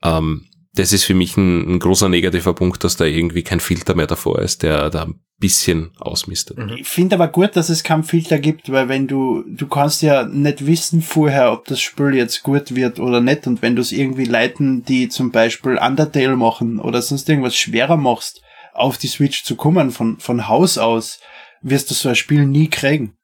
Ähm, 0.02 0.46
das 0.76 0.92
ist 0.92 1.04
für 1.04 1.14
mich 1.14 1.38
ein, 1.38 1.76
ein 1.76 1.80
großer 1.80 2.10
negativer 2.10 2.54
Punkt, 2.54 2.84
dass 2.84 2.96
da 2.96 3.06
irgendwie 3.06 3.44
kein 3.44 3.60
Filter 3.60 3.94
mehr 3.94 4.08
davor 4.08 4.40
ist, 4.40 4.64
der 4.64 4.90
da 4.90 5.04
ein 5.04 5.20
bisschen 5.38 5.92
ausmistet. 6.00 6.58
Ich 6.78 6.88
finde 6.88 7.16
aber 7.16 7.28
gut, 7.28 7.56
dass 7.56 7.70
es 7.70 7.84
keinen 7.84 8.04
Filter 8.04 8.40
gibt, 8.40 8.72
weil 8.72 8.88
wenn 8.90 9.08
du, 9.08 9.44
du 9.46 9.68
kannst 9.68 10.02
ja 10.02 10.24
nicht 10.24 10.66
wissen 10.66 11.02
vorher, 11.02 11.52
ob 11.52 11.66
das 11.66 11.80
Spiel 11.80 12.16
jetzt 12.16 12.42
gut 12.42 12.74
wird 12.74 13.00
oder 13.00 13.22
nicht. 13.22 13.46
Und 13.46 13.62
wenn 13.62 13.76
du 13.76 13.82
es 13.82 13.92
irgendwie 13.92 14.26
leiten, 14.26 14.84
die 14.84 15.10
zum 15.10 15.32
Beispiel 15.32 15.78
Undertale 15.78 16.38
machen 16.38 16.80
oder 16.80 17.02
sonst 17.02 17.30
irgendwas 17.30 17.56
schwerer 17.56 17.98
machst, 17.98 18.42
auf 18.74 18.98
die 18.98 19.08
Switch 19.08 19.44
zu 19.44 19.56
kommen 19.56 19.92
von, 19.92 20.18
von 20.18 20.48
Haus 20.48 20.80
aus, 20.80 21.20
wirst 21.64 21.90
du 21.90 21.96
so 21.96 22.10
ein 22.10 22.16
Spiel 22.16 22.46
nie 22.46 22.70
kriegen. 22.70 23.18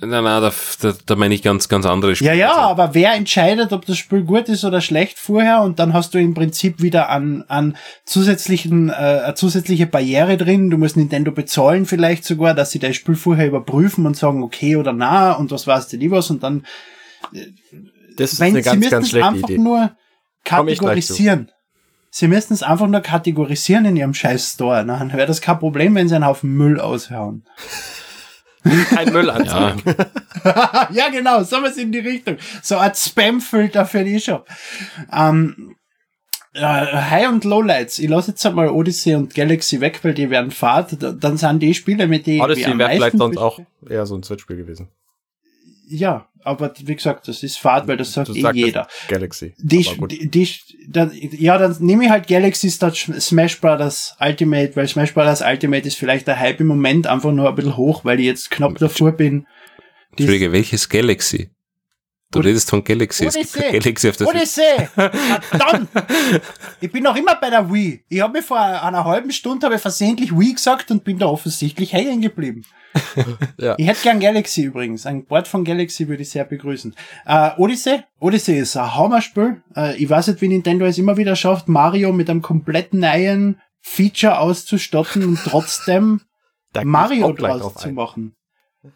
Nein, 0.00 0.10
nein, 0.10 0.24
da, 0.24 0.52
da, 0.80 0.94
da 1.04 1.16
meine 1.16 1.34
ich 1.34 1.42
ganz, 1.42 1.68
ganz 1.68 1.84
andere 1.84 2.12
Ja, 2.14 2.32
ja, 2.32 2.50
Also, 2.50 2.60
aber 2.60 2.94
wer 2.94 3.12
entscheidet, 3.14 3.72
ob 3.72 3.84
das 3.84 3.98
Spiel 3.98 4.22
gut 4.22 4.48
ist 4.48 4.64
oder 4.64 4.80
schlecht 4.80 5.18
vorher 5.18 5.60
und 5.62 5.78
dann 5.78 5.92
hast 5.92 6.14
du 6.14 6.18
im 6.18 6.32
Prinzip 6.32 6.80
wieder 6.80 7.10
an, 7.10 7.44
an 7.48 7.76
zusätzlichen, 8.06 8.88
äh, 8.88 8.92
eine 8.92 9.34
zusätzliche 9.34 9.86
Barriere 9.86 10.36
drin. 10.38 10.70
Du 10.70 10.78
musst 10.78 10.96
Nintendo 10.96 11.32
bezahlen 11.32 11.84
vielleicht 11.86 12.24
sogar, 12.24 12.54
dass 12.54 12.70
sie 12.70 12.78
dein 12.78 12.94
Spiel 12.94 13.16
vorher 13.16 13.48
überprüfen 13.48 14.06
und 14.06 14.16
sagen 14.16 14.42
okay 14.42 14.76
oder 14.76 14.92
na 14.92 15.32
und 15.32 15.50
was 15.50 15.66
weißt 15.66 15.92
du 15.92 16.10
was 16.10 16.30
und 16.30 16.42
dann, 16.42 16.64
Das 18.16 18.32
ist 18.34 18.40
wenn 18.40 18.54
eine 18.54 18.58
sie 18.62 18.62
ganz, 18.70 18.78
müssen 18.78 18.90
ganz 18.90 19.04
es 19.06 19.10
schlechte 19.10 19.28
einfach 19.28 19.48
Idee. 19.50 19.58
nur 19.58 19.96
Komm 20.48 20.68
ich 20.68 20.78
gleich 20.78 21.06
kategorisieren. 21.06 21.50
Sie 22.12 22.26
müssten 22.28 22.54
es 22.54 22.62
einfach 22.62 22.88
nur 22.88 23.00
kategorisieren 23.00 23.84
in 23.84 23.96
ihrem 23.96 24.14
scheiß 24.14 24.52
Store. 24.54 24.84
Dann 24.84 25.12
wäre 25.12 25.26
das 25.26 25.40
kein 25.40 25.58
Problem, 25.60 25.94
wenn 25.94 26.08
sie 26.08 26.16
einen 26.16 26.26
Haufen 26.26 26.50
Müll 26.56 26.80
aushauen. 26.80 27.44
Kein 28.90 29.10
Müll 29.10 29.30
anzeigen. 29.30 29.80
Ja, 30.44 30.88
ja, 30.92 31.08
genau, 31.08 31.42
so 31.44 31.62
was 31.62 31.78
in 31.78 31.92
die 31.92 32.00
Richtung. 32.00 32.36
So 32.62 32.76
ein 32.76 32.92
Spam-Filter 32.94 33.86
für 33.86 34.04
die 34.04 34.20
Shop. 34.20 34.46
Ähm, 35.10 35.76
äh, 36.52 36.60
High- 36.60 37.28
und 37.28 37.44
Lowlights. 37.44 37.98
Ich 38.00 38.10
lasse 38.10 38.32
jetzt 38.32 38.44
einmal 38.44 38.68
Odyssey 38.68 39.14
und 39.14 39.34
Galaxy 39.34 39.80
weg, 39.80 40.00
weil 40.02 40.12
die 40.12 40.28
werden 40.28 40.50
fad. 40.50 40.94
Da- 41.02 41.12
Dann 41.12 41.38
sind 41.38 41.60
die 41.60 41.72
Spiele, 41.72 42.06
mit 42.06 42.26
denen 42.26 42.36
ich 42.36 42.42
Odyssey 42.42 42.64
am 42.66 42.78
wäre 42.78 42.90
vielleicht 42.90 43.16
sonst 43.16 43.38
auch 43.38 43.60
eher 43.88 44.04
so 44.04 44.14
ein 44.16 44.22
Switch-Spiel 44.22 44.56
gewesen. 44.56 44.88
Ja, 45.90 46.28
aber 46.44 46.72
wie 46.84 46.94
gesagt, 46.94 47.26
das 47.28 47.42
ist 47.42 47.58
fad, 47.58 47.86
weil 47.88 47.96
das 47.96 48.12
sagt 48.12 48.28
Du 48.28 48.34
eh 48.34 48.40
sagtest 48.40 48.64
jeder. 48.66 48.88
Galaxy. 49.08 49.54
Die, 49.58 49.84
die, 50.08 50.28
die, 50.30 50.48
dann, 50.88 51.10
ja, 51.14 51.58
dann 51.58 51.76
nehme 51.80 52.04
ich 52.04 52.10
halt 52.10 52.28
Galaxy 52.28 52.70
statt 52.70 52.96
Smash 52.96 53.60
Brothers 53.60 54.14
Ultimate, 54.20 54.74
weil 54.76 54.86
Smash 54.88 55.12
Brothers 55.12 55.42
Ultimate 55.42 55.86
ist 55.86 55.96
vielleicht 55.98 56.26
der 56.26 56.38
Hype 56.38 56.60
im 56.60 56.68
Moment 56.68 57.06
einfach 57.06 57.32
nur 57.32 57.48
ein 57.48 57.54
bisschen 57.56 57.76
hoch, 57.76 58.04
weil 58.04 58.20
ich 58.20 58.26
jetzt 58.26 58.50
knapp 58.50 58.78
davor 58.78 59.12
bin. 59.12 59.46
Die- 60.18 60.22
Entschuldige, 60.22 60.52
welches 60.52 60.88
Galaxy? 60.88 61.50
Du 62.32 62.38
Od- 62.38 62.44
redest 62.46 62.70
von 62.70 62.84
Galaxy. 62.84 63.26
Odyssey. 63.26 63.72
Galaxy 63.72 64.08
auf 64.08 64.16
der. 64.16 64.28
Odyssey! 64.28 64.88
Verdammt! 64.94 65.88
Ich 66.80 66.90
bin 66.90 67.02
noch 67.02 67.16
immer 67.16 67.34
bei 67.36 67.50
der 67.50 67.70
Wii. 67.72 68.04
Ich 68.08 68.20
habe 68.20 68.34
mir 68.34 68.42
vor 68.42 68.58
einer 68.58 69.04
halben 69.04 69.32
Stunde 69.32 69.66
habe 69.66 69.74
ich 69.74 69.82
versehentlich 69.82 70.32
Wii 70.32 70.54
gesagt 70.54 70.90
und 70.90 71.04
bin 71.04 71.18
da 71.18 71.26
offensichtlich 71.26 71.92
hängen 71.92 72.20
geblieben. 72.20 72.62
Ja. 73.58 73.74
Ich 73.78 73.86
hätte 73.86 74.02
gern 74.02 74.20
Galaxy 74.20 74.62
übrigens. 74.62 75.06
Ein 75.06 75.24
Board 75.26 75.46
von 75.46 75.64
Galaxy 75.64 76.08
würde 76.08 76.22
ich 76.22 76.30
sehr 76.30 76.44
begrüßen. 76.44 76.94
Äh, 77.26 77.50
Odyssey? 77.56 78.02
Odyssey 78.20 78.58
ist 78.58 78.76
ein 78.76 78.94
Hammerspiel. 78.94 79.62
Äh, 79.76 79.96
ich 79.96 80.08
weiß 80.08 80.28
nicht, 80.28 80.40
wie 80.40 80.48
Nintendo 80.48 80.86
es 80.86 80.98
immer 80.98 81.16
wieder 81.16 81.36
schafft, 81.36 81.68
Mario 81.68 82.12
mit 82.12 82.30
einem 82.30 82.42
komplett 82.42 82.94
neuen 82.94 83.60
Feature 83.80 84.38
auszustatten 84.38 85.24
und 85.24 85.38
trotzdem 85.44 86.22
Mario 86.84 87.32
draus 87.32 87.74
zu 87.74 87.88
ein. 87.88 87.94
machen. 87.94 88.34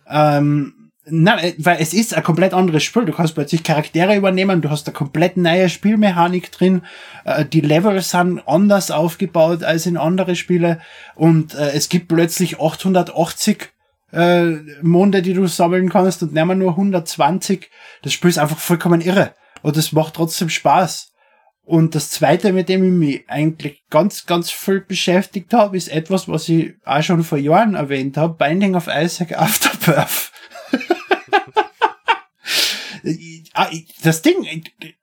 Ähm, 0.08 0.83
na, 1.06 1.42
äh, 1.42 1.54
weil 1.58 1.78
es 1.80 1.92
ist 1.92 2.14
ein 2.14 2.22
komplett 2.22 2.54
anderes 2.54 2.82
Spiel. 2.82 3.04
Du 3.04 3.12
kannst 3.12 3.34
plötzlich 3.34 3.62
Charaktere 3.62 4.16
übernehmen, 4.16 4.62
du 4.62 4.70
hast 4.70 4.86
eine 4.86 4.94
komplett 4.94 5.36
neue 5.36 5.68
Spielmechanik 5.68 6.50
drin. 6.52 6.82
Äh, 7.24 7.44
die 7.44 7.60
Level 7.60 8.00
sind 8.00 8.40
anders 8.46 8.90
aufgebaut 8.90 9.62
als 9.62 9.86
in 9.86 9.96
andere 9.96 10.36
Spiele 10.36 10.80
und 11.14 11.54
äh, 11.54 11.72
es 11.72 11.88
gibt 11.88 12.08
plötzlich 12.08 12.60
880 12.60 13.70
äh, 14.12 14.52
Monde, 14.82 15.22
die 15.22 15.34
du 15.34 15.46
sammeln 15.46 15.90
kannst 15.90 16.22
und 16.22 16.32
mehr 16.32 16.46
nur 16.46 16.70
120. 16.70 17.70
Das 18.02 18.12
Spiel 18.12 18.30
ist 18.30 18.38
einfach 18.38 18.58
vollkommen 18.58 19.00
irre 19.00 19.34
und 19.62 19.76
es 19.76 19.92
macht 19.92 20.14
trotzdem 20.14 20.48
Spaß. 20.48 21.10
Und 21.66 21.94
das 21.94 22.10
zweite, 22.10 22.52
mit 22.52 22.68
dem 22.68 22.84
ich 22.84 22.90
mich 22.90 23.24
eigentlich 23.30 23.84
ganz, 23.88 24.26
ganz 24.26 24.50
viel 24.50 24.80
beschäftigt 24.80 25.54
habe, 25.54 25.78
ist 25.78 25.88
etwas, 25.88 26.28
was 26.28 26.46
ich 26.50 26.74
auch 26.84 27.02
schon 27.02 27.24
vor 27.24 27.38
Jahren 27.38 27.74
erwähnt 27.74 28.18
habe, 28.18 28.34
Binding 28.34 28.74
of 28.74 28.86
Isaac 28.86 29.32
Afterbirth. 29.32 30.30
Ah, 33.52 33.68
ich- 33.70 33.86
Das 34.02 34.22
Ding, 34.22 34.34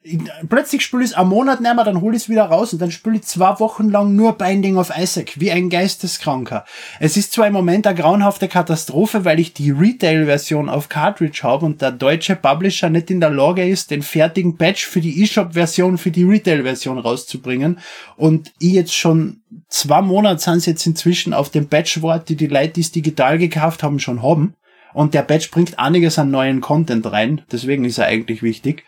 ich- 0.03 0.19
plötzlich 0.49 0.81
spiele 0.81 1.03
ich 1.03 1.11
es 1.11 1.15
einen 1.15 1.29
Monat 1.29 1.61
nicht 1.61 1.75
mehr, 1.75 1.83
dann 1.83 2.01
hole 2.01 2.15
ich 2.15 2.23
es 2.23 2.29
wieder 2.29 2.45
raus 2.45 2.73
und 2.73 2.79
dann 2.81 2.89
spiele 2.91 3.17
ich 3.17 3.23
zwei 3.23 3.59
Wochen 3.59 3.89
lang 3.89 4.15
nur 4.15 4.33
Binding 4.37 4.77
of 4.77 4.91
Isaac, 4.97 5.39
wie 5.39 5.51
ein 5.51 5.69
Geisteskranker. 5.69 6.65
Es 6.99 7.17
ist 7.17 7.33
zwar 7.33 7.47
im 7.47 7.53
Moment 7.53 7.85
eine 7.85 7.95
grauenhafte 7.99 8.47
Katastrophe, 8.47 9.23
weil 9.25 9.39
ich 9.39 9.53
die 9.53 9.69
Retail-Version 9.71 10.69
auf 10.69 10.89
Cartridge 10.89 11.41
habe 11.43 11.65
und 11.65 11.81
der 11.81 11.91
deutsche 11.91 12.35
Publisher 12.35 12.89
nicht 12.89 13.11
in 13.11 13.19
der 13.19 13.29
Lage 13.29 13.67
ist, 13.67 13.91
den 13.91 14.01
fertigen 14.01 14.57
Patch 14.57 14.85
für 14.85 15.01
die 15.01 15.21
eShop-Version, 15.23 15.97
für 15.97 16.11
die 16.11 16.23
Retail-Version 16.23 16.97
rauszubringen. 16.97 17.79
Und 18.17 18.51
ich 18.59 18.73
jetzt 18.73 18.95
schon 18.95 19.41
zwei 19.69 20.01
Monate 20.01 20.41
sind 20.41 20.65
jetzt 20.65 20.85
inzwischen 20.87 21.33
auf 21.33 21.49
dem 21.49 21.67
Patch-Wort, 21.67 22.29
die 22.29 22.35
die 22.35 22.47
Leute, 22.47 22.73
die 22.73 22.81
es 22.81 22.91
digital 22.91 23.37
gekauft 23.37 23.83
haben, 23.83 23.99
schon 23.99 24.23
haben. 24.23 24.55
Und 24.93 25.13
der 25.13 25.23
Batch 25.23 25.51
bringt 25.51 25.79
einiges 25.79 26.19
an 26.19 26.31
neuen 26.31 26.61
Content 26.61 27.11
rein, 27.11 27.45
deswegen 27.51 27.85
ist 27.85 27.97
er 27.97 28.07
eigentlich 28.07 28.43
wichtig. 28.43 28.83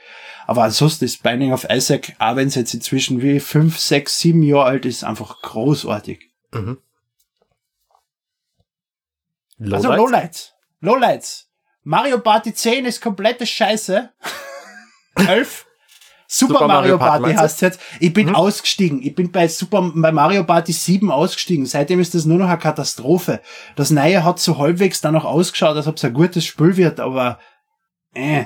Aber 0.45 0.63
ansonsten 0.63 1.05
ist 1.05 1.23
Binding 1.23 1.53
of 1.53 1.65
Isaac, 1.69 2.15
auch 2.19 2.35
wenn 2.35 2.47
es 2.47 2.55
jetzt 2.55 2.73
inzwischen 2.73 3.21
wie 3.21 3.39
fünf, 3.39 3.79
sechs, 3.79 4.19
sieben 4.19 4.43
Jahre 4.43 4.65
alt 4.65 4.85
ist, 4.85 5.03
einfach 5.03 5.41
großartig. 5.41 6.29
Mhm. 6.51 6.79
Also 9.71 9.93
Lowlights. 9.93 10.53
Lowlights. 10.81 11.49
Mario 11.83 12.19
Party 12.19 12.53
10 12.53 12.85
ist 12.85 13.01
komplette 13.01 13.45
Scheiße. 13.45 14.11
11. 15.15 15.65
Super, 16.35 16.53
Super 16.53 16.67
Mario 16.67 16.97
Mario 16.97 16.97
Party, 16.97 17.21
Party 17.23 17.37
heißt 17.37 17.61
jetzt. 17.61 17.79
Ich 17.99 18.11
bin 18.11 18.29
Mhm. 18.29 18.35
ausgestiegen. 18.35 19.03
Ich 19.03 19.13
bin 19.13 19.31
bei 19.31 19.47
Super, 19.47 19.91
bei 19.93 20.11
Mario 20.11 20.43
Party 20.43 20.71
7 20.73 21.11
ausgestiegen. 21.11 21.67
Seitdem 21.67 21.99
ist 21.99 22.15
das 22.15 22.25
nur 22.25 22.39
noch 22.39 22.47
eine 22.47 22.57
Katastrophe. 22.57 23.39
Das 23.75 23.91
Neue 23.91 24.23
hat 24.23 24.39
so 24.39 24.57
halbwegs 24.57 24.99
dann 24.99 25.13
noch 25.13 25.25
ausgeschaut, 25.25 25.75
als 25.77 25.85
ob 25.85 25.97
es 25.97 26.03
ein 26.05 26.13
gutes 26.13 26.43
Spiel 26.43 26.75
wird, 26.75 26.99
aber, 26.99 27.39
äh. 28.15 28.45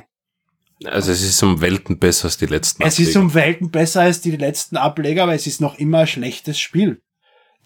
Also 0.86 1.12
es 1.14 1.24
ist 1.24 1.42
um 1.44 1.62
Welten 1.62 1.98
besser 1.98 2.26
als 2.26 2.38
die 2.38 2.46
letzten. 2.46 2.84
Es 2.84 3.00
ist 3.00 3.08
Ableger. 3.16 3.20
um 3.22 3.34
Welten 3.34 3.72
besser 3.72 4.02
als 4.02 4.20
die 4.22 4.36
letzten 4.36 4.76
Ableger, 4.78 5.24
aber 5.24 5.34
es 5.34 5.48
ist 5.48 5.62
noch 5.62 5.80
immer 5.80 6.00
ein 6.00 6.08
schlechtes 6.08 6.60
Spiel. 6.60 7.02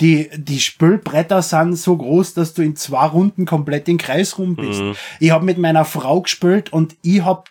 Die, 0.02 0.30
die 0.36 0.60
Spülbretter 0.60 1.42
sind 1.44 1.76
so 1.76 1.96
groß, 1.96 2.34
dass 2.34 2.54
du 2.54 2.64
in 2.64 2.76
zwei 2.76 3.06
Runden 3.06 3.46
komplett 3.46 3.88
im 3.88 4.00
Kreis 4.00 4.38
rum 4.38 4.56
bist. 4.56 4.82
Mhm. 4.82 4.96
Ich 5.20 5.32
habe 5.32 5.46
mit 5.46 5.60
meiner 5.60 5.86
Frau 5.86 6.22
gespielt 6.22 6.74
und 6.74 6.96
ich 7.04 7.24
hab, 7.24 7.50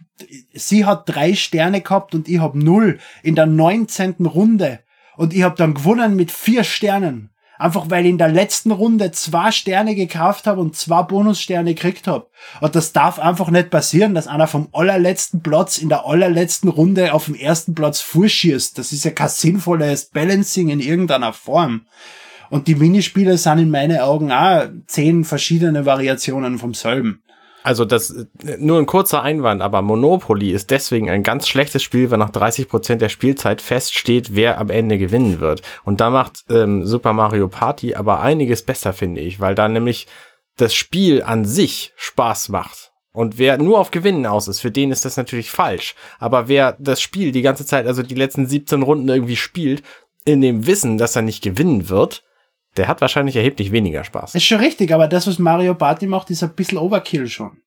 sie 0.53 0.85
hat 0.85 1.09
drei 1.09 1.35
Sterne 1.35 1.81
gehabt 1.81 2.15
und 2.15 2.29
ich 2.29 2.41
hab 2.41 2.57
null 2.57 2.99
in 3.23 3.37
der 3.37 3.47
19. 3.47 4.27
Runde. 4.27 4.81
Und 5.17 5.33
ich 5.33 5.43
hab 5.43 5.57
dann 5.57 5.75
gewonnen 5.75 6.17
mit 6.17 6.33
vier 6.33 6.65
Sternen. 6.65 7.31
Einfach 7.61 7.91
weil 7.91 8.07
ich 8.07 8.11
in 8.11 8.17
der 8.17 8.33
letzten 8.33 8.71
Runde 8.71 9.13
zwei 9.13 9.53
Sterne 9.53 9.95
gekauft 9.95 10.47
habe 10.47 10.63
und 10.63 10.77
zwei 10.77 11.03
Bonussterne 11.03 11.75
gekriegt 11.75 12.07
habe. 12.07 12.27
Und 12.63 12.75
das 12.75 12.95
darf 12.95 13.19
einfach 13.19 13.51
nicht 13.51 13.69
passieren, 13.69 14.15
dass 14.15 14.27
einer 14.27 14.47
vom 14.47 14.69
allerletzten 14.73 15.43
Platz 15.43 15.77
in 15.77 15.91
der 15.91 16.07
allerletzten 16.07 16.71
Runde 16.71 17.13
auf 17.13 17.27
dem 17.27 17.35
ersten 17.35 17.75
Platz 17.75 18.01
vorschießt. 18.01 18.79
Das 18.79 18.93
ist 18.93 19.05
ja 19.05 19.11
kein 19.11 19.29
sinnvolles 19.29 20.07
Balancing 20.07 20.71
in 20.71 20.81
irgendeiner 20.81 21.35
Form. 21.35 21.83
Und 22.51 22.67
die 22.67 22.75
Minispiele 22.75 23.39
sind 23.39 23.59
in 23.59 23.71
meinen 23.71 24.01
Augen 24.01 24.33
auch 24.33 24.65
zehn 24.87 25.25
verschiedene 25.25 25.87
Variationen 25.87 26.59
vom 26.59 26.75
selben. 26.75 27.23
Also 27.63 27.85
das 27.85 28.27
nur 28.59 28.79
ein 28.79 28.87
kurzer 28.87 29.23
Einwand, 29.23 29.61
aber 29.61 29.83
Monopoly 29.83 30.51
ist 30.51 30.71
deswegen 30.71 31.11
ein 31.11 31.23
ganz 31.23 31.47
schlechtes 31.47 31.83
Spiel, 31.83 32.11
weil 32.11 32.19
nach 32.19 32.31
30 32.31 32.69
Prozent 32.69 33.03
der 33.03 33.11
Spielzeit 33.11 33.61
feststeht, 33.61 34.35
wer 34.35 34.59
am 34.59 34.71
Ende 34.71 34.97
gewinnen 34.97 35.41
wird. 35.41 35.63
Und 35.85 36.01
da 36.01 36.11
macht 36.11 36.45
ähm, 36.49 36.87
Super 36.87 37.13
Mario 37.13 37.49
Party 37.49 37.95
aber 37.95 38.21
einiges 38.21 38.63
besser, 38.63 38.93
finde 38.93 39.21
ich, 39.21 39.41
weil 39.41 39.55
da 39.55 39.69
nämlich 39.69 40.07
das 40.57 40.75
Spiel 40.75 41.23
an 41.23 41.45
sich 41.45 41.93
Spaß 41.97 42.49
macht. 42.49 42.93
Und 43.13 43.39
wer 43.39 43.59
nur 43.59 43.79
auf 43.79 43.91
Gewinnen 43.91 44.25
aus 44.25 44.49
ist, 44.49 44.61
für 44.61 44.71
den 44.71 44.91
ist 44.91 45.05
das 45.05 45.17
natürlich 45.17 45.51
falsch. 45.51 45.95
Aber 46.19 46.49
wer 46.49 46.77
das 46.79 47.01
Spiel 47.01 47.33
die 47.33 47.43
ganze 47.43 47.67
Zeit, 47.67 47.87
also 47.87 48.03
die 48.03 48.15
letzten 48.15 48.47
17 48.47 48.83
Runden 48.83 49.09
irgendwie 49.09 49.37
spielt, 49.37 49.83
in 50.25 50.41
dem 50.41 50.67
Wissen, 50.67 50.97
dass 50.97 51.17
er 51.17 51.23
nicht 51.23 51.43
gewinnen 51.43 51.89
wird, 51.89 52.23
der 52.77 52.89
hat 52.89 53.01
wahrscheinlich 53.01 53.37
erheblich 53.37 53.73
weniger 53.73 54.05
Spaß. 54.05 54.35
Ist 54.35 54.45
schon 54.45 54.61
richtig, 54.61 54.93
aber 54.93 55.09
das, 55.09 55.27
was 55.27 55.39
Mario 55.39 55.75
Party 55.75 56.07
macht, 56.07 56.31
ist 56.31 56.43
ein 56.43 56.55
bisschen 56.55 56.79
Overkill 56.79 57.29
schon. 57.29 57.59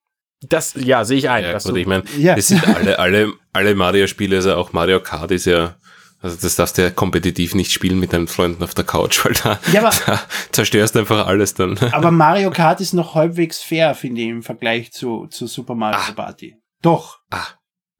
Das, 0.49 0.73
ja, 0.75 1.05
sehe 1.05 1.17
ich 1.19 1.29
ein. 1.29 1.43
Ja, 1.43 1.53
gut, 1.57 1.65
du- 1.69 1.75
ich 1.75 1.87
meine, 1.87 2.03
Ja. 2.17 2.35
das 2.35 2.47
sind 2.47 2.67
alle, 2.67 2.99
alle, 2.99 3.31
alle 3.53 3.75
Mario-Spiele, 3.75 4.35
also 4.37 4.55
auch 4.55 4.73
Mario 4.73 4.99
Kart 5.01 5.31
ist 5.31 5.45
ja, 5.45 5.75
also 6.21 6.37
das 6.41 6.55
darfst 6.55 6.77
du 6.77 6.81
ja 6.83 6.89
kompetitiv 6.89 7.55
nicht 7.55 7.71
spielen 7.71 7.99
mit 7.99 8.11
deinen 8.13 8.27
Freunden 8.27 8.61
auf 8.63 8.73
der 8.73 8.83
Couch, 8.83 9.23
weil 9.25 9.33
da, 9.33 9.59
Ja, 9.71 9.81
aber- 9.85 9.95
da 10.05 10.21
zerstörst 10.51 10.95
du 10.95 10.99
einfach 10.99 11.27
alles 11.27 11.53
dann. 11.53 11.77
Aber 11.91 12.11
Mario 12.11 12.51
Kart 12.51 12.81
ist 12.81 12.93
noch 12.93 13.15
halbwegs 13.15 13.61
fair, 13.61 13.95
finde 13.95 14.21
ich, 14.21 14.27
im 14.27 14.43
Vergleich 14.43 14.91
zu, 14.91 15.27
zu 15.27 15.47
Super 15.47 15.75
Mario 15.75 15.99
Ah. 16.09 16.11
Party. 16.13 16.55
Doch. 16.81 17.19
Ah. 17.29 17.45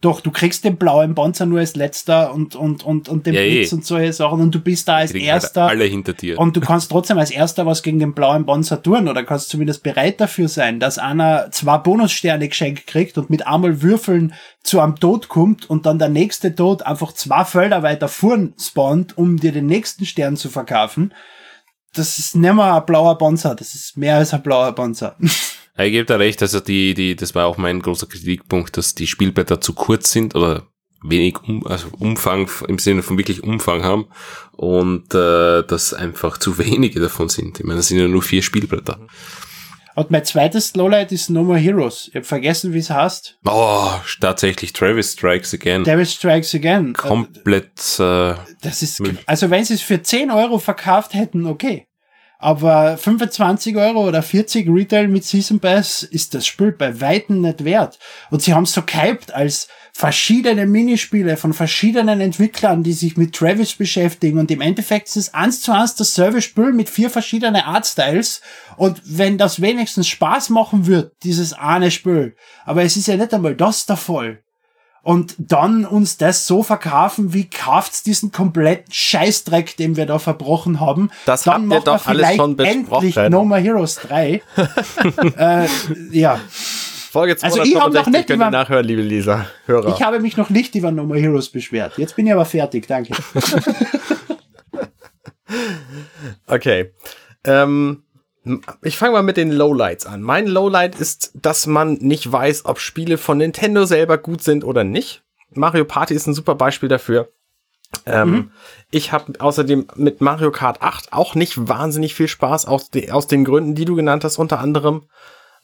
Doch, 0.03 0.19
du 0.19 0.31
kriegst 0.31 0.65
den 0.65 0.75
blauen 0.75 1.15
Panzer 1.15 1.45
nur 1.45 1.59
als 1.59 1.77
letzter 1.77 2.33
und, 2.33 2.57
und, 2.57 2.83
und, 2.83 3.07
und 3.07 3.25
den 3.25 3.35
Ja, 3.35 3.41
Blitz 3.41 3.71
eh. 3.71 3.75
und 3.75 3.85
solche 3.85 4.11
Sachen 4.11 4.41
und 4.41 4.53
du 4.53 4.59
bist 4.59 4.85
da 4.89 4.97
als 4.97 5.13
halt 5.13 5.23
erster. 5.23 5.67
alle 5.67 5.85
hinter 5.85 6.11
dir. 6.11 6.37
Und 6.37 6.57
du 6.57 6.59
kannst 6.59 6.91
trotzdem 6.91 7.17
als 7.17 7.31
erster 7.31 7.65
was 7.65 7.83
gegen 7.83 7.99
den 7.99 8.13
blauen 8.13 8.45
Panzer 8.45 8.83
tun 8.83 9.07
oder 9.07 9.23
kannst 9.23 9.47
zumindest 9.47 9.81
bereit 9.81 10.19
dafür 10.19 10.49
sein, 10.49 10.81
dass 10.81 10.97
einer 10.97 11.51
zwei 11.51 11.77
Bonussterne 11.77 12.49
geschenkt 12.49 12.85
kriegt 12.85 13.17
und 13.17 13.29
mit 13.29 13.47
einmal 13.47 13.81
Würfeln 13.81 14.33
zu 14.61 14.81
einem 14.81 14.97
Tod 14.97 15.29
kommt 15.29 15.69
und 15.69 15.85
dann 15.85 15.99
der 15.99 16.09
nächste 16.09 16.53
Tod 16.53 16.81
einfach 16.85 17.13
zwei 17.13 17.45
Felder 17.45 17.81
weiter 17.81 18.09
vorn 18.09 18.53
spawnt, 18.59 19.17
um 19.17 19.37
dir 19.37 19.53
den 19.53 19.67
nächsten 19.67 20.05
Stern 20.05 20.35
zu 20.35 20.49
verkaufen. 20.49 21.13
Das 21.93 22.19
ist 22.19 22.35
nicht 22.35 22.53
mehr 22.53 22.75
ein 22.75 22.85
blauer 22.85 23.17
Panzer, 23.17 23.55
das 23.55 23.73
ist 23.73 23.95
mehr 23.95 24.17
als 24.17 24.33
ein 24.33 24.43
blauer 24.43 24.73
Panzer. 24.73 25.15
Ich 25.77 25.91
gebe 25.91 26.05
da 26.05 26.17
recht, 26.17 26.41
also 26.41 26.59
die, 26.59 26.93
die, 26.93 27.15
das 27.15 27.33
war 27.33 27.47
auch 27.47 27.57
mein 27.57 27.81
großer 27.81 28.05
Kritikpunkt, 28.05 28.77
dass 28.77 28.93
die 28.93 29.07
Spielblätter 29.07 29.59
zu 29.59 29.73
kurz 29.73 30.11
sind 30.11 30.35
oder 30.35 30.67
wenig 31.03 31.37
um, 31.47 31.65
also 31.67 31.87
Umfang 31.99 32.49
im 32.67 32.79
Sinne 32.79 33.03
von 33.03 33.17
wirklich 33.17 33.43
Umfang 33.43 33.83
haben 33.83 34.07
und 34.51 35.13
äh, 35.13 35.63
dass 35.63 35.93
einfach 35.93 36.37
zu 36.37 36.57
wenige 36.57 36.99
davon 36.99 37.29
sind. 37.29 37.59
Ich 37.59 37.65
meine, 37.65 37.77
das 37.77 37.87
sind 37.87 37.99
ja 37.99 38.07
nur 38.07 38.21
vier 38.21 38.41
Spielblätter. 38.41 38.99
Und 39.95 40.09
mein 40.09 40.25
zweites 40.25 40.75
Lowlight 40.75 41.11
ist 41.11 41.29
No 41.29 41.43
More 41.43 41.59
Heroes. 41.59 42.07
Ich 42.09 42.15
habe 42.15 42.25
vergessen, 42.25 42.73
wie 42.73 42.79
es 42.79 42.89
heißt. 42.89 43.37
Oh, 43.45 43.91
tatsächlich 44.19 44.73
Travis 44.73 45.13
Strikes 45.13 45.53
Again. 45.53 45.83
Devil 45.83 46.05
Strikes 46.05 46.55
Again. 46.55 46.93
Komplett 46.93 47.99
äh, 47.99 48.33
Das 48.61 48.81
ist, 48.81 49.01
also 49.27 49.51
wenn 49.51 49.63
sie 49.65 49.75
es 49.75 49.81
für 49.81 50.01
10 50.01 50.31
Euro 50.31 50.57
verkauft 50.57 51.13
hätten, 51.13 51.45
okay. 51.45 51.85
Aber 52.43 52.97
25 52.97 53.77
Euro 53.77 54.05
oder 54.05 54.21
40 54.21 54.67
Retail 54.67 55.07
mit 55.07 55.23
Season 55.23 55.61
Pass 55.61 56.03
ist 56.03 56.33
das 56.33 56.45
Spiel 56.45 56.73
bei 56.73 56.99
Weitem 56.99 57.39
nicht 57.39 57.63
wert. 57.63 57.97
Und 58.31 58.41
sie 58.41 58.53
haben 58.53 58.65
es 58.65 58.73
so 58.73 58.81
gehypt 58.81 59.33
als 59.33 59.69
verschiedene 59.93 60.65
Minispiele 60.65 61.37
von 61.37 61.53
verschiedenen 61.53 62.19
Entwicklern, 62.19 62.83
die 62.83 62.91
sich 62.91 63.15
mit 63.15 63.33
Travis 63.33 63.75
beschäftigen. 63.75 64.39
Und 64.39 64.51
im 64.51 64.59
Endeffekt 64.59 65.07
ist 65.07 65.15
es 65.15 65.33
eins 65.33 65.61
zu 65.61 65.71
eins 65.71 65.95
dasselbe 65.95 66.41
Spiel 66.41 66.73
mit 66.73 66.89
vier 66.89 67.09
verschiedenen 67.09 67.61
Artstyles. 67.61 68.41
Und 68.75 69.01
wenn 69.05 69.37
das 69.37 69.61
wenigstens 69.61 70.09
Spaß 70.09 70.49
machen 70.49 70.85
wird, 70.85 71.13
dieses 71.23 71.53
eine 71.53 71.91
Spiel. 71.91 72.35
Aber 72.65 72.83
es 72.83 72.97
ist 72.97 73.07
ja 73.07 73.15
nicht 73.15 73.33
einmal 73.33 73.55
das 73.55 73.85
der 73.85 73.95
Fall 73.95 74.43
und 75.03 75.35
dann 75.37 75.85
uns 75.85 76.17
das 76.17 76.47
so 76.47 76.63
verkaufen, 76.63 77.33
wie 77.33 77.49
kauft's 77.49 78.01
diesen 78.03 78.31
kompletten 78.31 78.91
Scheißdreck, 78.91 79.77
den 79.77 79.95
wir 79.97 80.05
da 80.07 80.17
verbrochen 80.17 80.79
haben. 80.79 81.11
Das 81.25 81.43
dann 81.43 81.71
habt 81.71 81.81
ihr 81.87 81.91
doch 81.91 82.07
alles 82.07 82.35
schon 82.35 82.57
endlich 82.57 82.89
besprochen. 82.89 83.31
No 83.31 83.45
More 83.45 83.59
Heroes 83.59 83.95
3. 83.95 84.41
äh, 85.37 85.67
ja, 86.11 86.39
Folge 87.11 87.35
Also 87.41 87.61
ich 87.61 87.75
hab 87.75 87.93
noch 87.93 88.01
265 88.03 88.11
nicht 88.13 88.27
könnt 88.27 88.41
über- 88.41 88.49
nachhören, 88.49 88.85
liebe 88.85 89.01
Leser, 89.03 89.45
Hörer. 89.67 89.93
ich 89.95 90.01
habe 90.01 90.19
mich 90.19 90.35
noch 90.37 90.49
nicht 90.49 90.73
über 90.73 90.91
No 90.91 91.03
More 91.03 91.19
Heroes 91.19 91.49
beschwert. 91.49 91.97
Jetzt 91.97 92.15
bin 92.15 92.25
ich 92.25 92.33
aber 92.33 92.45
fertig, 92.45 92.87
danke. 92.87 93.13
Okay. 96.47 96.91
Ähm, 97.43 98.02
ich 98.81 98.97
fange 98.97 99.13
mal 99.13 99.23
mit 99.23 99.37
den 99.37 99.51
Lowlights 99.51 100.05
an. 100.05 100.21
Mein 100.21 100.47
Lowlight 100.47 100.95
ist, 100.99 101.31
dass 101.33 101.65
man 101.65 101.93
nicht 101.93 102.29
weiß, 102.29 102.65
ob 102.65 102.79
Spiele 102.79 103.17
von 103.17 103.37
Nintendo 103.37 103.85
selber 103.85 104.17
gut 104.17 104.43
sind 104.43 104.63
oder 104.63 104.83
nicht. 104.83 105.23
Mario 105.51 105.85
Party 105.85 106.13
ist 106.13 106.27
ein 106.27 106.33
super 106.33 106.55
Beispiel 106.55 106.89
dafür. 106.89 107.29
Ähm, 108.05 108.51
Ich 108.91 109.11
habe 109.11 109.33
außerdem 109.39 109.87
mit 109.95 110.19
Mario 110.19 110.51
Kart 110.51 110.81
8 110.81 111.13
auch 111.13 111.35
nicht 111.35 111.67
wahnsinnig 111.67 112.15
viel 112.15 112.27
Spaß 112.27 112.65
aus, 112.65 112.89
de 112.89 113.11
aus 113.11 113.27
den 113.27 113.45
Gründen, 113.45 113.75
die 113.75 113.85
du 113.85 113.95
genannt 113.95 114.23
hast, 114.23 114.37
unter 114.37 114.59
anderem. 114.59 115.03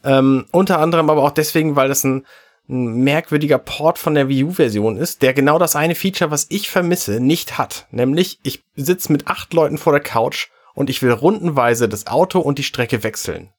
Ähm, 0.04 0.46
unter 0.52 0.80
anderem 0.80 1.10
aber 1.10 1.24
auch 1.24 1.32
deswegen, 1.32 1.76
weil 1.76 1.90
das 1.90 2.04
ein, 2.04 2.26
ein 2.70 3.04
merkwürdiger 3.04 3.58
Port 3.58 3.98
von 3.98 4.16
der 4.16 4.30
Wii 4.30 4.46
U-Version 4.46 4.98
ist, 4.98 5.22
der 5.22 5.34
genau 5.34 5.60
das 5.60 5.76
eine 5.76 5.96
Feature, 5.96 6.32
was 6.32 6.46
ich 6.50 6.70
vermisse, 6.70 7.20
nicht 7.20 7.58
hat. 7.58 7.88
Nämlich, 7.92 8.40
ich 8.44 8.64
sitze 8.76 9.12
mit 9.12 9.28
acht 9.28 9.54
Leuten 9.54 9.78
vor 9.78 9.92
der 9.92 10.02
Couch 10.02 10.48
und 10.74 10.90
ich 10.90 11.02
will 11.02 11.12
rundenweise 11.12 11.90
das 11.90 12.08
Auto 12.08 12.40
und 12.40 12.60
die 12.60 12.64
Strecke 12.64 13.04
wechseln. 13.04 13.52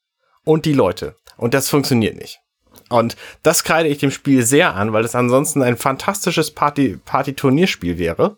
Und 0.44 0.64
die 0.64 0.72
Leute. 0.72 1.16
Und 1.36 1.54
das 1.54 1.68
funktioniert 1.68 2.16
nicht. 2.16 2.40
Und 2.88 3.16
das 3.42 3.62
kreide 3.62 3.88
ich 3.88 3.98
dem 3.98 4.11
Spiel 4.11 4.44
sehr 4.44 4.74
an, 4.74 4.92
weil 4.92 5.04
es 5.04 5.14
ansonsten 5.14 5.62
ein 5.62 5.76
fantastisches 5.76 6.50
Party- 6.50 6.98
Party-Turnierspiel 7.04 7.98
wäre. 7.98 8.36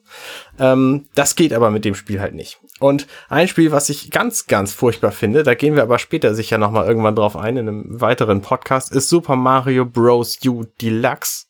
Ähm, 0.59 1.07
das 1.15 1.37
geht 1.37 1.55
aber 1.55 1.71
mit 1.71 1.85
dem 1.87 1.95
Spiel 1.95 2.21
halt 2.21 2.35
nicht. 2.35 2.61
Und 2.79 3.07
ein 3.29 3.49
Spiel, 3.49 3.73
was 3.73 3.89
ich 3.89 4.11
ganz, 4.11 4.47
ganz 4.47 4.73
furchtbar 4.73 5.13
finde, 5.13 5.43
da 5.43 5.55
gehen 5.55 5.75
wir 5.75 5.83
aber 5.83 5.99
später 5.99 6.35
sicher 6.35 6.59
nochmal 6.59 6.87
irgendwann 6.87 7.17
drauf 7.17 7.37
ein, 7.37 7.57
in 7.57 7.69
einem 7.69 8.01
weiteren 8.01 8.43
Podcast, 8.43 8.93
ist 8.93 9.09
Super 9.09 9.37
Mario 9.37 9.87
Bros. 9.87 10.39
U 10.45 10.65
Deluxe. 10.81 11.47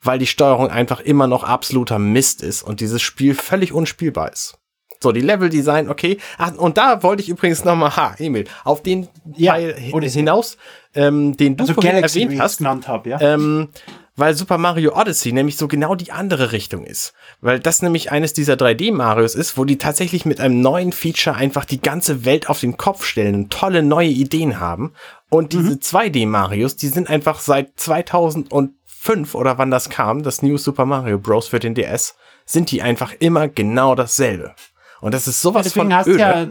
Weil 0.00 0.18
die 0.18 0.26
Steuerung 0.26 0.68
einfach 0.68 1.00
immer 1.00 1.26
noch 1.26 1.42
absoluter 1.42 1.98
Mist 1.98 2.42
ist 2.42 2.62
und 2.62 2.80
dieses 2.80 3.02
Spiel 3.02 3.34
völlig 3.34 3.72
unspielbar 3.72 4.32
ist. 4.32 4.59
So, 5.02 5.12
die 5.12 5.22
Level-Design, 5.22 5.88
okay. 5.88 6.18
Ach, 6.36 6.54
und 6.56 6.76
da 6.76 7.02
wollte 7.02 7.22
ich 7.22 7.30
übrigens 7.30 7.64
nochmal, 7.64 7.96
ha, 7.96 8.14
Emil, 8.18 8.44
auf 8.64 8.82
den 8.82 9.08
Ja, 9.34 9.54
Teil 9.54 9.74
hinaus, 10.02 10.58
ähm, 10.94 11.36
den 11.36 11.56
du 11.56 11.62
Also 11.64 11.74
vorhin 11.74 11.92
Galaxy, 11.92 12.24
erwähnt 12.24 12.40
hast. 12.40 12.58
genannt 12.58 12.86
habe, 12.86 13.08
ja. 13.08 13.20
Ähm, 13.20 13.68
weil 14.16 14.34
Super 14.34 14.58
Mario 14.58 14.94
Odyssey 14.94 15.32
nämlich 15.32 15.56
so 15.56 15.66
genau 15.68 15.94
die 15.94 16.12
andere 16.12 16.52
Richtung 16.52 16.84
ist. 16.84 17.14
Weil 17.40 17.60
das 17.60 17.80
nämlich 17.80 18.12
eines 18.12 18.34
dieser 18.34 18.54
3D-Marios 18.54 19.34
ist, 19.34 19.56
wo 19.56 19.64
die 19.64 19.78
tatsächlich 19.78 20.26
mit 20.26 20.38
einem 20.40 20.60
neuen 20.60 20.92
Feature 20.92 21.34
einfach 21.34 21.64
die 21.64 21.80
ganze 21.80 22.26
Welt 22.26 22.50
auf 22.50 22.60
den 22.60 22.76
Kopf 22.76 23.06
stellen 23.06 23.34
und 23.34 23.50
tolle 23.50 23.82
neue 23.82 24.08
Ideen 24.08 24.60
haben. 24.60 24.92
Und 25.30 25.54
diese 25.54 25.74
2D-Marios, 25.76 26.76
die 26.76 26.88
sind 26.88 27.08
einfach 27.08 27.40
seit 27.40 27.70
5 27.80 29.34
oder 29.34 29.56
wann 29.56 29.70
das 29.70 29.88
kam, 29.88 30.22
das 30.22 30.42
New 30.42 30.58
Super 30.58 30.84
Mario 30.84 31.18
Bros. 31.18 31.48
für 31.48 31.58
den 31.58 31.74
DS, 31.74 32.16
sind 32.44 32.70
die 32.70 32.82
einfach 32.82 33.14
immer 33.20 33.48
genau 33.48 33.94
dasselbe. 33.94 34.54
Und 35.00 35.14
das 35.14 35.26
ist 35.26 35.40
sowas 35.40 35.64
Deswegen 35.64 35.86
von 35.86 35.94
hast 35.94 36.06
du 36.06 36.12
öde. 36.12 36.20
ja 36.20 36.48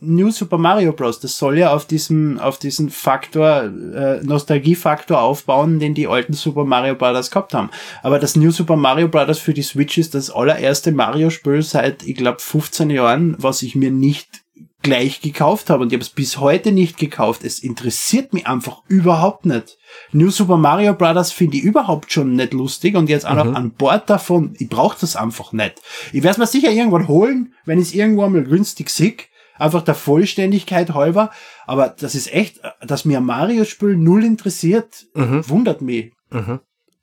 New 0.00 0.30
Super 0.30 0.58
Mario 0.58 0.92
Bros. 0.92 1.20
Das 1.20 1.38
soll 1.38 1.58
ja 1.58 1.72
auf 1.72 1.86
diesem, 1.86 2.38
auf 2.38 2.58
diesen 2.58 2.90
Faktor, 2.90 3.64
äh, 3.94 4.22
Nostalgiefaktor 4.22 5.20
aufbauen, 5.20 5.78
den 5.78 5.94
die 5.94 6.08
alten 6.08 6.32
Super 6.32 6.64
Mario 6.64 6.94
Brothers 6.94 7.30
gehabt 7.30 7.54
haben. 7.54 7.70
Aber 8.02 8.18
das 8.18 8.36
New 8.36 8.50
Super 8.50 8.76
Mario 8.76 9.08
Brothers 9.08 9.38
für 9.38 9.54
die 9.54 9.62
Switch 9.62 9.98
ist 9.98 10.14
das 10.14 10.30
allererste 10.30 10.92
Mario-Spiel 10.92 11.62
seit, 11.62 12.02
ich 12.02 12.16
glaube, 12.16 12.40
15 12.40 12.90
Jahren, 12.90 13.36
was 13.38 13.62
ich 13.62 13.76
mir 13.76 13.90
nicht 13.90 14.42
gleich 14.82 15.20
gekauft 15.20 15.70
habe. 15.70 15.82
Und 15.82 15.92
ich 15.92 15.96
habe 15.96 16.02
es 16.02 16.10
bis 16.10 16.38
heute 16.38 16.72
nicht 16.72 16.96
gekauft. 16.96 17.44
Es 17.44 17.60
interessiert 17.60 18.32
mich 18.32 18.46
einfach 18.46 18.82
überhaupt 18.88 19.46
nicht. 19.46 19.78
New 20.12 20.30
Super 20.30 20.56
Mario 20.56 20.94
Brothers 20.94 21.32
finde 21.32 21.56
ich 21.56 21.62
überhaupt 21.62 22.12
schon 22.12 22.34
nicht 22.34 22.52
lustig 22.52 22.96
und 22.96 23.08
jetzt 23.08 23.26
auch 23.26 23.34
noch 23.34 23.54
an 23.54 23.72
Bord 23.72 24.08
davon, 24.08 24.54
ich 24.58 24.68
brauche 24.68 24.98
das 25.00 25.16
einfach 25.16 25.52
nicht. 25.52 25.80
Ich 26.12 26.22
werde 26.22 26.32
es 26.32 26.38
mir 26.38 26.46
sicher 26.46 26.70
irgendwann 26.70 27.08
holen, 27.08 27.54
wenn 27.64 27.78
ich 27.78 27.88
es 27.88 27.94
irgendwo 27.94 28.24
einmal 28.24 28.44
günstig 28.44 28.90
sehe. 28.90 29.16
Einfach 29.58 29.82
der 29.82 29.94
Vollständigkeit 29.94 30.94
halber. 30.94 31.30
Aber 31.66 31.88
das 31.88 32.14
ist 32.14 32.32
echt, 32.32 32.60
dass 32.80 33.04
mir 33.04 33.18
ein 33.18 33.24
Mario-Spiel 33.24 33.96
null 33.96 34.24
interessiert, 34.24 35.06
wundert 35.14 35.82
mich. 35.82 36.12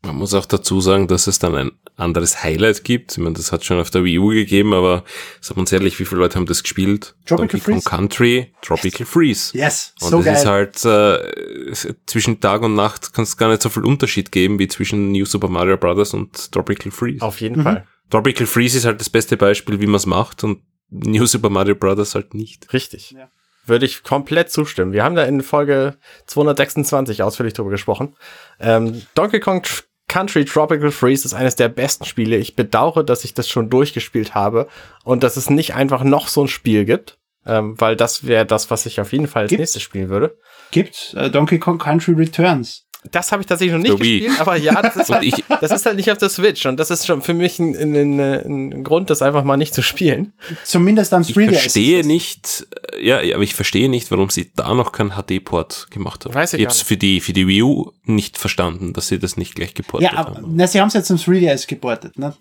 Man 0.02 0.16
muss 0.16 0.34
auch 0.34 0.46
dazu 0.46 0.80
sagen, 0.80 1.08
dass 1.10 1.28
es 1.28 1.40
dann 1.40 1.56
ein 1.56 1.72
anderes 1.98 2.42
Highlight 2.42 2.86
gibt. 2.86 3.12
Ich 3.12 3.18
meine, 3.18 3.36
das 3.36 3.52
hat 3.52 3.66
schon 3.66 3.80
auf 3.80 3.90
der 3.90 4.06
Wii 4.06 4.20
U 4.20 4.28
gegeben, 4.30 4.74
aber 4.74 5.04
sagen 5.42 5.58
wir 5.58 5.62
uns 5.62 5.72
ehrlich, 5.74 6.00
wie 6.00 6.06
viele 6.06 6.22
Leute 6.22 6.36
haben 6.38 6.46
das 6.46 6.64
gespielt? 6.64 7.16
Tropical 7.26 7.48
Donkey 7.48 7.60
Kong 7.60 7.74
Freeze. 7.82 7.90
Country, 7.90 8.54
Tropical 8.62 9.06
Freeze. 9.06 9.58
Yes, 9.58 9.94
Und 10.00 10.10
so 10.12 10.18
das 10.22 10.26
geil. 10.26 10.36
ist 10.36 10.84
halt, 10.86 10.86
äh, 10.86 11.96
zwischen 12.06 12.40
Tag 12.40 12.62
und 12.62 12.76
Nacht 12.76 13.12
kann 13.14 13.24
es 13.24 13.36
gar 13.36 13.50
nicht 13.50 13.62
so 13.62 13.68
viel 13.70 13.84
Unterschied 13.84 14.32
geben, 14.32 14.58
wie 14.58 14.70
zwischen 14.70 15.12
New 15.12 15.26
Super 15.26 15.50
Mario 15.50 15.76
Bros. 15.76 16.14
und 16.14 16.50
Tropical 16.54 16.92
Freeze. 16.94 17.22
Auf 17.26 17.42
jeden 17.42 17.62
Fall. 17.62 17.86
Tropical 18.10 18.48
Freeze 18.48 18.78
ist 18.78 18.86
halt 18.86 19.02
das 19.02 19.10
beste 19.10 19.36
Beispiel, 19.36 19.82
wie 19.82 19.86
man 19.86 19.96
es 19.96 20.06
macht 20.06 20.46
und 20.46 20.62
New 20.90 21.26
Super 21.26 21.50
Mario 21.50 21.76
Bros. 21.76 22.16
halt 22.16 22.34
nicht. 22.34 22.72
Richtig. 22.72 23.12
Ja. 23.12 23.30
Würde 23.66 23.86
ich 23.86 24.02
komplett 24.04 24.50
zustimmen. 24.50 24.94
Wir 24.94 25.04
haben 25.04 25.16
da 25.16 25.26
in 25.26 25.44
Folge 25.44 25.98
226 26.26 27.22
ausführlich 27.22 27.54
drüber 27.54 27.70
gesprochen. 27.70 28.16
Ähm, 28.60 29.02
Donkey 29.14 29.40
Kong 29.40 29.62
Country 30.10 30.44
Tropical 30.44 30.92
Freeze 30.92 31.26
ist 31.26 31.34
eines 31.34 31.56
der 31.56 31.70
besten 31.70 32.04
Spiele. 32.04 32.36
Ich 32.36 32.56
bedauere, 32.56 33.04
dass 33.04 33.24
ich 33.24 33.34
das 33.34 33.48
schon 33.48 33.70
durchgespielt 33.70 34.36
habe 34.36 34.68
und 35.06 35.24
dass 35.24 35.38
es 35.38 35.50
nicht 35.50 35.76
einfach 35.76 36.04
noch 36.04 36.28
so 36.28 36.44
ein 36.44 36.48
Spiel 36.50 36.84
gibt, 36.84 37.18
ähm, 37.46 37.80
weil 37.80 37.96
das 37.96 38.28
wäre 38.28 38.46
das, 38.46 38.70
was 38.70 38.86
ich 38.86 39.00
auf 39.00 39.14
jeden 39.14 39.28
Fall 39.28 39.44
als 39.44 39.50
Gibt's? 39.50 39.62
nächstes 39.62 39.84
spielen 39.84 40.10
würde. 40.10 40.38
Gibt 40.72 41.14
äh, 41.16 41.30
Donkey 41.30 41.60
Kong 41.60 41.78
Country 41.78 42.14
Returns. 42.14 42.89
Das 43.12 43.32
habe 43.32 43.42
ich 43.42 43.48
tatsächlich 43.48 43.72
noch 43.74 43.82
nicht 43.82 43.98
gespielt, 43.98 44.42
aber 44.42 44.58
ja, 44.58 44.82
das 44.82 44.98
ist, 44.98 45.10
halt, 45.14 45.24
ich- 45.24 45.44
das 45.62 45.72
ist 45.72 45.86
halt 45.86 45.96
nicht 45.96 46.12
auf 46.12 46.18
der 46.18 46.28
Switch 46.28 46.66
und 46.66 46.78
das 46.78 46.92
ist 46.92 47.06
schon 47.08 47.22
für 47.22 47.34
mich 47.34 47.58
ein, 47.58 47.74
ein, 47.76 48.20
ein, 48.20 48.84
Grund, 48.84 49.10
das 49.10 49.22
einfach 49.22 49.46
mal 49.46 49.56
nicht 49.56 49.74
zu 49.74 49.82
spielen. 49.82 50.34
Zumindest 50.66 51.14
am 51.14 51.22
Ich 51.22 51.30
3DS. 51.30 51.54
verstehe 51.62 52.06
nicht, 52.06 52.68
äh, 52.94 53.06
ja, 53.08 53.18
aber 53.36 53.44
ich 53.44 53.56
verstehe 53.56 53.88
nicht, 53.90 54.12
warum 54.12 54.30
sie 54.30 54.52
da 54.54 54.74
noch 54.74 54.92
keinen 54.92 55.12
HD-Port 55.12 55.88
gemacht 55.92 56.26
haben. 56.26 56.34
Weiß 56.36 56.54
ich 56.54 56.60
ich 56.60 56.66
hab's 56.66 56.80
nicht. 56.80 56.88
für 56.88 56.98
die, 56.98 57.22
für 57.22 57.32
die 57.32 57.48
Wii 57.48 57.64
U 57.64 57.92
nicht 58.04 58.38
verstanden, 58.38 58.92
dass 58.92 59.08
sie 59.08 59.18
das 59.18 59.38
nicht 59.38 59.56
gleich 59.56 59.74
geportet 59.76 60.12
Ja, 60.12 60.18
aber 60.18 60.36
haben. 60.36 60.56
na, 60.56 60.68
sie 60.68 60.82
haben 60.82 60.90
es 60.90 60.94
jetzt 60.94 61.10
am 61.10 61.16
3DS 61.18 61.68
geportet. 61.68 62.20
Ne? 62.20 62.36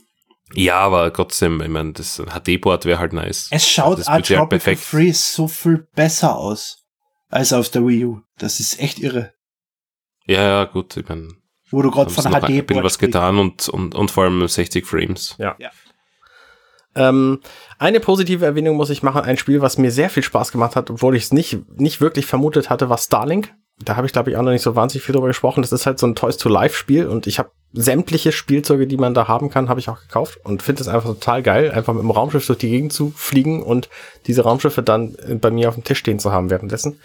Ja, 0.54 0.80
aber 0.80 1.12
trotzdem, 1.12 1.60
ich 1.62 1.68
meine, 1.68 1.92
das 1.92 2.16
HD-Port 2.26 2.84
wäre 2.84 2.98
halt 2.98 3.12
nice. 3.12 3.46
Es 3.52 3.68
schaut 3.68 4.00
das 4.00 4.06
ja 4.08 4.14
Tropical 4.20 4.46
perfekt. 4.48 4.80
Freeze 4.80 5.22
so 5.34 5.46
viel 5.46 5.86
besser 5.94 6.36
aus 6.36 6.78
als 7.28 7.52
auf 7.52 7.68
der 7.68 7.86
Wii 7.86 8.04
U. 8.06 8.20
Das 8.38 8.58
ist 8.58 8.80
echt 8.80 8.98
irre. 8.98 9.32
Ja, 10.28 10.42
ja, 10.42 10.64
gut, 10.64 10.96
ich 10.96 11.08
meine, 11.08 11.28
Wo 11.70 11.82
du 11.82 11.90
gerade 11.90 12.10
von 12.10 12.24
noch 12.24 12.32
ein 12.34 12.40
bisschen 12.42 12.66
HD 12.66 12.84
was 12.84 12.98
getan 12.98 13.38
und, 13.38 13.68
und, 13.68 13.94
und 13.94 14.10
vor 14.10 14.24
allem 14.24 14.46
60 14.46 14.86
Frames. 14.86 15.34
Ja. 15.38 15.56
Ja. 15.58 15.70
Ähm, 16.94 17.40
eine 17.78 18.00
positive 18.00 18.44
Erwähnung 18.44 18.76
muss 18.76 18.90
ich 18.90 19.02
machen. 19.02 19.22
Ein 19.22 19.38
Spiel, 19.38 19.62
was 19.62 19.78
mir 19.78 19.90
sehr 19.90 20.10
viel 20.10 20.22
Spaß 20.22 20.52
gemacht 20.52 20.76
hat, 20.76 20.90
obwohl 20.90 21.16
ich 21.16 21.24
es 21.24 21.32
nicht, 21.32 21.58
nicht 21.78 22.00
wirklich 22.00 22.26
vermutet 22.26 22.70
hatte, 22.70 22.88
war 22.88 22.98
Starlink. 22.98 23.54
Da 23.84 23.96
habe 23.96 24.06
ich, 24.06 24.12
glaube 24.12 24.30
ich, 24.30 24.36
auch 24.36 24.42
noch 24.42 24.50
nicht 24.50 24.62
so 24.62 24.74
wahnsinnig 24.74 25.04
viel 25.04 25.12
drüber 25.14 25.28
gesprochen. 25.28 25.62
Das 25.62 25.72
ist 25.72 25.86
halt 25.86 25.98
so 25.98 26.06
ein 26.06 26.16
Toys-to-Life-Spiel 26.16 27.06
und 27.06 27.26
ich 27.28 27.38
habe 27.38 27.52
sämtliche 27.72 28.32
Spielzeuge, 28.32 28.86
die 28.86 28.96
man 28.96 29.14
da 29.14 29.28
haben 29.28 29.50
kann, 29.50 29.68
habe 29.68 29.78
ich 29.78 29.88
auch 29.88 30.00
gekauft 30.00 30.40
und 30.42 30.62
finde 30.62 30.82
es 30.82 30.88
einfach 30.88 31.08
total 31.10 31.42
geil, 31.42 31.70
einfach 31.70 31.92
mit 31.92 32.02
dem 32.02 32.10
Raumschiff 32.10 32.46
durch 32.46 32.58
die 32.58 32.70
Gegend 32.70 32.92
zu 32.92 33.12
fliegen 33.14 33.62
und 33.62 33.88
diese 34.26 34.42
Raumschiffe 34.42 34.82
dann 34.82 35.14
äh, 35.16 35.34
bei 35.34 35.50
mir 35.50 35.68
auf 35.68 35.74
dem 35.74 35.84
Tisch 35.84 35.98
stehen 35.98 36.18
zu 36.18 36.32
haben 36.32 36.50
währenddessen. 36.50 36.98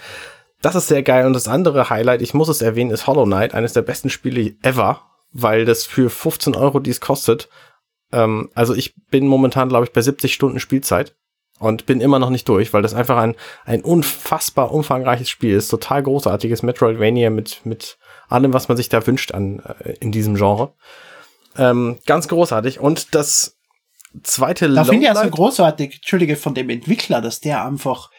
Das 0.64 0.76
ist 0.76 0.88
sehr 0.88 1.04
geil. 1.04 1.28
Und 1.28 1.34
das 1.34 1.48
andere 1.48 1.90
Highlight, 1.90 2.22
ich 2.22 2.34
muss 2.34 2.50
es 2.50 2.62
erwähnen, 2.62 2.90
ist 2.90 3.06
Hollow 3.06 3.26
Knight, 3.26 3.54
eines 3.54 3.74
der 3.74 3.82
besten 3.84 4.10
Spiele 4.10 4.56
ever, 4.64 5.02
weil 5.32 5.66
das 5.66 5.86
für 5.86 6.10
15 6.10 6.56
Euro, 6.56 6.80
die 6.80 6.90
es 6.90 7.02
kostet, 7.02 7.50
ähm, 8.14 8.50
also 8.54 8.74
ich 8.74 8.96
bin 9.10 9.28
momentan, 9.28 9.68
glaube 9.68 9.86
ich, 9.86 9.92
bei 9.92 10.02
70 10.02 10.34
Stunden 10.34 10.60
Spielzeit 10.60 11.16
und 11.60 11.86
bin 11.86 12.00
immer 12.00 12.20
noch 12.20 12.30
nicht 12.30 12.48
durch, 12.48 12.72
weil 12.74 12.82
das 12.82 12.94
einfach 12.94 13.18
ein, 13.18 13.36
ein 13.66 13.82
unfassbar 13.82 14.72
umfangreiches 14.72 15.30
Spiel 15.30 15.56
ist. 15.56 15.68
Total 15.68 16.02
großartiges 16.02 16.64
Metroidvania 16.64 17.30
mit, 17.30 17.66
mit 17.66 17.98
allem, 18.30 18.54
was 18.54 18.68
man 18.70 18.78
sich 18.78 18.90
da 18.90 19.06
wünscht 19.06 19.34
an, 19.34 19.60
äh, 19.60 19.96
in 20.00 20.12
diesem 20.12 20.36
Genre. 20.36 20.74
Ähm, 21.58 22.00
ganz 22.06 22.28
großartig. 22.28 22.80
Und 22.80 23.14
das 23.16 23.58
zweite 24.24 24.70
Da 24.70 24.84
finde 24.86 25.02
ich 25.02 25.08
ja 25.08 25.16
so 25.16 25.22
Lowlight- 25.22 25.32
großartig, 25.32 25.96
Entschuldige, 25.96 26.36
von 26.36 26.54
dem 26.54 26.70
Entwickler, 26.70 27.22
dass 27.22 27.42
der 27.42 27.66
einfach 27.66 28.10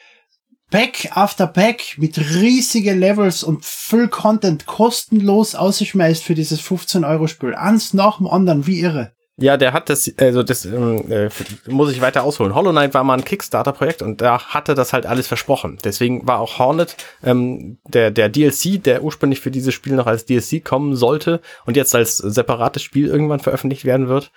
Pack 0.74 1.16
after 1.16 1.46
Pack 1.46 1.98
mit 1.98 2.18
riesige 2.18 2.94
Levels 2.94 3.44
und 3.44 3.64
viel 3.64 4.08
Content 4.08 4.66
kostenlos 4.66 5.54
ausschmeißt 5.54 6.24
für 6.24 6.34
dieses 6.34 6.60
15-Euro-Spiel. 6.62 7.54
Eins 7.54 7.94
nach 7.94 8.16
dem 8.16 8.26
anderen, 8.26 8.66
wie 8.66 8.80
irre. 8.80 9.12
Ja, 9.36 9.56
der 9.56 9.72
hat 9.72 9.88
das, 9.88 10.12
also 10.18 10.42
das 10.42 10.64
ähm, 10.64 11.12
äh, 11.12 11.28
muss 11.68 11.92
ich 11.92 12.00
weiter 12.00 12.24
ausholen. 12.24 12.56
Hollow 12.56 12.72
Knight 12.72 12.92
war 12.92 13.04
mal 13.04 13.14
ein 13.14 13.24
Kickstarter-Projekt 13.24 14.02
und 14.02 14.20
da 14.20 14.48
hatte 14.48 14.74
das 14.74 14.92
halt 14.92 15.06
alles 15.06 15.28
versprochen. 15.28 15.78
Deswegen 15.84 16.26
war 16.26 16.40
auch 16.40 16.58
Hornet 16.58 16.96
ähm, 17.22 17.78
der, 17.86 18.10
der 18.10 18.28
DLC, 18.28 18.82
der 18.82 19.04
ursprünglich 19.04 19.38
für 19.38 19.52
dieses 19.52 19.74
Spiel 19.74 19.94
noch 19.94 20.08
als 20.08 20.26
DLC 20.26 20.64
kommen 20.64 20.96
sollte 20.96 21.40
und 21.66 21.76
jetzt 21.76 21.94
als 21.94 22.16
separates 22.16 22.82
Spiel 22.82 23.06
irgendwann 23.06 23.38
veröffentlicht 23.38 23.84
werden 23.84 24.08
wird. 24.08 24.32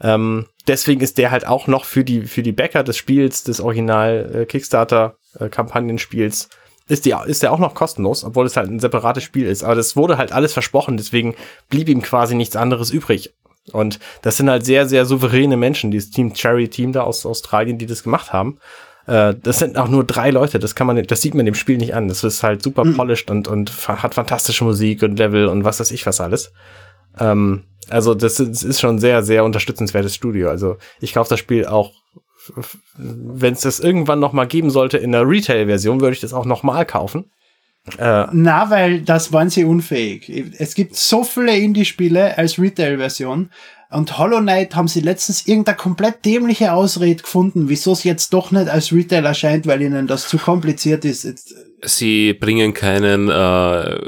Ähm, 0.00 0.46
deswegen 0.68 1.00
ist 1.00 1.18
der 1.18 1.32
halt 1.32 1.48
auch 1.48 1.66
noch 1.66 1.84
für 1.84 2.04
die, 2.04 2.22
für 2.22 2.44
die 2.44 2.52
Backer 2.52 2.84
des 2.84 2.96
Spiels, 2.96 3.42
des 3.42 3.60
Original 3.60 4.46
äh, 4.46 4.46
Kickstarter-Kampagnenspiels, 5.32 6.48
ist, 6.88 7.04
die, 7.04 7.14
ist 7.26 7.42
der 7.42 7.52
auch 7.52 7.58
noch 7.58 7.74
kostenlos, 7.74 8.24
obwohl 8.24 8.46
es 8.46 8.56
halt 8.56 8.68
ein 8.68 8.80
separates 8.80 9.22
Spiel 9.22 9.46
ist. 9.46 9.62
Aber 9.62 9.76
das 9.76 9.94
wurde 9.96 10.18
halt 10.18 10.32
alles 10.32 10.52
versprochen, 10.52 10.96
deswegen 10.96 11.36
blieb 11.68 11.88
ihm 11.88 12.02
quasi 12.02 12.34
nichts 12.34 12.56
anderes 12.56 12.90
übrig. 12.90 13.32
Und 13.72 14.00
das 14.22 14.36
sind 14.36 14.50
halt 14.50 14.64
sehr, 14.64 14.88
sehr 14.88 15.04
souveräne 15.04 15.56
Menschen, 15.56 15.90
dieses 15.90 16.10
Team 16.10 16.34
Cherry 16.34 16.68
Team 16.68 16.92
da 16.92 17.02
aus 17.02 17.24
Australien, 17.24 17.78
die 17.78 17.86
das 17.86 18.02
gemacht 18.02 18.32
haben. 18.32 18.58
Äh, 19.06 19.34
das 19.40 19.60
sind 19.60 19.78
auch 19.78 19.88
nur 19.88 20.02
drei 20.02 20.30
Leute, 20.30 20.58
das 20.58 20.74
kann 20.74 20.88
man, 20.88 21.00
das 21.04 21.22
sieht 21.22 21.34
man 21.34 21.46
dem 21.46 21.54
Spiel 21.54 21.76
nicht 21.76 21.94
an. 21.94 22.08
Das 22.08 22.24
ist 22.24 22.42
halt 22.42 22.62
super 22.62 22.82
polished 22.96 23.30
und, 23.30 23.46
und 23.46 23.70
hat 23.86 24.14
fantastische 24.14 24.64
Musik 24.64 25.02
und 25.02 25.18
Level 25.18 25.46
und 25.46 25.62
was 25.62 25.78
weiß 25.78 25.92
ich 25.92 26.06
was 26.06 26.20
alles. 26.20 26.52
Ähm, 27.18 27.64
also 27.88 28.14
das 28.14 28.40
ist, 28.40 28.50
das 28.50 28.62
ist 28.62 28.80
schon 28.80 28.96
ein 28.96 28.98
sehr, 28.98 29.22
sehr 29.22 29.44
unterstützenswertes 29.44 30.14
Studio. 30.14 30.48
Also 30.48 30.76
ich 31.00 31.12
kaufe 31.12 31.30
das 31.30 31.38
Spiel 31.38 31.66
auch, 31.66 31.92
wenn 32.96 33.52
es 33.52 33.60
das 33.60 33.80
irgendwann 33.80 34.20
noch 34.20 34.32
mal 34.32 34.46
geben 34.46 34.70
sollte 34.70 34.98
in 34.98 35.12
der 35.12 35.28
Retail-Version, 35.28 36.00
würde 36.00 36.14
ich 36.14 36.20
das 36.20 36.32
auch 36.32 36.46
noch 36.46 36.62
mal 36.62 36.84
kaufen. 36.84 37.30
Äh, 37.98 38.26
Na, 38.32 38.70
weil 38.70 39.02
das 39.02 39.32
waren 39.32 39.50
sie 39.50 39.64
unfähig. 39.64 40.28
Es 40.58 40.74
gibt 40.74 40.96
so 40.96 41.24
viele 41.24 41.56
Indie-Spiele 41.56 42.36
als 42.36 42.58
Retail-Version. 42.58 43.50
Und 43.90 44.18
Hollow 44.18 44.38
Knight 44.40 44.76
haben 44.76 44.86
sie 44.86 45.00
letztens 45.00 45.48
irgendeine 45.48 45.76
komplett 45.76 46.24
dämliche 46.24 46.72
Ausrede 46.72 47.22
gefunden, 47.22 47.68
wieso 47.68 47.92
es 47.92 48.04
jetzt 48.04 48.32
doch 48.32 48.52
nicht 48.52 48.68
als 48.68 48.92
Retail 48.92 49.24
erscheint, 49.24 49.66
weil 49.66 49.82
ihnen 49.82 50.06
das 50.06 50.28
zu 50.28 50.38
kompliziert 50.38 51.04
ist. 51.04 51.24
Jetzt, 51.24 51.54
Sie 51.82 52.34
bringen 52.34 52.72
keinen 52.72 53.28
äh, 53.28 53.98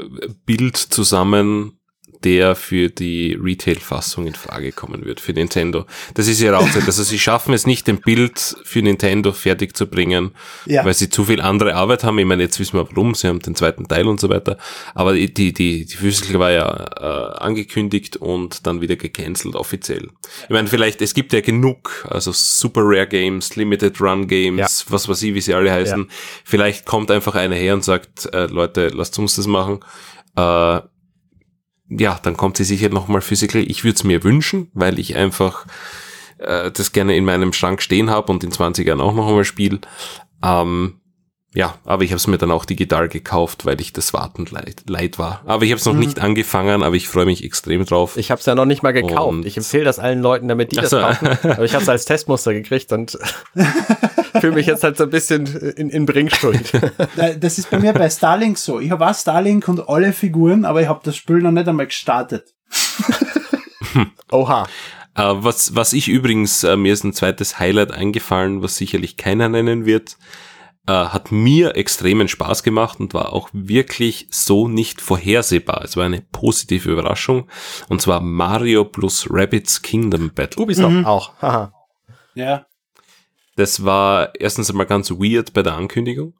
Bild 0.45 0.77
zusammen, 0.77 1.79
der 2.23 2.55
für 2.55 2.89
die 2.89 3.37
Retail-Fassung 3.41 4.27
in 4.27 4.35
Frage 4.35 4.71
kommen 4.71 5.05
wird, 5.05 5.19
für 5.19 5.33
Nintendo. 5.33 5.85
Das 6.13 6.27
ist 6.27 6.41
ihre 6.41 6.57
Auszeit. 6.57 6.85
Also 6.85 7.03
sie 7.03 7.19
schaffen 7.19 7.53
es 7.53 7.67
nicht, 7.67 7.87
ein 7.89 7.99
Bild 8.01 8.55
für 8.63 8.81
Nintendo 8.81 9.31
fertig 9.31 9.75
zu 9.75 9.87
bringen, 9.87 10.31
Ja. 10.65 10.85
weil 10.85 10.93
sie 10.93 11.09
zu 11.09 11.25
viel 11.25 11.41
andere 11.41 11.75
Arbeit 11.75 12.03
haben. 12.03 12.17
Ich 12.19 12.25
meine, 12.25 12.43
jetzt 12.43 12.59
wissen 12.59 12.77
wir 12.77 12.87
warum, 12.89 13.13
sie 13.15 13.27
haben 13.27 13.39
den 13.39 13.55
zweiten 13.55 13.87
Teil 13.87 14.07
und 14.07 14.19
so 14.19 14.29
weiter. 14.29 14.57
Aber 14.93 15.13
die, 15.13 15.33
die, 15.33 15.53
die, 15.53 15.85
Physical 15.85 16.39
war 16.39 16.51
ja 16.51 16.67
äh, 16.97 17.37
angekündigt 17.43 18.17
und 18.17 18.65
dann 18.65 18.81
wieder 18.81 18.95
gecancelt 18.95 19.55
offiziell. 19.55 20.09
Ich 20.43 20.49
meine, 20.49 20.67
vielleicht, 20.67 21.01
es 21.01 21.13
gibt 21.13 21.33
ja 21.33 21.41
genug, 21.41 22.05
also 22.09 22.31
Super 22.33 22.81
Rare 22.83 23.07
Games, 23.07 23.55
Limited 23.55 23.99
Run 24.01 24.27
Games, 24.27 24.85
was 24.89 25.07
weiß 25.07 25.21
ich, 25.23 25.33
wie 25.33 25.41
sie 25.41 25.53
alle 25.53 25.71
heißen. 25.71 26.07
Vielleicht 26.43 26.85
kommt 26.85 27.11
einfach 27.11 27.35
einer 27.35 27.55
her 27.55 27.73
und 27.73 27.83
sagt, 27.83 28.33
äh, 28.33 28.45
Leute, 28.47 28.89
lasst 28.89 29.17
uns 29.19 29.35
das 29.35 29.47
machen. 29.47 29.79
Äh, 30.35 30.79
ja, 31.89 32.19
dann 32.21 32.37
kommt 32.37 32.57
sie 32.57 32.63
sicher 32.63 32.89
nochmal 32.89 33.21
physical. 33.21 33.61
Ich 33.61 33.83
würde 33.83 33.95
es 33.95 34.03
mir 34.03 34.23
wünschen, 34.23 34.69
weil 34.73 34.99
ich 34.99 35.15
einfach 35.15 35.65
äh, 36.37 36.71
das 36.71 36.91
gerne 36.91 37.15
in 37.15 37.25
meinem 37.25 37.53
Schrank 37.53 37.81
stehen 37.81 38.09
habe 38.09 38.31
und 38.31 38.43
in 38.43 38.51
20 38.51 38.87
Jahren 38.87 39.01
auch 39.01 39.13
noch 39.13 39.27
einmal 39.27 39.45
spiele. 39.45 39.79
Ähm, 40.43 40.99
ja, 41.55 41.75
aber 41.85 42.03
ich 42.03 42.09
habe 42.09 42.17
es 42.17 42.25
mir 42.25 42.39
dann 42.39 42.49
auch 42.49 42.65
digital 42.65 43.07
gekauft, 43.09 43.65
weil 43.65 43.79
ich 43.79 43.93
das 43.93 44.11
Warten 44.11 44.45
leid, 44.49 44.83
leid 44.87 45.19
war. 45.19 45.43
Aber 45.45 45.63
ich 45.63 45.71
habe 45.71 45.79
es 45.79 45.85
noch 45.85 45.93
mhm. 45.93 45.99
nicht 45.99 46.19
angefangen, 46.19 46.81
aber 46.81 46.95
ich 46.95 47.07
freue 47.07 47.25
mich 47.25 47.43
extrem 47.43 47.85
drauf. 47.85 48.17
Ich 48.17 48.31
habe 48.31 48.39
es 48.39 48.45
ja 48.47 48.55
noch 48.55 48.65
nicht 48.65 48.81
mal 48.81 48.91
gekauft. 48.91 49.29
Und 49.29 49.45
ich 49.45 49.55
empfehle 49.55 49.83
das 49.83 49.99
allen 49.99 50.21
Leuten, 50.21 50.47
damit 50.47 50.71
die 50.71 50.79
also. 50.79 50.99
das 50.99 51.19
kaufen. 51.19 51.51
Aber 51.51 51.63
ich 51.63 51.73
habe 51.75 51.83
es 51.83 51.89
als 51.89 52.05
Testmuster 52.05 52.53
gekriegt 52.53 52.91
und 52.91 53.19
fühle 54.41 54.53
mich 54.53 54.65
jetzt 54.65 54.83
halt 54.83 54.97
so 54.97 55.03
ein 55.03 55.11
bisschen 55.11 55.45
in, 55.45 55.89
in 55.89 56.05
Bringschuld. 56.05 56.71
Das 57.39 57.57
ist 57.57 57.69
bei 57.69 57.79
mir 57.79 57.93
bei 57.93 58.09
Starlink 58.09 58.57
so. 58.57 58.79
Ich 58.79 58.91
habe 58.91 59.07
auch 59.07 59.15
Starlink 59.15 59.67
und 59.67 59.87
alle 59.87 60.13
Figuren, 60.13 60.65
aber 60.65 60.81
ich 60.81 60.87
habe 60.87 61.01
das 61.03 61.15
Spiel 61.15 61.37
noch 61.37 61.51
nicht 61.51 61.67
einmal 61.67 61.87
gestartet. 61.87 62.53
Oha. 64.31 64.63
Uh, 65.17 65.43
was, 65.43 65.75
was 65.75 65.93
ich 65.93 66.07
übrigens, 66.07 66.63
uh, 66.63 66.75
mir 66.75 66.93
ist 66.93 67.03
ein 67.03 67.13
zweites 67.13 67.59
Highlight 67.59 67.91
eingefallen, 67.91 68.63
was 68.63 68.77
sicherlich 68.77 69.17
keiner 69.17 69.49
nennen 69.49 69.85
wird 69.85 70.17
äh, 70.87 70.91
hat 70.91 71.31
mir 71.31 71.75
extremen 71.75 72.27
Spaß 72.27 72.63
gemacht 72.63 72.99
und 72.99 73.13
war 73.13 73.31
auch 73.33 73.49
wirklich 73.53 74.27
so 74.31 74.67
nicht 74.67 75.01
vorhersehbar. 75.01 75.81
Es 75.83 75.95
war 75.95 76.05
eine 76.05 76.21
positive 76.21 76.91
Überraschung. 76.91 77.47
Und 77.87 78.01
zwar 78.01 78.19
Mario 78.19 78.83
plus 78.83 79.27
Rabbits 79.29 79.81
Kingdom 79.81 80.31
Battle. 80.33 80.63
Ubisoft 80.63 80.93
mhm. 80.93 81.05
auch. 81.05 81.31
Haha. 81.41 81.73
Ja. 82.35 82.65
Das 83.55 83.85
war 83.85 84.33
erstens 84.37 84.69
einmal 84.69 84.87
ganz 84.87 85.11
weird 85.11 85.53
bei 85.53 85.63
der 85.63 85.75
Ankündigung. 85.75 86.33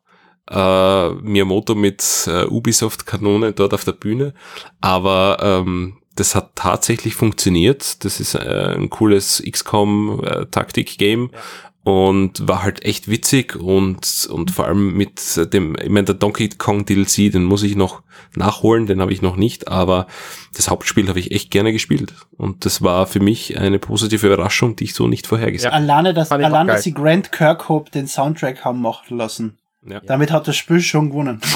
Uh, 0.52 1.14
Miyamoto 1.22 1.74
mit 1.74 2.04
uh, 2.28 2.54
Ubisoft-Kanone 2.54 3.54
dort 3.54 3.74
auf 3.74 3.86
der 3.86 3.94
Bühne. 3.94 4.34
Aber 4.82 5.38
ähm, 5.42 6.02
das 6.16 6.36
hat 6.36 6.58
tatsächlich 6.58 7.16
funktioniert. 7.16 8.04
Das 8.04 8.20
ist 8.20 8.36
äh, 8.36 8.76
ein 8.76 8.90
cooles 8.90 9.42
XCOM-Taktik-Game. 9.50 11.30
Äh, 11.32 11.34
ja 11.34 11.42
und 11.84 12.48
war 12.48 12.64
halt 12.64 12.86
echt 12.86 13.10
witzig 13.10 13.58
und, 13.58 14.28
und 14.32 14.52
vor 14.52 14.66
allem 14.66 14.96
mit 14.96 15.54
dem, 15.54 15.76
ich 15.76 15.90
meine, 15.90 16.06
der 16.06 16.16
Donkey 16.16 16.50
Kong 16.50 16.86
DLC, 16.86 17.32
den 17.32 17.44
muss 17.44 17.64
ich 17.64 17.76
noch 17.76 18.04
nachholen, 18.36 18.86
den 18.86 19.02
habe 19.02 19.12
ich 19.12 19.22
noch 19.22 19.36
nicht, 19.36 19.68
aber 19.68 20.08
das 20.56 20.70
Hauptspiel 20.70 21.10
habe 21.10 21.20
ich 21.20 21.32
echt 21.32 21.52
gerne 21.52 21.74
gespielt 21.74 22.14
und 22.38 22.66
das 22.66 22.82
war 22.82 23.06
für 23.06 23.20
mich 23.20 23.58
eine 23.58 23.80
positive 23.80 24.26
Überraschung, 24.26 24.78
die 24.78 24.86
ich 24.86 24.94
so 24.94 25.08
nicht 25.08 25.28
vorhergesehen 25.28 25.74
habe. 25.74 25.84
Ja, 25.84 25.94
alleine, 25.94 26.14
dass, 26.14 26.32
alleine, 26.32 26.72
dass 26.72 26.84
sie 26.84 26.94
Grant 26.94 27.34
Kirkhope 27.34 27.92
den 27.92 28.08
Soundtrack 28.08 28.64
haben 28.64 28.82
machen 28.82 29.18
lassen. 29.18 29.58
Ja. 29.86 30.00
Damit 30.00 30.32
hat 30.32 30.48
das 30.48 30.56
Spiel 30.56 30.82
schon 30.82 31.10
gewonnen. 31.10 31.42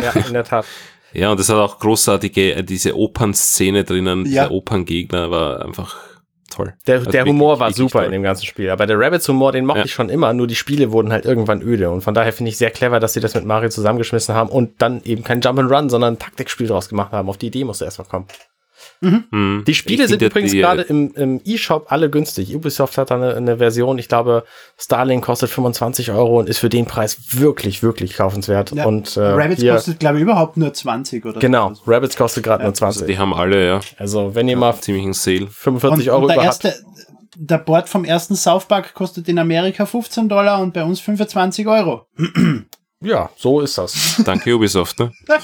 Ja, 0.00 0.12
in 0.12 0.32
der 0.32 0.44
Tat. 0.44 0.64
Ja, 1.12 1.32
und 1.32 1.40
das 1.40 1.48
hat 1.48 1.56
auch 1.56 1.80
großartige, 1.80 2.54
äh, 2.54 2.62
diese 2.62 2.96
Opernszene 2.96 3.82
drinnen, 3.82 4.24
ja. 4.26 4.44
der 4.44 4.52
Operngegner 4.52 5.28
war 5.28 5.64
einfach 5.64 5.96
toll. 6.50 6.74
Der, 6.86 6.98
also 6.98 7.10
der 7.10 7.24
Humor 7.24 7.60
war 7.60 7.72
super 7.72 8.00
toll. 8.00 8.06
in 8.06 8.12
dem 8.12 8.22
ganzen 8.22 8.46
Spiel. 8.46 8.70
Aber 8.70 8.86
der 8.86 8.98
Rabbits 8.98 9.28
Humor, 9.28 9.52
den 9.52 9.66
mochte 9.66 9.80
ja. 9.80 9.84
ich 9.84 9.92
schon 9.92 10.08
immer, 10.08 10.32
nur 10.32 10.46
die 10.46 10.54
Spiele 10.54 10.92
wurden 10.92 11.12
halt 11.12 11.24
irgendwann 11.24 11.62
öde. 11.62 11.90
Und 11.90 12.02
von 12.02 12.14
daher 12.14 12.32
finde 12.32 12.50
ich 12.50 12.58
sehr 12.58 12.70
clever, 12.70 13.00
dass 13.00 13.12
sie 13.12 13.20
das 13.20 13.34
mit 13.34 13.44
Mario 13.44 13.68
zusammengeschmissen 13.70 14.34
haben 14.34 14.48
und 14.48 14.80
dann 14.82 15.02
eben 15.04 15.24
kein 15.24 15.40
Jump'n'Run, 15.40 15.88
sondern 15.90 16.14
ein 16.14 16.18
Taktikspiel 16.18 16.66
draus 16.66 16.88
gemacht 16.88 17.12
haben. 17.12 17.28
Auf 17.28 17.38
die 17.38 17.46
Idee 17.48 17.64
musste 17.64 17.84
erstmal 17.84 18.08
kommen. 18.08 18.26
Mhm. 19.00 19.24
Mhm. 19.30 19.64
Die 19.66 19.74
Spiele 19.74 20.08
sind 20.08 20.22
übrigens 20.22 20.52
gerade 20.52 20.82
im, 20.82 21.12
im 21.14 21.40
E-Shop 21.44 21.86
alle 21.88 22.10
günstig. 22.10 22.54
Ubisoft 22.54 22.98
hat 22.98 23.10
da 23.10 23.16
eine, 23.16 23.34
eine, 23.34 23.58
Version, 23.58 23.98
ich 23.98 24.08
glaube, 24.08 24.44
Starlink 24.76 25.24
kostet 25.24 25.50
25 25.50 26.10
Euro 26.10 26.40
und 26.40 26.48
ist 26.48 26.58
für 26.58 26.68
den 26.68 26.86
Preis 26.86 27.18
wirklich, 27.38 27.82
wirklich 27.82 28.14
kaufenswert. 28.14 28.72
Ja, 28.72 28.86
und 28.86 29.16
äh, 29.16 29.20
Rabbits 29.20 29.60
hier, 29.60 29.74
kostet, 29.74 30.00
glaube 30.00 30.16
ich, 30.16 30.22
überhaupt 30.22 30.56
nur 30.56 30.72
20 30.72 31.24
oder 31.24 31.38
Genau, 31.38 31.74
so. 31.74 31.82
Rabbits 31.86 32.16
kostet 32.16 32.44
gerade 32.44 32.62
ja. 32.62 32.68
nur 32.68 32.74
20. 32.74 33.02
Also 33.02 33.12
die 33.12 33.18
haben 33.18 33.34
alle, 33.34 33.66
ja. 33.66 33.80
Also 33.98 34.34
wenn 34.34 34.48
ihr 34.48 34.56
mal 34.56 34.74
ziemlich 34.80 35.04
ein 35.04 35.12
Sale. 35.12 35.46
45 35.48 36.08
und, 36.08 36.14
Euro 36.14 36.22
und 36.22 36.28
der 36.32 36.42
erste, 36.42 36.74
der 37.36 37.58
Board 37.58 37.88
vom 37.88 38.04
ersten 38.04 38.34
South 38.34 38.66
Park 38.66 38.94
kostet 38.94 39.28
in 39.28 39.38
Amerika 39.38 39.86
15 39.86 40.28
Dollar 40.28 40.60
und 40.60 40.74
bei 40.74 40.82
uns 40.82 41.00
25 41.00 41.66
Euro. 41.68 42.06
Ja, 43.00 43.30
so 43.36 43.60
ist 43.60 43.78
das. 43.78 44.20
Danke 44.24 44.54
Ubisoft. 44.56 44.98
Ne? 44.98 45.12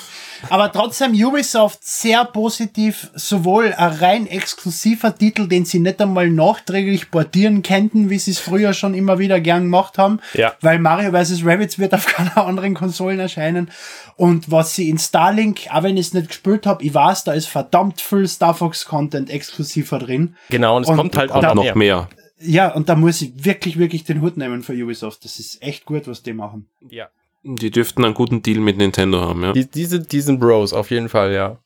Aber 0.51 0.73
trotzdem 0.73 1.13
Ubisoft 1.13 1.85
sehr 1.85 2.25
positiv, 2.25 3.11
sowohl 3.15 3.73
ein 3.73 3.93
rein 3.93 4.27
exklusiver 4.27 5.17
Titel, 5.17 5.47
den 5.47 5.65
sie 5.65 5.79
nicht 5.79 6.03
einmal 6.03 6.31
nachträglich 6.31 7.13
portieren 7.13 7.63
könnten, 7.63 8.11
wie 8.11 8.19
sie 8.19 8.33
es 8.33 8.41
früher 8.41 8.75
schon 8.75 8.95
immer 8.95 9.21
wieder 9.21 9.41
gern 9.41 9.65
gemacht 9.65 9.99
haben, 9.99 10.21
ja. 10.35 10.55
weil 10.63 10.81
Mario 10.81 11.13
vs. 11.13 11.45
Rabbits 11.45 11.79
wird 11.79 11.95
auf 11.95 12.07
keiner 12.15 12.39
anderen 12.39 12.75
Konsolen 12.75 13.21
erscheinen. 13.21 13.71
Und 14.17 14.51
was 14.51 14.75
sie 14.75 14.89
in 14.89 14.99
Starlink, 14.99 15.69
auch 15.71 15.85
wenn 15.85 15.97
ich 15.97 16.09
es 16.09 16.15
nicht 16.15 16.29
gespielt 16.29 16.67
habe, 16.67 16.83
ich 16.83 16.93
weiß, 16.93 17.23
da 17.23 17.35
ist 17.35 17.47
verdammt 17.47 18.01
viel 18.01 18.27
Star 18.27 18.55
Fox 18.55 18.85
Content 18.85 19.31
exklusiver 19.31 20.01
drin. 20.01 20.35
Genau, 20.51 20.77
und 20.77 20.83
es 20.83 20.89
und 20.89 20.97
kommt 20.97 21.17
halt 21.17 21.31
auch 21.31 21.55
noch 21.55 21.75
mehr. 21.77 22.09
Ja, 22.41 22.75
und 22.75 22.89
da 22.89 22.97
muss 22.97 23.23
ich 23.23 23.45
wirklich, 23.45 23.79
wirklich 23.79 24.03
den 24.03 24.21
Hut 24.21 24.37
nehmen 24.37 24.63
für 24.65 24.73
Ubisoft. 24.73 25.25
Das 25.25 25.39
ist 25.39 25.63
echt 25.63 25.85
gut, 25.85 26.09
was 26.09 26.23
die 26.23 26.33
machen. 26.33 26.69
Ja. 26.91 27.09
Die 27.45 27.71
dürften 27.71 28.05
einen 28.05 28.15
guten 28.15 28.43
Deal 28.43 28.59
mit 28.59 28.79
Nintendo 28.79 29.21
haben, 29.21 29.43
ja. 29.43 29.53
Die, 29.53 29.71
diese, 29.71 30.01
diesen 30.01 30.39
Bros, 30.39 30.73
auf 30.73 30.91
jeden 30.91 31.09
Fall, 31.09 31.33
ja. 31.33 31.59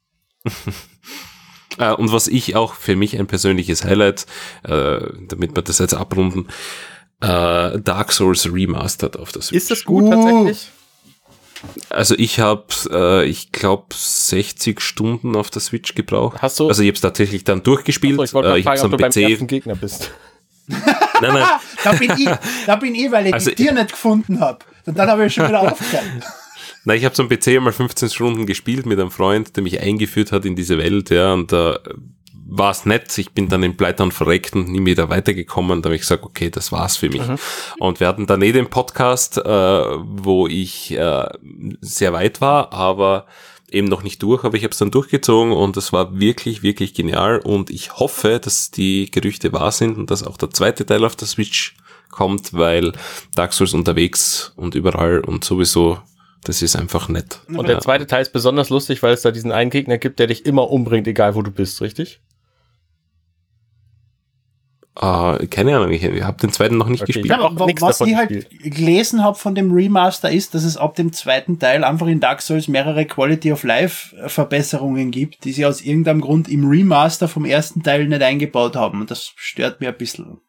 Äh, 1.76 1.92
und 1.92 2.10
was 2.10 2.26
ich 2.26 2.56
auch 2.56 2.74
für 2.74 2.96
mich 2.96 3.16
ein 3.16 3.28
persönliches 3.28 3.84
Highlight, 3.84 4.26
äh, 4.64 4.98
damit 5.28 5.54
wir 5.54 5.62
das 5.62 5.78
jetzt 5.78 5.94
abrunden, 5.94 6.48
äh, 7.20 7.78
Dark 7.78 8.10
Souls 8.10 8.52
Remastered 8.52 9.16
auf 9.16 9.30
der 9.30 9.42
Switch. 9.42 9.56
Ist 9.56 9.70
das 9.70 9.84
gut 9.84 10.04
uh. 10.04 10.10
tatsächlich? 10.10 10.70
Also 11.90 12.14
ich 12.16 12.38
habe, 12.40 12.66
äh, 12.90 13.24
ich 13.28 13.52
glaube, 13.52 13.86
60 13.92 14.80
Stunden 14.80 15.34
auf 15.34 15.50
der 15.50 15.60
Switch 15.60 15.94
gebraucht. 15.94 16.40
Hast 16.40 16.60
du? 16.60 16.68
Also 16.68 16.82
ich 16.82 16.88
habe 16.88 16.94
es 16.96 17.00
tatsächlich 17.00 17.44
dann 17.44 17.62
durchgespielt. 17.62 18.14
Achso, 18.14 18.24
ich 18.24 18.34
wollte 18.34 18.56
äh, 18.56 18.62
fragen, 18.62 18.82
ob 18.82 18.90
du 18.92 18.96
PC. 18.96 19.14
beim 19.14 19.22
ersten 19.24 19.46
Gegner 19.46 19.74
bist. 19.74 20.12
Nein, 20.68 21.32
nein. 21.32 21.44
da 21.84 21.92
bin 21.92 22.12
ich, 22.16 22.28
da 22.66 22.76
bin 22.76 22.94
ich, 22.94 23.10
weil 23.10 23.26
ich 23.26 23.34
also, 23.34 23.50
die 23.50 23.56
Tier 23.56 23.72
nicht 23.72 23.90
gefunden 23.90 24.40
habe. 24.40 24.58
Und 24.86 24.98
dann 24.98 25.08
habe 25.08 25.26
ich 25.26 25.34
schon 25.34 25.48
wieder 25.48 25.60
aufgehört. 25.60 26.04
Na, 26.84 26.94
ich 26.94 27.04
habe 27.04 27.14
so 27.14 27.22
am 27.22 27.28
PC 27.28 27.48
einmal 27.48 27.72
15 27.72 28.08
Stunden 28.08 28.46
gespielt 28.46 28.86
mit 28.86 28.98
einem 28.98 29.10
Freund, 29.10 29.56
der 29.56 29.62
mich 29.62 29.80
eingeführt 29.80 30.32
hat 30.32 30.44
in 30.44 30.56
diese 30.56 30.78
Welt, 30.78 31.10
ja, 31.10 31.34
und 31.34 31.52
da 31.52 31.74
äh, 31.74 31.78
war 32.48 32.70
es 32.70 32.86
nett. 32.86 33.16
Ich 33.18 33.32
bin 33.32 33.48
dann 33.48 33.62
in 33.62 33.76
Pleitern 33.76 34.10
verreckt 34.10 34.56
und 34.56 34.68
nie 34.68 34.84
wieder 34.84 35.10
weitergekommen. 35.10 35.82
Da 35.82 35.88
habe 35.88 35.96
ich 35.96 36.00
gesagt, 36.00 36.24
okay, 36.24 36.50
das 36.50 36.72
war's 36.72 36.96
für 36.96 37.10
mich. 37.10 37.26
Mhm. 37.26 37.36
Und 37.78 38.00
wir 38.00 38.08
hatten 38.08 38.26
dann 38.26 38.40
eh 38.40 38.52
den 38.52 38.70
Podcast, 38.70 39.36
äh, 39.36 39.42
wo 39.44 40.46
ich 40.46 40.92
äh, 40.92 41.28
sehr 41.80 42.12
weit 42.14 42.40
war, 42.40 42.72
aber 42.72 43.26
eben 43.70 43.88
noch 43.88 44.02
nicht 44.02 44.22
durch, 44.22 44.44
aber 44.44 44.56
ich 44.56 44.64
habe 44.64 44.72
es 44.72 44.78
dann 44.78 44.90
durchgezogen 44.90 45.52
und 45.52 45.76
es 45.76 45.92
war 45.92 46.18
wirklich, 46.18 46.62
wirklich 46.62 46.94
genial. 46.94 47.38
Und 47.38 47.70
ich 47.70 47.94
hoffe, 47.98 48.40
dass 48.42 48.70
die 48.70 49.10
Gerüchte 49.10 49.52
wahr 49.52 49.72
sind 49.72 49.96
und 49.96 50.10
dass 50.10 50.24
auch 50.26 50.36
der 50.36 50.50
zweite 50.50 50.86
Teil 50.86 51.04
auf 51.04 51.16
der 51.16 51.28
Switch 51.28 51.76
kommt, 52.10 52.54
weil 52.54 52.92
Dark 53.34 53.52
Souls 53.52 53.74
unterwegs 53.74 54.52
und 54.56 54.74
überall 54.74 55.20
und 55.20 55.44
sowieso, 55.44 55.98
das 56.44 56.62
ist 56.62 56.76
einfach 56.76 57.08
nett. 57.08 57.40
Und 57.48 57.68
der 57.68 57.80
zweite 57.80 58.06
Teil 58.06 58.22
ist 58.22 58.32
besonders 58.32 58.70
lustig, 58.70 59.02
weil 59.02 59.12
es 59.12 59.22
da 59.22 59.30
diesen 59.30 59.52
einen 59.52 59.70
Gegner 59.70 59.98
gibt, 59.98 60.18
der 60.18 60.28
dich 60.28 60.46
immer 60.46 60.70
umbringt, 60.70 61.06
egal 61.06 61.34
wo 61.34 61.42
du 61.42 61.50
bist, 61.50 61.80
richtig? 61.80 62.20
Uh, 65.00 65.38
keine 65.48 65.76
Ahnung, 65.76 65.92
ich, 65.92 66.02
ich 66.02 66.24
habe 66.24 66.38
den 66.38 66.52
zweiten 66.52 66.76
noch 66.76 66.88
nicht 66.88 67.02
okay, 67.02 67.12
gespielt. 67.12 67.30
Ja, 67.30 67.50
was 67.80 68.00
ich 68.00 68.16
halt 68.16 68.50
gelesen 68.62 69.22
habe 69.22 69.38
von 69.38 69.54
dem 69.54 69.70
Remaster 69.70 70.28
ist, 70.28 70.54
dass 70.54 70.64
es 70.64 70.76
ab 70.76 70.96
dem 70.96 71.12
zweiten 71.12 71.60
Teil 71.60 71.84
einfach 71.84 72.08
in 72.08 72.18
Dark 72.18 72.42
Souls 72.42 72.66
mehrere 72.66 73.06
Quality 73.06 73.52
of 73.52 73.62
Life 73.62 74.16
Verbesserungen 74.28 75.12
gibt, 75.12 75.44
die 75.44 75.52
sie 75.52 75.66
aus 75.66 75.82
irgendeinem 75.82 76.20
Grund 76.20 76.48
im 76.48 76.68
Remaster 76.68 77.28
vom 77.28 77.44
ersten 77.44 77.84
Teil 77.84 78.08
nicht 78.08 78.22
eingebaut 78.22 78.74
haben. 78.74 79.00
Und 79.00 79.12
das 79.12 79.32
stört 79.36 79.80
mir 79.80 79.90
ein 79.90 79.96
bisschen. 79.96 80.40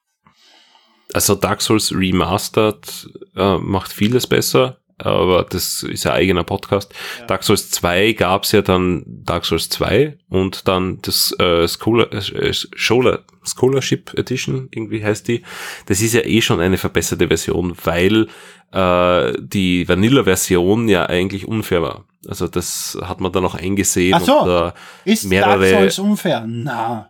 Also 1.13 1.35
Dark 1.35 1.61
Souls 1.61 1.93
Remastered 1.93 3.07
äh, 3.35 3.57
macht 3.57 3.93
vieles 3.93 4.25
besser, 4.25 4.79
aber 4.99 5.45
das 5.49 5.83
ist 5.83 6.03
ja 6.03 6.13
eigener 6.13 6.43
Podcast. 6.43 6.93
Ja. 7.19 7.25
Dark 7.25 7.43
Souls 7.43 7.71
2 7.71 8.13
gab's 8.13 8.51
ja 8.51 8.61
dann 8.61 9.03
Dark 9.05 9.45
Souls 9.45 9.69
2 9.69 10.17
und 10.29 10.67
dann 10.67 10.99
das 11.01 11.33
äh, 11.39 11.67
Scholar, 11.67 12.11
äh, 12.11 12.53
Scholar, 12.53 13.19
Scholarship 13.43 14.13
Edition, 14.17 14.67
irgendwie 14.71 15.03
heißt 15.03 15.27
die. 15.27 15.43
Das 15.85 16.01
ist 16.01 16.13
ja 16.13 16.21
eh 16.21 16.41
schon 16.41 16.59
eine 16.59 16.77
verbesserte 16.77 17.27
Version, 17.27 17.75
weil 17.83 18.27
äh, 18.71 19.33
die 19.39 19.87
Vanilla-Version 19.87 20.87
ja 20.87 21.05
eigentlich 21.05 21.47
unfair 21.47 21.81
war. 21.81 22.05
Also 22.27 22.47
das 22.47 22.97
hat 23.01 23.21
man 23.21 23.31
dann 23.31 23.45
auch 23.45 23.55
eingesehen. 23.55 24.13
Ach 24.13 24.21
so, 24.21 24.39
und, 24.41 24.49
äh, 24.49 24.71
ist 25.05 25.25
mehrere, 25.25 25.71
Dark 25.71 25.91
Souls 25.91 25.99
unfair? 25.99 26.45
Na. 26.45 27.09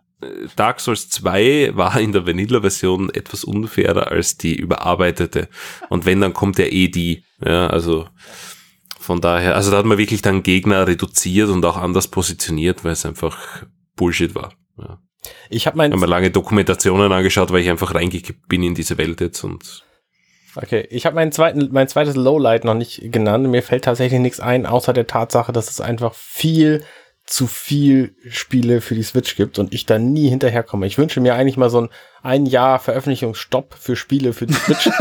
Dark 0.56 0.82
Souls 0.82 1.10
2 1.10 1.72
war 1.76 2.00
in 2.00 2.12
der 2.12 2.28
Vanilla-Version 2.28 3.10
etwas 3.14 3.44
unfairer 3.44 4.12
als 4.12 4.38
die 4.38 4.56
überarbeitete. 4.56 5.48
Und 5.90 6.06
wenn, 6.06 6.22
dann 6.22 6.34
kommt 6.34 6.60
ja 6.60 6.66
eh 6.66 6.90
die. 6.90 7.24
Ja, 7.44 7.68
also 7.68 8.08
von 9.00 9.22
daher, 9.22 9.56
also 9.56 9.72
da 9.72 9.78
hat 9.78 9.86
man 9.86 9.98
wirklich 9.98 10.22
dann 10.22 10.44
Gegner 10.44 10.86
reduziert 10.86 11.50
und 11.50 11.66
auch 11.66 11.78
anders 11.78 12.10
positioniert, 12.10 12.84
weil 12.84 12.92
es 12.92 13.06
einfach 13.06 13.66
Bullshit 13.96 14.36
war. 14.36 14.54
Ja. 14.78 15.00
Ich 15.50 15.68
habe 15.68 15.78
mein 15.78 15.92
mir 15.92 16.06
lange 16.06 16.32
Dokumentationen 16.32 17.12
angeschaut, 17.12 17.52
weil 17.52 17.62
ich 17.62 17.70
einfach 17.70 17.96
reingekippt 17.96 18.48
bin 18.48 18.64
in 18.64 18.76
diese 18.76 18.98
Welt 18.98 19.22
jetzt 19.22 19.44
und 19.44 19.84
Okay, 20.56 20.88
ich 20.90 21.06
habe 21.06 21.16
meinen 21.16 21.32
zweiten, 21.32 21.70
mein 21.72 21.88
zweites 21.88 22.16
Lowlight 22.16 22.66
noch 22.66 22.74
nicht 22.74 23.12
genannt. 23.12 23.48
Mir 23.48 23.62
fällt 23.62 23.84
tatsächlich 23.84 24.20
nichts 24.20 24.40
ein, 24.40 24.66
außer 24.66 24.94
der 24.94 25.08
Tatsache, 25.08 25.52
dass 25.52 25.70
es 25.70 25.80
einfach 25.80 26.16
viel 26.16 26.84
zu 27.30 27.46
viel 27.48 28.16
Spiele 28.30 28.82
für 28.82 28.96
die 28.96 29.04
Switch 29.04 29.36
gibt 29.36 29.60
und 29.60 29.74
ich 29.74 29.86
da 29.86 30.00
nie 30.00 30.30
hinterherkomme. 30.30 30.88
Ich 30.88 30.98
wünsche 30.98 31.22
mir 31.22 31.36
eigentlich 31.36 31.58
mal 31.58 31.70
so 31.70 31.82
ein 31.82 31.90
ein 32.24 32.46
Jahr 32.46 32.80
Veröffentlichungsstopp 32.80 33.76
für 33.80 33.96
Spiele 33.96 34.34
für 34.34 34.48
die 34.48 34.54
Switch. 34.54 34.90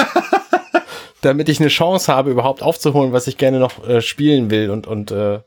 damit 1.21 1.49
ich 1.49 1.59
eine 1.59 1.69
Chance 1.69 2.13
habe, 2.13 2.31
überhaupt 2.31 2.63
aufzuholen, 2.63 3.13
was 3.13 3.27
ich 3.27 3.39
gerne 3.39 3.59
noch 3.59 3.87
äh, 3.89 4.01
spielen 4.01 4.51
will 4.51 4.71
und, 4.71 4.87
und 4.87 5.11
äh, 5.11 5.41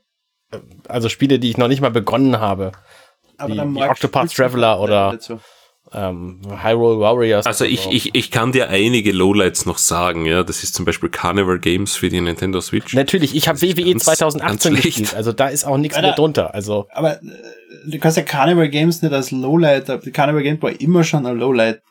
also 0.87 1.07
Spiele, 1.07 1.39
die 1.39 1.49
ich 1.49 1.57
noch 1.57 1.69
nicht 1.69 1.79
mal 1.81 1.91
begonnen 1.91 2.39
habe. 2.39 2.73
Aber 3.37 3.53
Wie- 3.53 3.57
dann 3.57 3.75
wie 3.75 3.81
Octopath 3.83 4.33
Traveler 4.33 4.79
oder- 4.81 5.11
dazu. 5.11 5.39
Ähm, 5.93 6.39
Hyrule 6.63 6.99
Warriors. 6.99 7.45
Also 7.45 7.65
ich, 7.65 7.87
ich, 7.91 8.15
ich 8.15 8.31
kann 8.31 8.53
dir 8.53 8.69
einige 8.69 9.11
Lowlights 9.11 9.65
noch 9.65 9.77
sagen, 9.77 10.25
ja. 10.25 10.41
Das 10.43 10.63
ist 10.63 10.73
zum 10.73 10.85
Beispiel 10.85 11.09
Carnival 11.09 11.59
Games 11.59 11.95
für 11.95 12.07
die 12.09 12.21
Nintendo 12.21 12.61
Switch. 12.61 12.93
Natürlich, 12.93 13.35
ich 13.35 13.47
habe 13.49 13.61
WWE 13.61 13.91
ganz- 13.91 14.03
2018 14.05 14.73
ganz 14.73 14.83
gespielt, 14.85 15.13
also 15.15 15.33
da 15.33 15.47
ist 15.49 15.65
auch 15.65 15.77
nichts 15.77 15.99
mehr 15.99 16.13
drunter. 16.13 16.53
Also 16.53 16.87
Aber 16.93 17.21
äh, 17.21 17.25
du 17.87 17.99
kannst 17.99 18.15
ja 18.15 18.23
Carnival 18.23 18.69
Games 18.69 19.01
nicht 19.01 19.11
als 19.13 19.31
Lowlight, 19.31 20.13
Carnival 20.13 20.43
Games 20.43 20.61
war 20.61 20.79
immer 20.79 21.03
schon 21.03 21.25
ein 21.25 21.37
Lowlight. 21.37 21.81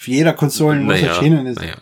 Auf 0.00 0.08
jeder 0.08 0.32
Konsole, 0.32 0.86
wo 0.86 0.92
es 0.92 1.02
erschienen 1.02 1.46
ist. 1.46 1.56
naja. 1.60 1.74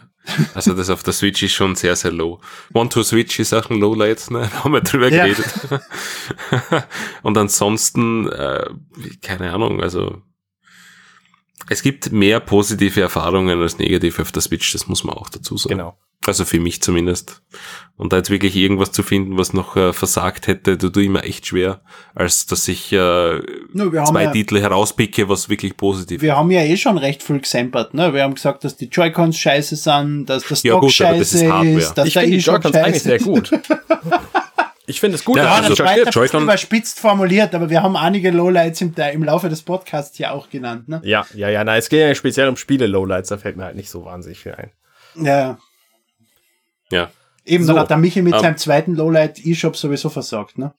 Also 0.54 0.74
das 0.74 0.90
auf 0.90 1.04
der 1.04 1.12
Switch 1.12 1.40
ist 1.44 1.52
schon 1.52 1.76
sehr, 1.76 1.94
sehr 1.94 2.10
low. 2.10 2.40
One 2.74 2.88
to 2.88 3.04
Switch 3.04 3.38
ist 3.38 3.52
auch 3.54 3.70
ein 3.70 3.78
Lowlight, 3.78 4.28
ne? 4.32 4.40
Da 4.52 4.64
haben 4.64 4.72
wir 4.72 4.80
drüber 4.80 5.08
Ja. 5.12 5.24
geredet. 5.26 5.46
Und 7.22 7.38
ansonsten, 7.38 8.28
äh, 8.32 8.64
keine 9.22 9.52
Ahnung, 9.52 9.80
also 9.82 10.22
es 11.68 11.82
gibt 11.82 12.12
mehr 12.12 12.40
positive 12.40 13.00
Erfahrungen 13.00 13.60
als 13.60 13.78
negative 13.78 14.22
auf 14.22 14.32
der 14.32 14.42
Switch, 14.42 14.72
das 14.72 14.86
muss 14.88 15.04
man 15.04 15.14
auch 15.16 15.28
dazu 15.28 15.56
sagen. 15.56 15.76
genau. 15.78 15.98
Also 16.26 16.44
für 16.44 16.58
mich 16.58 16.82
zumindest. 16.82 17.42
Und 17.96 18.12
da 18.12 18.16
jetzt 18.16 18.30
wirklich 18.30 18.56
irgendwas 18.56 18.90
zu 18.90 19.02
finden, 19.04 19.38
was 19.38 19.52
noch 19.52 19.76
äh, 19.76 19.92
versagt 19.92 20.48
hätte, 20.48 20.76
tut 20.76 20.96
immer 20.96 21.22
echt 21.24 21.46
schwer, 21.46 21.82
als 22.16 22.46
dass 22.46 22.66
ich 22.66 22.90
äh, 22.92 22.96
haben 22.96 24.06
zwei 24.06 24.24
ja- 24.24 24.32
Titel 24.32 24.58
herauspicke, 24.58 25.28
was 25.28 25.48
wirklich 25.48 25.76
positiv 25.76 26.22
Wir 26.22 26.36
haben 26.36 26.50
ja 26.50 26.62
eh 26.62 26.76
schon 26.78 26.98
recht 26.98 27.22
viel 27.22 27.38
gesampert, 27.38 27.94
ne? 27.94 28.12
Wir 28.12 28.22
haben 28.24 28.34
gesagt, 28.34 28.64
dass 28.64 28.76
die 28.76 28.86
Joy-Cons 28.86 29.38
scheiße 29.38 29.76
sind, 29.76 30.26
dass 30.26 30.42
das 30.48 30.62
Ja, 30.64 30.72
Stock 30.72 30.80
gut, 30.82 31.00
aber 31.02 31.18
das 31.18 31.32
ist 31.32 31.40
scheiße 31.42 31.52
Hardware. 31.52 31.78
ist, 31.78 31.94
dass 31.94 32.08
Ich 32.08 32.14
der 32.14 32.22
finde 32.22 32.36
die 32.38 32.42
eShop 32.42 32.54
Joy-Cons 32.64 32.74
eigentlich 32.76 32.94
scheiße 32.94 33.04
sehr 33.04 33.16
ist. 33.16 33.24
gut. 33.24 33.50
Ich 34.88 35.00
finde 35.00 35.16
es 35.16 35.24
gut, 35.24 35.36
Ja, 35.36 35.42
dass 35.44 35.50
Ja, 35.52 35.56
also 35.62 35.74
das 35.74 35.86
war 35.86 36.22
Joy-Con- 36.22 36.42
überspitzt 36.44 37.00
formuliert, 37.00 37.54
aber 37.54 37.70
wir 37.70 37.82
haben 37.82 37.96
einige 37.96 38.30
Lowlights 38.30 38.80
im, 38.80 38.94
im 39.12 39.24
Laufe 39.24 39.48
des 39.48 39.62
Podcasts 39.62 40.16
ja 40.18 40.30
auch 40.32 40.48
genannt, 40.48 40.88
ne? 40.88 41.00
Ja, 41.04 41.26
ja, 41.34 41.48
ja, 41.48 41.64
na, 41.64 41.76
es 41.76 41.88
geht 41.88 42.00
ja 42.00 42.14
speziell 42.14 42.48
um 42.48 42.56
Spiele-Lowlights, 42.56 43.28
da 43.30 43.38
fällt 43.38 43.56
mir 43.56 43.64
halt 43.64 43.76
nicht 43.76 43.90
so 43.90 44.04
wahnsinnig 44.04 44.38
viel 44.38 44.52
ein. 44.54 44.70
Ja. 45.16 45.58
Ja. 46.90 47.10
Eben, 47.44 47.64
So, 47.64 47.72
dann 47.72 47.82
hat 47.82 47.90
der 47.90 47.96
Michi 47.96 48.22
mit 48.22 48.34
ähm, 48.34 48.40
seinem 48.40 48.56
zweiten 48.56 48.94
Lowlight 48.94 49.44
eShop 49.44 49.76
sowieso 49.76 50.08
versagt, 50.08 50.58
ne? 50.58 50.72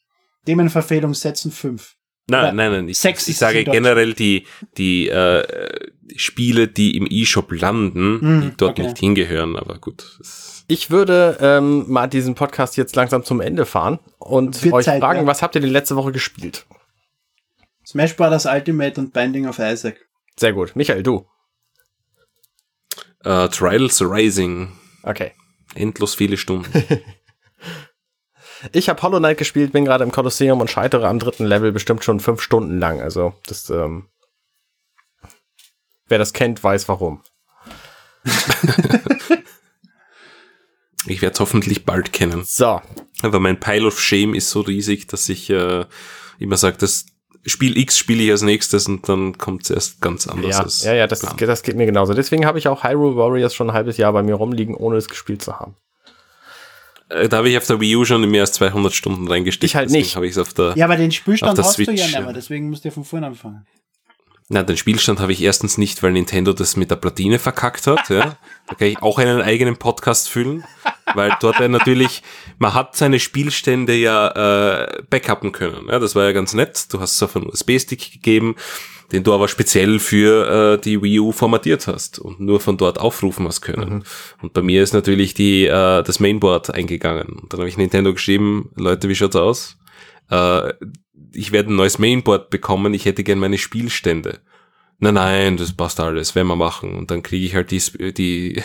Themenverfehlung 0.46 1.14
setzen 1.14 1.52
fünf. 1.52 1.96
Oder 2.30 2.44
Nein, 2.44 2.56
nein, 2.58 2.72
nein. 2.72 2.90
Ich, 2.90 2.98
Sex 3.00 3.28
ich 3.28 3.38
sage 3.38 3.64
generell 3.64 4.14
die, 4.14 4.46
die 4.78 5.08
äh, 5.10 5.46
die 6.02 6.20
Spiele, 6.20 6.68
die 6.68 6.96
im 6.98 7.08
E-Shop 7.10 7.52
landen, 7.52 8.20
Mhm, 8.22 8.42
die 8.42 8.58
dort 8.58 8.72
okay. 8.80 8.84
nicht 8.84 8.98
hingehören, 8.98 9.56
aber 9.58 9.78
gut. 9.80 10.16
Das, 10.20 10.57
Ich 10.68 10.92
würde 10.92 11.38
ähm, 11.40 11.86
mal 11.90 12.08
diesen 12.08 12.36
Podcast 12.36 12.76
jetzt 12.76 12.96
langsam 12.96 13.24
zum 13.24 13.40
Ende 13.40 13.66
fahren 13.66 14.00
und 14.20 14.62
Wird 14.64 14.74
euch 14.74 14.86
Zeit, 14.86 15.00
fragen, 15.00 15.22
ja. 15.22 15.26
was 15.26 15.42
habt 15.42 15.56
ihr 15.56 15.62
denn 15.62 15.70
letzte 15.70 15.96
Woche 15.96 16.12
gespielt? 16.12 16.66
Smash 17.86 18.18
Brothers 18.18 18.46
Ultimate 18.46 19.00
und 19.00 19.14
Binding 19.14 19.48
of 19.48 19.60
Isaac. 19.60 19.96
Sehr 20.38 20.52
gut. 20.52 20.76
Michael, 20.76 21.04
du. 21.04 21.26
äh, 23.24 23.48
Trials 23.48 24.02
Rising. 24.02 24.74
Okay. 25.04 25.32
Endlos 25.76 26.16
viele 26.16 26.38
Stunden. 26.38 26.72
Ich 28.72 28.90
habe 28.90 29.00
Hollow 29.04 29.20
Knight 29.20 29.38
gespielt, 29.38 29.72
bin 29.72 29.86
gerade 29.86 30.04
im 30.04 30.12
Kolosseum 30.12 30.60
und 30.60 30.72
scheitere 30.72 31.08
am 31.08 31.20
dritten 31.20 31.46
Level 31.46 31.72
bestimmt 31.72 32.04
schon 32.04 32.20
fünf 32.20 32.42
Stunden 32.42 32.80
lang. 32.80 33.02
Also, 33.02 33.36
das, 33.46 33.70
ähm, 33.70 34.10
wer 36.08 36.18
das 36.18 36.34
kennt, 36.34 36.64
weiß 36.64 36.90
warum. 36.90 37.22
Ich 41.08 41.22
werde 41.22 41.34
es 41.34 41.40
hoffentlich 41.40 41.86
bald 41.86 42.14
kennen. 42.14 42.44
So, 42.46 42.82
Aber 43.22 43.40
mein 43.40 43.60
Pile 43.60 43.88
of 43.88 44.00
Shame 44.00 44.34
ist 44.34 44.50
so 44.50 44.62
riesig, 44.62 45.08
dass 45.08 45.30
ich 45.30 45.50
äh, 45.50 45.86
immer 46.40 46.58
sage, 46.58 46.78
das 46.80 47.06
Spiel 47.46 47.78
X 47.78 47.98
spiele 47.98 48.24
ich 48.24 48.32
als 48.32 48.42
nächstes 48.42 48.88
und 48.88 49.08
dann 49.08 49.38
kommt 49.38 49.64
es 49.64 49.70
erst 49.70 50.02
ganz 50.02 50.28
anders. 50.28 50.84
ja, 50.84 50.92
ja, 50.92 50.98
ja, 51.00 51.08
das, 51.08 51.22
geplant. 51.22 51.42
das 51.42 51.64
geht 51.64 51.76
mir 51.78 51.86
genauso. 51.86 52.14
Deswegen 52.14 52.46
habe 52.46 52.60
ich 52.60 52.68
auch 52.68 52.84
Hyrule 52.84 53.16
Warriors 53.16 53.54
schon 53.56 53.70
ein 53.70 53.74
halbes 53.74 53.98
Jahr 53.98 54.12
bei 54.12 54.22
mir 54.22 54.36
rumliegen, 54.36 54.76
ohne 54.76 54.98
es 54.98 55.08
gespielt 55.08 55.42
zu 55.42 55.58
haben. 55.58 55.76
Äh, 57.10 57.30
Da 57.30 57.38
habe 57.38 57.50
ich 57.50 57.58
auf 57.58 57.66
der 57.66 57.80
Wii 57.80 57.96
U 57.96 58.06
schon 58.06 58.30
mehr 58.30 58.42
als 58.42 58.52
200 58.54 58.94
Stunden 58.94 59.28
reingesteckt. 59.28 59.64
Ich 59.72 59.76
halt 59.76 59.90
nicht. 59.90 60.16
habe 60.16 60.28
ich 60.28 60.38
auf 60.38 60.54
der. 60.54 60.74
Ja, 60.76 60.86
aber 60.86 60.98
den 60.98 61.12
Spielstand 61.12 61.58
hast 61.58 61.78
du 61.78 61.84
ja 61.84 61.86
Switch, 61.88 62.02
nicht 62.04 62.20
mehr, 62.20 62.34
deswegen 62.34 62.70
musst 62.70 62.84
du 62.84 62.90
ja 62.90 62.94
von 62.94 63.06
vorne 63.06 63.28
anfangen. 63.28 63.66
Na, 64.50 64.64
den 64.64 64.78
Spielstand 64.78 65.20
habe 65.20 65.34
ich 65.34 65.42
erstens 65.42 65.78
nicht, 65.78 66.02
weil 66.04 66.14
Nintendo 66.14 66.54
das 66.54 66.78
mit 66.78 66.90
der 66.90 66.96
Platine 66.96 67.38
verkackt 67.38 67.86
hat. 67.86 68.10
Ja. 68.10 68.38
Da 68.68 68.76
kann 68.76 68.88
ich 68.88 69.02
auch 69.02 69.18
einen 69.18 69.42
eigenen 69.42 69.76
Podcast 69.76 70.30
füllen, 70.30 70.64
weil 71.16 71.36
dort 71.42 71.60
ja 71.60 71.68
natürlich, 71.68 72.24
man 72.58 72.74
hat 72.74 72.96
seine 72.96 73.20
Spielstände 73.20 73.94
ja 73.94 74.86
äh, 74.86 75.04
backuppen 75.10 75.52
können. 75.52 75.90
Ja, 75.90 76.00
das 76.00 76.16
war 76.16 76.24
ja 76.24 76.32
ganz 76.32 76.54
nett. 76.54 76.94
Du 76.94 77.02
hast 77.02 77.16
es 77.16 77.24
auf 77.24 77.36
einen 77.36 77.48
USB-Stick 77.48 78.14
gegeben, 78.14 78.56
den 79.12 79.24
du 79.24 79.34
aber 79.34 79.50
speziell 79.50 80.00
für 80.00 80.76
äh, 80.76 80.82
die 80.82 81.02
Wii 81.02 81.20
U 81.20 81.34
formatiert 81.34 81.88
hast 81.88 82.18
und 82.18 82.40
nur 82.40 82.62
von 82.62 82.78
dort 82.78 83.00
aufrufen 83.00 83.46
hast 83.48 83.60
können. 83.60 84.06
Und 84.42 84.54
bei 84.54 84.62
mir 84.62 84.82
ist 84.82 84.94
natürlich 84.94 85.34
die 85.34 85.66
äh, 85.66 86.04
das 86.04 86.22
Mainboard 86.22 86.74
eingegangen. 86.74 87.40
Und 87.42 87.52
dann 87.52 87.60
habe 87.60 87.70
ich 87.70 87.78
Nintendo 87.78 88.14
geschrieben, 88.14 88.70
Leute, 88.78 89.10
wie 89.10 89.16
schaut's 89.16 89.36
aus? 89.36 89.78
Äh, 90.30 90.74
ich 91.34 91.52
werde 91.52 91.72
ein 91.72 91.76
neues 91.76 92.00
Mainboard 92.00 92.50
bekommen, 92.50 92.94
ich 92.94 93.06
hätte 93.06 93.24
gern 93.24 93.40
meine 93.40 93.58
Spielstände. 93.58 94.40
Nein, 95.00 95.14
nein, 95.14 95.58
das 95.58 95.74
passt 95.74 96.00
alles, 96.00 96.34
werden 96.34 96.48
wir 96.48 96.56
machen. 96.56 96.96
Und 96.98 97.12
dann 97.12 97.22
kriege 97.22 97.46
ich 97.46 97.54
halt 97.54 97.70
die, 97.70 97.80
die, 98.14 98.64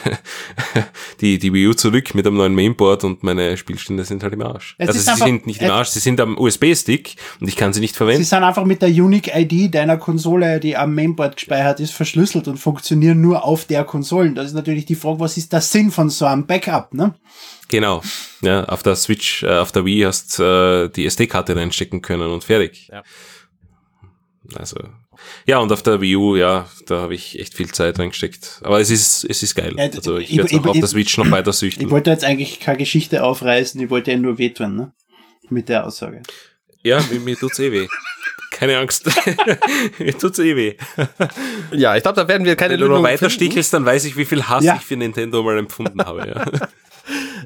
die, 1.20 1.38
die 1.38 1.52
Wii 1.52 1.66
U 1.68 1.74
zurück 1.74 2.14
mit 2.14 2.26
einem 2.26 2.36
neuen 2.38 2.54
Mainboard 2.54 3.04
und 3.04 3.22
meine 3.22 3.54
Spielstände 3.58 4.02
sind 4.06 4.22
halt 4.22 4.32
im 4.32 4.40
Arsch. 4.40 4.74
Es 4.78 4.88
also 4.88 5.00
sie 5.00 5.10
einfach- 5.10 5.26
sind 5.26 5.46
nicht 5.46 5.60
im 5.60 5.70
Arsch, 5.70 5.88
sie 5.88 5.98
sind 6.00 6.18
am 6.22 6.38
USB-Stick 6.38 7.16
und 7.40 7.48
ich 7.48 7.56
kann 7.56 7.74
sie 7.74 7.80
nicht 7.80 7.92
Sie 7.92 7.98
verwenden. 7.98 8.24
sind 8.24 8.42
einfach 8.44 8.64
mit 8.64 8.80
der 8.80 8.88
Unique 8.88 9.30
ID 9.34 9.74
deiner 9.74 9.98
Konsole, 9.98 10.58
die 10.58 10.74
am 10.74 10.94
Mainboard 10.94 11.36
gespeichert 11.36 11.80
ist, 11.80 11.92
verschlüsselt 11.92 12.48
und 12.48 12.56
funktionieren 12.56 13.20
nur 13.20 13.44
auf 13.44 13.66
der 13.66 13.84
Konsole. 13.84 14.32
Das 14.32 14.46
ist 14.46 14.54
natürlich 14.54 14.86
die 14.86 14.94
Frage, 14.94 15.20
was 15.20 15.36
ist 15.36 15.52
der 15.52 15.60
Sinn 15.60 15.90
von 15.90 16.08
so 16.08 16.24
einem 16.24 16.46
Backup, 16.46 16.94
ne? 16.94 17.14
Genau. 17.68 18.00
Ja, 18.40 18.64
auf 18.64 18.82
der 18.82 18.96
Switch, 18.96 19.42
äh, 19.42 19.58
auf 19.58 19.70
der 19.72 19.84
Wii 19.84 20.00
hast 20.04 20.40
äh, 20.40 20.88
die 20.88 21.04
SD-Karte 21.04 21.54
reinstecken 21.56 22.00
können 22.00 22.30
und 22.30 22.42
fertig. 22.42 22.88
Ja. 22.90 23.02
Also 24.54 24.78
ja, 25.46 25.58
und 25.58 25.72
auf 25.72 25.82
der 25.82 26.00
Wii 26.00 26.16
U, 26.16 26.36
ja, 26.36 26.68
da 26.86 27.00
habe 27.02 27.14
ich 27.14 27.38
echt 27.38 27.54
viel 27.54 27.70
Zeit 27.72 27.98
reingesteckt. 27.98 28.60
Aber 28.62 28.80
es 28.80 28.90
ist, 28.90 29.24
es 29.28 29.42
ist 29.42 29.54
geil. 29.54 29.74
Also 29.78 30.18
ich 30.18 30.30
ich- 30.30 30.36
werde 30.38 30.50
ich- 30.54 30.60
auch 30.60 30.66
auf 30.66 30.74
ich- 30.74 30.80
der 30.80 30.88
Switch 30.88 31.16
noch 31.18 31.30
weiter 31.30 31.50
Ich 31.50 31.56
süchten. 31.56 31.90
wollte 31.90 32.10
jetzt 32.10 32.24
eigentlich 32.24 32.60
keine 32.60 32.78
Geschichte 32.78 33.24
aufreißen, 33.24 33.80
ich 33.80 33.90
wollte 33.90 34.10
ja 34.12 34.16
nur 34.16 34.38
wehtun, 34.38 34.76
ne? 34.76 34.92
Mit 35.50 35.68
der 35.68 35.86
Aussage. 35.86 36.22
Ja, 36.82 37.00
mir, 37.10 37.20
mir 37.20 37.36
tut's 37.36 37.58
eh 37.58 37.70
weh. 37.72 37.86
Keine 38.50 38.78
Angst. 38.78 39.06
mir 39.98 40.16
tut's 40.18 40.38
eh 40.38 40.54
weh. 40.56 40.74
Ja, 41.72 41.96
ich 41.96 42.02
glaube, 42.02 42.16
da 42.20 42.28
werden 42.28 42.44
wir 42.44 42.54
keine 42.56 42.74
Wenn 42.74 42.80
du 42.80 42.88
noch 42.88 43.02
weiter 43.02 43.30
stichelst, 43.30 43.72
dann 43.72 43.84
weiß 43.84 44.04
ich, 44.04 44.16
wie 44.16 44.24
viel 44.24 44.42
Hass 44.44 44.64
Ja. 44.64 44.76
ich 44.76 44.82
für 44.82 44.96
Nintendo 44.96 45.42
mal 45.42 45.58
empfunden 45.58 46.00
habe. 46.02 46.26
Ja. 46.28 46.68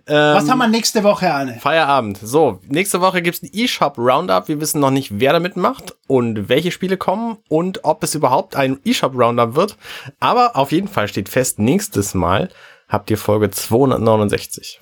Ähm, 0.09 0.37
Was 0.37 0.49
haben 0.49 0.59
wir 0.59 0.69
nächste 0.69 1.03
Woche, 1.03 1.33
Arne? 1.33 1.59
Feierabend. 1.59 2.19
So, 2.23 2.61
nächste 2.69 3.01
Woche 3.01 3.23
gibt's 3.23 3.43
ein 3.43 3.51
eShop 3.53 3.99
Roundup. 3.99 4.47
Wir 4.49 4.61
wissen 4.61 4.81
noch 4.81 4.91
nicht, 4.91 5.19
wer 5.19 5.33
damit 5.33 5.57
macht 5.57 5.97
und 6.07 6.49
welche 6.49 6.70
Spiele 6.70 6.97
kommen 6.97 7.39
und 7.49 7.85
ob 7.85 8.03
es 8.05 8.15
überhaupt 8.15 8.55
ein 8.55 8.78
eShop 8.85 9.15
Roundup 9.16 9.55
wird. 9.57 9.77
Aber 10.20 10.57
auf 10.57 10.70
jeden 10.70 10.89
Fall 10.89 11.09
steht 11.09 11.28
fest, 11.28 11.59
nächstes 11.59 12.15
Mal 12.15 12.51
habt 12.89 13.11
ihr 13.11 13.19
Folge 13.19 13.51
269. 13.51 14.78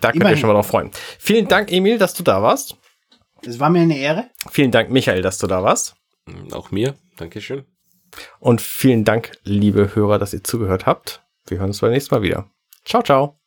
Da 0.00 0.12
könnt 0.12 0.16
ihr 0.16 0.20
Immerhin. 0.20 0.38
schon 0.38 0.48
mal 0.48 0.54
drauf 0.54 0.68
freuen. 0.68 0.90
Vielen 1.18 1.48
Dank, 1.48 1.72
Emil, 1.72 1.98
dass 1.98 2.14
du 2.14 2.22
da 2.22 2.42
warst. 2.42 2.76
Es 3.44 3.58
war 3.58 3.70
mir 3.70 3.80
eine 3.82 3.98
Ehre. 3.98 4.26
Vielen 4.50 4.70
Dank, 4.70 4.90
Michael, 4.90 5.22
dass 5.22 5.38
du 5.38 5.46
da 5.48 5.62
warst. 5.64 5.96
Auch 6.52 6.70
mir. 6.70 6.94
Dankeschön. 7.16 7.64
Und 8.38 8.60
vielen 8.60 9.04
Dank, 9.04 9.32
liebe 9.44 9.94
Hörer, 9.94 10.18
dass 10.18 10.32
ihr 10.32 10.44
zugehört 10.44 10.86
habt. 10.86 11.22
Wir 11.46 11.58
hören 11.58 11.68
uns 11.70 11.80
beim 11.80 11.90
nächsten 11.90 12.14
Mal 12.14 12.22
wieder. 12.22 12.46
Ciao, 12.84 13.02
ciao. 13.02 13.39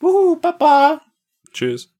Wuhu, 0.00 0.36
Papa! 0.36 1.00
Tschüss. 1.52 1.93